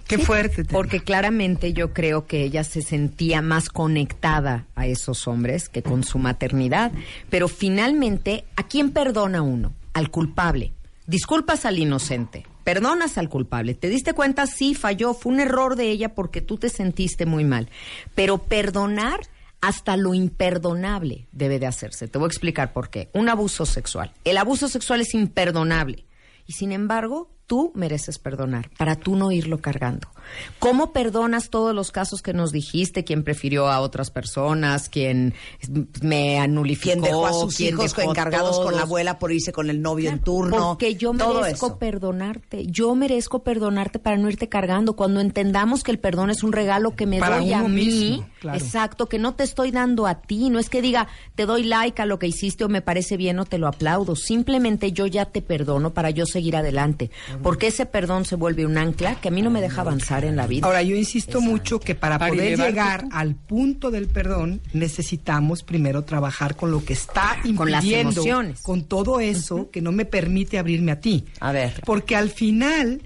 Qué 0.07 0.19
fuerte. 0.19 0.65
tema. 0.65 0.73
Porque 0.73 1.01
claramente 1.01 1.73
yo 1.73 1.93
creo 1.93 2.27
que 2.27 2.43
ella 2.43 2.63
se 2.65 2.83
sentía 2.83 3.43
más 3.43 3.69
conectada 3.69 4.67
a 4.75 4.87
esos 4.87 5.27
hombres 5.27 5.69
que 5.69 5.83
con 5.83 6.05
su 6.05 6.19
maternidad. 6.19 6.93
Pero 7.31 7.49
finalmente, 7.49 8.45
¿a 8.57 8.65
quién 8.65 8.91
perdona 8.91 9.43
uno? 9.43 9.73
Al 9.95 10.11
culpable. 10.11 10.75
Disculpas 11.07 11.65
al 11.65 11.79
inocente. 11.79 12.47
Perdonas 12.65 13.19
al 13.19 13.29
culpable. 13.29 13.75
¿Te 13.75 13.89
diste 13.89 14.13
cuenta? 14.13 14.47
Sí, 14.47 14.75
falló. 14.75 15.15
Fue 15.15 15.33
un 15.33 15.41
error 15.41 15.77
de 15.77 15.91
ella 15.91 16.15
porque 16.15 16.41
tú 16.41 16.59
te 16.59 16.69
sentiste 16.69 17.27
muy 17.27 17.45
mal. 17.45 17.69
Pero 18.15 18.39
perdonar 18.39 19.21
hasta 19.61 19.97
lo 19.97 20.13
imperdonable 20.13 21.27
debe 21.33 21.59
de 21.59 21.67
hacerse. 21.67 22.09
Te 22.09 22.19
voy 22.19 22.27
a 22.27 22.29
explicar 22.29 22.73
por 22.73 22.91
qué. 22.91 23.09
Un 23.15 23.29
abuso 23.29 23.65
sexual. 23.65 24.13
El 24.25 24.37
abuso 24.37 24.69
sexual 24.69 25.01
es 25.01 25.15
imperdonable. 25.15 26.05
Y 26.47 26.53
sin 26.53 26.73
embargo, 26.73 27.31
tú 27.47 27.73
mereces 27.75 28.19
perdonar 28.19 28.71
para 28.77 28.97
tú 28.97 29.17
no 29.17 29.33
irlo 29.33 29.61
cargando. 29.61 30.09
¿Cómo 30.59 30.93
perdonas 30.93 31.51
todos 31.51 31.75
los 31.75 31.91
casos 31.91 32.23
que 32.23 32.33
nos 32.33 32.53
dijiste? 32.53 33.05
¿Quién 33.05 33.25
prefirió 33.25 33.69
a 33.69 33.81
otras 33.81 34.11
personas? 34.11 34.89
¿Quién 34.89 35.35
me 36.03 36.39
anulificó? 36.39 36.93
Quien 36.93 37.03
dejó 37.03 37.27
a 37.27 37.33
sus 37.33 37.57
¿Quién 37.57 37.75
hijos 37.75 37.95
encargados 37.99 38.61
con 38.61 38.77
la 38.77 38.83
abuela 38.83 39.19
por 39.19 39.33
irse 39.33 39.53
con 39.53 39.71
el 39.71 39.83
novio 39.83 40.11
en 40.11 40.21
turno. 40.21 40.57
Porque 40.57 40.95
yo 40.95 41.13
todo 41.13 41.43
merezco 41.43 41.67
eso. 41.67 41.79
perdonarte. 41.79 42.67
Yo 42.67 42.95
merezco 42.95 43.43
perdonarte 43.43 43.99
para 43.99 44.17
no 44.17 44.29
irte 44.29 44.49
cargando. 44.49 44.95
Cuando 44.95 45.21
entendamos 45.21 45.83
que 45.83 45.91
el 45.91 45.99
perdón 45.99 46.31
es 46.31 46.43
un 46.43 46.53
regalo 46.53 46.95
que 46.95 47.07
me 47.07 47.19
Para 47.19 47.39
doy 47.39 47.53
a 47.53 47.63
mí, 47.63 47.85
mismo, 47.85 48.29
claro. 48.41 48.59
exacto, 48.59 49.07
que 49.07 49.19
no 49.19 49.35
te 49.35 49.45
estoy 49.45 49.71
dando 49.71 50.07
a 50.07 50.21
ti. 50.21 50.51
No 50.51 50.59
es 50.59 50.69
que 50.71 50.83
diga, 50.83 51.09
te 51.35 51.47
doy 51.47 51.65
like 51.65 52.01
a 52.01 52.07
lo 52.07 52.19
que 52.19 52.27
hiciste 52.27 52.65
o 52.65 52.69
me 52.69 52.83
parece 52.83 53.17
bien 53.17 53.39
o 53.39 53.45
te 53.45 53.59
lo 53.59 53.67
aplaudo. 53.67 54.17
Simplemente 54.17 54.93
yo 54.93 55.07
ya 55.07 55.27
te 55.27 55.43
perdono 55.43 55.93
para 55.93 56.11
yo 56.11 56.27
seguir 56.27 56.57
adelante. 56.57 57.11
Porque 57.43 57.69
ese 57.69 57.87
perdón 57.87 58.25
se 58.25 58.37
vuelve 58.37 58.67
un 58.67 58.79
ancla 58.79 59.17
que 59.17 59.29
a 59.29 59.31
mí 59.31 59.43
no 59.43 59.51
me 59.51 59.61
deja 59.61 59.81
avanzar 59.81 60.14
en 60.23 60.37
la 60.37 60.47
vida. 60.47 60.65
Ahora, 60.67 60.83
yo 60.83 60.95
insisto 60.95 61.41
mucho 61.41 61.81
que 61.81 61.97
para, 61.97 62.19
Para 62.21 62.31
poder 62.31 62.57
llegar 62.57 63.01
tú. 63.03 63.09
al 63.11 63.35
punto 63.35 63.91
del 63.91 64.07
perdón, 64.07 64.61
necesitamos 64.75 65.65
primero 65.65 66.03
trabajar 66.03 66.55
con 66.55 66.71
lo 66.71 66.85
que 66.85 66.93
está 66.93 67.39
Con 67.57 67.71
las 67.73 67.83
impidiendo, 67.83 68.13
emociones. 68.13 68.61
con 68.61 68.85
todo 68.85 69.19
eso 69.19 69.71
que 69.73 69.81
no 69.81 69.91
me 69.91 70.05
permite 70.05 70.59
abrirme 70.59 70.93
a 70.93 71.01
ti. 71.01 71.25
A 71.41 71.51
ver. 71.51 71.81
Porque 71.85 72.15
al 72.15 72.31
final, 72.31 73.03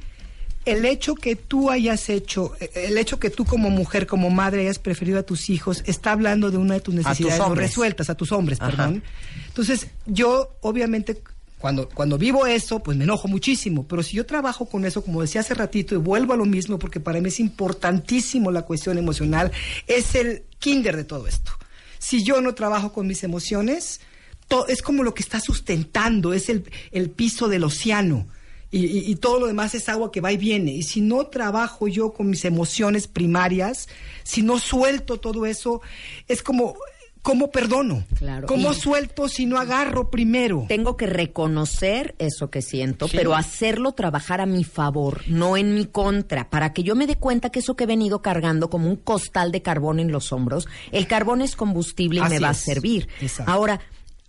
el 0.65 0.85
hecho 0.85 1.15
que 1.15 1.37
tú 1.37 1.71
hayas 1.71 2.11
hecho, 2.11 2.53
el 2.75 2.99
hecho 2.99 3.19
que 3.19 3.31
tú 3.31 3.45
como 3.47 3.71
mujer, 3.71 4.07
como 4.07 4.29
madre, 4.29 4.63
hayas 4.63 4.79
preferido 4.79 5.19
a 5.19 5.23
tus 5.23 5.49
hijos, 5.49 5.83
está 5.87 6.13
hablando 6.13 6.51
de 6.51 6.59
una 6.59 6.75
de 6.75 6.81
tus 6.81 6.95
necesidades 6.95 7.39
no 7.39 7.55
resueltas, 7.55 8.11
a 8.11 8.17
tus 8.17 8.33
hombres, 8.33 8.61
Ajá. 8.61 8.71
perdón. 8.71 9.03
Entonces, 9.47 9.87
yo 10.07 10.57
obviamente 10.61 11.17
cuando, 11.59 11.89
cuando 11.89 12.19
vivo 12.19 12.47
eso, 12.47 12.81
pues 12.81 12.97
me 12.97 13.05
enojo 13.05 13.27
muchísimo, 13.29 13.87
pero 13.87 14.03
si 14.03 14.17
yo 14.17 14.25
trabajo 14.27 14.67
con 14.67 14.85
eso, 14.85 15.03
como 15.05 15.23
decía 15.23 15.41
hace 15.41 15.55
ratito, 15.55 15.95
y 15.95 15.99
vuelvo 15.99 16.33
a 16.33 16.37
lo 16.37 16.45
mismo, 16.45 16.79
porque 16.79 17.01
para 17.01 17.21
mí 17.21 17.29
es 17.29 17.41
importantísimo 17.41 18.51
la 18.51 18.63
cuestión 18.63 18.97
emocional, 18.99 19.51
es 19.87 20.15
el 20.15 20.45
kinder 20.59 20.97
de 20.97 21.05
todo 21.05 21.27
esto. 21.27 21.53
Si 21.99 22.23
yo 22.23 22.41
no 22.41 22.55
trabajo 22.55 22.93
con 22.93 23.07
mis 23.09 23.25
emociones, 23.25 24.01
to- 24.47 24.69
es 24.69 24.83
como 24.83 25.03
lo 25.03 25.15
que 25.15 25.23
está 25.23 25.41
sustentando, 25.41 26.33
es 26.33 26.49
el, 26.49 26.71
el 26.93 27.11
piso 27.11 27.49
del 27.49 27.65
océano. 27.65 28.27
Y, 28.71 28.85
y- 28.87 29.11
y 29.11 29.17
todo 29.17 29.41
lo 29.41 29.47
demás 29.47 29.75
es 29.75 29.89
agua 29.89 30.13
que 30.13 30.21
va 30.21 30.31
y 30.31 30.37
viene. 30.37 30.73
Y 30.73 30.83
si 30.83 31.01
no 31.01 31.27
trabajo 31.27 31.89
yo 31.89 32.13
con 32.13 32.29
mis 32.31 32.45
emociones 32.45 33.09
primarias, 33.09 33.89
si 34.25 34.43
no 34.43 34.59
suelto 34.59 35.19
todo 35.19 35.47
eso, 35.47 35.81
es 36.29 36.43
como, 36.43 36.77
¿cómo 37.23 37.51
perdono? 37.51 38.05
Claro. 38.17 38.47
¿Cómo 38.47 38.73
Y- 38.73 38.75
suelto 38.75 39.29
si 39.29 39.47
no 39.47 39.59
agarro 39.59 40.11
primero? 40.11 40.65
Tengo 40.69 40.97
que 40.97 41.07
reconocer 41.07 42.15
eso 42.19 42.51
que 42.51 42.63
siento, 42.63 43.07
pero 43.13 43.35
hacerlo 43.35 43.93
trabajar 43.93 44.41
a 44.41 44.47
mi 44.47 44.65
favor, 44.65 45.23
no 45.29 45.57
en 45.57 45.75
mi 45.75 45.87
contra, 45.87 46.51
para 46.51 46.73
que 46.73 46.83
yo 46.83 46.95
me 46.97 47.07
dé 47.07 47.17
cuenta 47.17 47.51
que 47.51 47.61
eso 47.61 47.77
que 47.77 47.85
he 47.85 47.87
venido 47.87 48.23
cargando 48.23 48.71
como 48.71 48.89
un 48.89 48.97
costal 48.97 49.53
de 49.53 49.63
carbón 49.63 50.01
en 50.01 50.13
los 50.13 50.33
hombros, 50.33 50.67
el 50.93 51.07
carbón 51.07 51.43
es 51.43 51.57
combustible 51.57 52.21
y 52.21 52.23
Así 52.23 52.35
me 52.35 52.41
va 52.41 52.51
es. 52.51 52.59
a 52.59 52.61
servir. 52.61 53.09
Exacto. 53.21 53.51
Ahora, 53.53 53.81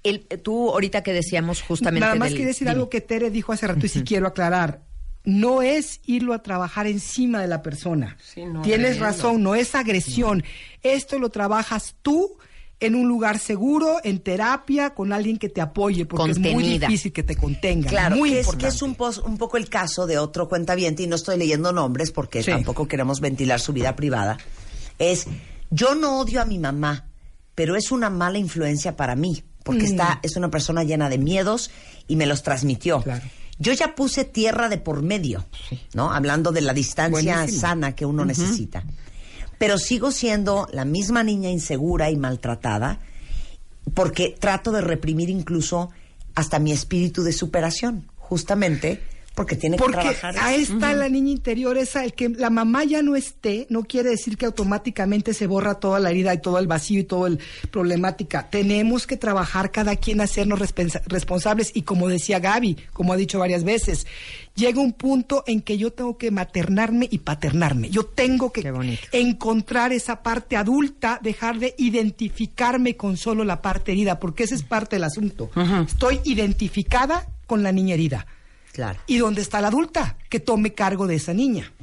el, 0.03 0.21
tú 0.43 0.69
ahorita 0.69 1.03
que 1.03 1.13
decíamos 1.13 1.61
justamente 1.61 2.01
Nada 2.01 2.15
más 2.15 2.29
del- 2.29 2.37
quería 2.37 2.47
decir 2.47 2.67
dime. 2.67 2.71
algo 2.71 2.89
que 2.89 3.01
Tere 3.01 3.29
dijo 3.29 3.51
hace 3.51 3.67
rato 3.67 3.85
y 3.85 3.89
sí 3.89 4.03
quiero 4.03 4.27
aclarar. 4.27 4.81
No 5.25 5.61
es 5.61 5.99
irlo 6.05 6.33
a 6.33 6.41
trabajar 6.41 6.87
encima 6.87 7.41
de 7.41 7.47
la 7.47 7.61
persona. 7.61 8.15
Sí, 8.23 8.45
no, 8.45 8.61
Tienes 8.61 8.99
razón, 8.99 9.43
no 9.43 9.53
es 9.53 9.75
agresión. 9.75 10.43
Esto 10.81 11.19
lo 11.19 11.29
trabajas 11.29 11.95
tú 12.01 12.37
en 12.81 12.95
un 12.95 13.07
lugar 13.09 13.39
seguro, 13.39 13.97
en 14.03 14.19
terapia, 14.19 14.91
con 14.93 15.11
alguien 15.11 15.37
que 15.37 15.49
te 15.49 15.59
apoye, 15.59 16.05
porque 16.05 16.31
es 16.31 16.39
muy 16.39 16.77
difícil 16.79 17.11
que 17.11 17.23
te 17.23 17.35
contenga. 17.35 17.89
Claro, 17.89 18.15
muy 18.15 18.31
que 18.31 18.39
es, 18.39 18.47
que 18.55 18.67
es 18.67 18.81
un, 18.81 18.95
pos- 18.95 19.17
un 19.17 19.37
poco 19.37 19.57
el 19.57 19.67
caso 19.67 20.07
de 20.07 20.17
otro 20.17 20.47
cuentaviente, 20.47 21.03
y 21.03 21.07
no 21.07 21.15
estoy 21.17 21.37
leyendo 21.37 21.71
nombres 21.73 22.11
porque 22.11 22.41
Sí. 22.41 22.51
tampoco 22.51 22.87
queremos 22.87 23.19
ventilar 23.19 23.59
su 23.59 23.73
vida 23.73 23.95
privada. 23.97 24.37
Es, 24.97 25.27
yo 25.69 25.93
no 25.95 26.19
odio 26.19 26.41
a 26.41 26.45
mi 26.45 26.57
mamá, 26.57 27.05
pero 27.53 27.75
es 27.75 27.91
una 27.91 28.09
mala 28.09 28.37
influencia 28.37 28.95
para 28.95 29.15
mí, 29.15 29.43
porque 29.63 29.83
Mm. 29.83 29.85
está, 29.91 30.19
es 30.23 30.37
una 30.37 30.49
persona 30.49 30.83
llena 30.85 31.09
de 31.09 31.17
miedos 31.17 31.71
y 32.07 32.15
me 32.15 32.25
los 32.25 32.43
transmitió. 32.43 33.01
Claro. 33.01 33.25
Yo 33.61 33.73
ya 33.73 33.93
puse 33.93 34.23
tierra 34.23 34.69
de 34.69 34.77
por 34.77 35.01
medio, 35.01 35.45
¿no? 35.93 36.13
Hablando 36.13 36.53
de 36.53 36.61
la 36.61 36.73
distancia 36.73 37.33
Buenísimo. 37.35 37.59
sana 37.61 37.93
que 37.93 38.05
uno 38.05 38.23
necesita. 38.23 38.85
Pero 39.59 39.77
sigo 39.77 40.11
siendo 40.11 40.67
la 40.73 40.85
misma 40.85 41.21
niña 41.21 41.51
insegura 41.51 42.09
y 42.09 42.17
maltratada 42.17 42.99
porque 43.93 44.35
trato 44.39 44.71
de 44.71 44.81
reprimir 44.81 45.29
incluso 45.29 45.91
hasta 46.33 46.57
mi 46.57 46.71
espíritu 46.71 47.23
de 47.23 47.33
superación, 47.33 48.07
justamente 48.15 49.03
porque 49.39 49.55
tiene 49.55 49.77
que 49.77 49.83
Porque 49.83 49.97
trabajar. 50.15 50.35
ahí 50.37 50.63
está 50.63 50.91
la 50.91 51.07
niña 51.07 51.31
interior, 51.31 51.77
esa, 51.77 52.03
el 52.03 52.11
que 52.13 52.27
la 52.27 52.49
mamá 52.49 52.83
ya 52.83 53.01
no 53.01 53.15
esté, 53.15 53.67
no 53.69 53.83
quiere 53.83 54.09
decir 54.09 54.35
que 54.35 54.45
automáticamente 54.45 55.33
se 55.33 55.47
borra 55.47 55.75
toda 55.75 55.97
la 56.01 56.09
herida 56.09 56.33
y 56.33 56.41
todo 56.41 56.59
el 56.59 56.67
vacío 56.67 56.99
y 56.99 57.03
toda 57.05 57.29
la 57.29 57.37
problemática. 57.71 58.49
Tenemos 58.49 59.07
que 59.07 59.15
trabajar 59.15 59.71
cada 59.71 59.95
quien 59.95 60.19
a 60.19 60.25
hacernos 60.25 60.59
responsables 61.05 61.71
y 61.73 61.83
como 61.83 62.09
decía 62.09 62.39
Gaby, 62.39 62.75
como 62.91 63.13
ha 63.13 63.15
dicho 63.15 63.39
varias 63.39 63.63
veces, 63.63 64.07
llega 64.55 64.81
un 64.81 64.91
punto 64.91 65.45
en 65.47 65.61
que 65.61 65.77
yo 65.77 65.93
tengo 65.93 66.17
que 66.17 66.31
maternarme 66.31 67.07
y 67.09 67.19
paternarme. 67.19 67.89
Yo 67.89 68.03
tengo 68.07 68.51
que 68.51 68.69
encontrar 69.13 69.93
esa 69.93 70.21
parte 70.21 70.57
adulta, 70.57 71.17
dejar 71.23 71.59
de 71.59 71.75
identificarme 71.77 72.97
con 72.97 73.15
solo 73.15 73.45
la 73.45 73.61
parte 73.61 73.93
herida, 73.93 74.19
porque 74.19 74.43
ese 74.43 74.55
es 74.55 74.63
parte 74.63 74.97
del 74.97 75.05
asunto. 75.05 75.49
Estoy 75.87 76.19
identificada 76.25 77.25
con 77.47 77.63
la 77.63 77.71
niña 77.71 77.93
herida. 77.93 78.27
Claro. 78.79 78.97
¿Y 79.07 79.17
dónde 79.17 79.41
está 79.41 79.59
la 79.59 79.67
adulta 79.67 80.15
que 80.29 80.39
tome 80.39 80.73
cargo 80.73 81.05
de 81.05 81.15
esa 81.15 81.33
niña? 81.33 81.73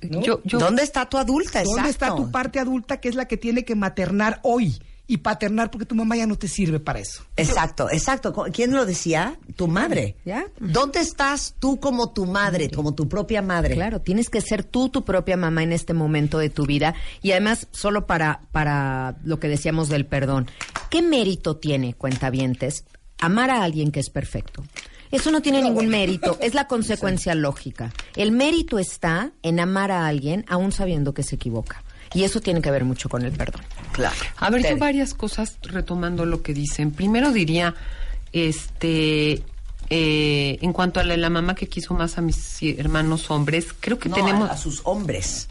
¿no? 0.00 0.22
Yo, 0.22 0.40
yo, 0.44 0.58
¿Dónde 0.58 0.82
está 0.82 1.06
tu 1.06 1.18
adulta? 1.18 1.62
¿Dónde 1.62 1.90
está 1.90 2.16
tu 2.16 2.30
parte 2.30 2.58
adulta 2.58 3.00
que 3.00 3.10
es 3.10 3.16
la 3.16 3.28
que 3.28 3.36
tiene 3.36 3.66
que 3.66 3.74
maternar 3.74 4.40
hoy? 4.42 4.78
y 5.10 5.18
paternar 5.18 5.70
porque 5.70 5.86
tu 5.86 5.94
mamá 5.94 6.16
ya 6.16 6.26
no 6.26 6.36
te 6.36 6.48
sirve 6.48 6.80
para 6.80 7.00
eso. 7.00 7.24
Exacto, 7.36 7.90
exacto. 7.90 8.32
¿Quién 8.52 8.72
lo 8.72 8.84
decía? 8.84 9.38
Tu 9.56 9.66
madre. 9.66 10.16
¿Ya? 10.24 10.46
¿Dónde 10.60 11.00
estás 11.00 11.54
tú 11.58 11.80
como 11.80 12.12
tu 12.12 12.26
madre, 12.26 12.70
como 12.70 12.94
tu 12.94 13.08
propia 13.08 13.40
madre? 13.40 13.74
Claro, 13.74 14.02
tienes 14.02 14.28
que 14.28 14.42
ser 14.42 14.64
tú 14.64 14.90
tu 14.90 15.04
propia 15.06 15.38
mamá 15.38 15.62
en 15.62 15.72
este 15.72 15.94
momento 15.94 16.38
de 16.38 16.50
tu 16.50 16.66
vida. 16.66 16.94
Y 17.22 17.32
además, 17.32 17.68
solo 17.70 18.06
para, 18.06 18.42
para 18.52 19.16
lo 19.24 19.40
que 19.40 19.48
decíamos 19.48 19.88
del 19.88 20.04
perdón, 20.04 20.50
¿qué 20.90 21.00
mérito 21.00 21.56
tiene, 21.56 21.94
cuentavientes, 21.94 22.84
amar 23.18 23.50
a 23.50 23.62
alguien 23.62 23.92
que 23.92 24.00
es 24.00 24.10
perfecto? 24.10 24.62
Eso 25.10 25.30
no 25.30 25.40
tiene 25.40 25.62
ningún 25.62 25.88
mérito, 25.88 26.36
es 26.40 26.54
la 26.54 26.66
consecuencia 26.68 27.34
lógica. 27.34 27.92
El 28.16 28.32
mérito 28.32 28.78
está 28.78 29.30
en 29.42 29.60
amar 29.60 29.90
a 29.90 30.06
alguien 30.06 30.44
aún 30.48 30.72
sabiendo 30.72 31.14
que 31.14 31.22
se 31.22 31.36
equivoca. 31.36 31.82
Y 32.14 32.24
eso 32.24 32.40
tiene 32.40 32.62
que 32.62 32.70
ver 32.70 32.84
mucho 32.84 33.08
con 33.10 33.22
el 33.22 33.32
perdón. 33.32 33.62
Claro. 33.92 34.16
A 34.38 34.48
ver, 34.50 34.62
yo 34.62 34.68
Tere. 34.68 34.80
varias 34.80 35.12
cosas 35.14 35.58
retomando 35.62 36.24
lo 36.24 36.42
que 36.42 36.54
dicen. 36.54 36.90
Primero 36.90 37.32
diría, 37.32 37.74
este, 38.32 39.42
eh, 39.90 40.58
en 40.60 40.72
cuanto 40.72 41.00
a 41.00 41.04
la, 41.04 41.16
la 41.16 41.30
mamá 41.30 41.54
que 41.54 41.68
quiso 41.68 41.94
más 41.94 42.16
a 42.18 42.22
mis 42.22 42.62
hermanos 42.62 43.30
hombres, 43.30 43.74
creo 43.78 43.98
que 43.98 44.08
No, 44.08 44.14
tenemos 44.16 44.48
a, 44.48 44.54
a 44.54 44.56
sus 44.56 44.80
hombres, 44.84 45.48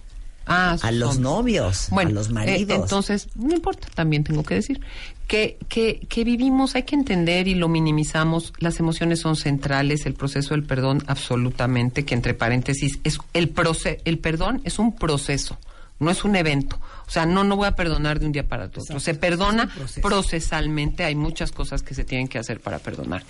Ah, 0.47 0.77
a 0.81 0.91
los 0.91 1.17
hombres. 1.17 1.19
novios, 1.19 1.87
Bueno, 1.91 2.09
a 2.11 2.13
los 2.13 2.29
eh, 2.29 2.33
maridos. 2.33 2.69
entonces, 2.83 3.27
no 3.35 3.53
importa, 3.53 3.87
también 3.93 4.23
tengo 4.23 4.43
que 4.43 4.55
decir 4.55 4.81
que, 5.27 5.57
que, 5.67 5.99
que 6.07 6.23
vivimos, 6.23 6.75
hay 6.75 6.83
que 6.83 6.95
entender 6.95 7.47
y 7.47 7.55
lo 7.55 7.67
minimizamos, 7.67 8.53
las 8.59 8.79
emociones 8.79 9.19
son 9.19 9.35
centrales, 9.35 10.05
el 10.05 10.13
proceso 10.13 10.53
del 10.53 10.63
perdón 10.63 11.03
absolutamente, 11.07 12.05
que 12.05 12.15
entre 12.15 12.33
paréntesis, 12.33 12.99
es 13.03 13.19
el, 13.33 13.49
proce 13.49 13.99
el 14.05 14.19
perdón 14.19 14.61
es 14.63 14.79
un 14.79 14.95
proceso, 14.95 15.57
no 15.99 16.09
es 16.11 16.23
un 16.23 16.35
evento. 16.35 16.79
O 17.07 17.09
sea, 17.09 17.25
no, 17.25 17.43
no 17.43 17.55
voy 17.57 17.67
a 17.67 17.75
perdonar 17.75 18.19
de 18.19 18.25
un 18.25 18.31
día 18.31 18.47
para 18.47 18.65
otro. 18.65 18.83
Se 18.99 19.13
perdona 19.15 19.69
procesalmente, 20.01 21.03
hay 21.03 21.15
muchas 21.15 21.51
cosas 21.51 21.83
que 21.83 21.93
se 21.93 22.03
tienen 22.05 22.27
que 22.27 22.39
hacer 22.39 22.59
para 22.59 22.79
perdonar. 22.79 23.23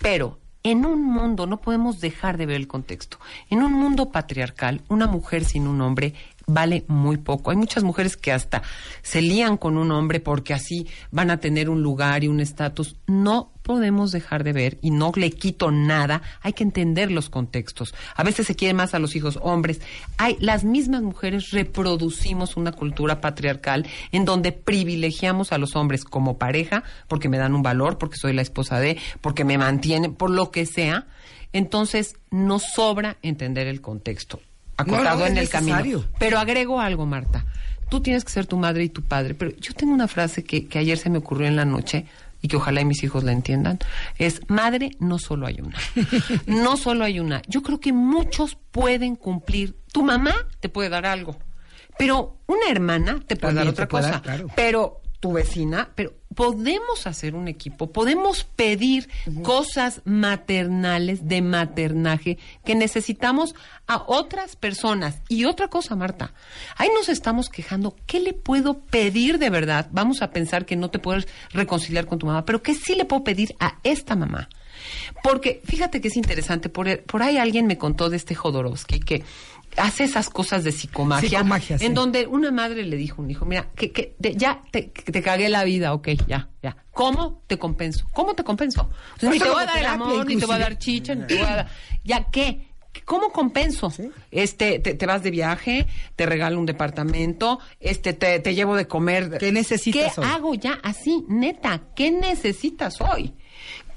Pero 0.00 0.38
en 0.62 0.84
un 0.84 1.04
mundo, 1.04 1.46
no 1.46 1.60
podemos 1.60 2.00
dejar 2.00 2.38
de 2.38 2.46
ver 2.46 2.56
el 2.56 2.66
contexto, 2.66 3.18
en 3.50 3.62
un 3.62 3.72
mundo 3.72 4.10
patriarcal, 4.10 4.82
una 4.88 5.06
mujer 5.06 5.44
sin 5.44 5.68
un 5.68 5.80
hombre 5.80 6.14
vale 6.46 6.84
muy 6.86 7.16
poco. 7.16 7.50
Hay 7.50 7.56
muchas 7.56 7.82
mujeres 7.82 8.16
que 8.16 8.32
hasta 8.32 8.62
se 9.02 9.20
lían 9.20 9.56
con 9.56 9.76
un 9.76 9.90
hombre 9.90 10.20
porque 10.20 10.54
así 10.54 10.86
van 11.10 11.30
a 11.30 11.38
tener 11.40 11.68
un 11.68 11.82
lugar 11.82 12.22
y 12.22 12.28
un 12.28 12.40
estatus. 12.40 12.96
No 13.06 13.52
podemos 13.62 14.12
dejar 14.12 14.44
de 14.44 14.52
ver 14.52 14.78
y 14.80 14.90
no 14.90 15.10
le 15.16 15.32
quito 15.32 15.72
nada. 15.72 16.22
Hay 16.42 16.52
que 16.52 16.62
entender 16.62 17.10
los 17.10 17.28
contextos. 17.28 17.94
A 18.14 18.22
veces 18.22 18.46
se 18.46 18.54
quieren 18.54 18.76
más 18.76 18.94
a 18.94 19.00
los 19.00 19.16
hijos 19.16 19.40
hombres. 19.42 19.80
Hay 20.18 20.36
las 20.40 20.62
mismas 20.62 21.02
mujeres 21.02 21.50
reproducimos 21.50 22.56
una 22.56 22.70
cultura 22.70 23.20
patriarcal 23.20 23.86
en 24.12 24.24
donde 24.24 24.52
privilegiamos 24.52 25.52
a 25.52 25.58
los 25.58 25.74
hombres 25.74 26.04
como 26.04 26.38
pareja 26.38 26.84
porque 27.08 27.28
me 27.28 27.38
dan 27.38 27.54
un 27.54 27.62
valor, 27.62 27.98
porque 27.98 28.18
soy 28.18 28.32
la 28.32 28.42
esposa 28.42 28.78
de, 28.78 28.98
porque 29.20 29.44
me 29.44 29.58
mantienen, 29.58 30.14
por 30.14 30.30
lo 30.30 30.52
que 30.52 30.64
sea. 30.64 31.06
Entonces, 31.52 32.16
nos 32.30 32.62
sobra 32.62 33.16
entender 33.22 33.66
el 33.66 33.80
contexto 33.80 34.40
acotado 34.76 35.04
No, 35.04 35.18
no, 35.18 35.24
es 35.26 35.30
en 35.32 35.38
el 35.38 35.48
camino. 35.48 36.04
Pero 36.18 36.38
agrego 36.38 36.80
algo, 36.80 37.06
Marta. 37.06 37.44
Tú 37.88 38.00
tienes 38.00 38.24
que 38.24 38.32
ser 38.32 38.46
tu 38.46 38.56
madre 38.56 38.84
y 38.84 38.88
tu 38.88 39.02
padre. 39.02 39.34
Pero 39.34 39.52
yo 39.58 39.72
tengo 39.74 39.92
una 39.92 40.08
frase 40.08 40.44
que, 40.44 40.66
que 40.66 40.78
ayer 40.78 40.98
se 40.98 41.08
me 41.10 41.18
ocurrió 41.18 41.46
en 41.46 41.56
la 41.56 41.64
noche 41.64 42.06
y 42.42 42.48
que 42.48 42.56
ojalá 42.56 42.80
y 42.80 42.84
mis 42.84 43.02
hijos 43.02 43.24
la 43.24 43.32
entiendan. 43.32 43.78
Es, 44.18 44.40
madre, 44.48 44.90
no 44.98 45.18
solo 45.18 45.46
hay 45.46 45.60
una. 45.60 45.78
no 46.46 46.76
solo 46.76 47.04
hay 47.04 47.20
una. 47.20 47.42
Yo 47.48 47.62
creo 47.62 47.80
que 47.80 47.92
muchos 47.92 48.56
pueden 48.70 49.16
cumplir. 49.16 49.76
Tu 49.92 50.02
mamá 50.02 50.34
te 50.60 50.68
puede 50.68 50.88
dar 50.88 51.06
algo. 51.06 51.36
Pero 51.98 52.38
una 52.46 52.68
hermana 52.70 53.20
te 53.26 53.36
puede 53.36 53.54
También 53.54 53.64
dar 53.66 53.72
otra 53.72 53.88
puede 53.88 54.02
cosa. 54.04 54.12
dar, 54.14 54.22
claro. 54.22 54.46
Pero 54.54 55.00
tu 55.26 55.32
vecina, 55.32 55.90
pero 55.96 56.12
podemos 56.36 57.08
hacer 57.08 57.34
un 57.34 57.48
equipo, 57.48 57.90
podemos 57.90 58.44
pedir 58.44 59.08
cosas 59.42 60.02
maternales 60.04 61.26
de 61.26 61.42
maternaje 61.42 62.38
que 62.64 62.76
necesitamos 62.76 63.56
a 63.88 64.04
otras 64.06 64.54
personas. 64.54 65.20
Y 65.28 65.46
otra 65.46 65.66
cosa, 65.66 65.96
Marta, 65.96 66.32
ahí 66.76 66.90
nos 66.94 67.08
estamos 67.08 67.48
quejando, 67.48 67.96
¿qué 68.06 68.20
le 68.20 68.34
puedo 68.34 68.78
pedir 68.78 69.38
de 69.38 69.50
verdad? 69.50 69.88
Vamos 69.90 70.22
a 70.22 70.30
pensar 70.30 70.64
que 70.64 70.76
no 70.76 70.90
te 70.90 71.00
puedes 71.00 71.26
reconciliar 71.50 72.06
con 72.06 72.20
tu 72.20 72.26
mamá, 72.26 72.44
pero 72.44 72.62
¿qué 72.62 72.74
sí 72.74 72.94
le 72.94 73.04
puedo 73.04 73.24
pedir 73.24 73.56
a 73.58 73.78
esta 73.82 74.14
mamá? 74.14 74.48
Porque 75.24 75.60
fíjate 75.64 76.00
que 76.00 76.08
es 76.08 76.16
interesante, 76.16 76.68
por, 76.68 77.02
por 77.02 77.22
ahí 77.22 77.38
alguien 77.38 77.66
me 77.66 77.78
contó 77.78 78.10
de 78.10 78.16
este 78.16 78.36
Jodorowsky 78.36 79.00
que 79.00 79.24
hace 79.76 80.04
esas 80.04 80.30
cosas 80.30 80.64
de 80.64 80.72
psicomagia, 80.72 81.28
Psicomagia, 81.28 81.78
sí. 81.78 81.86
en 81.86 81.94
donde 81.94 82.26
una 82.26 82.50
madre 82.50 82.84
le 82.84 82.96
dijo 82.96 83.20
a 83.20 83.24
un 83.24 83.30
hijo, 83.30 83.44
mira, 83.44 83.68
que, 83.76 83.92
que 83.92 84.14
te- 84.20 84.34
ya 84.34 84.62
te, 84.70 84.90
que 84.90 85.12
te 85.12 85.22
cagué 85.22 85.48
la 85.48 85.64
vida, 85.64 85.92
ok, 85.94 86.08
ya, 86.26 86.48
ya. 86.62 86.76
¿Cómo 86.92 87.42
te 87.46 87.58
compenso? 87.58 88.06
¿Cómo 88.12 88.34
te 88.34 88.42
compenso? 88.44 88.88
Entonces, 89.14 89.30
ni 89.30 89.38
te 89.38 89.50
voy 89.50 89.62
a 89.62 89.66
dar 89.66 89.78
el 89.78 89.86
amor, 89.86 90.26
ni 90.26 90.36
te 90.36 90.46
voy 90.46 90.54
a 90.54 90.56
inclusive. 90.56 90.58
dar 90.58 90.78
chicha, 90.78 91.14
ni 91.14 91.26
te 91.26 91.34
voy 91.36 91.44
a 91.46 91.56
dar... 91.56 91.68
¿Ya 92.04 92.24
qué? 92.30 92.68
¿Cómo 93.04 93.30
compenso? 93.30 93.92
Este, 94.30 94.78
te, 94.78 94.94
te 94.94 95.04
vas 95.06 95.22
de 95.22 95.30
viaje, 95.30 95.86
te 96.16 96.24
regalo 96.24 96.58
un 96.58 96.64
departamento, 96.64 97.58
este, 97.78 98.14
te, 98.14 98.40
te 98.40 98.54
llevo 98.54 98.74
de 98.74 98.86
comer. 98.88 99.36
¿Qué 99.38 99.52
necesitas 99.52 100.14
¿Qué 100.14 100.20
hoy? 100.22 100.26
hago 100.26 100.54
ya 100.54 100.78
así, 100.82 101.22
neta? 101.28 101.82
¿Qué 101.94 102.10
necesitas 102.10 102.94
hoy? 103.02 103.34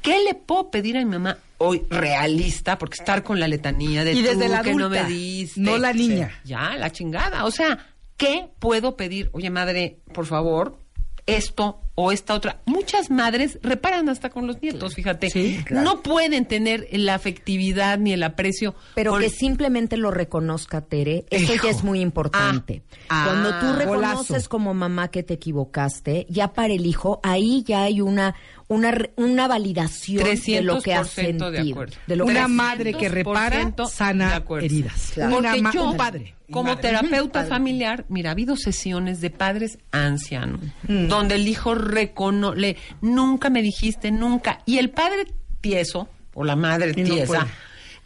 ¿Qué 0.01 0.23
le 0.23 0.35
puedo 0.35 0.71
pedir 0.71 0.97
a 0.97 0.99
mi 0.99 1.05
mamá 1.05 1.37
hoy 1.57 1.83
realista? 1.89 2.77
Porque 2.77 2.95
estar 2.99 3.23
con 3.23 3.39
la 3.39 3.47
letanía 3.47 4.03
de 4.03 4.13
Y 4.13 4.21
desde 4.21 4.45
tú 4.45 4.51
la 4.51 4.61
que 4.61 4.73
no 4.73 4.89
me 4.89 5.03
diste. 5.05 5.59
no 5.61 5.77
la 5.77 5.93
niña. 5.93 6.31
Ya, 6.45 6.75
la 6.77 6.91
chingada. 6.91 7.45
O 7.45 7.51
sea, 7.51 7.87
¿qué 8.17 8.47
puedo 8.59 8.95
pedir? 8.95 9.29
Oye, 9.33 9.49
madre, 9.49 9.99
por 10.13 10.25
favor, 10.25 10.77
esto 11.25 11.81
o 11.95 12.11
esta 12.13 12.33
otra. 12.33 12.61
Muchas 12.65 13.11
madres 13.11 13.59
reparan 13.61 14.07
hasta 14.09 14.29
con 14.29 14.47
los 14.47 14.61
nietos, 14.61 14.95
fíjate. 14.95 15.29
Sí, 15.29 15.59
No 15.69 16.01
pueden 16.01 16.45
tener 16.45 16.87
la 16.93 17.15
afectividad 17.15 17.99
ni 17.99 18.13
el 18.13 18.23
aprecio. 18.23 18.73
Pero 18.95 19.11
por- 19.11 19.21
que 19.21 19.29
simplemente 19.29 19.97
lo 19.97 20.09
reconozca, 20.11 20.81
Tere, 20.81 21.25
eso 21.29 21.53
Hijo. 21.53 21.65
ya 21.65 21.71
es 21.71 21.83
muy 21.83 21.99
importante. 21.99 22.83
Ah, 23.09 23.25
Cuando 23.27 23.49
tú 23.59 23.65
ah, 23.67 23.75
reconoces 23.77 24.27
golazo. 24.29 24.49
como 24.49 24.73
mamá 24.73 25.09
que 25.11 25.23
te 25.23 25.33
equivocaste, 25.35 26.25
ya 26.29 26.53
para 26.53 26.73
el 26.73 26.85
hijo, 26.85 27.19
ahí 27.21 27.63
ya 27.67 27.83
hay 27.83 27.99
una 28.01 28.33
una, 28.69 28.91
re- 28.91 29.11
una 29.17 29.47
validación 29.47 30.23
de 30.23 30.61
lo 30.61 30.79
que 30.81 30.93
has 30.93 31.17
300% 31.17 31.49
de 31.49 31.57
sentido. 31.57 31.73
acuerdo. 31.73 31.95
de 32.07 32.15
lo 32.15 32.25
Una 32.25 32.47
madre 32.47 32.93
que 32.93 33.09
300% 33.09 33.13
repara, 33.13 33.73
sana 33.89 34.43
heridas. 34.61 35.11
Claro. 35.15 35.37
Una 35.37 35.53
Porque 35.55 35.77
yo, 35.77 35.89
un 35.89 35.97
padre. 35.97 36.35
como 36.51 36.69
madre. 36.75 36.81
terapeuta 36.83 37.45
familiar, 37.45 38.05
mira, 38.09 38.29
ha 38.29 38.33
habido 38.33 38.55
sesiones 38.55 39.19
de 39.21 39.31
padres 39.31 39.79
ancianos, 39.91 40.61
donde 40.87 41.35
el 41.35 41.47
hijo 41.47 41.73
recono 41.75 42.53
le 42.53 42.77
nunca 43.01 43.49
me 43.49 43.61
dijiste, 43.63 44.11
nunca. 44.11 44.61
Y 44.67 44.77
el 44.77 44.91
padre 44.91 45.25
tieso, 45.61 46.07
o 46.35 46.43
la 46.45 46.55
madre 46.55 46.91
Y 46.95 47.03
tiesa, 47.03 47.47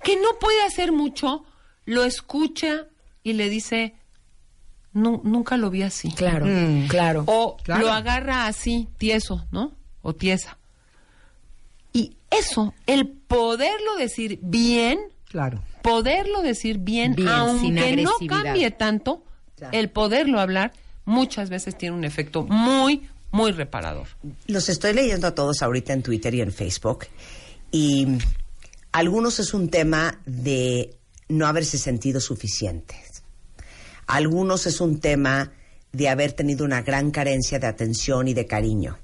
que 0.04 0.16
no 0.16 0.40
puede 0.40 0.64
hacer 0.64 0.92
mucho, 0.94 1.44
lo 1.86 2.04
escucha 2.06 2.86
y 3.22 3.34
le 3.34 3.50
dice, 3.50 3.96
"Nu- 4.94 5.22
nunca 5.26 5.58
lo 5.58 5.70
vi 5.70 5.82
así. 5.84 6.10
Claro, 6.14 6.46
Mm. 6.46 6.88
claro. 6.88 7.24
O 7.28 7.58
Claro. 7.64 7.82
lo 7.88 7.92
agarra 7.92 8.48
así, 8.48 8.88
tieso, 8.98 9.46
¿no? 9.52 9.74
O 10.04 10.14
tiesa. 10.14 10.58
Y 11.92 12.16
eso, 12.30 12.74
el 12.86 13.08
poderlo 13.08 13.96
decir 13.98 14.38
bien, 14.44 15.00
Claro. 15.30 15.64
poderlo 15.82 16.42
decir 16.44 16.78
bien, 16.78 17.16
Bien, 17.16 17.28
aunque 17.30 17.96
no 17.98 18.12
cambie 18.28 18.70
tanto, 18.72 19.24
Claro. 19.58 19.76
el 19.78 19.90
poderlo 19.90 20.40
hablar 20.40 20.72
muchas 21.06 21.50
veces 21.50 21.78
tiene 21.78 21.96
un 21.96 22.04
efecto 22.04 22.44
muy, 22.44 23.08
muy 23.32 23.52
reparador. 23.52 24.08
Los 24.48 24.70
estoy 24.70 24.94
leyendo 24.94 25.28
a 25.28 25.36
todos 25.36 25.62
ahorita 25.62 25.94
en 25.94 26.04
Twitter 26.04 26.34
y 26.36 26.42
en 26.42 26.52
Facebook. 26.52 27.06
Y 27.72 28.08
algunos 28.92 29.40
es 29.40 29.54
un 29.56 29.70
tema 29.70 30.20
de 30.26 30.96
no 31.30 31.48
haberse 31.48 31.78
sentido 31.78 32.20
suficientes. 32.20 33.24
Algunos 34.06 34.68
es 34.68 34.82
un 34.82 35.00
tema 35.00 35.52
de 35.92 36.10
haber 36.10 36.34
tenido 36.34 36.66
una 36.66 36.82
gran 36.82 37.12
carencia 37.12 37.60
de 37.60 37.68
atención 37.68 38.28
y 38.28 38.34
de 38.34 38.46
cariño. 38.46 38.98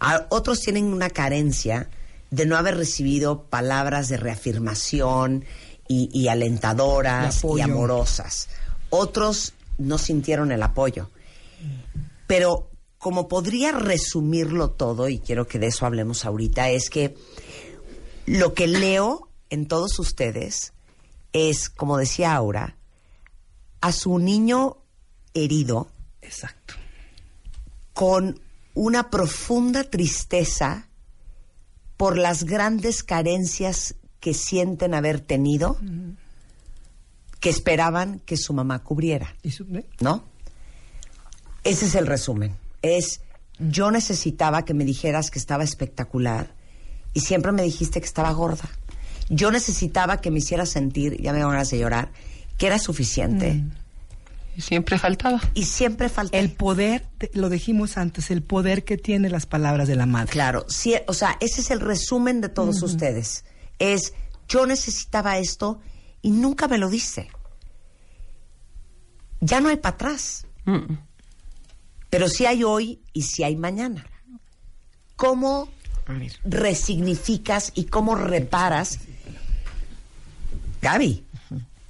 A- 0.00 0.26
otros 0.30 0.60
tienen 0.60 0.86
una 0.86 1.10
carencia 1.10 1.88
de 2.30 2.46
no 2.46 2.56
haber 2.56 2.76
recibido 2.76 3.44
palabras 3.44 4.08
de 4.08 4.16
reafirmación 4.18 5.44
y, 5.88 6.10
y 6.12 6.28
alentadoras 6.28 7.42
y 7.56 7.60
amorosas. 7.60 8.48
Otros 8.90 9.54
no 9.78 9.98
sintieron 9.98 10.52
el 10.52 10.62
apoyo. 10.62 11.10
Pero 12.26 12.70
como 12.98 13.28
podría 13.28 13.72
resumirlo 13.72 14.70
todo, 14.70 15.08
y 15.08 15.18
quiero 15.20 15.46
que 15.46 15.58
de 15.58 15.68
eso 15.68 15.86
hablemos 15.86 16.24
ahorita, 16.24 16.68
es 16.70 16.90
que 16.90 17.16
lo 18.26 18.52
que 18.54 18.66
leo 18.66 19.28
en 19.50 19.66
todos 19.66 19.98
ustedes 19.98 20.72
es, 21.32 21.70
como 21.70 21.96
decía 21.96 22.34
Aura, 22.34 22.76
a 23.80 23.92
su 23.92 24.18
niño 24.18 24.76
herido 25.32 25.88
Exacto. 26.20 26.74
con 27.94 28.40
una 28.78 29.10
profunda 29.10 29.82
tristeza 29.82 30.86
por 31.96 32.16
las 32.16 32.44
grandes 32.44 33.02
carencias 33.02 33.96
que 34.20 34.34
sienten 34.34 34.94
haber 34.94 35.20
tenido, 35.20 35.76
que 37.40 37.50
esperaban 37.50 38.20
que 38.24 38.36
su 38.36 38.52
mamá 38.52 38.78
cubriera. 38.84 39.34
Y 39.42 39.50
su- 39.50 39.64
¿eh? 39.74 39.84
¿no? 39.98 40.22
Ese 41.64 41.86
es 41.86 41.96
el 41.96 42.06
resumen. 42.06 42.54
Es 42.82 43.20
yo 43.58 43.90
necesitaba 43.90 44.64
que 44.64 44.74
me 44.74 44.84
dijeras 44.84 45.32
que 45.32 45.40
estaba 45.40 45.64
espectacular 45.64 46.54
y 47.14 47.20
siempre 47.20 47.50
me 47.50 47.62
dijiste 47.64 48.00
que 48.00 48.06
estaba 48.06 48.30
gorda. 48.30 48.68
Yo 49.28 49.50
necesitaba 49.50 50.20
que 50.20 50.30
me 50.30 50.38
hicieras 50.38 50.68
sentir, 50.68 51.20
ya 51.20 51.32
me 51.32 51.42
van 51.44 51.60
de 51.66 51.78
llorar, 51.78 52.12
que 52.56 52.68
era 52.68 52.78
suficiente. 52.78 53.64
Y 54.58 54.60
siempre 54.60 54.98
faltaba. 54.98 55.40
Y 55.54 55.66
siempre 55.66 56.08
falté. 56.08 56.36
El 56.36 56.50
poder, 56.50 57.06
lo 57.32 57.48
dijimos 57.48 57.96
antes, 57.96 58.32
el 58.32 58.42
poder 58.42 58.84
que 58.84 58.96
tiene 58.96 59.30
las 59.30 59.46
palabras 59.46 59.86
de 59.86 59.94
la 59.94 60.04
madre. 60.04 60.32
Claro, 60.32 60.66
sí, 60.68 60.96
o 61.06 61.14
sea, 61.14 61.36
ese 61.38 61.60
es 61.60 61.70
el 61.70 61.78
resumen 61.78 62.40
de 62.40 62.48
todos 62.48 62.82
ustedes. 62.82 63.44
Es, 63.78 64.14
yo 64.48 64.66
necesitaba 64.66 65.38
esto 65.38 65.78
y 66.22 66.32
nunca 66.32 66.66
me 66.66 66.76
lo 66.76 66.90
dice. 66.90 67.30
Ya 69.40 69.60
no 69.60 69.68
hay 69.68 69.76
para 69.76 69.94
atrás. 69.94 70.44
Pero 72.10 72.28
sí 72.28 72.44
hay 72.44 72.64
hoy 72.64 73.00
y 73.12 73.22
sí 73.22 73.44
hay 73.44 73.54
mañana. 73.54 74.06
¿Cómo 75.14 75.68
resignificas 76.42 77.70
y 77.76 77.84
cómo 77.84 78.16
reparas, 78.16 78.98
Gaby, 80.82 81.24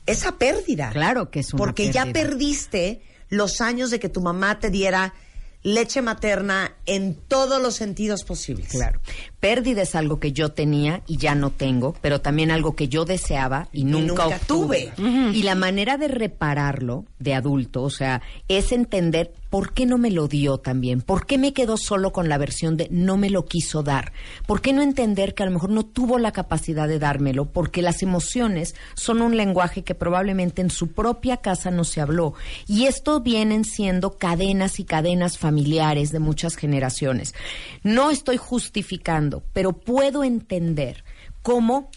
esa 0.09 0.33
pérdida? 0.33 0.91
Claro 0.91 1.31
que 1.31 1.41
es 1.41 1.53
una 1.53 1.59
Porque 1.59 1.91
ya 1.91 2.07
perdiste 2.07 3.03
los 3.29 3.61
años 3.61 3.91
de 3.91 4.01
que 4.01 4.09
tu 4.09 4.21
mamá 4.21 4.59
te 4.59 4.71
diera 4.71 5.15
leche 5.63 6.03
materna 6.03 6.73
en 6.87 7.15
todos 7.15 7.61
los 7.61 7.75
sentidos 7.75 8.25
posibles. 8.25 8.69
Claro. 8.69 9.01
Pérdida 9.41 9.83
es 9.83 9.95
algo 9.95 10.21
que 10.21 10.33
yo 10.33 10.51
tenía 10.51 11.03
y 11.07 11.17
ya 11.17 11.35
no 11.35 11.51
tengo, 11.51 11.95
pero 12.01 12.21
también 12.21 12.51
algo 12.51 12.77
que 12.77 12.89
yo 12.89 13.05
deseaba 13.05 13.69
y 13.73 13.85
nunca, 13.85 14.25
nunca 14.25 14.27
obtuve. 14.29 14.93
Y 14.97 15.43
la 15.43 15.55
manera 15.55 15.97
de 15.97 16.09
repararlo 16.09 17.05
de 17.19 17.35
adulto, 17.35 17.83
o 17.83 17.91
sea, 17.91 18.23
es 18.47 18.73
entender 18.73 19.33
por 19.51 19.73
qué 19.73 19.87
no 19.87 19.99
me 19.99 20.11
lo 20.11 20.29
dio 20.29 20.59
también, 20.59 21.01
por 21.01 21.27
qué 21.27 21.39
me 21.39 21.53
quedó 21.53 21.77
solo 21.77 22.13
con 22.13 22.29
la 22.29 22.39
versión 22.39 22.77
de 22.77 22.89
no 22.91 23.17
me 23.17 23.31
lo 23.31 23.47
quiso 23.47 23.83
dar, 23.83 24.13
por 24.47 24.61
qué 24.61 24.73
no 24.73 24.83
entender 24.83 25.35
que 25.35 25.43
a 25.43 25.47
lo 25.47 25.53
mejor 25.53 25.71
no 25.71 25.87
tuvo 25.87 26.19
la 26.19 26.33
capacidad 26.33 26.89
de 26.89 26.99
dármelo, 26.99 27.47
porque 27.47 27.83
las 27.83 28.03
emociones 28.03 28.75
son 28.95 29.23
un 29.23 29.37
lenguaje 29.37 29.83
que 29.83 29.95
probablemente 29.95 30.63
en 30.63 30.71
su 30.71 30.93
propia 30.93 31.39
casa 31.39 31.71
no 31.71 31.85
se 31.85 32.01
habló. 32.01 32.35
Y 32.67 32.85
esto 32.87 33.21
vienen 33.21 33.65
siendo 33.65 34.19
cadenas 34.19 34.81
y 34.81 34.85
cadenas 34.85 35.39
familiares 35.39 36.13
de 36.13 36.19
muchas 36.19 36.57
generaciones. 36.57 37.35
No 37.83 38.11
estoy 38.11 38.37
justificando, 38.37 39.43
pero 39.53 39.73
puedo 39.73 40.25
entender 40.25 41.05
cómo 41.43 41.91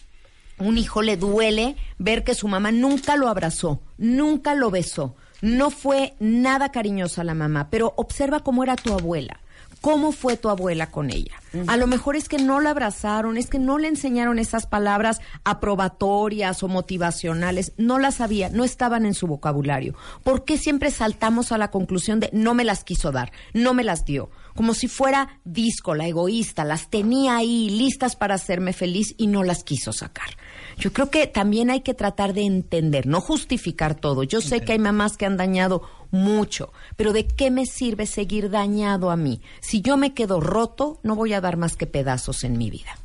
un 0.58 0.78
hijo 0.78 1.02
le 1.02 1.16
duele 1.16 1.76
ver 1.98 2.24
que 2.24 2.34
su 2.34 2.48
mamá 2.48 2.70
nunca 2.72 3.16
lo 3.16 3.28
abrazó, 3.28 3.80
nunca 3.98 4.54
lo 4.54 4.70
besó, 4.70 5.16
no 5.42 5.70
fue 5.70 6.14
nada 6.20 6.70
cariñosa 6.70 7.24
la 7.24 7.34
mamá, 7.34 7.68
pero 7.68 7.92
observa 7.96 8.40
cómo 8.40 8.62
era 8.62 8.76
tu 8.76 8.94
abuela. 8.94 9.40
¿Cómo 9.82 10.12
fue 10.12 10.36
tu 10.36 10.48
abuela 10.48 10.92
con 10.92 11.10
ella? 11.10 11.34
A 11.66 11.76
lo 11.76 11.88
mejor 11.88 12.14
es 12.14 12.28
que 12.28 12.38
no 12.38 12.60
la 12.60 12.70
abrazaron, 12.70 13.36
es 13.36 13.48
que 13.48 13.58
no 13.58 13.78
le 13.78 13.88
enseñaron 13.88 14.38
esas 14.38 14.66
palabras 14.66 15.20
aprobatorias 15.42 16.62
o 16.62 16.68
motivacionales, 16.68 17.72
no 17.78 17.98
las 17.98 18.14
sabía, 18.16 18.48
no 18.48 18.62
estaban 18.62 19.04
en 19.06 19.14
su 19.14 19.26
vocabulario. 19.26 19.96
¿Por 20.22 20.44
qué 20.44 20.56
siempre 20.56 20.92
saltamos 20.92 21.50
a 21.50 21.58
la 21.58 21.72
conclusión 21.72 22.20
de 22.20 22.30
no 22.32 22.54
me 22.54 22.62
las 22.62 22.84
quiso 22.84 23.10
dar, 23.10 23.32
no 23.54 23.74
me 23.74 23.82
las 23.82 24.04
dio? 24.04 24.30
Como 24.54 24.72
si 24.72 24.86
fuera 24.86 25.40
díscola, 25.44 26.06
egoísta, 26.06 26.64
las 26.64 26.88
tenía 26.88 27.36
ahí 27.36 27.68
listas 27.68 28.14
para 28.14 28.36
hacerme 28.36 28.72
feliz 28.72 29.16
y 29.18 29.26
no 29.26 29.42
las 29.42 29.64
quiso 29.64 29.92
sacar. 29.92 30.36
Yo 30.82 30.92
creo 30.92 31.10
que 31.10 31.28
también 31.28 31.70
hay 31.70 31.82
que 31.82 31.94
tratar 31.94 32.34
de 32.34 32.40
entender, 32.40 33.06
no 33.06 33.20
justificar 33.20 33.94
todo. 33.94 34.24
Yo 34.24 34.40
sé 34.40 34.62
que 34.62 34.72
hay 34.72 34.80
mamás 34.80 35.16
que 35.16 35.24
han 35.24 35.36
dañado 35.36 35.82
mucho, 36.10 36.72
pero 36.96 37.12
¿de 37.12 37.28
qué 37.28 37.52
me 37.52 37.66
sirve 37.66 38.04
seguir 38.04 38.50
dañado 38.50 39.12
a 39.12 39.16
mí? 39.16 39.40
Si 39.60 39.80
yo 39.80 39.96
me 39.96 40.12
quedo 40.12 40.40
roto, 40.40 40.98
no 41.04 41.14
voy 41.14 41.34
a 41.34 41.40
dar 41.40 41.56
más 41.56 41.76
que 41.76 41.86
pedazos 41.86 42.42
en 42.42 42.58
mi 42.58 42.68
vida. 42.68 42.98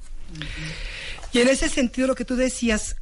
Y 1.31 1.37
en 1.37 1.49
ese 1.49 1.69
sentido, 1.69 2.07
lo 2.07 2.15
que 2.15 2.25
tú 2.25 2.35
decías, 2.35 2.95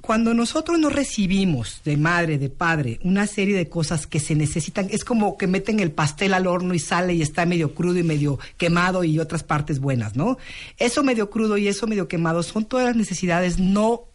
cuando 0.00 0.32
nosotros 0.32 0.78
no 0.78 0.88
recibimos 0.88 1.82
de 1.84 1.98
madre, 1.98 2.38
de 2.38 2.48
padre, 2.48 3.00
una 3.04 3.26
serie 3.26 3.54
de 3.54 3.68
cosas 3.68 4.06
que 4.06 4.20
se 4.20 4.34
necesitan, 4.34 4.88
es 4.90 5.04
como 5.04 5.36
que 5.36 5.46
meten 5.46 5.80
el 5.80 5.92
pastel 5.92 6.32
al 6.32 6.46
horno 6.46 6.72
y 6.72 6.78
sale 6.78 7.12
y 7.12 7.20
está 7.20 7.44
medio 7.44 7.74
crudo 7.74 7.98
y 7.98 8.04
medio 8.04 8.38
quemado 8.56 9.04
y 9.04 9.18
otras 9.18 9.42
partes 9.42 9.80
buenas, 9.80 10.16
¿no? 10.16 10.38
Eso 10.78 11.02
medio 11.02 11.28
crudo 11.28 11.58
y 11.58 11.68
eso 11.68 11.86
medio 11.86 12.08
quemado 12.08 12.42
son 12.42 12.64
todas 12.64 12.86
las 12.86 12.96
necesidades 12.96 13.58
no 13.58 14.13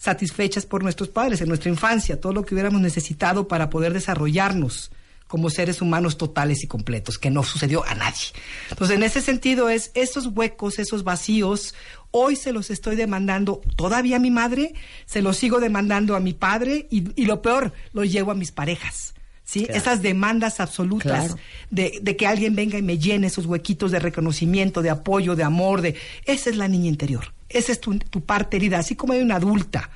satisfechas 0.00 0.64
por 0.64 0.82
nuestros 0.82 1.10
padres 1.10 1.42
en 1.42 1.48
nuestra 1.48 1.68
infancia, 1.70 2.18
todo 2.20 2.32
lo 2.32 2.42
que 2.44 2.54
hubiéramos 2.54 2.80
necesitado 2.80 3.46
para 3.46 3.68
poder 3.68 3.92
desarrollarnos 3.92 4.90
como 5.28 5.50
seres 5.50 5.80
humanos 5.80 6.16
totales 6.16 6.64
y 6.64 6.66
completos, 6.66 7.18
que 7.18 7.30
no 7.30 7.44
sucedió 7.44 7.84
a 7.86 7.94
nadie. 7.94 8.32
Entonces, 8.70 8.96
en 8.96 9.02
ese 9.04 9.20
sentido 9.20 9.68
es 9.68 9.92
esos 9.94 10.26
huecos, 10.26 10.78
esos 10.80 11.04
vacíos, 11.04 11.74
hoy 12.10 12.34
se 12.34 12.52
los 12.52 12.70
estoy 12.70 12.96
demandando 12.96 13.60
todavía 13.76 14.16
a 14.16 14.20
mi 14.20 14.30
madre, 14.32 14.72
se 15.06 15.22
los 15.22 15.36
sigo 15.36 15.60
demandando 15.60 16.16
a 16.16 16.20
mi 16.20 16.32
padre 16.32 16.88
y, 16.90 17.04
y 17.14 17.26
lo 17.26 17.42
peor, 17.42 17.72
lo 17.92 18.02
llevo 18.04 18.32
a 18.32 18.34
mis 18.34 18.50
parejas. 18.52 19.14
¿Sí? 19.44 19.66
Esas 19.68 20.00
demandas 20.00 20.60
absolutas 20.60 21.26
Claro. 21.26 21.36
de, 21.70 21.98
de 22.00 22.16
que 22.16 22.26
alguien 22.26 22.54
venga 22.54 22.78
y 22.78 22.82
me 22.82 22.98
llene 22.98 23.26
esos 23.26 23.46
huequitos 23.46 23.90
de 23.90 23.98
reconocimiento, 23.98 24.80
de 24.80 24.90
apoyo, 24.90 25.34
de 25.36 25.42
amor, 25.42 25.80
de 25.82 25.96
esa 26.24 26.50
es 26.50 26.56
la 26.56 26.68
niña 26.68 26.88
interior, 26.88 27.32
esa 27.50 27.72
es 27.72 27.80
tu, 27.80 27.98
parte 28.24 28.56
herida, 28.56 28.78
así 28.78 28.94
como 28.94 29.12
hay 29.12 29.20
una 29.20 29.36
adulta 29.36 29.90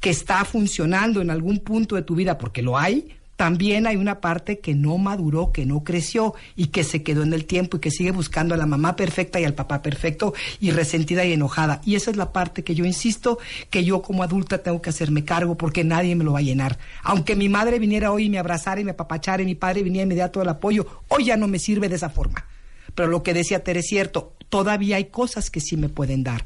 que 0.00 0.10
está 0.10 0.44
funcionando 0.44 1.22
en 1.22 1.30
algún 1.30 1.58
punto 1.60 1.96
de 1.96 2.02
tu 2.02 2.14
vida, 2.14 2.36
porque 2.36 2.60
lo 2.60 2.78
hay, 2.78 3.16
también 3.36 3.86
hay 3.86 3.96
una 3.96 4.20
parte 4.20 4.60
que 4.60 4.74
no 4.74 4.98
maduró, 4.98 5.50
que 5.50 5.66
no 5.66 5.82
creció 5.82 6.34
y 6.54 6.66
que 6.66 6.84
se 6.84 7.02
quedó 7.02 7.22
en 7.22 7.32
el 7.32 7.46
tiempo 7.46 7.78
y 7.78 7.80
que 7.80 7.90
sigue 7.90 8.12
buscando 8.12 8.54
a 8.54 8.58
la 8.58 8.66
mamá 8.66 8.94
perfecta 8.96 9.40
y 9.40 9.44
al 9.44 9.54
papá 9.54 9.82
perfecto 9.82 10.34
y 10.60 10.70
resentida 10.70 11.24
y 11.24 11.32
enojada. 11.32 11.80
Y 11.84 11.96
esa 11.96 12.10
es 12.10 12.16
la 12.16 12.32
parte 12.32 12.62
que 12.62 12.74
yo 12.74 12.84
insisto 12.84 13.38
que 13.70 13.82
yo 13.82 14.02
como 14.02 14.22
adulta 14.22 14.58
tengo 14.58 14.80
que 14.80 14.90
hacerme 14.90 15.24
cargo 15.24 15.56
porque 15.56 15.82
nadie 15.82 16.14
me 16.14 16.22
lo 16.22 16.34
va 16.34 16.40
a 16.40 16.42
llenar. 16.42 16.78
Aunque 17.02 17.34
mi 17.34 17.48
madre 17.48 17.78
viniera 17.78 18.12
hoy 18.12 18.26
y 18.26 18.30
me 18.30 18.38
abrazara 18.38 18.80
y 18.80 18.84
me 18.84 18.92
apapachara 18.92 19.42
y 19.42 19.46
mi 19.46 19.56
padre 19.56 19.82
viniera 19.82 20.04
y 20.04 20.08
me 20.08 20.14
diera 20.14 20.30
todo 20.30 20.44
el 20.44 20.50
apoyo, 20.50 20.86
hoy 21.08 21.24
ya 21.24 21.36
no 21.36 21.48
me 21.48 21.58
sirve 21.58 21.88
de 21.88 21.96
esa 21.96 22.10
forma. 22.10 22.46
Pero 22.94 23.08
lo 23.08 23.24
que 23.24 23.34
decía 23.34 23.64
Tere 23.64 23.80
es 23.80 23.86
cierto, 23.86 24.34
todavía 24.48 24.96
hay 24.96 25.06
cosas 25.06 25.50
que 25.50 25.60
sí 25.60 25.76
me 25.76 25.88
pueden 25.88 26.22
dar 26.22 26.44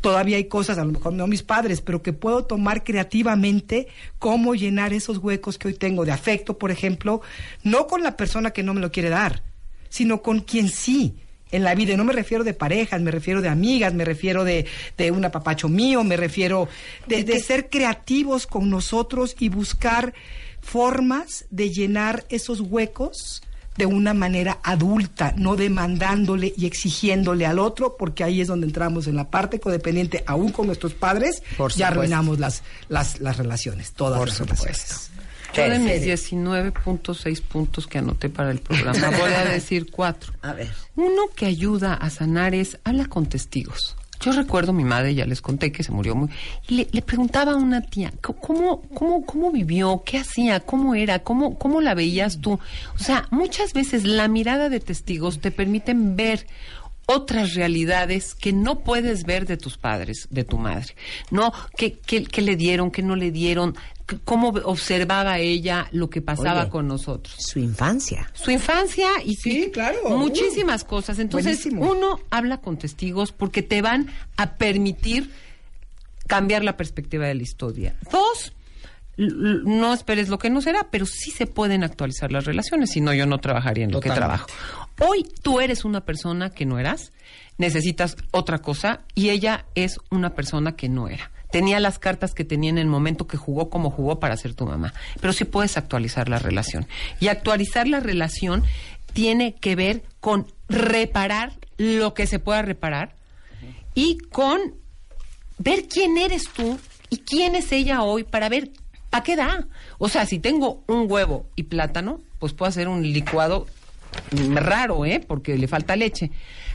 todavía 0.00 0.36
hay 0.36 0.44
cosas, 0.44 0.78
a 0.78 0.84
lo 0.84 0.92
mejor 0.92 1.12
no 1.12 1.26
mis 1.26 1.42
padres, 1.42 1.80
pero 1.80 2.02
que 2.02 2.12
puedo 2.12 2.44
tomar 2.44 2.84
creativamente 2.84 3.88
cómo 4.18 4.54
llenar 4.54 4.92
esos 4.92 5.18
huecos 5.18 5.58
que 5.58 5.68
hoy 5.68 5.74
tengo 5.74 6.04
de 6.04 6.12
afecto, 6.12 6.58
por 6.58 6.70
ejemplo, 6.70 7.20
no 7.62 7.86
con 7.86 8.02
la 8.02 8.16
persona 8.16 8.50
que 8.50 8.62
no 8.62 8.74
me 8.74 8.80
lo 8.80 8.92
quiere 8.92 9.08
dar, 9.08 9.42
sino 9.88 10.22
con 10.22 10.40
quien 10.40 10.68
sí 10.68 11.16
en 11.50 11.64
la 11.64 11.74
vida. 11.74 11.94
Y 11.94 11.96
no 11.96 12.04
me 12.04 12.12
refiero 12.12 12.44
de 12.44 12.54
parejas, 12.54 13.00
me 13.00 13.10
refiero 13.10 13.40
de 13.40 13.48
amigas, 13.48 13.94
me 13.94 14.04
refiero 14.04 14.44
de, 14.44 14.66
de 14.96 15.10
un 15.10 15.24
apapacho 15.24 15.68
mío, 15.68 16.04
me 16.04 16.16
refiero 16.16 16.68
de, 17.06 17.24
de 17.24 17.40
ser 17.40 17.68
creativos 17.70 18.46
con 18.46 18.70
nosotros 18.70 19.36
y 19.38 19.48
buscar 19.48 20.14
formas 20.60 21.46
de 21.50 21.70
llenar 21.70 22.24
esos 22.28 22.60
huecos 22.60 23.42
de 23.76 23.86
una 23.86 24.14
manera 24.14 24.58
adulta, 24.62 25.34
no 25.36 25.56
demandándole 25.56 26.52
y 26.56 26.66
exigiéndole 26.66 27.46
al 27.46 27.58
otro, 27.58 27.96
porque 27.98 28.24
ahí 28.24 28.40
es 28.40 28.48
donde 28.48 28.66
entramos 28.66 29.06
en 29.06 29.16
la 29.16 29.30
parte 29.30 29.60
codependiente, 29.60 30.24
aún 30.26 30.50
con 30.52 30.66
nuestros 30.66 30.94
padres, 30.94 31.42
Por 31.56 31.72
ya 31.72 31.88
arruinamos 31.88 32.38
las, 32.38 32.62
las, 32.88 33.20
las 33.20 33.36
relaciones, 33.36 33.92
todas 33.92 34.18
Por 34.18 34.28
las 34.28 34.36
supuesto. 34.38 34.64
relaciones. 34.64 35.10
Yo 35.54 35.62
de 35.70 35.78
mis 35.78 36.00
Serio. 36.00 36.14
19.6 36.14 37.42
puntos 37.42 37.86
que 37.86 37.98
anoté 37.98 38.28
para 38.28 38.50
el 38.50 38.58
programa, 38.58 39.10
voy 39.18 39.32
a 39.32 39.44
decir 39.44 39.90
cuatro. 39.90 40.32
A 40.42 40.52
ver. 40.52 40.70
Uno 40.96 41.22
que 41.34 41.46
ayuda 41.46 41.94
a 41.94 42.10
sanar 42.10 42.54
es 42.54 42.78
habla 42.84 43.06
con 43.06 43.26
testigos. 43.26 43.96
Yo 44.20 44.32
recuerdo 44.32 44.72
mi 44.72 44.82
madre, 44.84 45.14
ya 45.14 45.26
les 45.26 45.40
conté 45.40 45.70
que 45.72 45.82
se 45.82 45.92
murió 45.92 46.14
muy... 46.14 46.30
Y 46.68 46.74
le, 46.76 46.88
le 46.90 47.02
preguntaba 47.02 47.52
a 47.52 47.56
una 47.56 47.82
tía, 47.82 48.12
"¿Cómo- 48.22 48.40
¿cómo, 48.40 48.80
cómo, 48.94 49.26
¿cómo 49.26 49.52
vivió? 49.52 50.02
¿Qué 50.04 50.18
hacía? 50.18 50.60
¿Cómo 50.60 50.94
era? 50.94 51.18
¿Cómo, 51.20 51.58
¿Cómo 51.58 51.80
la 51.80 51.94
veías 51.94 52.38
tú? 52.40 52.52
O 52.94 52.98
sea, 52.98 53.26
muchas 53.30 53.72
veces 53.72 54.04
la 54.04 54.26
mirada 54.28 54.68
de 54.68 54.80
testigos 54.80 55.40
te 55.40 55.50
permiten 55.50 56.16
ver 56.16 56.46
otras 57.06 57.54
realidades 57.54 58.34
que 58.34 58.52
no 58.52 58.80
puedes 58.80 59.24
ver 59.24 59.46
de 59.46 59.56
tus 59.56 59.78
padres, 59.78 60.26
de 60.30 60.44
tu 60.44 60.58
madre, 60.58 60.94
¿no? 61.30 61.52
¿Qué, 61.76 61.92
qué, 61.92 62.24
qué 62.24 62.42
le 62.42 62.56
dieron, 62.56 62.90
qué 62.90 63.02
no 63.02 63.14
le 63.16 63.30
dieron? 63.30 63.76
¿Cómo 64.24 64.48
observaba 64.50 65.38
ella 65.38 65.88
lo 65.90 66.10
que 66.10 66.20
pasaba 66.22 66.62
Oye. 66.62 66.70
con 66.70 66.86
nosotros? 66.86 67.34
Su 67.38 67.58
infancia. 67.58 68.30
su 68.34 68.50
infancia 68.52 69.08
y 69.24 69.34
Sí, 69.34 69.70
claro. 69.72 69.98
muchísimas 70.10 70.84
cosas. 70.84 71.18
Entonces, 71.18 71.62
Buenísimo. 71.64 71.90
uno 71.90 72.20
habla 72.30 72.58
con 72.58 72.76
testigos 72.76 73.32
porque 73.32 73.62
te 73.62 73.82
van 73.82 74.08
a 74.36 74.54
permitir 74.56 75.30
cambiar 76.28 76.62
la 76.64 76.76
perspectiva 76.76 77.26
de 77.26 77.34
la 77.34 77.42
historia. 77.42 77.96
Dos, 78.12 78.52
no 79.16 79.92
esperes 79.94 80.28
lo 80.28 80.38
que 80.38 80.50
no 80.50 80.60
será, 80.60 80.88
pero 80.90 81.06
sí 81.06 81.30
se 81.30 81.46
pueden 81.46 81.82
actualizar 81.82 82.30
las 82.30 82.44
relaciones, 82.44 82.90
si 82.90 83.00
no 83.00 83.12
yo 83.14 83.26
no 83.26 83.38
trabajaría 83.38 83.84
en 83.84 83.92
lo 83.92 84.00
que 84.00 84.10
trabajo. 84.10 84.46
Hoy 85.00 85.24
tú 85.42 85.60
eres 85.60 85.84
una 85.84 86.04
persona 86.06 86.50
que 86.50 86.64
no 86.64 86.78
eras, 86.78 87.12
necesitas 87.58 88.16
otra 88.30 88.58
cosa 88.58 89.02
y 89.14 89.28
ella 89.28 89.66
es 89.74 89.98
una 90.10 90.34
persona 90.34 90.74
que 90.74 90.88
no 90.88 91.08
era. 91.08 91.30
Tenía 91.50 91.80
las 91.80 91.98
cartas 91.98 92.34
que 92.34 92.44
tenía 92.44 92.70
en 92.70 92.78
el 92.78 92.86
momento 92.86 93.26
que 93.26 93.36
jugó 93.36 93.68
como 93.68 93.90
jugó 93.90 94.20
para 94.20 94.36
ser 94.36 94.54
tu 94.54 94.66
mamá, 94.66 94.94
pero 95.20 95.32
sí 95.32 95.44
puedes 95.44 95.76
actualizar 95.76 96.28
la 96.28 96.38
relación. 96.38 96.86
Y 97.20 97.28
actualizar 97.28 97.86
la 97.86 98.00
relación 98.00 98.64
tiene 99.12 99.54
que 99.54 99.76
ver 99.76 100.02
con 100.20 100.46
reparar 100.68 101.52
lo 101.76 102.14
que 102.14 102.26
se 102.26 102.38
pueda 102.38 102.62
reparar 102.62 103.14
y 103.94 104.18
con 104.18 104.60
ver 105.58 105.88
quién 105.88 106.18
eres 106.18 106.48
tú 106.48 106.78
y 107.10 107.18
quién 107.18 107.54
es 107.54 107.70
ella 107.70 108.02
hoy 108.02 108.24
para 108.24 108.48
ver 108.48 108.70
¿a 109.10 109.22
qué 109.22 109.36
da? 109.36 109.66
O 109.98 110.08
sea, 110.08 110.26
si 110.26 110.38
tengo 110.38 110.84
un 110.86 111.10
huevo 111.10 111.48
y 111.54 111.64
plátano, 111.64 112.20
pues 112.38 112.52
puedo 112.52 112.68
hacer 112.68 112.88
un 112.88 113.02
licuado 113.02 113.66
raro, 114.54 115.04
¿eh? 115.04 115.20
Porque 115.26 115.56
le 115.56 115.68
falta 115.68 115.96
leche. 115.96 116.30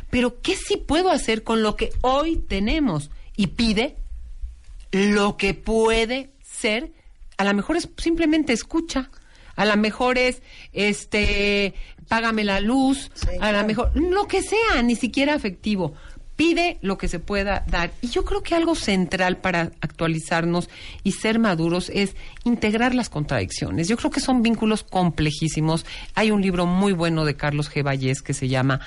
Pero 0.10 0.42
¿qué 0.42 0.56
sí 0.56 0.78
puedo 0.78 1.10
hacer 1.10 1.44
con 1.44 1.64
lo 1.64 1.76
que 1.76 1.92
hoy 2.02 2.38
tenemos? 2.38 3.12
Y 3.36 3.48
pide 3.48 3.96
lo 4.92 5.38
que 5.38 5.54
puede 5.54 6.32
ser, 6.44 6.92
a 7.38 7.44
lo 7.44 7.54
mejor 7.54 7.78
es 7.78 7.90
simplemente 7.98 8.54
escucha, 8.54 9.10
a 9.56 9.66
lo 9.66 9.78
mejor 9.78 10.18
es, 10.18 10.42
este, 10.74 11.74
págame 12.08 12.44
la 12.44 12.60
luz, 12.60 13.10
a 13.40 13.52
lo 13.52 13.66
mejor, 13.66 13.92
lo 13.96 14.28
que 14.28 14.42
sea, 14.42 14.82
ni 14.84 14.96
siquiera 14.96 15.34
afectivo. 15.34 15.94
Pide 16.42 16.80
lo 16.82 16.98
que 16.98 17.08
se 17.08 17.20
pueda 17.20 17.64
dar. 17.68 17.92
Y 18.02 18.08
yo 18.08 18.26
creo 18.26 18.42
que 18.42 18.56
algo 18.56 18.74
central 18.74 19.38
para 19.38 19.74
actualizarnos 19.80 20.72
y 21.04 21.12
ser 21.12 21.38
maduros 21.38 21.92
es 21.94 22.16
integrar 22.46 22.96
las 22.96 23.10
contradicciones. 23.10 23.88
Yo 23.88 23.96
creo 23.96 24.10
que 24.10 24.22
son 24.22 24.42
vínculos 24.42 24.82
complejísimos. 24.82 25.86
Hay 26.16 26.32
un 26.32 26.42
libro 26.42 26.66
muy 26.66 26.94
bueno 26.94 27.26
de 27.26 27.36
Carlos 27.36 27.72
G. 27.72 27.84
Vallés 27.86 28.24
que 28.24 28.34
se 28.34 28.48
llama 28.48 28.80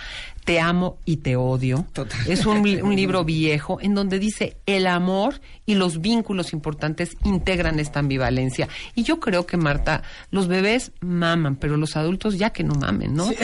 Te 0.45 0.61
amo 0.61 0.99
y 1.07 1.17
te 1.19 1.37
odio. 1.37 1.87
Es 2.27 2.45
un, 2.45 2.63
li- 2.63 2.81
un 2.83 2.95
libro 2.95 3.25
viejo 3.25 3.79
en 3.81 3.95
donde 3.95 4.19
dice 4.19 4.59
el 4.67 4.87
amor 4.87 5.41
y 5.65 5.75
los 5.75 6.03
vínculos 6.03 6.53
importantes 6.53 7.17
integran 7.25 7.81
esta 7.81 8.01
ambivalencia. 8.01 8.69
Y 8.95 9.05
yo 9.05 9.21
creo 9.21 9.47
que, 9.47 9.57
Marta, 9.57 10.03
los 10.31 10.47
bebés 10.47 10.93
maman, 11.01 11.57
pero 11.57 11.79
los 11.79 11.97
adultos 11.97 12.37
ya 12.37 12.51
que 12.51 12.63
no 12.63 12.75
mamen, 12.75 13.15
¿no? 13.15 13.31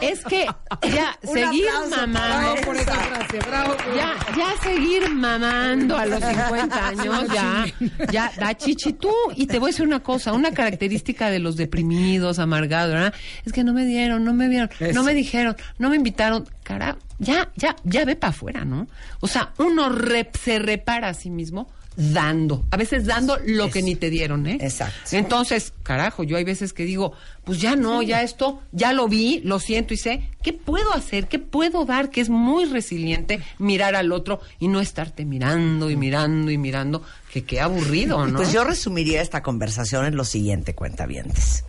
Es 0.00 0.22
que 0.24 0.46
ya 0.92 1.18
Un 1.22 1.34
seguir 1.34 1.64
mamando. 1.90 2.18
esa. 2.18 2.38
Bravo 2.38 2.56
por 2.64 2.76
esa 2.76 2.94
frase, 2.94 3.38
bravo 3.48 3.76
por 3.76 3.96
Ya, 3.96 4.14
ya 4.36 4.62
seguir 4.62 5.10
mamando 5.10 5.96
a 5.96 6.06
los 6.06 6.20
50 6.24 6.88
años, 6.88 7.26
ya, 7.34 7.66
ya 8.12 8.32
da 8.38 8.54
chichi 8.56 8.92
tú. 8.92 9.10
Y 9.34 9.46
te 9.46 9.58
voy 9.58 9.68
a 9.68 9.72
decir 9.72 9.86
una 9.86 10.00
cosa, 10.00 10.32
una 10.32 10.52
característica 10.52 11.30
de 11.30 11.38
los 11.40 11.56
deprimidos, 11.56 12.38
amargados, 12.38 12.94
¿verdad? 12.94 13.14
Es 13.44 13.52
que 13.52 13.64
no 13.64 13.72
me 13.72 13.84
dieron, 13.84 14.24
no 14.24 14.32
me 14.34 14.48
vieron, 14.66 14.70
Eso. 14.80 14.92
no 14.94 15.04
me 15.04 15.14
dijeron, 15.14 15.56
no 15.78 15.90
me 15.90 15.96
invitaron. 15.96 16.48
Cara, 16.62 16.96
ya, 17.18 17.50
ya, 17.56 17.76
ya 17.84 18.04
ve 18.04 18.16
para 18.16 18.30
afuera, 18.30 18.64
¿no? 18.64 18.86
O 19.20 19.26
sea, 19.28 19.52
uno 19.58 19.88
rep- 19.90 20.36
se 20.36 20.58
repara 20.58 21.08
a 21.08 21.14
sí 21.14 21.30
mismo 21.30 21.68
dando, 22.00 22.64
a 22.70 22.76
veces 22.76 23.06
dando 23.06 23.36
lo 23.44 23.70
que 23.70 23.82
ni 23.82 23.96
te 23.96 24.08
dieron, 24.08 24.46
¿eh? 24.46 24.58
Exacto. 24.60 24.94
Entonces, 25.16 25.72
carajo, 25.82 26.22
yo 26.22 26.36
hay 26.36 26.44
veces 26.44 26.72
que 26.72 26.84
digo, 26.84 27.12
pues 27.42 27.60
ya 27.60 27.74
no, 27.74 28.02
ya 28.02 28.22
esto, 28.22 28.62
ya 28.70 28.92
lo 28.92 29.08
vi, 29.08 29.40
lo 29.42 29.58
siento 29.58 29.94
y 29.94 29.96
sé, 29.96 30.30
¿qué 30.40 30.52
puedo 30.52 30.92
hacer? 30.94 31.26
¿Qué 31.26 31.40
puedo 31.40 31.84
dar? 31.86 32.10
Que 32.10 32.20
es 32.20 32.28
muy 32.28 32.66
resiliente 32.66 33.40
mirar 33.58 33.96
al 33.96 34.12
otro 34.12 34.40
y 34.60 34.68
no 34.68 34.80
estarte 34.80 35.24
mirando 35.24 35.90
y 35.90 35.96
mirando 35.96 36.52
y 36.52 36.58
mirando, 36.58 37.02
que 37.32 37.42
qué 37.42 37.60
aburrido, 37.60 38.24
¿no? 38.28 38.36
Pues 38.36 38.52
yo 38.52 38.62
resumiría 38.62 39.20
esta 39.20 39.42
conversación 39.42 40.04
en 40.06 40.14
lo 40.14 40.24
siguiente, 40.24 40.76
cuentavientes. 40.76 41.64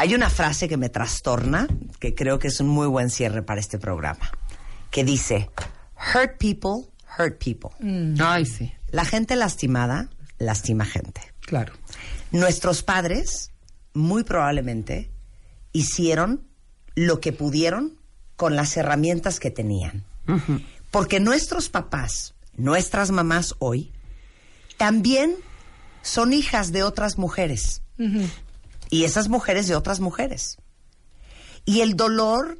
Hay 0.00 0.14
una 0.14 0.30
frase 0.30 0.66
que 0.66 0.78
me 0.78 0.88
trastorna, 0.88 1.68
que 1.98 2.14
creo 2.14 2.38
que 2.38 2.48
es 2.48 2.58
un 2.60 2.68
muy 2.68 2.86
buen 2.86 3.10
cierre 3.10 3.42
para 3.42 3.60
este 3.60 3.78
programa, 3.78 4.30
que 4.90 5.04
dice, 5.04 5.50
hurt 6.14 6.38
people, 6.38 6.90
hurt 7.18 7.36
people. 7.36 7.68
Ay, 8.18 8.46
sí. 8.46 8.72
La 8.92 9.04
gente 9.04 9.36
lastimada, 9.36 10.08
lastima 10.38 10.86
gente. 10.86 11.20
Claro. 11.40 11.74
Nuestros 12.30 12.82
padres, 12.82 13.52
muy 13.92 14.24
probablemente, 14.24 15.10
hicieron 15.74 16.48
lo 16.94 17.20
que 17.20 17.34
pudieron 17.34 17.98
con 18.36 18.56
las 18.56 18.78
herramientas 18.78 19.38
que 19.38 19.50
tenían. 19.50 20.06
Porque 20.90 21.20
nuestros 21.20 21.68
papás, 21.68 22.32
nuestras 22.56 23.10
mamás 23.10 23.54
hoy, 23.58 23.92
también 24.78 25.34
son 26.00 26.32
hijas 26.32 26.72
de 26.72 26.84
otras 26.84 27.18
mujeres. 27.18 27.82
Y 28.90 29.04
esas 29.04 29.28
mujeres 29.28 29.68
de 29.68 29.76
otras 29.76 30.00
mujeres. 30.00 30.58
Y 31.64 31.80
el 31.80 31.96
dolor 31.96 32.58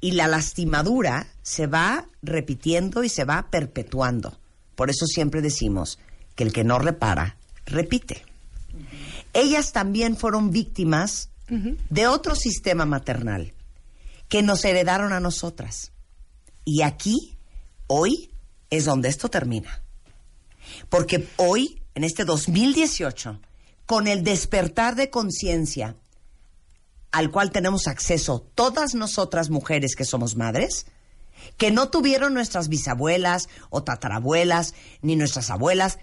y 0.00 0.12
la 0.12 0.28
lastimadura 0.28 1.26
se 1.42 1.66
va 1.66 2.06
repitiendo 2.22 3.04
y 3.04 3.08
se 3.08 3.24
va 3.24 3.48
perpetuando. 3.50 4.38
Por 4.74 4.90
eso 4.90 5.06
siempre 5.06 5.42
decimos 5.42 5.98
que 6.34 6.44
el 6.44 6.52
que 6.52 6.64
no 6.64 6.78
repara, 6.78 7.36
repite. 7.66 8.24
Ellas 9.32 9.72
también 9.72 10.16
fueron 10.16 10.50
víctimas 10.50 11.30
de 11.90 12.06
otro 12.06 12.34
sistema 12.34 12.86
maternal 12.86 13.52
que 14.28 14.42
nos 14.42 14.64
heredaron 14.64 15.12
a 15.12 15.20
nosotras. 15.20 15.92
Y 16.64 16.82
aquí, 16.82 17.36
hoy, 17.86 18.30
es 18.70 18.86
donde 18.86 19.08
esto 19.08 19.28
termina. 19.28 19.82
Porque 20.88 21.28
hoy, 21.36 21.82
en 21.94 22.04
este 22.04 22.24
2018, 22.24 23.38
con 23.86 24.06
el 24.06 24.24
despertar 24.24 24.94
de 24.94 25.10
conciencia 25.10 25.96
al 27.12 27.30
cual 27.30 27.50
tenemos 27.52 27.86
acceso 27.88 28.40
todas 28.54 28.94
nosotras 28.94 29.50
mujeres 29.50 29.94
que 29.94 30.06
somos 30.06 30.34
madres, 30.34 30.86
que 31.58 31.70
no 31.70 31.90
tuvieron 31.90 32.34
nuestras 32.34 32.68
bisabuelas 32.68 33.48
o 33.68 33.82
tatarabuelas, 33.82 34.74
ni 35.02 35.14
nuestras 35.14 35.50
abuelas, 35.50 35.98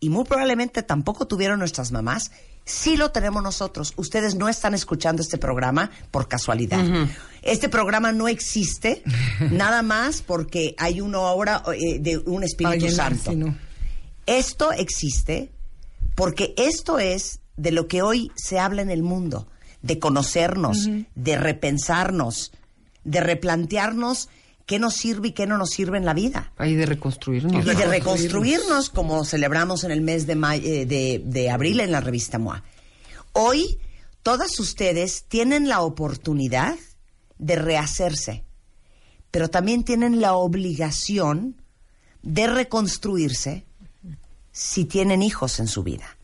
y 0.00 0.10
muy 0.10 0.24
probablemente 0.24 0.82
tampoco 0.82 1.28
tuvieron 1.28 1.60
nuestras 1.60 1.92
mamás, 1.92 2.32
sí 2.64 2.96
lo 2.96 3.12
tenemos 3.12 3.40
nosotros. 3.40 3.92
Ustedes 3.96 4.34
no 4.34 4.48
están 4.48 4.74
escuchando 4.74 5.22
este 5.22 5.38
programa 5.38 5.92
por 6.10 6.26
casualidad. 6.26 6.84
Este 7.42 7.68
programa 7.68 8.10
no 8.10 8.26
existe 8.26 9.04
nada 9.52 9.82
más 9.82 10.22
porque 10.22 10.74
hay 10.76 11.00
una 11.00 11.20
obra 11.20 11.62
eh, 11.72 12.00
de 12.00 12.18
un 12.18 12.42
Espíritu 12.42 12.90
Santo. 12.90 13.32
no. 13.32 13.56
Esto 14.26 14.72
existe 14.72 15.50
porque 16.14 16.54
esto 16.56 16.98
es 16.98 17.40
de 17.56 17.72
lo 17.72 17.88
que 17.88 18.02
hoy 18.02 18.30
se 18.34 18.58
habla 18.58 18.82
en 18.82 18.90
el 18.90 19.02
mundo, 19.02 19.48
de 19.82 19.98
conocernos, 19.98 20.88
de 21.14 21.36
repensarnos, 21.36 22.52
de 23.04 23.20
replantearnos 23.20 24.28
qué 24.66 24.78
nos 24.78 24.94
sirve 24.94 25.28
y 25.28 25.32
qué 25.32 25.46
no 25.46 25.58
nos 25.58 25.70
sirve 25.70 25.98
en 25.98 26.04
la 26.04 26.14
vida. 26.14 26.52
Ahí 26.56 26.74
de 26.74 26.86
reconstruirnos. 26.86 27.64
Y 27.64 27.74
de 27.74 27.86
reconstruirnos 27.86 28.90
como 28.90 29.24
celebramos 29.24 29.84
en 29.84 29.90
el 29.90 30.00
mes 30.00 30.26
de, 30.26 30.34
eh, 30.34 30.86
de, 30.86 31.22
de 31.24 31.50
abril 31.50 31.80
en 31.80 31.92
la 31.92 32.00
revista 32.00 32.38
MOA. 32.38 32.62
Hoy, 33.32 33.78
todas 34.22 34.58
ustedes 34.60 35.24
tienen 35.28 35.68
la 35.68 35.80
oportunidad 35.80 36.76
de 37.38 37.56
rehacerse, 37.56 38.44
pero 39.30 39.50
también 39.50 39.84
tienen 39.84 40.20
la 40.20 40.34
obligación 40.34 41.56
de 42.22 42.46
reconstruirse 42.46 43.66
si 44.52 44.84
tienen 44.84 45.22
hijos 45.22 45.58
en 45.58 45.66
su 45.66 45.82
vida, 45.82 46.16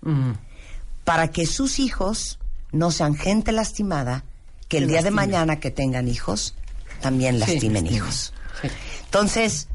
para 1.05 1.29
que 1.29 1.47
sus 1.47 1.79
hijos 1.79 2.39
no 2.71 2.91
sean 2.91 3.15
gente 3.15 3.53
lastimada, 3.53 4.25
que 4.69 4.79
el 4.79 4.89
día 4.89 5.03
de 5.03 5.11
mañana 5.11 5.61
que 5.61 5.71
tengan 5.71 6.09
hijos, 6.09 6.55
también 7.01 7.41
lastimen 7.41 7.87
hijos. 7.87 8.35
Sí. 8.61 8.69
Entonces, 9.05 9.69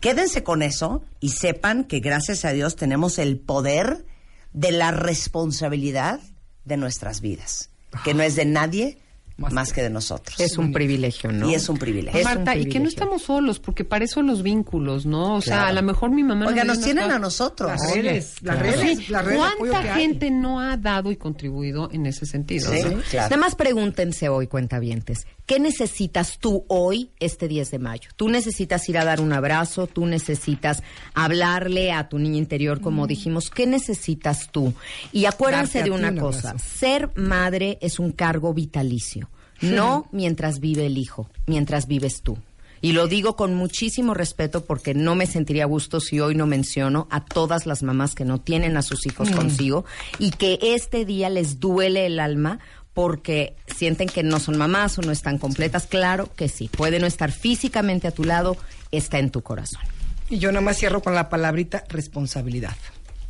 quédense 0.00 0.42
con 0.42 0.62
eso 0.62 1.04
y 1.20 1.30
sepan 1.30 1.84
que 1.84 2.00
gracias 2.00 2.44
a 2.44 2.50
Dios 2.50 2.74
tenemos 2.74 3.18
el 3.18 3.38
poder 3.38 4.04
de 4.52 4.72
la 4.72 4.90
responsabilidad 4.90 6.20
de 6.64 6.76
nuestras 6.76 7.20
vidas, 7.20 7.70
que 8.02 8.14
no 8.14 8.22
es 8.22 8.34
de 8.34 8.44
nadie 8.44 8.98
Más 9.38 9.52
más, 9.52 9.72
que- 9.72 9.82
de 9.82 9.90
nosotros. 9.90 10.38
Es 10.40 10.58
un 10.58 10.72
privilegio, 10.72 11.30
¿no? 11.32 11.48
Y 11.48 11.54
es 11.54 11.68
un 11.68 11.78
privilegio. 11.78 12.18
Un 12.20 12.24
Marta, 12.24 12.56
y 12.56 12.66
que 12.66 12.80
no 12.80 12.88
estamos 12.88 13.22
solos, 13.22 13.60
porque 13.60 13.84
para 13.84 14.04
eso 14.04 14.20
los 14.20 14.42
vínculos, 14.42 15.06
¿no? 15.06 15.36
O 15.36 15.40
sea, 15.40 15.68
a 15.68 15.72
lo 15.72 15.82
mejor 15.82 16.10
mi 16.10 16.24
mamá... 16.24 16.46
Oiga, 16.48 16.64
nos 16.64 16.80
tienen 16.80 17.10
a 17.10 17.18
nosotros. 17.20 17.70
Las 17.70 17.94
redes, 17.94 18.34
las 18.42 18.56
claro. 18.56 18.60
redes, 18.76 18.98
Sí, 18.98 19.06
las 19.12 19.24
redes 19.24 19.40
de 19.40 19.46
apoyo 19.46 19.72
¿Cuánta 19.72 19.94
hay. 19.94 20.00
gente 20.02 20.30
no 20.32 20.60
ha 20.60 20.76
dado 20.76 21.12
y 21.12 21.16
contribuido 21.16 21.88
en 21.92 22.06
ese 22.06 22.26
sentido? 22.26 22.70
Sí, 22.72 22.82
no? 22.82 23.00
claro. 23.10 23.30
Nada 23.30 23.36
más 23.36 23.54
pregúntense 23.54 24.28
hoy, 24.28 24.48
cuentavientes, 24.48 25.26
¿qué 25.48 25.58
necesitas 25.58 26.38
tú 26.38 26.66
hoy, 26.68 27.10
este 27.18 27.48
10 27.48 27.70
de 27.70 27.78
mayo? 27.78 28.10
Tú 28.16 28.28
necesitas 28.28 28.86
ir 28.90 28.98
a 28.98 29.04
dar 29.04 29.20
un 29.20 29.32
abrazo, 29.32 29.86
tú 29.86 30.04
necesitas 30.04 30.82
hablarle 31.14 31.90
a 31.90 32.08
tu 32.08 32.18
niña 32.18 32.36
interior, 32.36 32.82
como 32.82 33.06
dijimos, 33.06 33.48
¿qué 33.48 33.66
necesitas 33.66 34.52
tú? 34.52 34.74
Y 35.10 35.24
acuérdense 35.24 35.78
Darte 35.78 35.90
de 35.90 35.96
una 35.96 36.10
un 36.10 36.18
cosa, 36.18 36.56
ser 36.58 37.10
madre 37.16 37.78
es 37.80 37.98
un 37.98 38.12
cargo 38.12 38.52
vitalicio, 38.52 39.30
no 39.62 40.06
mientras 40.12 40.60
vive 40.60 40.84
el 40.84 40.98
hijo, 40.98 41.30
mientras 41.46 41.88
vives 41.88 42.20
tú. 42.20 42.36
Y 42.80 42.92
lo 42.92 43.08
digo 43.08 43.34
con 43.34 43.54
muchísimo 43.54 44.14
respeto 44.14 44.64
porque 44.64 44.94
no 44.94 45.14
me 45.14 45.26
sentiría 45.26 45.64
a 45.64 45.66
gusto 45.66 46.00
si 46.00 46.20
hoy 46.20 46.34
no 46.34 46.46
menciono 46.46 47.08
a 47.10 47.24
todas 47.24 47.66
las 47.66 47.82
mamás 47.82 48.14
que 48.14 48.24
no 48.24 48.38
tienen 48.38 48.76
a 48.76 48.82
sus 48.82 49.06
hijos 49.06 49.30
consigo 49.30 49.84
y 50.18 50.30
que 50.30 50.58
este 50.62 51.04
día 51.04 51.28
les 51.28 51.58
duele 51.58 52.06
el 52.06 52.20
alma 52.20 52.60
porque 52.98 53.54
sienten 53.68 54.08
que 54.08 54.24
no 54.24 54.40
son 54.40 54.58
mamás 54.58 54.98
o 54.98 55.02
no 55.02 55.12
están 55.12 55.38
completas. 55.38 55.86
Claro 55.86 56.28
que 56.34 56.48
sí, 56.48 56.66
puede 56.66 56.98
no 56.98 57.06
estar 57.06 57.30
físicamente 57.30 58.08
a 58.08 58.10
tu 58.10 58.24
lado, 58.24 58.56
está 58.90 59.20
en 59.20 59.30
tu 59.30 59.40
corazón. 59.40 59.82
Y 60.28 60.40
yo 60.40 60.50
nada 60.50 60.62
más 60.62 60.78
cierro 60.78 61.00
con 61.00 61.14
la 61.14 61.28
palabrita 61.28 61.84
responsabilidad. 61.88 62.74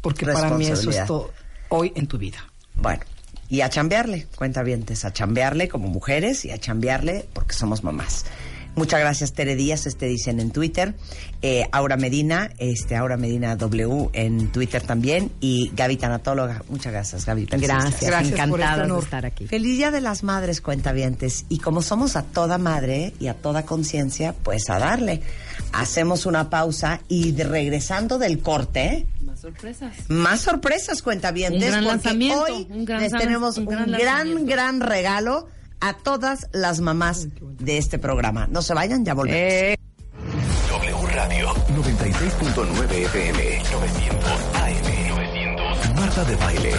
Porque 0.00 0.24
para 0.24 0.52
mí 0.52 0.66
eso 0.68 0.88
es 0.88 1.04
todo 1.04 1.34
hoy 1.68 1.92
en 1.96 2.06
tu 2.06 2.16
vida. 2.16 2.38
Bueno, 2.76 3.02
Y 3.50 3.60
a 3.60 3.68
chambearle, 3.68 4.26
cuenta 4.36 4.62
vientes, 4.62 5.04
a 5.04 5.12
chambearle 5.12 5.68
como 5.68 5.88
mujeres 5.88 6.46
y 6.46 6.50
a 6.50 6.56
chambearle 6.56 7.28
porque 7.34 7.52
somos 7.52 7.84
mamás. 7.84 8.24
Muchas 8.78 9.00
gracias, 9.00 9.32
Tere 9.32 9.56
Díaz, 9.56 9.86
este 9.86 10.06
dicen 10.06 10.38
en 10.40 10.50
Twitter. 10.52 10.94
Eh, 11.42 11.68
Aura 11.72 11.96
Medina, 11.96 12.50
este, 12.58 12.96
Aura 12.96 13.16
Medina 13.16 13.56
W 13.56 14.08
en 14.12 14.52
Twitter 14.52 14.80
también. 14.82 15.30
Y 15.40 15.70
Gaby 15.74 15.96
Tanatóloga. 15.96 16.62
Muchas 16.68 16.92
gracias, 16.92 17.26
Gaby. 17.26 17.46
Gracias, 17.46 18.00
Gracias 18.00 18.30
por 18.48 18.60
encantada 18.60 18.82
este 18.84 18.92
de 18.94 18.98
estar 19.00 19.26
aquí. 19.26 19.46
Feliz 19.48 19.76
Día 19.76 19.90
de 19.90 20.00
las 20.00 20.22
Madres, 20.22 20.60
cuentavientes. 20.60 21.44
Y 21.48 21.58
como 21.58 21.82
somos 21.82 22.16
a 22.16 22.22
toda 22.22 22.56
madre 22.56 23.12
y 23.18 23.26
a 23.26 23.34
toda 23.34 23.64
conciencia, 23.66 24.32
pues 24.42 24.70
a 24.70 24.78
darle. 24.78 25.20
Hacemos 25.72 26.24
una 26.24 26.48
pausa 26.48 27.00
y 27.08 27.32
de- 27.32 27.44
regresando 27.44 28.18
del 28.18 28.38
corte, 28.40 29.06
Más 29.20 29.40
sorpresas. 29.40 29.94
más 30.08 30.40
sorpresas, 30.40 31.02
cuentavientes. 31.02 31.62
Un 31.62 31.68
gran 31.70 31.84
porque 31.84 31.88
lanzamiento, 32.04 32.44
hoy 32.44 32.66
un 32.70 32.84
gran 32.84 33.00
les 33.02 33.12
tenemos 33.12 33.58
un 33.58 33.66
un 33.68 33.74
gran 33.74 34.46
gran 34.46 34.80
regalo 34.80 35.48
a 35.80 35.94
todas 35.94 36.48
las 36.52 36.80
mamás 36.80 37.28
de 37.40 37.78
este 37.78 37.98
programa. 37.98 38.46
No 38.50 38.62
se 38.62 38.74
vayan, 38.74 39.04
ya 39.04 39.14
volvemos. 39.14 39.52
Eh. 39.52 39.76
W 40.70 41.06
Radio 41.14 41.54
96.9 41.54 42.92
FM 42.92 43.62
900 43.72 44.32
AM 44.54 45.08
900 45.08 45.94
Marta 45.94 46.24
de 46.24 46.36
baile. 46.36 46.72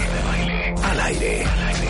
Al 0.82 1.00
aire. 1.00 1.89